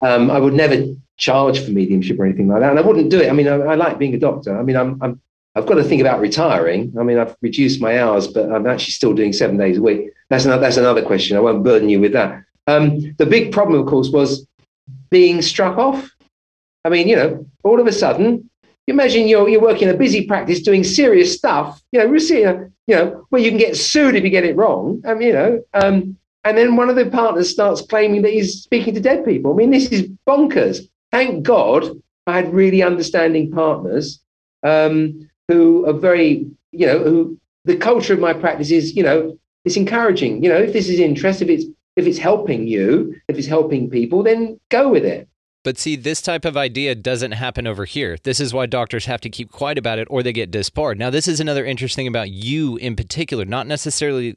Um, 0.00 0.30
I 0.30 0.38
would 0.38 0.54
never 0.54 0.76
charge 1.18 1.58
for 1.64 1.70
mediumship 1.70 2.18
or 2.18 2.24
anything 2.24 2.48
like 2.48 2.60
that, 2.60 2.70
and 2.70 2.78
I 2.78 2.82
wouldn't 2.82 3.10
do 3.10 3.20
it. 3.20 3.28
I 3.28 3.32
mean, 3.32 3.48
I, 3.48 3.56
I 3.56 3.74
like 3.74 3.98
being 3.98 4.14
a 4.14 4.18
doctor. 4.18 4.58
I 4.58 4.62
mean, 4.62 4.76
I'm, 4.76 4.98
I'm 5.02 5.20
I've 5.54 5.66
got 5.66 5.74
to 5.74 5.84
think 5.84 6.00
about 6.00 6.20
retiring. 6.20 6.94
I 6.98 7.02
mean, 7.02 7.18
I've 7.18 7.36
reduced 7.42 7.80
my 7.80 8.00
hours, 8.00 8.26
but 8.26 8.50
I'm 8.50 8.66
actually 8.66 8.92
still 8.92 9.12
doing 9.12 9.32
seven 9.32 9.58
days 9.58 9.78
a 9.78 9.82
week. 9.82 10.10
That's 10.30 10.44
another, 10.46 10.62
that's 10.62 10.78
another 10.78 11.02
question. 11.02 11.36
I 11.36 11.40
won't 11.40 11.62
burden 11.62 11.90
you 11.90 12.00
with 12.00 12.12
that. 12.12 12.42
Um, 12.66 13.14
the 13.18 13.26
big 13.26 13.52
problem, 13.52 13.80
of 13.80 13.86
course, 13.86 14.08
was 14.08 14.46
being 15.10 15.42
struck 15.42 15.76
off. 15.76 16.10
I 16.84 16.88
mean, 16.88 17.06
you 17.06 17.16
know, 17.16 17.46
all 17.64 17.80
of 17.80 17.86
a 17.86 17.92
sudden, 17.92 18.48
you 18.86 18.94
imagine 18.94 19.28
you're 19.28 19.48
you're 19.48 19.60
working 19.60 19.88
in 19.88 19.94
a 19.94 19.98
busy 19.98 20.26
practice 20.26 20.60
doing 20.60 20.82
serious 20.82 21.36
stuff. 21.36 21.80
You 21.92 22.00
know, 22.00 22.12
you 22.14 22.96
know, 22.96 23.26
where 23.28 23.40
you 23.40 23.50
can 23.50 23.58
get 23.58 23.76
sued 23.76 24.16
if 24.16 24.24
you 24.24 24.30
get 24.30 24.44
it 24.44 24.56
wrong. 24.56 25.02
I 25.06 25.14
mean, 25.14 25.28
you 25.28 25.34
know, 25.34 25.62
um, 25.74 26.16
and 26.44 26.58
then 26.58 26.76
one 26.76 26.90
of 26.90 26.96
the 26.96 27.06
partners 27.06 27.50
starts 27.50 27.82
claiming 27.82 28.22
that 28.22 28.32
he's 28.32 28.62
speaking 28.62 28.94
to 28.94 29.00
dead 29.00 29.24
people. 29.24 29.52
I 29.52 29.56
mean, 29.56 29.70
this 29.70 29.86
is 29.88 30.08
bonkers. 30.26 30.88
Thank 31.12 31.44
God 31.44 31.88
I 32.26 32.36
had 32.36 32.52
really 32.52 32.82
understanding 32.82 33.52
partners 33.52 34.20
um, 34.62 35.28
who 35.52 35.86
are 35.86 35.92
very, 35.92 36.46
you 36.72 36.86
know, 36.86 36.98
who 36.98 37.38
the 37.64 37.76
culture 37.76 38.14
of 38.14 38.20
my 38.20 38.32
practice 38.32 38.70
is, 38.70 38.96
you 38.96 39.02
know, 39.02 39.38
it's 39.64 39.76
encouraging. 39.76 40.42
You 40.42 40.50
know, 40.50 40.56
if 40.56 40.72
this 40.72 40.88
is 40.88 40.98
interest, 40.98 41.42
if 41.42 41.48
it's 41.48 41.64
if 41.96 42.06
it's 42.06 42.18
helping 42.18 42.66
you, 42.66 43.14
if 43.28 43.36
it's 43.36 43.46
helping 43.46 43.90
people, 43.90 44.22
then 44.22 44.58
go 44.70 44.88
with 44.88 45.04
it. 45.04 45.28
But 45.64 45.78
see, 45.78 45.94
this 45.94 46.20
type 46.20 46.44
of 46.44 46.56
idea 46.56 46.94
doesn't 46.94 47.32
happen 47.32 47.66
over 47.66 47.84
here. 47.84 48.16
This 48.24 48.40
is 48.40 48.52
why 48.52 48.66
doctors 48.66 49.06
have 49.06 49.20
to 49.20 49.30
keep 49.30 49.52
quiet 49.52 49.78
about 49.78 49.98
it 49.98 50.08
or 50.10 50.22
they 50.22 50.32
get 50.32 50.50
disbarred. 50.50 50.98
Now, 50.98 51.10
this 51.10 51.28
is 51.28 51.38
another 51.38 51.64
interesting 51.64 52.08
about 52.08 52.30
you 52.30 52.76
in 52.78 52.96
particular, 52.96 53.44
not 53.44 53.68
necessarily 53.68 54.34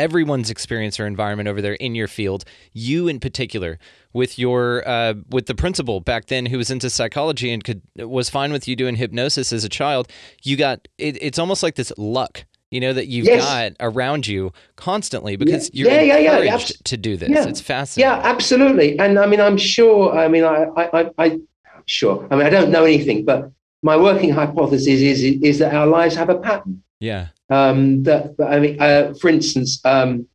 everyone's 0.00 0.50
experience 0.50 0.98
or 0.98 1.06
environment 1.06 1.48
over 1.48 1.60
there 1.62 1.74
in 1.74 1.94
your 1.94 2.08
field. 2.08 2.44
You 2.72 3.06
in 3.06 3.20
particular, 3.20 3.78
with 4.12 4.38
your 4.38 4.82
uh, 4.88 5.14
with 5.28 5.46
the 5.46 5.54
principal 5.54 6.00
back 6.00 6.26
then 6.26 6.46
who 6.46 6.56
was 6.58 6.70
into 6.70 6.88
psychology 6.90 7.52
and 7.52 7.62
could 7.62 7.82
was 7.96 8.28
fine 8.30 8.50
with 8.52 8.66
you 8.66 8.74
doing 8.74 8.96
hypnosis 8.96 9.52
as 9.52 9.62
a 9.64 9.68
child. 9.68 10.08
You 10.42 10.56
got 10.56 10.88
it, 10.98 11.16
it's 11.22 11.38
almost 11.38 11.62
like 11.62 11.74
this 11.76 11.92
luck. 11.96 12.44
You 12.70 12.80
know 12.80 12.92
that 12.92 13.08
you've 13.08 13.26
Yes. 13.26 13.44
got 13.44 13.72
around 13.80 14.26
you 14.28 14.52
constantly 14.76 15.36
because 15.36 15.70
Yeah. 15.72 15.84
you're 15.84 15.92
Yeah, 15.92 16.00
yeah, 16.02 16.18
yeah, 16.18 16.32
encouraged 16.38 16.70
abs- 16.70 16.82
to 16.84 16.96
do 16.96 17.16
this. 17.16 17.28
Yeah. 17.30 17.48
It's 17.48 17.60
fascinating. 17.60 18.10
Yeah, 18.10 18.20
absolutely. 18.24 18.98
And 18.98 19.18
I 19.18 19.26
mean, 19.26 19.40
I'm 19.40 19.58
sure. 19.58 20.16
I 20.16 20.28
mean, 20.28 20.44
I, 20.44 20.66
I, 20.76 21.00
I, 21.00 21.10
I 21.18 21.38
sure. 21.86 22.26
I 22.30 22.36
mean, 22.36 22.46
I 22.46 22.50
don't 22.50 22.70
know 22.70 22.84
anything, 22.84 23.24
but 23.24 23.50
my 23.82 23.96
working 23.96 24.30
hypothesis 24.30 25.00
is 25.00 25.22
is 25.22 25.58
that 25.58 25.74
our 25.74 25.86
lives 25.86 26.14
have 26.14 26.28
a 26.30 26.38
pattern. 26.38 26.82
Yeah. 27.00 27.28
Um, 27.48 28.04
that 28.04 28.34
I 28.38 28.60
mean, 28.60 28.80
uh, 28.80 29.14
for 29.20 29.28
instance, 29.28 29.84
um, 29.84 30.26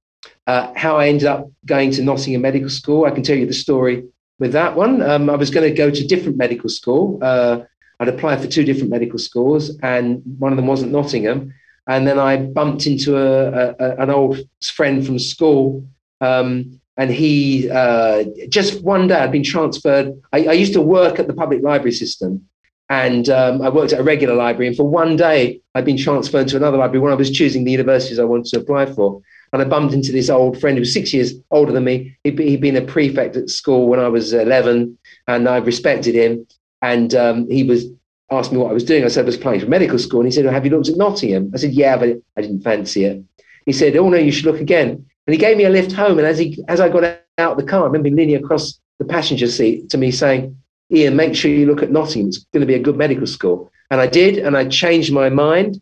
uh, 0.47 0.73
how 0.75 0.97
I 0.97 1.07
ended 1.07 1.27
up 1.27 1.49
going 1.65 1.91
to 1.91 2.03
Nottingham 2.03 2.41
Medical 2.41 2.69
School. 2.69 3.05
I 3.05 3.11
can 3.11 3.23
tell 3.23 3.37
you 3.37 3.45
the 3.45 3.53
story 3.53 4.03
with 4.39 4.51
that 4.51 4.75
one. 4.75 5.01
Um, 5.01 5.29
I 5.29 5.35
was 5.35 5.49
going 5.49 5.69
to 5.69 5.75
go 5.75 5.89
to 5.89 6.07
different 6.07 6.37
medical 6.37 6.69
school. 6.69 7.19
Uh, 7.21 7.61
I'd 7.99 8.09
applied 8.09 8.41
for 8.41 8.47
two 8.47 8.63
different 8.63 8.89
medical 8.89 9.19
schools, 9.19 9.77
and 9.81 10.21
one 10.37 10.51
of 10.51 10.57
them 10.57 10.67
wasn't 10.67 10.91
Nottingham. 10.91 11.53
And 11.87 12.05
then 12.07 12.19
I 12.19 12.37
bumped 12.37 12.87
into 12.87 13.15
a, 13.15 13.75
a, 13.79 13.95
an 13.97 14.09
old 14.09 14.39
friend 14.63 15.05
from 15.05 15.19
school, 15.19 15.87
um, 16.19 16.81
and 16.97 17.11
he 17.11 17.69
uh, 17.69 18.25
just 18.49 18.83
one 18.83 19.07
day 19.07 19.15
I'd 19.15 19.31
been 19.31 19.43
transferred. 19.43 20.19
I, 20.33 20.47
I 20.47 20.53
used 20.53 20.73
to 20.73 20.81
work 20.81 21.19
at 21.19 21.27
the 21.27 21.33
public 21.33 21.61
library 21.61 21.91
system, 21.91 22.47
and 22.89 23.29
um, 23.29 23.61
I 23.61 23.69
worked 23.69 23.93
at 23.93 23.99
a 23.99 24.03
regular 24.03 24.35
library. 24.35 24.67
And 24.67 24.77
for 24.77 24.87
one 24.87 25.15
day, 25.15 25.61
I'd 25.73 25.85
been 25.85 25.97
transferred 25.97 26.47
to 26.49 26.57
another 26.57 26.77
library 26.77 26.99
when 26.99 27.11
I 27.11 27.15
was 27.15 27.31
choosing 27.31 27.63
the 27.63 27.71
universities 27.71 28.19
I 28.19 28.25
wanted 28.25 28.45
to 28.53 28.59
apply 28.59 28.85
for. 28.85 29.21
And 29.53 29.61
I 29.61 29.65
bumped 29.65 29.93
into 29.93 30.11
this 30.11 30.29
old 30.29 30.59
friend 30.59 30.77
who 30.77 30.81
was 30.81 30.93
six 30.93 31.13
years 31.13 31.33
older 31.49 31.71
than 31.71 31.83
me. 31.83 32.15
He'd, 32.23 32.35
be, 32.35 32.49
he'd 32.49 32.61
been 32.61 32.75
a 32.75 32.81
prefect 32.81 33.37
at 33.37 33.49
school 33.49 33.87
when 33.87 33.99
I 33.99 34.07
was 34.07 34.33
11, 34.33 34.97
and 35.27 35.49
I 35.49 35.57
respected 35.57 36.13
him. 36.13 36.45
And 36.81 37.15
um, 37.15 37.49
he 37.49 37.63
was 37.63 37.85
asked 38.31 38.51
me 38.51 38.57
what 38.57 38.69
I 38.69 38.73
was 38.73 38.83
doing. 38.83 39.03
I 39.03 39.07
said 39.07 39.23
I 39.23 39.25
was 39.25 39.35
applying 39.35 39.61
for 39.61 39.67
medical 39.67 39.97
school, 39.97 40.19
and 40.19 40.27
he 40.27 40.31
said, 40.31 40.45
"Have 40.45 40.65
you 40.65 40.71
looked 40.71 40.89
at 40.89 40.97
Nottingham?" 40.97 41.51
I 41.53 41.57
said, 41.57 41.71
"Yeah, 41.71 41.97
but 41.97 42.17
I 42.37 42.41
didn't 42.41 42.61
fancy 42.61 43.05
it." 43.05 43.23
He 43.65 43.71
said, 43.71 43.95
"Oh 43.95 44.09
no, 44.09 44.17
you 44.17 44.31
should 44.31 44.45
look 44.45 44.59
again." 44.59 44.89
And 44.89 45.33
he 45.33 45.37
gave 45.37 45.57
me 45.57 45.63
a 45.63 45.69
lift 45.69 45.93
home. 45.93 46.19
And 46.19 46.27
as 46.27 46.37
he 46.37 46.63
as 46.67 46.79
I 46.79 46.89
got 46.89 47.03
out 47.37 47.53
of 47.53 47.57
the 47.57 47.63
car, 47.63 47.83
I 47.83 47.85
remember 47.85 48.09
leaning 48.09 48.35
across 48.35 48.79
the 48.99 49.05
passenger 49.05 49.47
seat 49.47 49.89
to 49.89 49.97
me 49.97 50.11
saying, 50.11 50.57
Ian, 50.91 51.15
make 51.15 51.35
sure 51.35 51.51
you 51.51 51.65
look 51.65 51.83
at 51.83 51.91
Nottingham. 51.91 52.29
It's 52.29 52.39
going 52.53 52.61
to 52.61 52.67
be 52.67 52.75
a 52.75 52.79
good 52.79 52.97
medical 52.97 53.27
school. 53.27 53.71
And 53.91 54.01
I 54.01 54.07
did, 54.07 54.37
and 54.37 54.55
I 54.57 54.67
changed 54.67 55.13
my 55.13 55.29
mind. 55.29 55.81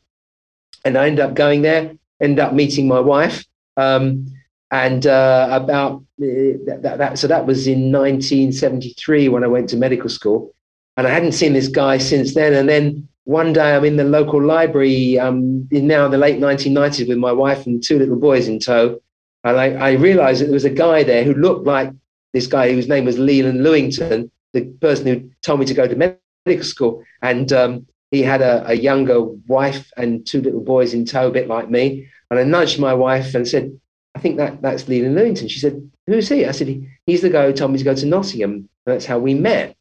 And 0.85 0.97
I 0.97 1.07
ended 1.07 1.25
up 1.25 1.33
going 1.33 1.61
there, 1.61 1.93
ended 2.21 2.39
up 2.39 2.53
meeting 2.53 2.87
my 2.87 2.99
wife. 2.99 3.45
Um, 3.77 4.27
and 4.71 5.05
uh, 5.05 5.49
about 5.51 5.97
uh, 6.21 6.57
that, 6.65 6.95
that, 6.97 7.19
so 7.19 7.27
that 7.27 7.45
was 7.45 7.67
in 7.67 7.91
1973 7.91 9.29
when 9.29 9.43
I 9.43 9.47
went 9.47 9.69
to 9.69 9.77
medical 9.77 10.09
school. 10.09 10.53
And 10.97 11.07
I 11.07 11.11
hadn't 11.11 11.33
seen 11.33 11.53
this 11.53 11.67
guy 11.67 11.97
since 11.97 12.33
then. 12.33 12.53
And 12.53 12.67
then 12.67 13.07
one 13.25 13.53
day 13.53 13.75
I'm 13.75 13.85
in 13.85 13.97
the 13.97 14.03
local 14.03 14.41
library 14.41 15.17
um, 15.19 15.67
in 15.71 15.87
now 15.87 16.05
in 16.05 16.11
the 16.11 16.17
late 16.17 16.39
1990s 16.39 17.07
with 17.07 17.17
my 17.17 17.31
wife 17.31 17.65
and 17.65 17.83
two 17.83 17.99
little 17.99 18.15
boys 18.15 18.47
in 18.47 18.59
tow. 18.59 18.99
And 19.43 19.57
I, 19.57 19.73
I 19.73 19.91
realized 19.91 20.41
that 20.41 20.45
there 20.45 20.53
was 20.53 20.65
a 20.65 20.69
guy 20.69 21.03
there 21.03 21.23
who 21.23 21.33
looked 21.33 21.65
like 21.65 21.91
this 22.33 22.47
guy 22.47 22.71
whose 22.71 22.87
name 22.87 23.05
was 23.05 23.19
Leland 23.19 23.61
Lewington, 23.61 24.29
the 24.53 24.65
person 24.81 25.07
who 25.07 25.29
told 25.41 25.59
me 25.59 25.65
to 25.65 25.73
go 25.73 25.87
to 25.87 25.95
medical 25.95 26.63
school. 26.63 27.03
And 27.21 27.51
um, 27.51 27.87
he 28.11 28.21
had 28.21 28.41
a, 28.41 28.67
a 28.67 28.73
younger 28.73 29.23
wife 29.23 29.91
and 29.97 30.25
two 30.25 30.41
little 30.41 30.61
boys 30.61 30.93
in 30.93 31.05
tow, 31.05 31.27
a 31.27 31.31
bit 31.31 31.47
like 31.47 31.69
me. 31.69 32.07
And 32.29 32.39
I 32.39 32.43
nudged 32.43 32.79
my 32.79 32.93
wife 32.93 33.35
and 33.35 33.47
said, 33.47 33.77
I 34.15 34.19
think 34.19 34.37
that, 34.37 34.61
that's 34.61 34.87
Leland 34.87 35.17
Lewington. 35.17 35.49
She 35.49 35.59
said, 35.59 35.89
Who's 36.05 36.29
he? 36.29 36.45
I 36.45 36.51
said, 36.51 36.67
he, 36.67 36.87
He's 37.05 37.21
the 37.21 37.29
guy 37.29 37.45
who 37.45 37.53
told 37.53 37.71
me 37.71 37.77
to 37.79 37.83
go 37.83 37.95
to 37.95 38.05
Nottingham. 38.05 38.51
And 38.51 38.69
that's 38.85 39.05
how 39.05 39.19
we 39.19 39.33
met. 39.33 39.75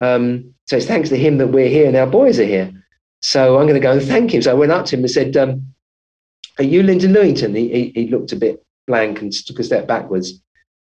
Um, 0.00 0.54
so 0.66 0.76
it's 0.76 0.86
thanks 0.86 1.08
to 1.10 1.16
him 1.16 1.38
that 1.38 1.48
we're 1.48 1.68
here 1.68 1.86
and 1.86 1.96
our 1.96 2.06
boys 2.06 2.38
are 2.38 2.44
here. 2.44 2.72
So 3.20 3.58
I'm 3.58 3.66
going 3.66 3.74
to 3.74 3.80
go 3.80 3.92
and 3.92 4.02
thank 4.02 4.32
him. 4.32 4.42
So 4.42 4.50
I 4.50 4.54
went 4.54 4.72
up 4.72 4.86
to 4.86 4.96
him 4.96 5.02
and 5.02 5.10
said, 5.10 5.36
um, 5.36 5.74
Are 6.58 6.64
you 6.64 6.82
Lyndon 6.82 7.12
Lewington? 7.12 7.56
He, 7.56 7.68
he, 7.68 7.92
he 7.94 8.08
looked 8.08 8.32
a 8.32 8.36
bit 8.36 8.62
blank 8.86 9.22
and 9.22 9.32
took 9.32 9.58
a 9.58 9.64
step 9.64 9.86
backwards. 9.86 10.40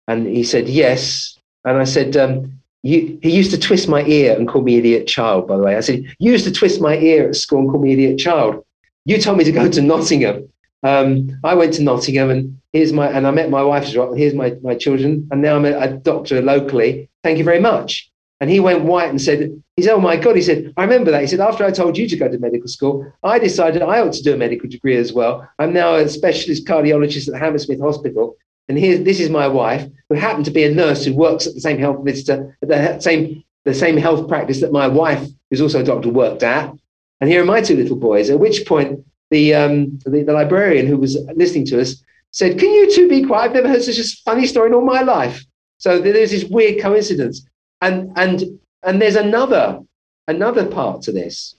And 0.07 0.27
he 0.27 0.43
said, 0.43 0.67
Yes. 0.67 1.37
And 1.65 1.77
I 1.77 1.85
said, 1.85 2.17
um, 2.17 2.59
He 2.83 3.17
used 3.23 3.51
to 3.51 3.57
twist 3.57 3.87
my 3.87 4.03
ear 4.03 4.35
and 4.35 4.47
call 4.47 4.61
me 4.61 4.77
idiot 4.77 5.07
child, 5.07 5.47
by 5.47 5.55
the 5.55 5.63
way. 5.63 5.77
I 5.77 5.79
said, 5.79 6.03
You 6.19 6.33
used 6.33 6.45
to 6.45 6.51
twist 6.51 6.81
my 6.81 6.97
ear 6.97 7.29
at 7.29 7.35
school 7.35 7.59
and 7.59 7.69
call 7.69 7.79
me 7.79 7.93
idiot 7.93 8.19
child. 8.19 8.65
You 9.05 9.17
told 9.19 9.37
me 9.37 9.45
to 9.45 9.51
go 9.51 9.69
to 9.69 9.81
Nottingham. 9.81 10.49
Um, 10.83 11.39
I 11.45 11.55
went 11.55 11.73
to 11.75 11.81
Nottingham 11.81 12.29
and 12.29 12.61
here's 12.73 12.91
my, 12.91 13.07
and 13.07 13.25
I 13.25 13.31
met 13.31 13.49
my 13.49 13.63
wife 13.63 13.85
as 13.85 13.95
well. 13.95 14.13
Here's 14.13 14.33
my, 14.33 14.55
my 14.61 14.75
children. 14.75 15.29
And 15.31 15.41
now 15.41 15.55
I'm 15.55 15.65
a, 15.65 15.77
a 15.77 15.93
doctor 15.93 16.41
locally. 16.41 17.09
Thank 17.23 17.37
you 17.37 17.45
very 17.45 17.61
much. 17.61 18.11
And 18.41 18.49
he 18.49 18.59
went 18.59 18.83
white 18.83 19.09
and 19.09 19.21
said, 19.21 19.63
he 19.77 19.83
said, 19.83 19.93
oh 19.93 20.01
my 20.01 20.17
God. 20.17 20.35
He 20.35 20.41
said, 20.41 20.73
I 20.75 20.83
remember 20.83 21.11
that. 21.11 21.21
He 21.21 21.27
said, 21.27 21.39
after 21.39 21.63
I 21.63 21.71
told 21.71 21.97
you 21.97 22.09
to 22.09 22.17
go 22.17 22.27
to 22.27 22.37
medical 22.37 22.67
school, 22.67 23.09
I 23.23 23.39
decided 23.39 23.81
I 23.81 24.01
ought 24.01 24.11
to 24.13 24.23
do 24.23 24.33
a 24.33 24.37
medical 24.37 24.67
degree 24.67 24.97
as 24.97 25.13
well. 25.13 25.47
I'm 25.57 25.71
now 25.71 25.95
a 25.95 26.09
specialist 26.09 26.67
cardiologist 26.67 27.33
at 27.33 27.39
Hammersmith 27.39 27.79
Hospital. 27.79 28.35
And 28.69 28.77
here, 28.77 28.97
this 28.97 29.19
is 29.19 29.29
my 29.29 29.47
wife, 29.47 29.85
who 30.09 30.15
happened 30.15 30.45
to 30.45 30.51
be 30.51 30.63
a 30.63 30.73
nurse 30.73 31.03
who 31.03 31.13
works 31.13 31.47
at 31.47 31.53
the 31.53 31.61
same 31.61 31.77
health 31.77 32.03
visitor, 32.03 32.57
at 32.61 32.69
the 32.69 32.99
same, 33.01 33.43
the 33.65 33.73
same 33.73 33.97
health 33.97 34.27
practice 34.27 34.61
that 34.61 34.71
my 34.71 34.87
wife, 34.87 35.27
who's 35.49 35.61
also 35.61 35.81
a 35.81 35.83
doctor, 35.83 36.09
worked 36.09 36.43
at. 36.43 36.73
And 37.19 37.29
here 37.29 37.41
are 37.41 37.45
my 37.45 37.61
two 37.61 37.75
little 37.75 37.95
boys. 37.95 38.29
At 38.29 38.39
which 38.39 38.65
point, 38.65 39.05
the, 39.31 39.53
um, 39.53 39.99
the 40.05 40.23
the 40.23 40.33
librarian 40.33 40.85
who 40.85 40.97
was 40.97 41.17
listening 41.35 41.65
to 41.67 41.81
us 41.81 42.03
said, 42.31 42.59
"Can 42.59 42.71
you 42.71 42.91
two 42.91 43.09
be 43.09 43.23
quiet? 43.25 43.49
I've 43.49 43.53
never 43.53 43.69
heard 43.69 43.83
such 43.83 43.97
a 43.97 44.03
funny 44.23 44.45
story 44.45 44.67
in 44.67 44.75
all 44.75 44.85
my 44.85 45.01
life." 45.01 45.43
So 45.77 45.99
there's 45.99 46.31
this 46.31 46.43
weird 46.45 46.81
coincidence, 46.81 47.45
and 47.81 48.11
and 48.15 48.43
and 48.83 49.01
there's 49.01 49.15
another 49.15 49.79
another 50.27 50.65
part 50.65 51.01
to 51.03 51.11
this, 51.11 51.55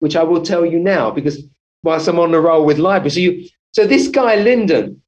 which 0.00 0.16
I 0.16 0.22
will 0.22 0.42
tell 0.42 0.66
you 0.66 0.78
now 0.78 1.10
because 1.10 1.42
whilst 1.82 2.08
I'm 2.08 2.18
on 2.18 2.32
the 2.32 2.40
roll 2.40 2.64
with 2.64 2.78
library, 2.78 3.10
so 3.10 3.20
you 3.20 3.48
so 3.72 3.86
this 3.86 4.08
guy 4.08 4.36
Lyndon, 4.36 5.00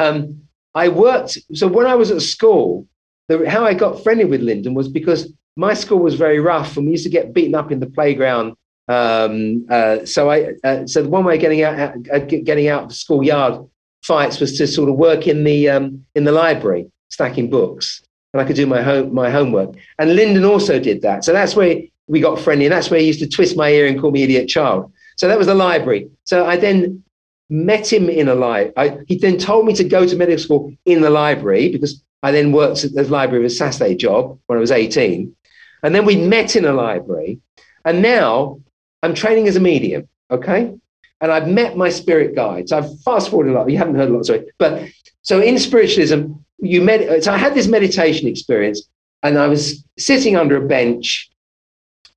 um, 0.00 0.40
I 0.74 0.88
worked. 0.88 1.38
So 1.54 1.66
when 1.66 1.86
I 1.86 1.94
was 1.94 2.10
at 2.10 2.22
school, 2.22 2.86
the, 3.28 3.48
how 3.48 3.64
I 3.64 3.74
got 3.74 4.02
friendly 4.02 4.24
with 4.24 4.40
Lyndon 4.40 4.74
was 4.74 4.88
because 4.88 5.32
my 5.56 5.74
school 5.74 5.98
was 5.98 6.14
very 6.14 6.40
rough, 6.40 6.76
and 6.76 6.86
we 6.86 6.92
used 6.92 7.04
to 7.04 7.10
get 7.10 7.34
beaten 7.34 7.54
up 7.54 7.70
in 7.70 7.80
the 7.80 7.90
playground. 7.90 8.54
Um, 8.88 9.66
uh, 9.70 10.04
so 10.04 10.30
I, 10.30 10.54
uh, 10.64 10.86
so 10.86 11.02
the 11.02 11.08
one 11.08 11.24
way 11.24 11.34
of 11.36 11.40
getting 11.40 11.62
out, 11.62 11.94
uh, 12.12 12.18
getting 12.18 12.68
out 12.68 12.84
of 12.84 12.88
the 12.88 12.94
schoolyard 12.94 13.64
fights 14.02 14.40
was 14.40 14.56
to 14.58 14.66
sort 14.66 14.88
of 14.88 14.96
work 14.96 15.26
in 15.26 15.44
the 15.44 15.68
um, 15.68 16.04
in 16.14 16.24
the 16.24 16.32
library, 16.32 16.90
stacking 17.08 17.50
books, 17.50 18.02
and 18.32 18.40
I 18.40 18.44
could 18.44 18.56
do 18.56 18.66
my 18.66 18.82
home 18.82 19.14
my 19.14 19.30
homework. 19.30 19.74
And 19.98 20.16
Lyndon 20.16 20.44
also 20.44 20.80
did 20.80 21.02
that. 21.02 21.24
So 21.24 21.32
that's 21.32 21.54
where 21.54 21.82
we 22.08 22.20
got 22.20 22.40
friendly, 22.40 22.66
and 22.66 22.72
that's 22.72 22.90
where 22.90 23.00
he 23.00 23.06
used 23.06 23.20
to 23.20 23.28
twist 23.28 23.56
my 23.56 23.70
ear 23.70 23.86
and 23.86 24.00
call 24.00 24.10
me 24.10 24.22
idiot 24.22 24.48
child. 24.48 24.92
So 25.16 25.28
that 25.28 25.38
was 25.38 25.46
the 25.46 25.54
library. 25.54 26.08
So 26.24 26.46
I 26.46 26.56
then 26.56 27.04
met 27.50 27.92
him 27.92 28.08
in 28.08 28.28
a 28.28 28.34
library. 28.34 29.04
He 29.06 29.18
then 29.18 29.36
told 29.36 29.66
me 29.66 29.74
to 29.74 29.84
go 29.84 30.06
to 30.06 30.16
medical 30.16 30.42
school 30.42 30.72
in 30.84 31.02
the 31.02 31.10
library 31.10 31.70
because 31.70 32.02
I 32.22 32.30
then 32.30 32.52
worked 32.52 32.84
at 32.84 32.94
the 32.94 33.02
library 33.04 33.44
of 33.44 33.50
a 33.50 33.54
Saturday 33.54 33.94
job 33.96 34.38
when 34.46 34.56
I 34.56 34.60
was 34.60 34.70
18. 34.70 35.34
And 35.82 35.94
then 35.94 36.04
we 36.04 36.16
met 36.16 36.56
in 36.56 36.64
a 36.64 36.72
library. 36.72 37.40
And 37.84 38.02
now 38.02 38.60
I'm 39.02 39.14
training 39.14 39.48
as 39.48 39.56
a 39.56 39.60
medium, 39.60 40.08
okay? 40.30 40.74
And 41.20 41.32
I've 41.32 41.48
met 41.48 41.76
my 41.76 41.88
spirit 41.90 42.34
guides. 42.34 42.72
I've 42.72 43.00
fast 43.02 43.30
forwarded 43.30 43.54
a 43.54 43.58
lot. 43.58 43.70
You 43.70 43.78
haven't 43.78 43.96
heard 43.96 44.10
a 44.10 44.12
lot, 44.12 44.26
sorry. 44.26 44.46
But 44.58 44.88
so 45.22 45.40
in 45.40 45.58
spiritualism, 45.58 46.32
you 46.58 46.82
med- 46.82 47.24
so 47.24 47.32
I 47.32 47.38
had 47.38 47.54
this 47.54 47.68
meditation 47.68 48.28
experience, 48.28 48.82
and 49.22 49.38
I 49.38 49.48
was 49.48 49.84
sitting 49.98 50.36
under 50.36 50.56
a 50.56 50.66
bench 50.66 51.30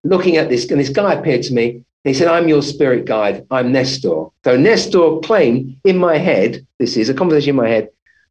looking 0.03 0.37
at 0.37 0.49
this, 0.49 0.69
and 0.69 0.79
this 0.79 0.89
guy 0.89 1.13
appeared 1.13 1.43
to 1.43 1.53
me. 1.53 1.83
He 2.03 2.13
said, 2.13 2.27
I'm 2.27 2.49
your 2.49 2.61
spirit 2.61 3.05
guide. 3.05 3.45
I'm 3.49 3.71
Nestor. 3.71 4.25
So 4.43 4.57
Nestor 4.57 5.19
claimed 5.23 5.79
in 5.85 5.97
my 5.97 6.17
head, 6.17 6.65
this 6.77 6.97
is 6.97 7.09
a 7.09 7.13
conversation 7.13 7.51
in 7.51 7.55
my 7.55 7.69
head, 7.69 7.89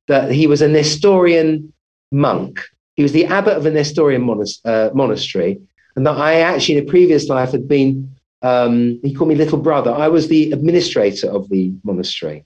that 0.09 0.31
he 0.31 0.47
was 0.47 0.61
a 0.61 0.69
Nestorian 0.69 1.73
monk. 2.11 2.61
He 2.97 3.03
was 3.03 3.13
the 3.13 3.25
abbot 3.25 3.57
of 3.57 3.65
a 3.65 3.71
Nestorian 3.71 4.23
monas- 4.23 4.61
uh, 4.67 4.91
monastery, 4.95 5.61
and 5.97 6.07
that 6.07 6.19
I 6.19 6.41
actually 6.41 6.79
in 6.79 6.85
a 6.85 6.91
previous 6.91 7.29
life 7.29 7.53
had 7.53 7.67
been, 7.67 8.15
um, 8.43 9.01
he 9.03 9.15
called 9.15 9.31
me 9.31 9.37
little 9.37 9.59
brother. 9.59 9.91
I 9.91 10.09
was 10.09 10.29
the 10.29 10.53
administrator 10.53 11.31
of 11.31 11.49
the 11.49 11.73
monastery. 11.83 12.45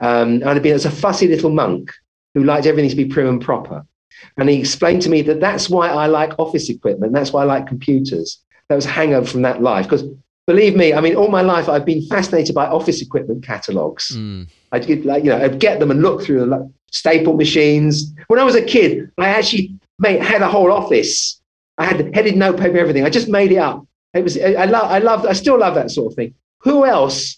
Um, 0.00 0.42
I'd 0.46 0.62
been 0.62 0.74
as 0.74 0.86
a 0.86 0.90
fussy 0.90 1.28
little 1.28 1.50
monk 1.50 1.92
who 2.32 2.42
liked 2.42 2.66
everything 2.66 2.90
to 2.90 2.96
be 2.96 3.04
prim 3.04 3.28
and 3.28 3.40
proper. 3.40 3.84
And 4.38 4.48
he 4.48 4.58
explained 4.58 5.02
to 5.02 5.10
me 5.10 5.22
that 5.22 5.40
that's 5.40 5.68
why 5.68 5.88
I 5.88 6.06
like 6.06 6.38
office 6.38 6.70
equipment. 6.70 7.12
That's 7.12 7.32
why 7.32 7.42
I 7.42 7.44
like 7.44 7.66
computers. 7.66 8.40
That 8.68 8.76
was 8.76 8.86
hangover 8.86 9.26
from 9.26 9.42
that 9.42 9.60
life. 9.60 9.84
Because 9.84 10.04
believe 10.46 10.76
me, 10.76 10.92
I 10.92 11.00
mean, 11.00 11.16
all 11.16 11.28
my 11.28 11.42
life 11.42 11.68
I've 11.68 11.84
been 11.84 12.06
fascinated 12.06 12.54
by 12.54 12.66
office 12.66 13.00
equipment 13.00 13.42
catalogs. 13.44 14.16
Mm. 14.16 14.48
I'd 14.72 14.86
get 14.86 15.04
like, 15.04 15.24
you 15.24 15.30
know, 15.30 15.38
I'd 15.42 15.60
get 15.60 15.80
them 15.80 15.90
and 15.90 16.02
look 16.02 16.22
through 16.22 16.40
them, 16.40 16.50
like 16.50 16.62
staple 16.90 17.34
machines. 17.34 18.12
When 18.28 18.38
I 18.38 18.44
was 18.44 18.54
a 18.54 18.62
kid, 18.62 19.10
I 19.18 19.28
actually 19.28 19.74
made, 19.98 20.22
had 20.22 20.42
a 20.42 20.48
whole 20.48 20.72
office. 20.72 21.40
I 21.78 21.86
had 21.86 22.14
headed 22.14 22.36
notepaper, 22.36 22.78
everything. 22.78 23.04
I 23.04 23.10
just 23.10 23.28
made 23.28 23.52
it 23.52 23.58
up. 23.58 23.86
It 24.12 24.22
was, 24.22 24.38
I, 24.38 24.52
I 24.52 24.64
love, 24.66 24.90
I 24.90 24.98
love, 24.98 25.26
I 25.26 25.32
still 25.32 25.58
love 25.58 25.74
that 25.74 25.90
sort 25.90 26.12
of 26.12 26.16
thing. 26.16 26.34
Who 26.60 26.84
else 26.84 27.36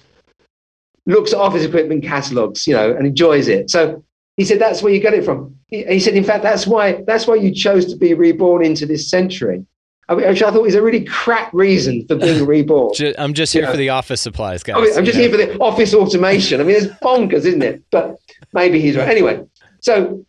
looks 1.06 1.32
at 1.32 1.38
office 1.38 1.64
equipment 1.64 2.04
catalogs, 2.04 2.66
you 2.66 2.74
know, 2.74 2.94
and 2.94 3.06
enjoys 3.06 3.48
it? 3.48 3.70
So 3.70 4.04
he 4.36 4.44
said, 4.44 4.58
that's 4.58 4.82
where 4.82 4.92
you 4.92 5.00
get 5.00 5.14
it 5.14 5.24
from. 5.24 5.56
He, 5.68 5.84
he 5.84 6.00
said, 6.00 6.14
in 6.14 6.24
fact, 6.24 6.42
that's 6.42 6.66
why, 6.66 7.02
that's 7.06 7.26
why 7.26 7.36
you 7.36 7.52
chose 7.52 7.86
to 7.86 7.96
be 7.96 8.12
reborn 8.14 8.64
into 8.64 8.84
this 8.84 9.08
century. 9.08 9.64
Which 10.08 10.40
I 10.40 10.52
thought 10.52 10.62
was 10.62 10.76
a 10.76 10.82
really 10.82 11.04
crap 11.04 11.52
reason 11.52 12.06
for 12.06 12.14
being 12.14 12.46
reborn. 12.46 12.92
I'm 13.18 13.34
just 13.34 13.52
here 13.52 13.68
for 13.68 13.76
the 13.76 13.88
office 13.88 14.20
supplies, 14.20 14.62
guys. 14.62 14.76
I 14.76 14.80
mean, 14.80 14.98
I'm 14.98 15.04
just 15.04 15.18
here 15.18 15.30
for 15.30 15.36
the 15.36 15.58
office 15.58 15.94
automation. 15.94 16.60
I 16.60 16.64
mean, 16.64 16.76
it's 16.76 16.86
bonkers, 16.86 17.44
isn't 17.44 17.62
it? 17.62 17.82
But 17.90 18.16
maybe 18.52 18.80
he's 18.80 18.96
right. 18.96 19.08
Anyway, 19.08 19.44
so 19.80 20.24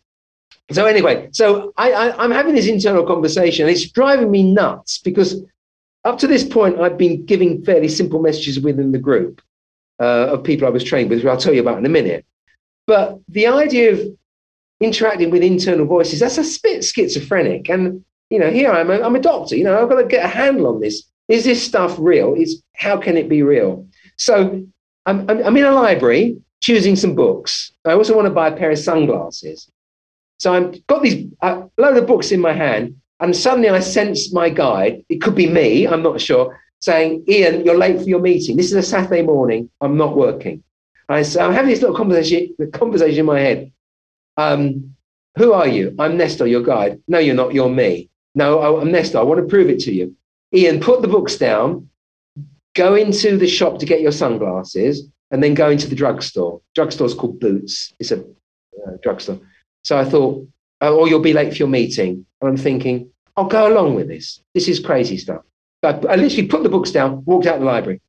so 0.72 0.84
anyway, 0.84 1.28
so 1.30 1.72
I, 1.76 1.92
I 1.92 2.24
I'm 2.24 2.32
having 2.32 2.56
this 2.56 2.66
internal 2.66 3.06
conversation. 3.06 3.66
And 3.66 3.76
it's 3.76 3.88
driving 3.88 4.32
me 4.32 4.42
nuts 4.42 4.98
because 4.98 5.42
up 6.04 6.18
to 6.18 6.26
this 6.26 6.44
point, 6.44 6.80
I've 6.80 6.98
been 6.98 7.24
giving 7.24 7.62
fairly 7.64 7.88
simple 7.88 8.20
messages 8.20 8.58
within 8.58 8.92
the 8.92 8.98
group 8.98 9.40
uh, 10.00 10.28
of 10.32 10.42
people 10.42 10.66
I 10.66 10.70
was 10.70 10.84
trained 10.84 11.10
with, 11.10 11.20
which 11.20 11.26
I'll 11.26 11.36
tell 11.36 11.54
you 11.54 11.60
about 11.60 11.78
in 11.78 11.86
a 11.86 11.90
minute. 11.90 12.24
But 12.86 13.18
the 13.28 13.46
idea 13.46 13.92
of 13.92 14.00
interacting 14.80 15.30
with 15.30 15.42
internal 15.42 15.86
voices, 15.86 16.20
that's 16.20 16.38
a 16.38 16.60
bit 16.62 16.84
schizophrenic. 16.84 17.68
And, 17.68 18.04
you 18.30 18.38
know, 18.38 18.50
here 18.50 18.70
I'm 18.70 18.90
a, 18.90 19.00
I'm 19.00 19.16
a 19.16 19.20
doctor, 19.20 19.56
you 19.56 19.64
know, 19.64 19.80
I've 19.80 19.88
got 19.88 20.00
to 20.00 20.06
get 20.06 20.24
a 20.24 20.28
handle 20.28 20.66
on 20.66 20.80
this. 20.80 21.04
Is 21.28 21.44
this 21.44 21.62
stuff 21.62 21.96
real? 21.98 22.34
Is 22.34 22.62
how 22.74 22.96
can 22.96 23.16
it 23.16 23.28
be 23.28 23.42
real? 23.42 23.86
So 24.16 24.64
I'm, 25.06 25.30
I'm, 25.30 25.44
I'm 25.44 25.56
in 25.56 25.64
a 25.64 25.72
library 25.72 26.40
choosing 26.60 26.96
some 26.96 27.14
books. 27.14 27.72
I 27.84 27.92
also 27.92 28.14
want 28.14 28.26
to 28.26 28.34
buy 28.34 28.48
a 28.48 28.56
pair 28.56 28.70
of 28.70 28.78
sunglasses. 28.78 29.70
So 30.38 30.54
I've 30.54 30.86
got 30.86 31.02
these 31.02 31.26
a 31.42 31.64
load 31.78 31.96
of 31.96 32.06
books 32.06 32.30
in 32.30 32.40
my 32.40 32.52
hand, 32.52 32.96
and 33.20 33.34
suddenly 33.36 33.68
I 33.68 33.80
sense 33.80 34.32
my 34.32 34.50
guide. 34.50 35.04
It 35.08 35.20
could 35.20 35.34
be 35.34 35.48
me, 35.48 35.86
I'm 35.86 36.02
not 36.02 36.20
sure, 36.20 36.60
saying, 36.80 37.24
Ian, 37.28 37.64
you're 37.64 37.76
late 37.76 37.98
for 37.98 38.08
your 38.08 38.20
meeting. 38.20 38.56
This 38.56 38.66
is 38.66 38.74
a 38.74 38.82
Saturday 38.82 39.22
morning. 39.22 39.68
I'm 39.80 39.96
not 39.96 40.16
working. 40.16 40.62
I, 41.08 41.22
so 41.22 41.40
I'm 41.40 41.52
having 41.52 41.70
this 41.70 41.80
little 41.80 41.96
conversation, 41.96 42.54
the 42.58 42.66
conversation 42.66 43.20
in 43.20 43.26
my 43.26 43.40
head. 43.40 43.72
Um, 44.36 44.94
who 45.36 45.52
are 45.52 45.66
you? 45.66 45.94
I'm 45.98 46.16
Nestor, 46.16 46.46
your 46.46 46.62
guide. 46.62 47.00
No, 47.08 47.18
you're 47.18 47.34
not. 47.34 47.54
You're 47.54 47.68
me. 47.68 48.10
No, 48.38 48.78
I'm 48.78 48.92
Nestor. 48.92 49.18
I 49.18 49.22
want 49.22 49.40
to 49.40 49.46
prove 49.46 49.68
it 49.68 49.80
to 49.80 49.92
you. 49.92 50.14
Ian, 50.54 50.78
put 50.78 51.02
the 51.02 51.08
books 51.08 51.36
down, 51.36 51.90
go 52.74 52.94
into 52.94 53.36
the 53.36 53.48
shop 53.48 53.80
to 53.80 53.84
get 53.84 54.00
your 54.00 54.12
sunglasses, 54.12 55.08
and 55.32 55.42
then 55.42 55.54
go 55.54 55.68
into 55.68 55.88
the 55.88 55.96
drugstore. 55.96 56.60
Drugstore's 56.72 57.14
called 57.14 57.40
Boots. 57.40 57.92
It's 57.98 58.12
a 58.12 58.20
uh, 58.20 58.92
drugstore. 59.02 59.40
So 59.82 59.98
I 59.98 60.04
thought, 60.04 60.48
oh, 60.82 60.96
or 61.00 61.08
you'll 61.08 61.18
be 61.18 61.32
late 61.32 61.50
for 61.50 61.56
your 61.56 61.68
meeting. 61.68 62.24
And 62.40 62.50
I'm 62.50 62.56
thinking, 62.56 63.10
I'll 63.36 63.48
go 63.48 63.66
along 63.66 63.96
with 63.96 64.06
this. 64.06 64.40
This 64.54 64.68
is 64.68 64.78
crazy 64.78 65.16
stuff. 65.16 65.42
I, 65.82 65.88
I 65.88 66.14
literally 66.14 66.46
put 66.46 66.62
the 66.62 66.68
books 66.68 66.92
down, 66.92 67.24
walked 67.24 67.46
out 67.46 67.58
the 67.58 67.64
library, 67.64 68.00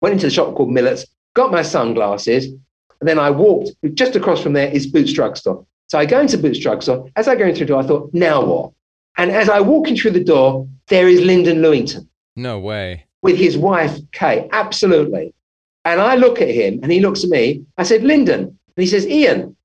went 0.00 0.14
into 0.14 0.28
the 0.28 0.32
shop 0.32 0.54
called 0.54 0.70
Millet's, 0.70 1.04
got 1.34 1.52
my 1.52 1.60
sunglasses, 1.60 2.46
and 2.46 3.08
then 3.08 3.18
I 3.18 3.30
walked 3.30 3.72
just 3.92 4.16
across 4.16 4.42
from 4.42 4.54
there 4.54 4.70
is 4.70 4.86
Boots 4.86 5.12
Drugstore. 5.12 5.66
So 5.88 5.98
I 5.98 6.06
go 6.06 6.20
into 6.20 6.38
Boots 6.38 6.58
Drugstore. 6.58 7.10
As 7.16 7.28
I 7.28 7.36
go 7.36 7.46
into 7.46 7.60
the 7.60 7.66
door, 7.66 7.82
I 7.82 7.86
thought, 7.86 8.14
now 8.14 8.42
what? 8.42 8.72
And 9.18 9.30
as 9.30 9.48
I 9.50 9.60
walk 9.60 9.88
in 9.88 9.96
through 9.96 10.12
the 10.12 10.24
door, 10.24 10.66
there 10.88 11.08
is 11.08 11.20
Lyndon 11.20 11.58
Lewington 11.58 12.06
No 12.36 12.58
way. 12.58 13.04
with 13.22 13.36
his 13.36 13.58
wife, 13.58 13.98
Kay. 14.12 14.48
Absolutely. 14.52 15.34
And 15.84 16.00
I 16.00 16.14
look 16.14 16.40
at 16.40 16.48
him 16.48 16.80
and 16.82 16.90
he 16.92 17.00
looks 17.00 17.24
at 17.24 17.30
me. 17.30 17.64
I 17.76 17.82
said, 17.82 18.02
Lyndon. 18.04 18.40
And 18.42 18.56
he 18.76 18.86
says, 18.86 19.06
Ian. 19.06 19.56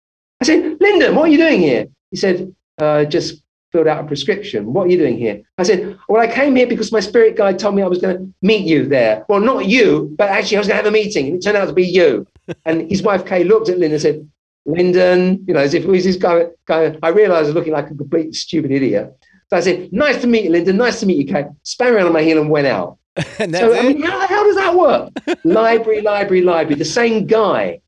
I 0.41 0.45
said, 0.45 0.77
Lyndon, 0.81 1.15
what 1.15 1.25
are 1.25 1.31
you 1.31 1.37
doing 1.37 1.59
here? 1.61 1.87
He 2.11 2.17
said, 2.17 2.53
uh, 2.79 3.05
just 3.05 3.41
filled 3.71 3.87
out 3.87 4.03
a 4.03 4.07
prescription. 4.07 4.73
What 4.73 4.87
are 4.87 4.89
you 4.89 4.97
doing 4.97 5.17
here? 5.17 5.41
I 5.57 5.63
said, 5.63 5.97
well, 6.09 6.21
I 6.21 6.27
came 6.27 6.55
here 6.55 6.67
because 6.67 6.91
my 6.91 6.99
spirit 6.99 7.35
guide 7.37 7.59
told 7.59 7.75
me 7.75 7.81
I 7.83 7.87
was 7.87 7.99
going 7.99 8.17
to 8.17 8.33
meet 8.41 8.65
you 8.65 8.87
there. 8.87 9.25
Well, 9.29 9.39
not 9.39 9.65
you, 9.67 10.13
but 10.17 10.29
actually 10.29 10.57
I 10.57 10.59
was 10.61 10.67
going 10.67 10.77
to 10.79 10.83
have 10.83 10.91
a 10.93 10.99
meeting. 10.99 11.27
And 11.27 11.35
it 11.35 11.43
turned 11.43 11.57
out 11.57 11.67
to 11.67 11.73
be 11.73 11.85
you. 11.85 12.25
and 12.65 12.89
his 12.89 13.01
wife, 13.03 13.25
Kay, 13.25 13.43
looked 13.43 13.69
at 13.69 13.77
Lyndon 13.77 13.93
and 13.93 14.01
said, 14.01 14.29
Lyndon, 14.65 15.43
you 15.47 15.53
know, 15.53 15.59
as 15.59 15.73
if 15.73 15.83
it 15.83 15.89
was 15.89 16.03
this 16.05 16.15
guy. 16.15 16.45
guy 16.65 16.97
I 17.03 17.09
realized 17.09 17.43
I 17.45 17.47
was 17.47 17.55
looking 17.55 17.73
like 17.73 17.89
a 17.91 17.95
complete 17.95 18.33
stupid 18.33 18.71
idiot. 18.71 19.13
So 19.53 19.57
I 19.57 19.59
said, 19.59 19.93
nice 19.93 20.19
to 20.21 20.25
meet 20.25 20.45
you, 20.45 20.49
Linda. 20.49 20.73
Nice 20.73 20.99
to 21.01 21.05
meet 21.05 21.17
you, 21.17 21.31
Kate. 21.31 21.45
Span 21.61 21.93
around 21.93 22.07
on 22.07 22.13
my 22.13 22.23
heel 22.23 22.41
and 22.41 22.49
went 22.49 22.65
out. 22.65 22.97
and 23.37 23.55
So, 23.55 23.77
I 23.77 23.83
mean, 23.83 24.01
how 24.01 24.17
the 24.17 24.25
hell 24.25 24.43
does 24.45 24.55
that 24.55 24.75
work? 24.75 25.11
library, 25.43 26.01
library, 26.01 26.41
library, 26.41 26.73
the 26.73 26.83
same 26.83 27.27
guy. 27.27 27.79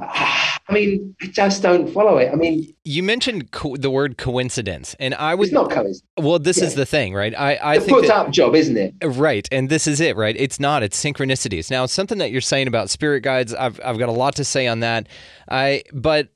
I 0.00 0.72
mean, 0.72 1.14
I 1.22 1.26
just 1.26 1.62
don't 1.62 1.88
follow 1.88 2.18
it. 2.18 2.32
I 2.32 2.34
mean, 2.34 2.74
you 2.84 3.04
mentioned 3.04 3.52
co- 3.52 3.76
the 3.76 3.90
word 3.90 4.18
coincidence, 4.18 4.96
and 4.98 5.14
I 5.14 5.36
was 5.36 5.52
not 5.52 5.70
coincidence. 5.70 6.02
Well, 6.16 6.40
this 6.40 6.58
is 6.58 6.74
the 6.74 6.86
thing, 6.86 7.14
right? 7.14 7.34
I, 7.38 7.54
I 7.54 7.76
It's 7.76 7.84
think 7.84 7.98
put 7.98 8.06
that, 8.08 8.16
up 8.16 8.30
job, 8.30 8.56
isn't 8.56 8.76
it? 8.76 8.94
Right, 9.04 9.46
and 9.52 9.68
this 9.68 9.86
is 9.86 10.00
it, 10.00 10.16
right? 10.16 10.34
It's 10.36 10.58
not. 10.58 10.82
It's 10.82 11.00
synchronicities. 11.00 11.70
Now, 11.70 11.86
something 11.86 12.18
that 12.18 12.32
you're 12.32 12.40
saying 12.40 12.66
about 12.66 12.90
spirit 12.90 13.20
guides, 13.20 13.54
I've 13.54 13.80
I've 13.84 13.98
got 13.98 14.08
a 14.08 14.12
lot 14.12 14.34
to 14.36 14.44
say 14.44 14.66
on 14.66 14.80
that. 14.80 15.06
I 15.48 15.82
but 15.92 16.28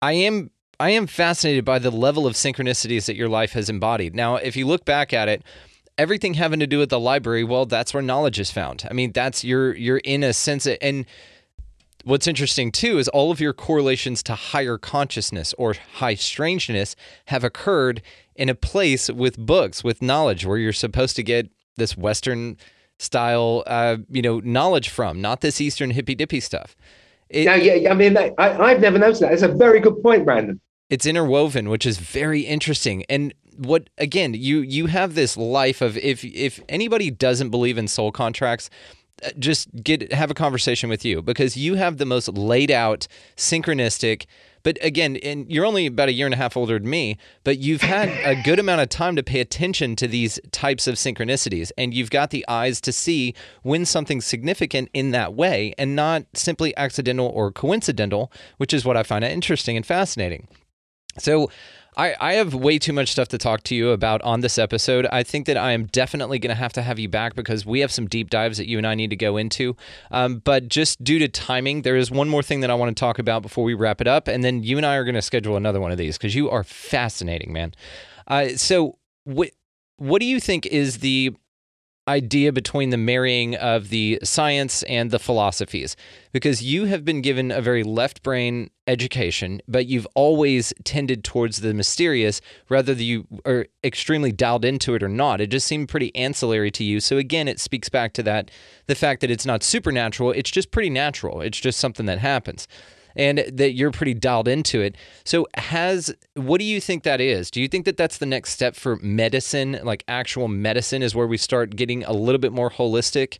I 0.00 0.12
am 0.12 0.50
I 0.78 0.90
am 0.90 1.06
fascinated 1.06 1.64
by 1.64 1.78
the 1.78 1.90
level 1.90 2.26
of 2.26 2.34
synchronicities 2.34 3.06
that 3.06 3.16
your 3.16 3.28
life 3.28 3.52
has 3.52 3.68
embodied. 3.68 4.14
Now, 4.14 4.36
if 4.36 4.56
you 4.56 4.66
look 4.66 4.84
back 4.84 5.12
at 5.12 5.28
it, 5.28 5.42
everything 5.96 6.34
having 6.34 6.60
to 6.60 6.66
do 6.66 6.78
with 6.78 6.90
the 6.90 7.00
library, 7.00 7.44
well, 7.44 7.66
that's 7.66 7.94
where 7.94 8.02
knowledge 8.02 8.40
is 8.40 8.50
found. 8.50 8.86
I 8.90 8.94
mean, 8.94 9.12
that's 9.12 9.44
you're 9.44 9.74
you're 9.74 9.98
in 9.98 10.22
a 10.22 10.32
sense 10.32 10.66
and 10.66 11.06
what's 12.04 12.26
interesting 12.26 12.70
too 12.70 12.98
is 12.98 13.08
all 13.08 13.30
of 13.30 13.40
your 13.40 13.52
correlations 13.52 14.22
to 14.24 14.34
higher 14.34 14.76
consciousness 14.76 15.54
or 15.56 15.74
high 15.94 16.14
strangeness 16.14 16.96
have 17.26 17.44
occurred 17.44 18.02
in 18.36 18.48
a 18.48 18.54
place 18.54 19.08
with 19.10 19.38
books 19.38 19.82
with 19.82 20.02
knowledge 20.02 20.44
where 20.44 20.58
you're 20.58 20.72
supposed 20.72 21.16
to 21.16 21.22
get 21.22 21.50
this 21.76 21.96
western 21.96 22.56
style, 22.98 23.64
uh, 23.66 23.96
you 24.10 24.22
know, 24.22 24.40
knowledge 24.40 24.88
from, 24.88 25.20
not 25.20 25.40
this 25.40 25.60
Eastern 25.60 25.90
hippy 25.90 26.14
dippy 26.14 26.40
stuff. 26.40 26.76
It, 27.30 27.46
Now, 27.46 27.54
yeah, 27.54 27.90
I 27.90 27.94
mean, 27.94 28.16
I, 28.16 28.32
I've 28.38 28.80
never 28.80 28.98
noticed 28.98 29.20
that. 29.22 29.32
It's 29.32 29.42
a 29.42 29.48
very 29.48 29.80
good 29.80 30.02
point, 30.02 30.24
Brandon. 30.24 30.60
it's 30.90 31.06
interwoven, 31.06 31.68
which 31.68 31.86
is 31.86 31.98
very 31.98 32.42
interesting. 32.42 33.04
And 33.08 33.34
what 33.56 33.88
again, 33.98 34.34
you 34.34 34.60
you 34.60 34.86
have 34.86 35.14
this 35.14 35.36
life 35.36 35.80
of 35.80 35.96
if 35.98 36.24
if 36.24 36.60
anybody 36.68 37.10
doesn't 37.10 37.50
believe 37.50 37.78
in 37.78 37.88
soul 37.88 38.12
contracts, 38.12 38.68
uh, 39.24 39.30
just 39.38 39.68
get 39.82 40.12
have 40.12 40.30
a 40.30 40.34
conversation 40.34 40.90
with 40.90 41.04
you 41.04 41.22
because 41.22 41.56
you 41.56 41.74
have 41.76 41.98
the 41.98 42.06
most 42.06 42.28
laid 42.28 42.70
out 42.70 43.06
synchronistic 43.36 44.26
but 44.64 44.76
again 44.82 45.16
and 45.18 45.50
you're 45.50 45.64
only 45.64 45.86
about 45.86 46.08
a 46.08 46.12
year 46.12 46.26
and 46.26 46.34
a 46.34 46.38
half 46.38 46.56
older 46.56 46.78
than 46.78 46.90
me 46.90 47.16
but 47.44 47.58
you've 47.58 47.82
had 47.82 48.08
a 48.24 48.40
good 48.42 48.58
amount 48.58 48.80
of 48.80 48.88
time 48.88 49.14
to 49.14 49.22
pay 49.22 49.40
attention 49.40 49.94
to 49.94 50.08
these 50.08 50.40
types 50.50 50.88
of 50.88 50.96
synchronicities 50.96 51.70
and 51.78 51.94
you've 51.94 52.10
got 52.10 52.30
the 52.30 52.44
eyes 52.48 52.80
to 52.80 52.92
see 52.92 53.34
when 53.62 53.84
something's 53.84 54.26
significant 54.26 54.88
in 54.92 55.12
that 55.12 55.34
way 55.34 55.74
and 55.78 55.94
not 55.94 56.24
simply 56.34 56.76
accidental 56.76 57.28
or 57.28 57.52
coincidental 57.52 58.32
which 58.56 58.74
is 58.74 58.84
what 58.84 58.96
i 58.96 59.02
find 59.02 59.24
interesting 59.34 59.76
and 59.76 59.86
fascinating. 59.86 60.48
So 61.18 61.50
I, 61.96 62.14
I 62.20 62.32
have 62.34 62.54
way 62.54 62.78
too 62.78 62.92
much 62.92 63.10
stuff 63.10 63.28
to 63.28 63.38
talk 63.38 63.62
to 63.64 63.74
you 63.74 63.90
about 63.90 64.20
on 64.22 64.40
this 64.40 64.58
episode. 64.58 65.06
I 65.06 65.22
think 65.22 65.46
that 65.46 65.56
I 65.56 65.72
am 65.72 65.86
definitely 65.86 66.38
going 66.38 66.50
to 66.50 66.56
have 66.56 66.72
to 66.74 66.82
have 66.82 66.98
you 66.98 67.08
back 67.08 67.34
because 67.34 67.64
we 67.64 67.80
have 67.80 67.92
some 67.92 68.06
deep 68.06 68.30
dives 68.30 68.58
that 68.58 68.68
you 68.68 68.78
and 68.78 68.86
I 68.86 68.94
need 68.94 69.10
to 69.10 69.16
go 69.16 69.36
into. 69.36 69.76
Um, 70.10 70.38
but 70.38 70.68
just 70.68 71.02
due 71.04 71.18
to 71.20 71.28
timing, 71.28 71.82
there 71.82 71.96
is 71.96 72.10
one 72.10 72.28
more 72.28 72.42
thing 72.42 72.60
that 72.60 72.70
I 72.70 72.74
want 72.74 72.94
to 72.96 73.00
talk 73.00 73.18
about 73.18 73.42
before 73.42 73.64
we 73.64 73.74
wrap 73.74 74.00
it 74.00 74.08
up. 74.08 74.28
And 74.28 74.42
then 74.42 74.62
you 74.62 74.76
and 74.76 74.84
I 74.84 74.96
are 74.96 75.04
going 75.04 75.14
to 75.14 75.22
schedule 75.22 75.56
another 75.56 75.80
one 75.80 75.92
of 75.92 75.98
these 75.98 76.18
because 76.18 76.34
you 76.34 76.50
are 76.50 76.64
fascinating, 76.64 77.52
man. 77.52 77.74
Uh, 78.26 78.48
so, 78.56 78.98
what, 79.24 79.50
what 79.96 80.20
do 80.20 80.26
you 80.26 80.40
think 80.40 80.66
is 80.66 80.98
the 80.98 81.34
idea 82.06 82.52
between 82.52 82.90
the 82.90 82.96
marrying 82.96 83.56
of 83.56 83.88
the 83.88 84.18
science 84.22 84.82
and 84.84 85.10
the 85.10 85.18
philosophies. 85.18 85.96
Because 86.32 86.62
you 86.62 86.84
have 86.86 87.04
been 87.04 87.22
given 87.22 87.50
a 87.50 87.60
very 87.60 87.82
left 87.82 88.22
brain 88.22 88.70
education 88.86 89.62
but 89.66 89.86
you've 89.86 90.06
always 90.14 90.74
tended 90.84 91.24
towards 91.24 91.62
the 91.62 91.72
mysterious 91.72 92.42
rather 92.68 92.94
than 92.94 93.04
you 93.04 93.26
are 93.46 93.66
extremely 93.82 94.30
dialed 94.30 94.64
into 94.64 94.94
it 94.94 95.02
or 95.02 95.08
not. 95.08 95.40
It 95.40 95.46
just 95.46 95.66
seemed 95.66 95.88
pretty 95.88 96.14
ancillary 96.14 96.70
to 96.72 96.84
you. 96.84 97.00
So 97.00 97.16
again 97.16 97.48
it 97.48 97.58
speaks 97.58 97.88
back 97.88 98.12
to 98.14 98.22
that 98.24 98.50
the 98.86 98.94
fact 98.94 99.22
that 99.22 99.30
it's 99.30 99.46
not 99.46 99.62
supernatural 99.62 100.32
it's 100.32 100.50
just 100.50 100.70
pretty 100.70 100.90
natural. 100.90 101.40
It's 101.40 101.60
just 101.60 101.80
something 101.80 102.04
that 102.06 102.18
happens 102.18 102.68
and 103.16 103.38
that 103.52 103.72
you're 103.72 103.90
pretty 103.90 104.14
dialed 104.14 104.48
into 104.48 104.80
it. 104.80 104.96
So, 105.24 105.46
has 105.54 106.14
what 106.34 106.58
do 106.58 106.64
you 106.64 106.80
think 106.80 107.02
that 107.04 107.20
is? 107.20 107.50
Do 107.50 107.60
you 107.60 107.68
think 107.68 107.84
that 107.84 107.96
that's 107.96 108.18
the 108.18 108.26
next 108.26 108.50
step 108.50 108.74
for 108.74 108.96
medicine? 108.96 109.78
Like 109.82 110.04
actual 110.08 110.48
medicine 110.48 111.02
is 111.02 111.14
where 111.14 111.26
we 111.26 111.36
start 111.36 111.76
getting 111.76 112.04
a 112.04 112.12
little 112.12 112.40
bit 112.40 112.52
more 112.52 112.70
holistic. 112.70 113.38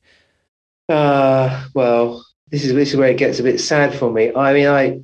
Uh, 0.89 1.67
well, 1.75 2.25
this 2.51 2.65
is 2.65 2.75
this 2.75 2.91
is 2.91 2.97
where 2.97 3.09
it 3.09 3.19
gets 3.19 3.41
a 3.41 3.43
bit 3.43 3.61
sad 3.61 3.95
for 3.95 4.13
me. 4.13 4.35
I 4.35 4.53
mean, 4.53 4.67
I 4.67 5.01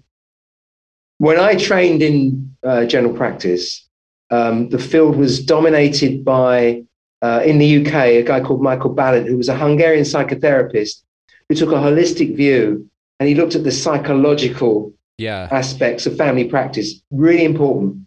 when 1.19 1.39
I 1.39 1.55
trained 1.55 2.03
in 2.03 2.55
uh, 2.63 2.87
general 2.87 3.15
practice, 3.15 3.87
um, 4.31 4.69
the 4.69 4.79
field 4.79 5.17
was 5.17 5.45
dominated 5.45 6.25
by 6.25 6.85
uh, 7.23 7.43
in 7.45 7.59
the 7.59 7.85
UK 7.85 7.95
a 7.95 8.23
guy 8.23 8.41
called 8.41 8.63
Michael 8.63 8.95
Balint, 8.95 9.27
who 9.27 9.37
was 9.37 9.49
a 9.49 9.57
Hungarian 9.57 10.05
psychotherapist 10.05 11.03
who 11.49 11.55
took 11.55 11.71
a 11.73 11.75
holistic 11.75 12.37
view 12.37 12.89
and 13.21 13.29
he 13.29 13.35
looked 13.35 13.55
at 13.55 13.63
the 13.63 13.71
psychological 13.71 14.93
Yeah. 15.19 15.49
aspects 15.53 16.07
of 16.07 16.17
family 16.17 16.45
practice. 16.45 17.01
Really 17.11 17.45
important. 17.45 17.99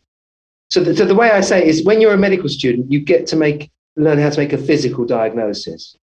So, 0.72 0.84
the, 0.84 0.95
so 0.95 1.06
the 1.06 1.14
way 1.15 1.30
I 1.30 1.41
say 1.41 1.61
it 1.61 1.68
is, 1.68 1.85
when 1.85 2.02
you're 2.02 2.15
a 2.15 2.18
medical 2.18 2.49
student, 2.49 2.91
you 2.91 2.99
get 2.99 3.27
to 3.27 3.35
make 3.35 3.69
learn 3.95 4.18
how 4.18 4.31
to 4.31 4.40
make 4.40 4.53
a 4.53 4.57
physical 4.57 5.06
diagnosis. 5.06 5.95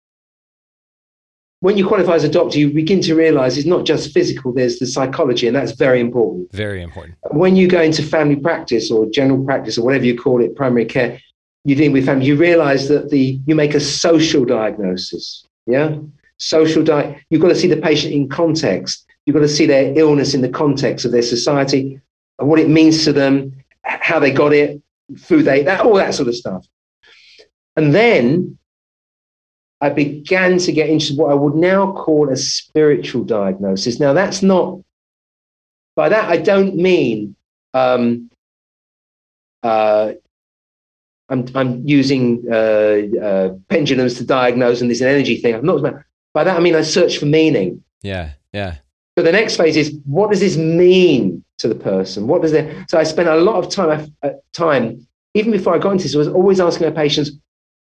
When 1.62 1.76
you 1.76 1.88
qualify 1.88 2.14
as 2.14 2.24
a 2.24 2.30
doctor, 2.30 2.60
you 2.60 2.70
begin 2.72 3.02
to 3.02 3.16
realize 3.16 3.58
it's 3.58 3.66
not 3.68 3.84
just 3.84 4.14
physical, 4.14 4.54
there's 4.54 4.78
the 4.78 4.86
psychology, 4.86 5.48
and 5.48 5.56
that's 5.56 5.72
very 5.72 6.00
important. 6.00 6.52
Very 6.54 6.84
important. 6.84 7.16
When 7.32 7.56
you 7.56 7.68
go 7.68 7.82
into 7.82 8.04
family 8.04 8.36
practice 8.36 8.92
or 8.92 9.08
general 9.10 9.44
practice 9.44 9.78
or 9.78 9.84
whatever 9.84 10.06
you 10.06 10.16
call 10.16 10.42
it, 10.42 10.56
primary 10.56 10.86
care, 10.86 11.20
you're 11.66 11.76
dealing 11.78 11.92
with 11.94 12.06
family, 12.06 12.28
you 12.28 12.36
realize 12.38 12.88
that 12.90 13.10
the 13.10 13.40
you 13.48 13.56
make 13.56 13.74
a 13.74 13.80
social 13.80 14.46
diagnosis. 14.46 15.44
Yeah? 15.66 15.98
Social 16.40 16.84
diet. 16.84 17.22
You've 17.30 17.42
got 17.42 17.50
to 17.50 17.56
see 17.56 17.68
the 17.68 17.78
patient 17.78 18.14
in 18.14 18.30
context. 18.30 19.06
You've 19.26 19.36
got 19.36 19.42
to 19.42 19.48
see 19.48 19.66
their 19.66 19.94
illness 19.98 20.34
in 20.34 20.42
the 20.42 20.50
context 20.50 21.06
of 21.06 21.12
their 21.12 21.22
society, 21.22 22.02
and 22.40 22.50
what 22.50 22.60
it 22.60 22.70
means 22.70 23.04
to 23.04 23.14
them, 23.14 23.54
how 23.84 24.20
they 24.20 24.32
got 24.32 24.54
it, 24.54 24.82
food 25.18 25.44
they 25.44 25.64
that 25.64 25.82
all 25.82 25.96
that 25.96 26.14
sort 26.14 26.30
of 26.30 26.36
stuff. 26.36 26.66
And 27.76 27.94
then 27.94 28.58
I 29.82 29.90
began 29.90 30.58
to 30.60 30.72
get 30.72 30.90
into 30.90 31.16
what 31.16 31.32
I 31.32 31.34
would 31.34 31.56
now 31.56 31.94
call 31.94 32.30
a 32.30 32.36
spiritual 32.36 33.24
diagnosis. 33.24 34.00
Now, 34.00 34.14
that's 34.14 34.42
not, 34.42 34.82
by 35.96 36.10
that, 36.10 36.30
I 36.30 36.38
don't 36.38 36.76
mean, 36.76 37.36
um, 37.74 38.30
uh, 39.64 40.14
I'm, 41.30 41.46
I'm 41.56 41.88
using 41.88 42.44
uh, 42.52 42.98
uh, 43.22 43.50
pendulums 43.70 44.16
to 44.16 44.26
diagnose 44.26 44.82
and 44.82 44.92
an 44.92 45.08
energy 45.08 45.38
thing. 45.38 45.56
I'm 45.56 45.66
not, 45.66 46.04
by 46.34 46.44
that, 46.44 46.58
I 46.58 46.60
mean, 46.60 46.76
I 46.76 46.82
search 46.82 47.18
for 47.18 47.26
meaning. 47.26 47.84
Yeah. 48.02 48.32
Yeah. 48.54 48.76
But 49.16 49.26
the 49.26 49.32
next 49.32 49.58
phase 49.58 49.76
is 49.76 49.98
what 50.06 50.32
does 50.32 50.40
this 50.40 50.58
mean 50.58 51.44
to 51.58 51.68
the 51.68 51.76
person? 51.76 52.28
What 52.28 52.42
does 52.42 52.54
it? 52.54 52.90
So 52.90 52.98
I 52.98 53.04
spent 53.04 53.28
a 53.28 53.36
lot 53.36 53.64
of 53.64 53.70
time, 53.70 54.16
uh, 54.24 54.30
time 54.54 55.06
even 55.34 55.52
before 55.52 55.76
I 55.76 55.80
got 55.80 55.92
into 55.92 56.04
this, 56.04 56.16
I 56.16 56.20
was 56.20 56.28
always 56.28 56.60
asking 56.60 56.88
my 56.88 56.94
patients, 56.94 57.32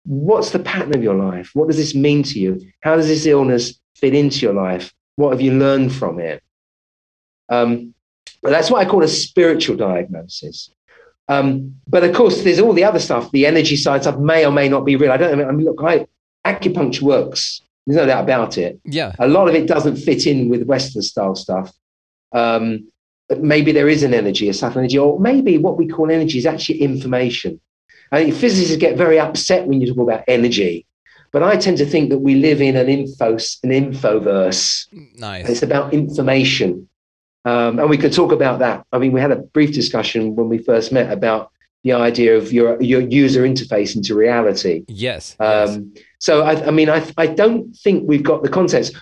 what's 0.05 0.51
the 0.51 0.59
pattern 0.59 0.95
of 0.95 1.03
your 1.03 1.15
life? 1.15 1.51
What 1.55 1.69
does 1.69 1.77
this 1.77 1.95
mean 1.95 2.23
to 2.25 2.39
you? 2.39 2.61
How 2.83 2.97
does 2.97 3.09
this 3.09 3.27
illness 3.27 3.81
fit 3.97 4.15
into 4.15 4.41
your 4.41 4.55
life? 4.55 4.93
What 5.17 5.31
have 5.31 5.41
you 5.41 5.53
learned 5.53 5.95
from 5.95 6.21
it? 6.21 6.43
Um, 7.49 7.95
but 8.43 8.51
that's 8.51 8.71
what 8.71 8.87
I 8.87 8.89
call 8.89 9.03
a 9.03 9.09
spiritual 9.09 9.77
diagnosis. 9.77 10.71
Um, 11.29 11.77
but 11.89 12.05
of 12.05 12.15
course, 12.15 12.43
there's 12.43 12.61
all 12.61 12.75
the 12.75 12.85
other 12.85 12.99
stuff, 12.99 13.31
the 13.31 13.47
energy 13.47 13.77
side 13.77 14.03
stuff 14.03 14.19
may 14.19 14.45
or 14.45 14.53
may 14.53 14.69
not 14.69 14.85
be 14.85 14.97
real. 14.97 15.13
I 15.13 15.17
don't 15.17 15.39
know. 15.39 15.49
I 15.49 15.53
mean, 15.53 15.67
look, 15.67 15.81
I, 15.83 16.07
acupuncture 16.45 17.03
works. 17.03 17.63
There's 17.87 17.97
no 17.97 18.07
doubt 18.07 18.25
about 18.25 18.59
it. 18.59 18.81
Yeah. 18.85 19.13
A 19.19 19.29
lot 19.29 19.49
of 19.49 19.55
it 19.55 19.67
doesn't 19.67 19.97
fit 19.97 20.27
in 20.27 20.49
with 20.49 20.65
Western 20.65 21.03
style 21.03 21.35
stuff. 21.35 21.73
Um, 22.33 22.89
but 23.29 23.43
maybe 23.43 23.73
there 23.73 23.89
is 23.89 24.03
an 24.03 24.15
energy, 24.15 24.49
a 24.49 24.55
subtle 24.55 24.81
energy, 24.81 24.99
or 24.99 25.19
maybe 25.19 25.59
what 25.59 25.79
we 25.79 25.89
call 25.89 26.11
energy 26.11 26.39
is 26.39 26.47
actually 26.47 26.81
information. 26.83 27.61
I 28.13 28.23
think 28.23 28.35
physicists 28.35 28.77
get 28.77 28.97
very 28.97 29.19
upset 29.19 29.67
when 29.67 29.81
you 29.81 29.87
talk 29.87 30.03
about 30.03 30.25
energy, 30.29 30.87
but 31.33 31.43
I 31.43 31.57
tend 31.57 31.79
to 31.79 31.87
think 31.87 32.11
that 32.11 32.19
we 32.19 32.35
live 32.35 32.61
in 32.61 32.77
an 32.77 32.89
info 32.89 33.33
an 33.33 33.71
infoverse. 33.71 34.87
Nice. 35.17 35.49
It's 35.49 35.63
about 35.63 35.95
information, 35.95 36.89
um, 37.45 37.79
and 37.79 37.89
we 37.89 37.97
could 37.97 38.13
talk 38.13 38.31
about 38.31 38.59
that. 38.59 38.87
I 38.93 38.99
mean, 38.99 39.13
we 39.13 39.21
had 39.21 39.33
a 39.33 39.37
brief 39.37 39.73
discussion 39.73 40.37
when 40.37 40.49
we 40.49 40.59
first 40.59 40.93
met 40.93 41.11
about 41.11 41.51
the 41.85 41.93
idea 41.93 42.37
of 42.37 42.53
your 42.53 42.83
your 42.83 43.03
user 43.03 43.43
interface 43.43 43.95
into 43.95 44.15
reality. 44.15 44.85
Yes. 44.89 45.37
yes. 45.39 45.71
Um, 45.71 45.95
so 46.19 46.43
I, 46.43 46.67
I 46.67 46.71
mean, 46.71 46.89
I, 46.89 47.07
I 47.19 47.27
don't 47.27 47.77
think 47.77 48.09
we've 48.09 48.23
got 48.23 48.43
the 48.43 48.49
context. 48.49 48.97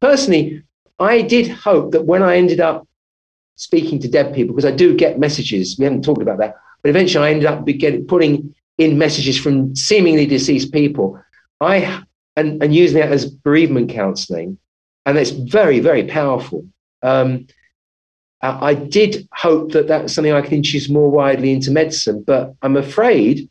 Personally, 0.00 0.62
I 0.98 1.22
did 1.22 1.48
hope 1.48 1.92
that 1.92 2.04
when 2.04 2.22
I 2.22 2.36
ended 2.36 2.60
up 2.60 2.86
speaking 3.54 4.00
to 4.00 4.08
dead 4.08 4.34
people, 4.34 4.54
because 4.54 4.70
I 4.70 4.74
do 4.74 4.96
get 4.96 5.20
messages, 5.20 5.76
we 5.78 5.84
haven't 5.84 6.02
talked 6.02 6.22
about 6.22 6.38
that, 6.38 6.56
but 6.82 6.88
eventually 6.88 7.26
I 7.26 7.30
ended 7.30 7.46
up 7.46 7.64
getting, 7.64 8.06
putting 8.06 8.54
in 8.78 8.98
messages 8.98 9.38
from 9.38 9.76
seemingly 9.76 10.26
deceased 10.26 10.72
people. 10.72 11.22
I 11.60 12.02
and, 12.36 12.62
and 12.62 12.74
using 12.74 13.00
that 13.00 13.12
as 13.12 13.30
bereavement 13.30 13.90
counselling, 13.90 14.58
and 15.06 15.16
it's 15.16 15.30
very 15.30 15.78
very 15.78 16.04
powerful. 16.04 16.66
Um, 17.02 17.46
I 18.42 18.70
I 18.70 18.74
did 18.74 19.28
hope 19.32 19.72
that 19.72 19.88
that's 19.88 20.12
something 20.14 20.32
I 20.32 20.40
can 20.42 20.54
introduce 20.54 20.88
more 20.88 21.10
widely 21.10 21.52
into 21.52 21.70
medicine, 21.70 22.22
but 22.22 22.54
I'm 22.62 22.76
afraid 22.76 23.48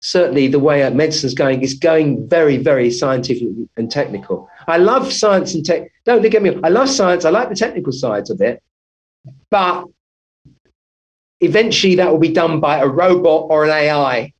certainly 0.00 0.48
the 0.48 0.58
way 0.58 0.88
medicine's 0.90 1.34
going 1.34 1.62
is 1.62 1.74
going 1.74 2.28
very, 2.28 2.56
very 2.56 2.90
scientific 2.90 3.48
and 3.76 3.90
technical. 3.90 4.48
I 4.66 4.78
love 4.78 5.12
science 5.12 5.54
and 5.54 5.64
tech. 5.64 5.90
Don't 6.04 6.22
get 6.22 6.42
me 6.42 6.50
wrong. 6.50 6.64
I 6.64 6.70
love 6.70 6.88
science. 6.88 7.24
I 7.24 7.30
like 7.30 7.50
the 7.50 7.54
technical 7.54 7.92
sides 7.92 8.30
of 8.30 8.40
it, 8.40 8.62
but 9.50 9.84
eventually 11.40 11.94
that 11.96 12.10
will 12.10 12.18
be 12.18 12.32
done 12.32 12.60
by 12.60 12.78
a 12.78 12.86
robot 12.86 13.46
or 13.50 13.64
an 13.64 13.70
AI. 13.70 14.32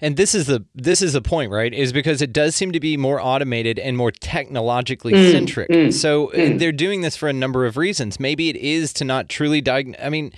And 0.00 0.16
this 0.16 0.34
is 0.34 0.46
the 0.46 0.64
this 0.74 1.00
is 1.00 1.14
the 1.14 1.22
point, 1.22 1.50
right? 1.50 1.72
Is 1.72 1.92
because 1.92 2.20
it 2.20 2.32
does 2.32 2.54
seem 2.54 2.72
to 2.72 2.80
be 2.80 2.96
more 2.96 3.20
automated 3.20 3.78
and 3.78 3.96
more 3.96 4.10
technologically 4.10 5.12
Mm, 5.14 5.30
centric. 5.32 5.68
mm, 5.70 5.92
so 5.92 6.30
uh, 6.32 6.36
mm. 6.36 6.58
they're 6.58 6.72
doing 6.72 7.00
this 7.00 7.16
for 7.16 7.28
a 7.28 7.32
number 7.32 7.64
of 7.66 7.76
reasons. 7.76 8.20
Maybe 8.20 8.48
it 8.48 8.56
is 8.56 8.92
to 8.94 9.04
not 9.04 9.28
truly 9.28 9.60
diagnose. 9.60 10.00
I 10.02 10.10
mean, 10.10 10.32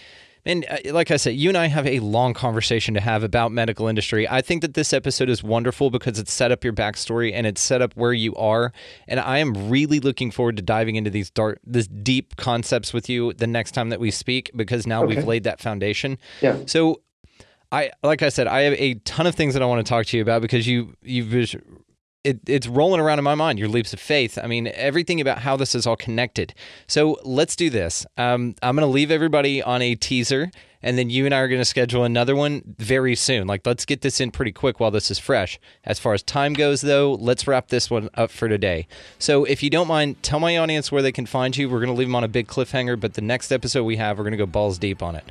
and 0.44 0.64
uh, 0.70 0.93
like 0.94 1.10
I 1.10 1.16
said, 1.16 1.35
you 1.35 1.48
and 1.51 1.59
I 1.59 1.66
have 1.66 1.86
a 1.86 1.98
long 1.98 2.32
conversation 2.32 2.94
to 2.94 3.01
have 3.01 3.24
about 3.24 3.51
medical 3.52 3.89
industry. 3.89 4.28
I 4.28 4.40
think 4.40 4.62
that 4.62 4.74
this 4.74 4.93
episode 4.93 5.28
is 5.28 5.43
wonderful 5.43 5.90
because 5.90 6.18
it's 6.18 6.32
set 6.32 6.52
up 6.52 6.62
your 6.62 6.72
backstory 6.72 7.32
and 7.35 7.47
it's 7.47 7.60
set 7.60 7.82
up 7.82 7.93
where 7.97 8.12
you 8.12 8.35
are. 8.36 8.72
And 9.09 9.18
I 9.18 9.39
am 9.39 9.68
really 9.68 9.98
looking 10.01 10.30
forward 10.30 10.56
to 10.56 10.62
diving 10.62 10.94
into 10.97 11.10
these 11.10 11.30
dark, 11.30 11.59
this 11.66 11.89
deep 11.89 12.36
concepts 12.36 12.94
with 12.94 13.09
you 13.09 13.32
the 13.35 13.48
next 13.48 13.72
time 13.72 13.89
that 13.90 13.98
we 14.01 14.10
speak 14.12 14.51
because 14.55 14.86
now 14.86 15.05
we've 15.05 15.26
laid 15.26 15.43
that 15.44 15.60
foundation. 15.60 16.16
Yeah. 16.40 16.56
So 16.66 17.02
I 17.70 17.90
like 18.03 18.23
I 18.23 18.31
said, 18.31 18.47
I 18.47 18.62
have 18.62 18.74
a 18.74 18.95
ton 18.95 19.27
of 19.27 19.35
things 19.35 19.55
that 19.55 19.62
I 19.62 19.66
want 19.66 19.85
to 19.85 19.89
talk 19.89 20.07
to 20.07 20.16
you 20.16 20.23
about 20.23 20.43
because 20.43 20.66
you 20.66 20.95
you've 21.03 21.55
it, 22.24 22.40
it's 22.47 22.66
rolling 22.66 23.01
around 23.01 23.19
in 23.19 23.24
my 23.24 23.35
mind 23.35 23.59
your 23.59 23.69
leaps 23.69 23.93
of 23.93 24.01
faith. 24.01 24.39
I 24.43 24.47
mean 24.47 24.69
everything 24.74 25.20
about 25.20 25.39
how 25.39 25.57
this 25.57 25.74
is 25.74 25.86
all 25.86 25.97
connected. 25.97 26.55
So 26.86 27.19
let's 27.24 27.57
do 27.57 27.70
this. 27.70 28.07
Um, 28.16 28.55
i'm 28.62 28.74
going 28.74 28.86
to 28.86 28.93
leave 28.93 29.11
everybody 29.11 29.62
on 29.62 29.82
a 29.82 29.95
teaser 29.95 30.51
and 30.81 30.97
then 30.97 31.11
you 31.11 31.24
and 31.24 31.35
i 31.35 31.39
are 31.39 31.49
going 31.49 31.61
to 31.61 31.65
schedule 31.65 32.05
another 32.05 32.35
one 32.35 32.62
very 32.78 33.15
soon. 33.15 33.47
Like 33.47 33.66
let's 33.66 33.85
get 33.85 34.01
this 34.01 34.20
in 34.20 34.31
pretty 34.31 34.53
quick 34.53 34.81
while 34.81 34.90
this 34.90 35.11
is 35.11 35.19
fresh. 35.19 35.61
As 35.85 35.99
far 35.99 36.15
as 36.15 36.23
time 36.23 36.55
goes 36.55 36.81
though 36.81 37.12
let's 37.15 37.47
wrap 37.47 37.69
this 37.69 37.90
one 37.90 38.09
up 38.15 38.31
for 38.31 38.49
today. 38.49 38.86
So 39.19 39.45
if 39.45 39.62
you 39.62 39.70
don't 39.70 39.89
mind 39.89 40.23
tell 40.23 40.40
my 40.40 40.57
audience 40.57 40.90
where 40.90 41.03
they 41.03 41.12
can 41.12 41.27
find 41.27 41.57
you. 41.57 41.69
We're 41.69 41.81
going 41.81 41.95
to 41.95 41.99
leave 41.99 42.09
them 42.09 42.16
on 42.16 42.24
a 42.24 42.28
big 42.28 42.49
cliffhanger 42.49 42.99
but 42.99 43.15
the 43.15 43.23
next 43.23 43.53
episode 43.53 43.85
we 43.85 43.97
have 43.97 44.16
we're 44.16 44.24
going 44.24 44.32
to 44.32 44.39
go 44.39 44.47
balls 44.47 44.78
deep 44.78 45.03
on 45.03 45.16
it 45.16 45.24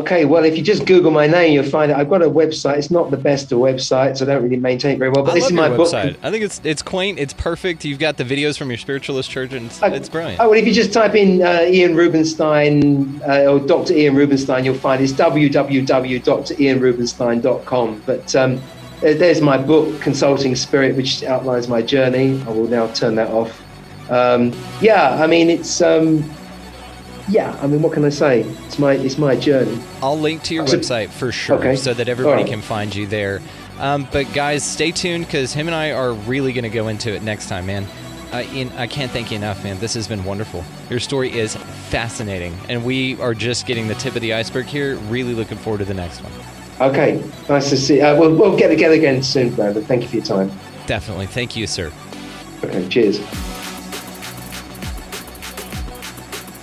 Okay, 0.00 0.24
well, 0.24 0.44
if 0.44 0.56
you 0.56 0.62
just 0.62 0.86
Google 0.86 1.10
my 1.10 1.26
name, 1.26 1.52
you'll 1.54 1.64
find 1.64 1.90
it. 1.90 1.96
I've 1.96 2.10
got 2.10 2.22
a 2.22 2.28
website. 2.28 2.78
It's 2.78 2.90
not 2.90 3.10
the 3.10 3.16
best 3.16 3.50
of 3.52 3.58
websites. 3.58 4.20
I 4.20 4.24
don't 4.24 4.42
really 4.42 4.56
maintain 4.56 4.96
it 4.96 4.98
very 4.98 5.10
well, 5.10 5.24
but 5.24 5.32
I 5.32 5.34
this 5.34 5.46
is 5.46 5.52
my 5.52 5.68
website. 5.68 6.12
book. 6.14 6.20
I 6.22 6.30
think 6.30 6.44
it's 6.44 6.60
it's 6.64 6.82
quaint, 6.82 7.18
it's 7.18 7.32
perfect. 7.32 7.84
You've 7.84 7.98
got 7.98 8.16
the 8.16 8.24
videos 8.24 8.58
from 8.58 8.70
your 8.70 8.78
spiritualist 8.78 9.30
church, 9.30 9.52
and 9.52 9.66
it's, 9.66 9.80
it's 9.82 10.08
brilliant. 10.08 10.40
Oh, 10.40 10.50
well, 10.50 10.58
if 10.58 10.66
you 10.66 10.72
just 10.72 10.92
type 10.92 11.14
in 11.14 11.42
uh, 11.42 11.62
Ian 11.66 11.94
Rubenstein 11.94 13.20
uh, 13.22 13.46
or 13.50 13.58
Dr. 13.60 13.92
Ian 13.94 14.14
Rubenstein, 14.16 14.64
you'll 14.64 14.74
find 14.74 15.02
it's 15.02 15.12
www.drianrubenstein.com. 15.12 18.02
But 18.06 18.34
um, 18.36 18.60
there- 19.00 19.14
there's 19.14 19.40
my 19.40 19.56
book, 19.58 20.00
Consulting 20.00 20.54
Spirit, 20.56 20.96
which 20.96 21.22
outlines 21.24 21.68
my 21.68 21.82
journey. 21.82 22.40
I 22.46 22.50
will 22.50 22.68
now 22.68 22.86
turn 22.88 23.14
that 23.16 23.30
off. 23.30 23.60
Um, 24.10 24.52
yeah, 24.80 25.22
I 25.22 25.26
mean, 25.26 25.50
it's. 25.50 25.80
Um, 25.80 26.24
yeah, 27.28 27.58
I 27.62 27.66
mean, 27.66 27.82
what 27.82 27.92
can 27.92 28.04
I 28.04 28.10
say? 28.10 28.40
It's 28.66 28.78
my 28.78 28.92
it's 28.94 29.18
my 29.18 29.36
journey. 29.36 29.78
I'll 30.02 30.18
link 30.18 30.42
to 30.44 30.54
your 30.54 30.66
So- 30.66 30.76
website 30.78 31.08
for 31.10 31.32
sure, 31.32 31.56
Okay. 31.58 31.76
so 31.76 31.94
that 31.94 32.08
everybody 32.08 32.42
right. 32.42 32.50
can 32.50 32.60
find 32.60 32.94
you 32.94 33.06
there. 33.06 33.40
Um, 33.80 34.06
but 34.12 34.32
guys, 34.32 34.62
stay 34.62 34.92
tuned 34.92 35.26
because 35.26 35.52
him 35.52 35.66
and 35.66 35.74
I 35.74 35.90
are 35.92 36.12
really 36.12 36.52
going 36.52 36.62
to 36.64 36.70
go 36.70 36.88
into 36.88 37.12
it 37.12 37.22
next 37.22 37.48
time, 37.48 37.66
man. 37.66 37.86
Uh, 38.32 38.44
I 38.76 38.86
can't 38.88 39.10
thank 39.12 39.30
you 39.30 39.36
enough, 39.36 39.62
man. 39.62 39.78
This 39.78 39.94
has 39.94 40.08
been 40.08 40.24
wonderful. 40.24 40.64
Your 40.90 40.98
story 41.00 41.36
is 41.36 41.56
fascinating, 41.90 42.56
and 42.68 42.84
we 42.84 43.20
are 43.20 43.34
just 43.34 43.66
getting 43.66 43.86
the 43.88 43.94
tip 43.94 44.16
of 44.16 44.22
the 44.22 44.34
iceberg 44.34 44.66
here. 44.66 44.96
Really 45.08 45.34
looking 45.34 45.58
forward 45.58 45.78
to 45.78 45.84
the 45.84 45.94
next 45.94 46.20
one. 46.22 46.32
Okay, 46.90 47.22
nice 47.48 47.70
to 47.70 47.76
see. 47.76 48.00
Uh, 48.00 48.18
we'll, 48.18 48.34
we'll 48.34 48.56
get 48.56 48.68
together 48.68 48.94
again 48.94 49.22
soon, 49.22 49.54
Brandon. 49.54 49.84
Thank 49.84 50.02
you 50.02 50.08
for 50.08 50.16
your 50.16 50.24
time. 50.24 50.50
Definitely. 50.86 51.26
Thank 51.26 51.54
you, 51.56 51.66
sir. 51.68 51.92
Okay, 52.64 52.88
cheers. 52.88 53.20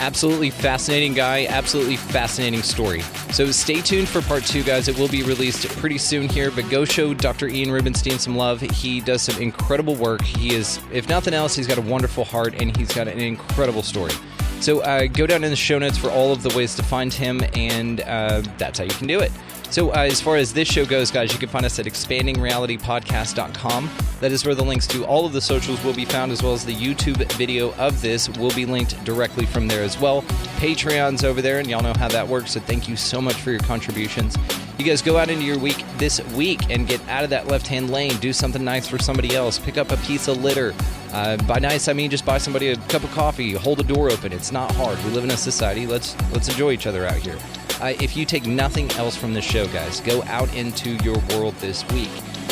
Absolutely 0.01 0.49
fascinating 0.49 1.13
guy, 1.13 1.45
absolutely 1.45 1.95
fascinating 1.95 2.63
story. 2.63 3.01
So 3.33 3.51
stay 3.51 3.81
tuned 3.81 4.09
for 4.09 4.23
part 4.23 4.43
two, 4.43 4.63
guys. 4.63 4.87
It 4.87 4.97
will 4.97 5.07
be 5.07 5.21
released 5.21 5.67
pretty 5.77 5.99
soon 5.99 6.27
here, 6.27 6.49
but 6.49 6.67
go 6.71 6.85
show 6.85 7.13
Dr. 7.13 7.47
Ian 7.47 7.71
Rubenstein 7.71 8.17
some 8.17 8.35
love. 8.35 8.61
He 8.61 8.99
does 8.99 9.21
some 9.21 9.39
incredible 9.39 9.93
work. 9.93 10.23
He 10.23 10.55
is, 10.55 10.79
if 10.91 11.07
nothing 11.07 11.35
else, 11.35 11.55
he's 11.55 11.67
got 11.67 11.77
a 11.77 11.81
wonderful 11.81 12.25
heart 12.25 12.59
and 12.59 12.75
he's 12.75 12.91
got 12.91 13.07
an 13.07 13.19
incredible 13.19 13.83
story. 13.83 14.13
So 14.59 14.79
uh, 14.79 15.05
go 15.05 15.27
down 15.27 15.43
in 15.43 15.51
the 15.51 15.55
show 15.55 15.77
notes 15.77 15.99
for 15.99 16.09
all 16.09 16.31
of 16.31 16.41
the 16.41 16.55
ways 16.57 16.73
to 16.77 16.83
find 16.83 17.13
him, 17.13 17.41
and 17.53 18.01
uh, 18.01 18.41
that's 18.57 18.79
how 18.79 18.85
you 18.85 18.95
can 18.95 19.05
do 19.05 19.19
it. 19.19 19.31
So, 19.71 19.89
uh, 19.91 19.99
as 19.99 20.19
far 20.19 20.35
as 20.35 20.51
this 20.51 20.67
show 20.67 20.85
goes, 20.85 21.11
guys, 21.11 21.31
you 21.31 21.39
can 21.39 21.47
find 21.47 21.65
us 21.65 21.79
at 21.79 21.85
expandingrealitypodcast.com. 21.85 23.89
That 24.19 24.33
is 24.33 24.45
where 24.45 24.53
the 24.53 24.65
links 24.65 24.85
to 24.87 25.05
all 25.05 25.25
of 25.25 25.31
the 25.31 25.39
socials 25.39 25.81
will 25.81 25.93
be 25.93 26.03
found, 26.03 26.33
as 26.33 26.43
well 26.43 26.51
as 26.51 26.65
the 26.65 26.75
YouTube 26.75 27.31
video 27.35 27.73
of 27.75 28.01
this 28.01 28.27
will 28.37 28.53
be 28.53 28.65
linked 28.65 29.01
directly 29.05 29.45
from 29.45 29.69
there 29.69 29.81
as 29.81 29.97
well. 29.97 30.23
Patreon's 30.59 31.23
over 31.23 31.41
there, 31.41 31.59
and 31.59 31.69
y'all 31.69 31.81
know 31.81 31.93
how 31.93 32.09
that 32.09 32.27
works. 32.27 32.51
So, 32.51 32.59
thank 32.59 32.89
you 32.89 32.97
so 32.97 33.21
much 33.21 33.35
for 33.35 33.51
your 33.51 33.61
contributions. 33.61 34.35
You 34.77 34.83
guys 34.83 35.01
go 35.01 35.17
out 35.17 35.29
into 35.29 35.45
your 35.45 35.57
week 35.57 35.85
this 35.97 36.19
week 36.33 36.69
and 36.69 36.85
get 36.85 36.99
out 37.07 37.23
of 37.23 37.29
that 37.29 37.47
left 37.47 37.65
hand 37.65 37.91
lane. 37.91 38.17
Do 38.17 38.33
something 38.33 38.65
nice 38.65 38.89
for 38.89 38.99
somebody 38.99 39.35
else. 39.35 39.57
Pick 39.57 39.77
up 39.77 39.91
a 39.91 39.97
piece 39.97 40.27
of 40.27 40.43
litter. 40.43 40.73
Uh, 41.13 41.37
by 41.47 41.59
nice, 41.59 41.87
I 41.87 41.93
mean 41.93 42.09
just 42.09 42.25
buy 42.25 42.39
somebody 42.39 42.67
a 42.69 42.75
cup 42.75 43.05
of 43.05 43.11
coffee. 43.11 43.53
Hold 43.53 43.79
a 43.79 43.83
door 43.83 44.11
open. 44.11 44.33
It's 44.33 44.51
not 44.51 44.69
hard. 44.75 45.01
We 45.05 45.11
live 45.11 45.23
in 45.23 45.31
a 45.31 45.37
society. 45.37 45.87
Let's 45.87 46.17
let's 46.33 46.49
enjoy 46.49 46.71
each 46.71 46.87
other 46.87 47.05
out 47.05 47.17
here. 47.17 47.37
Uh, 47.81 47.93
if 47.99 48.15
you 48.15 48.25
take 48.25 48.45
nothing 48.45 48.89
else 48.91 49.15
from 49.15 49.33
this 49.33 49.43
show, 49.43 49.65
guys, 49.67 50.01
go 50.01 50.21
out 50.23 50.53
into 50.55 50.91
your 51.03 51.17
world 51.31 51.55
this 51.55 51.83
week 51.89 52.11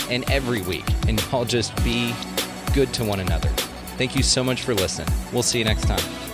and 0.09 0.29
every 0.31 0.63
week, 0.63 0.85
and 1.07 1.21
y'all 1.31 1.45
just 1.45 1.75
be 1.83 2.13
good 2.73 2.91
to 2.95 3.05
one 3.05 3.19
another. 3.19 3.49
Thank 3.97 4.15
you 4.15 4.23
so 4.23 4.43
much 4.43 4.63
for 4.63 4.73
listening. 4.73 5.07
We'll 5.31 5.43
see 5.43 5.59
you 5.59 5.65
next 5.65 5.83
time. 5.83 6.28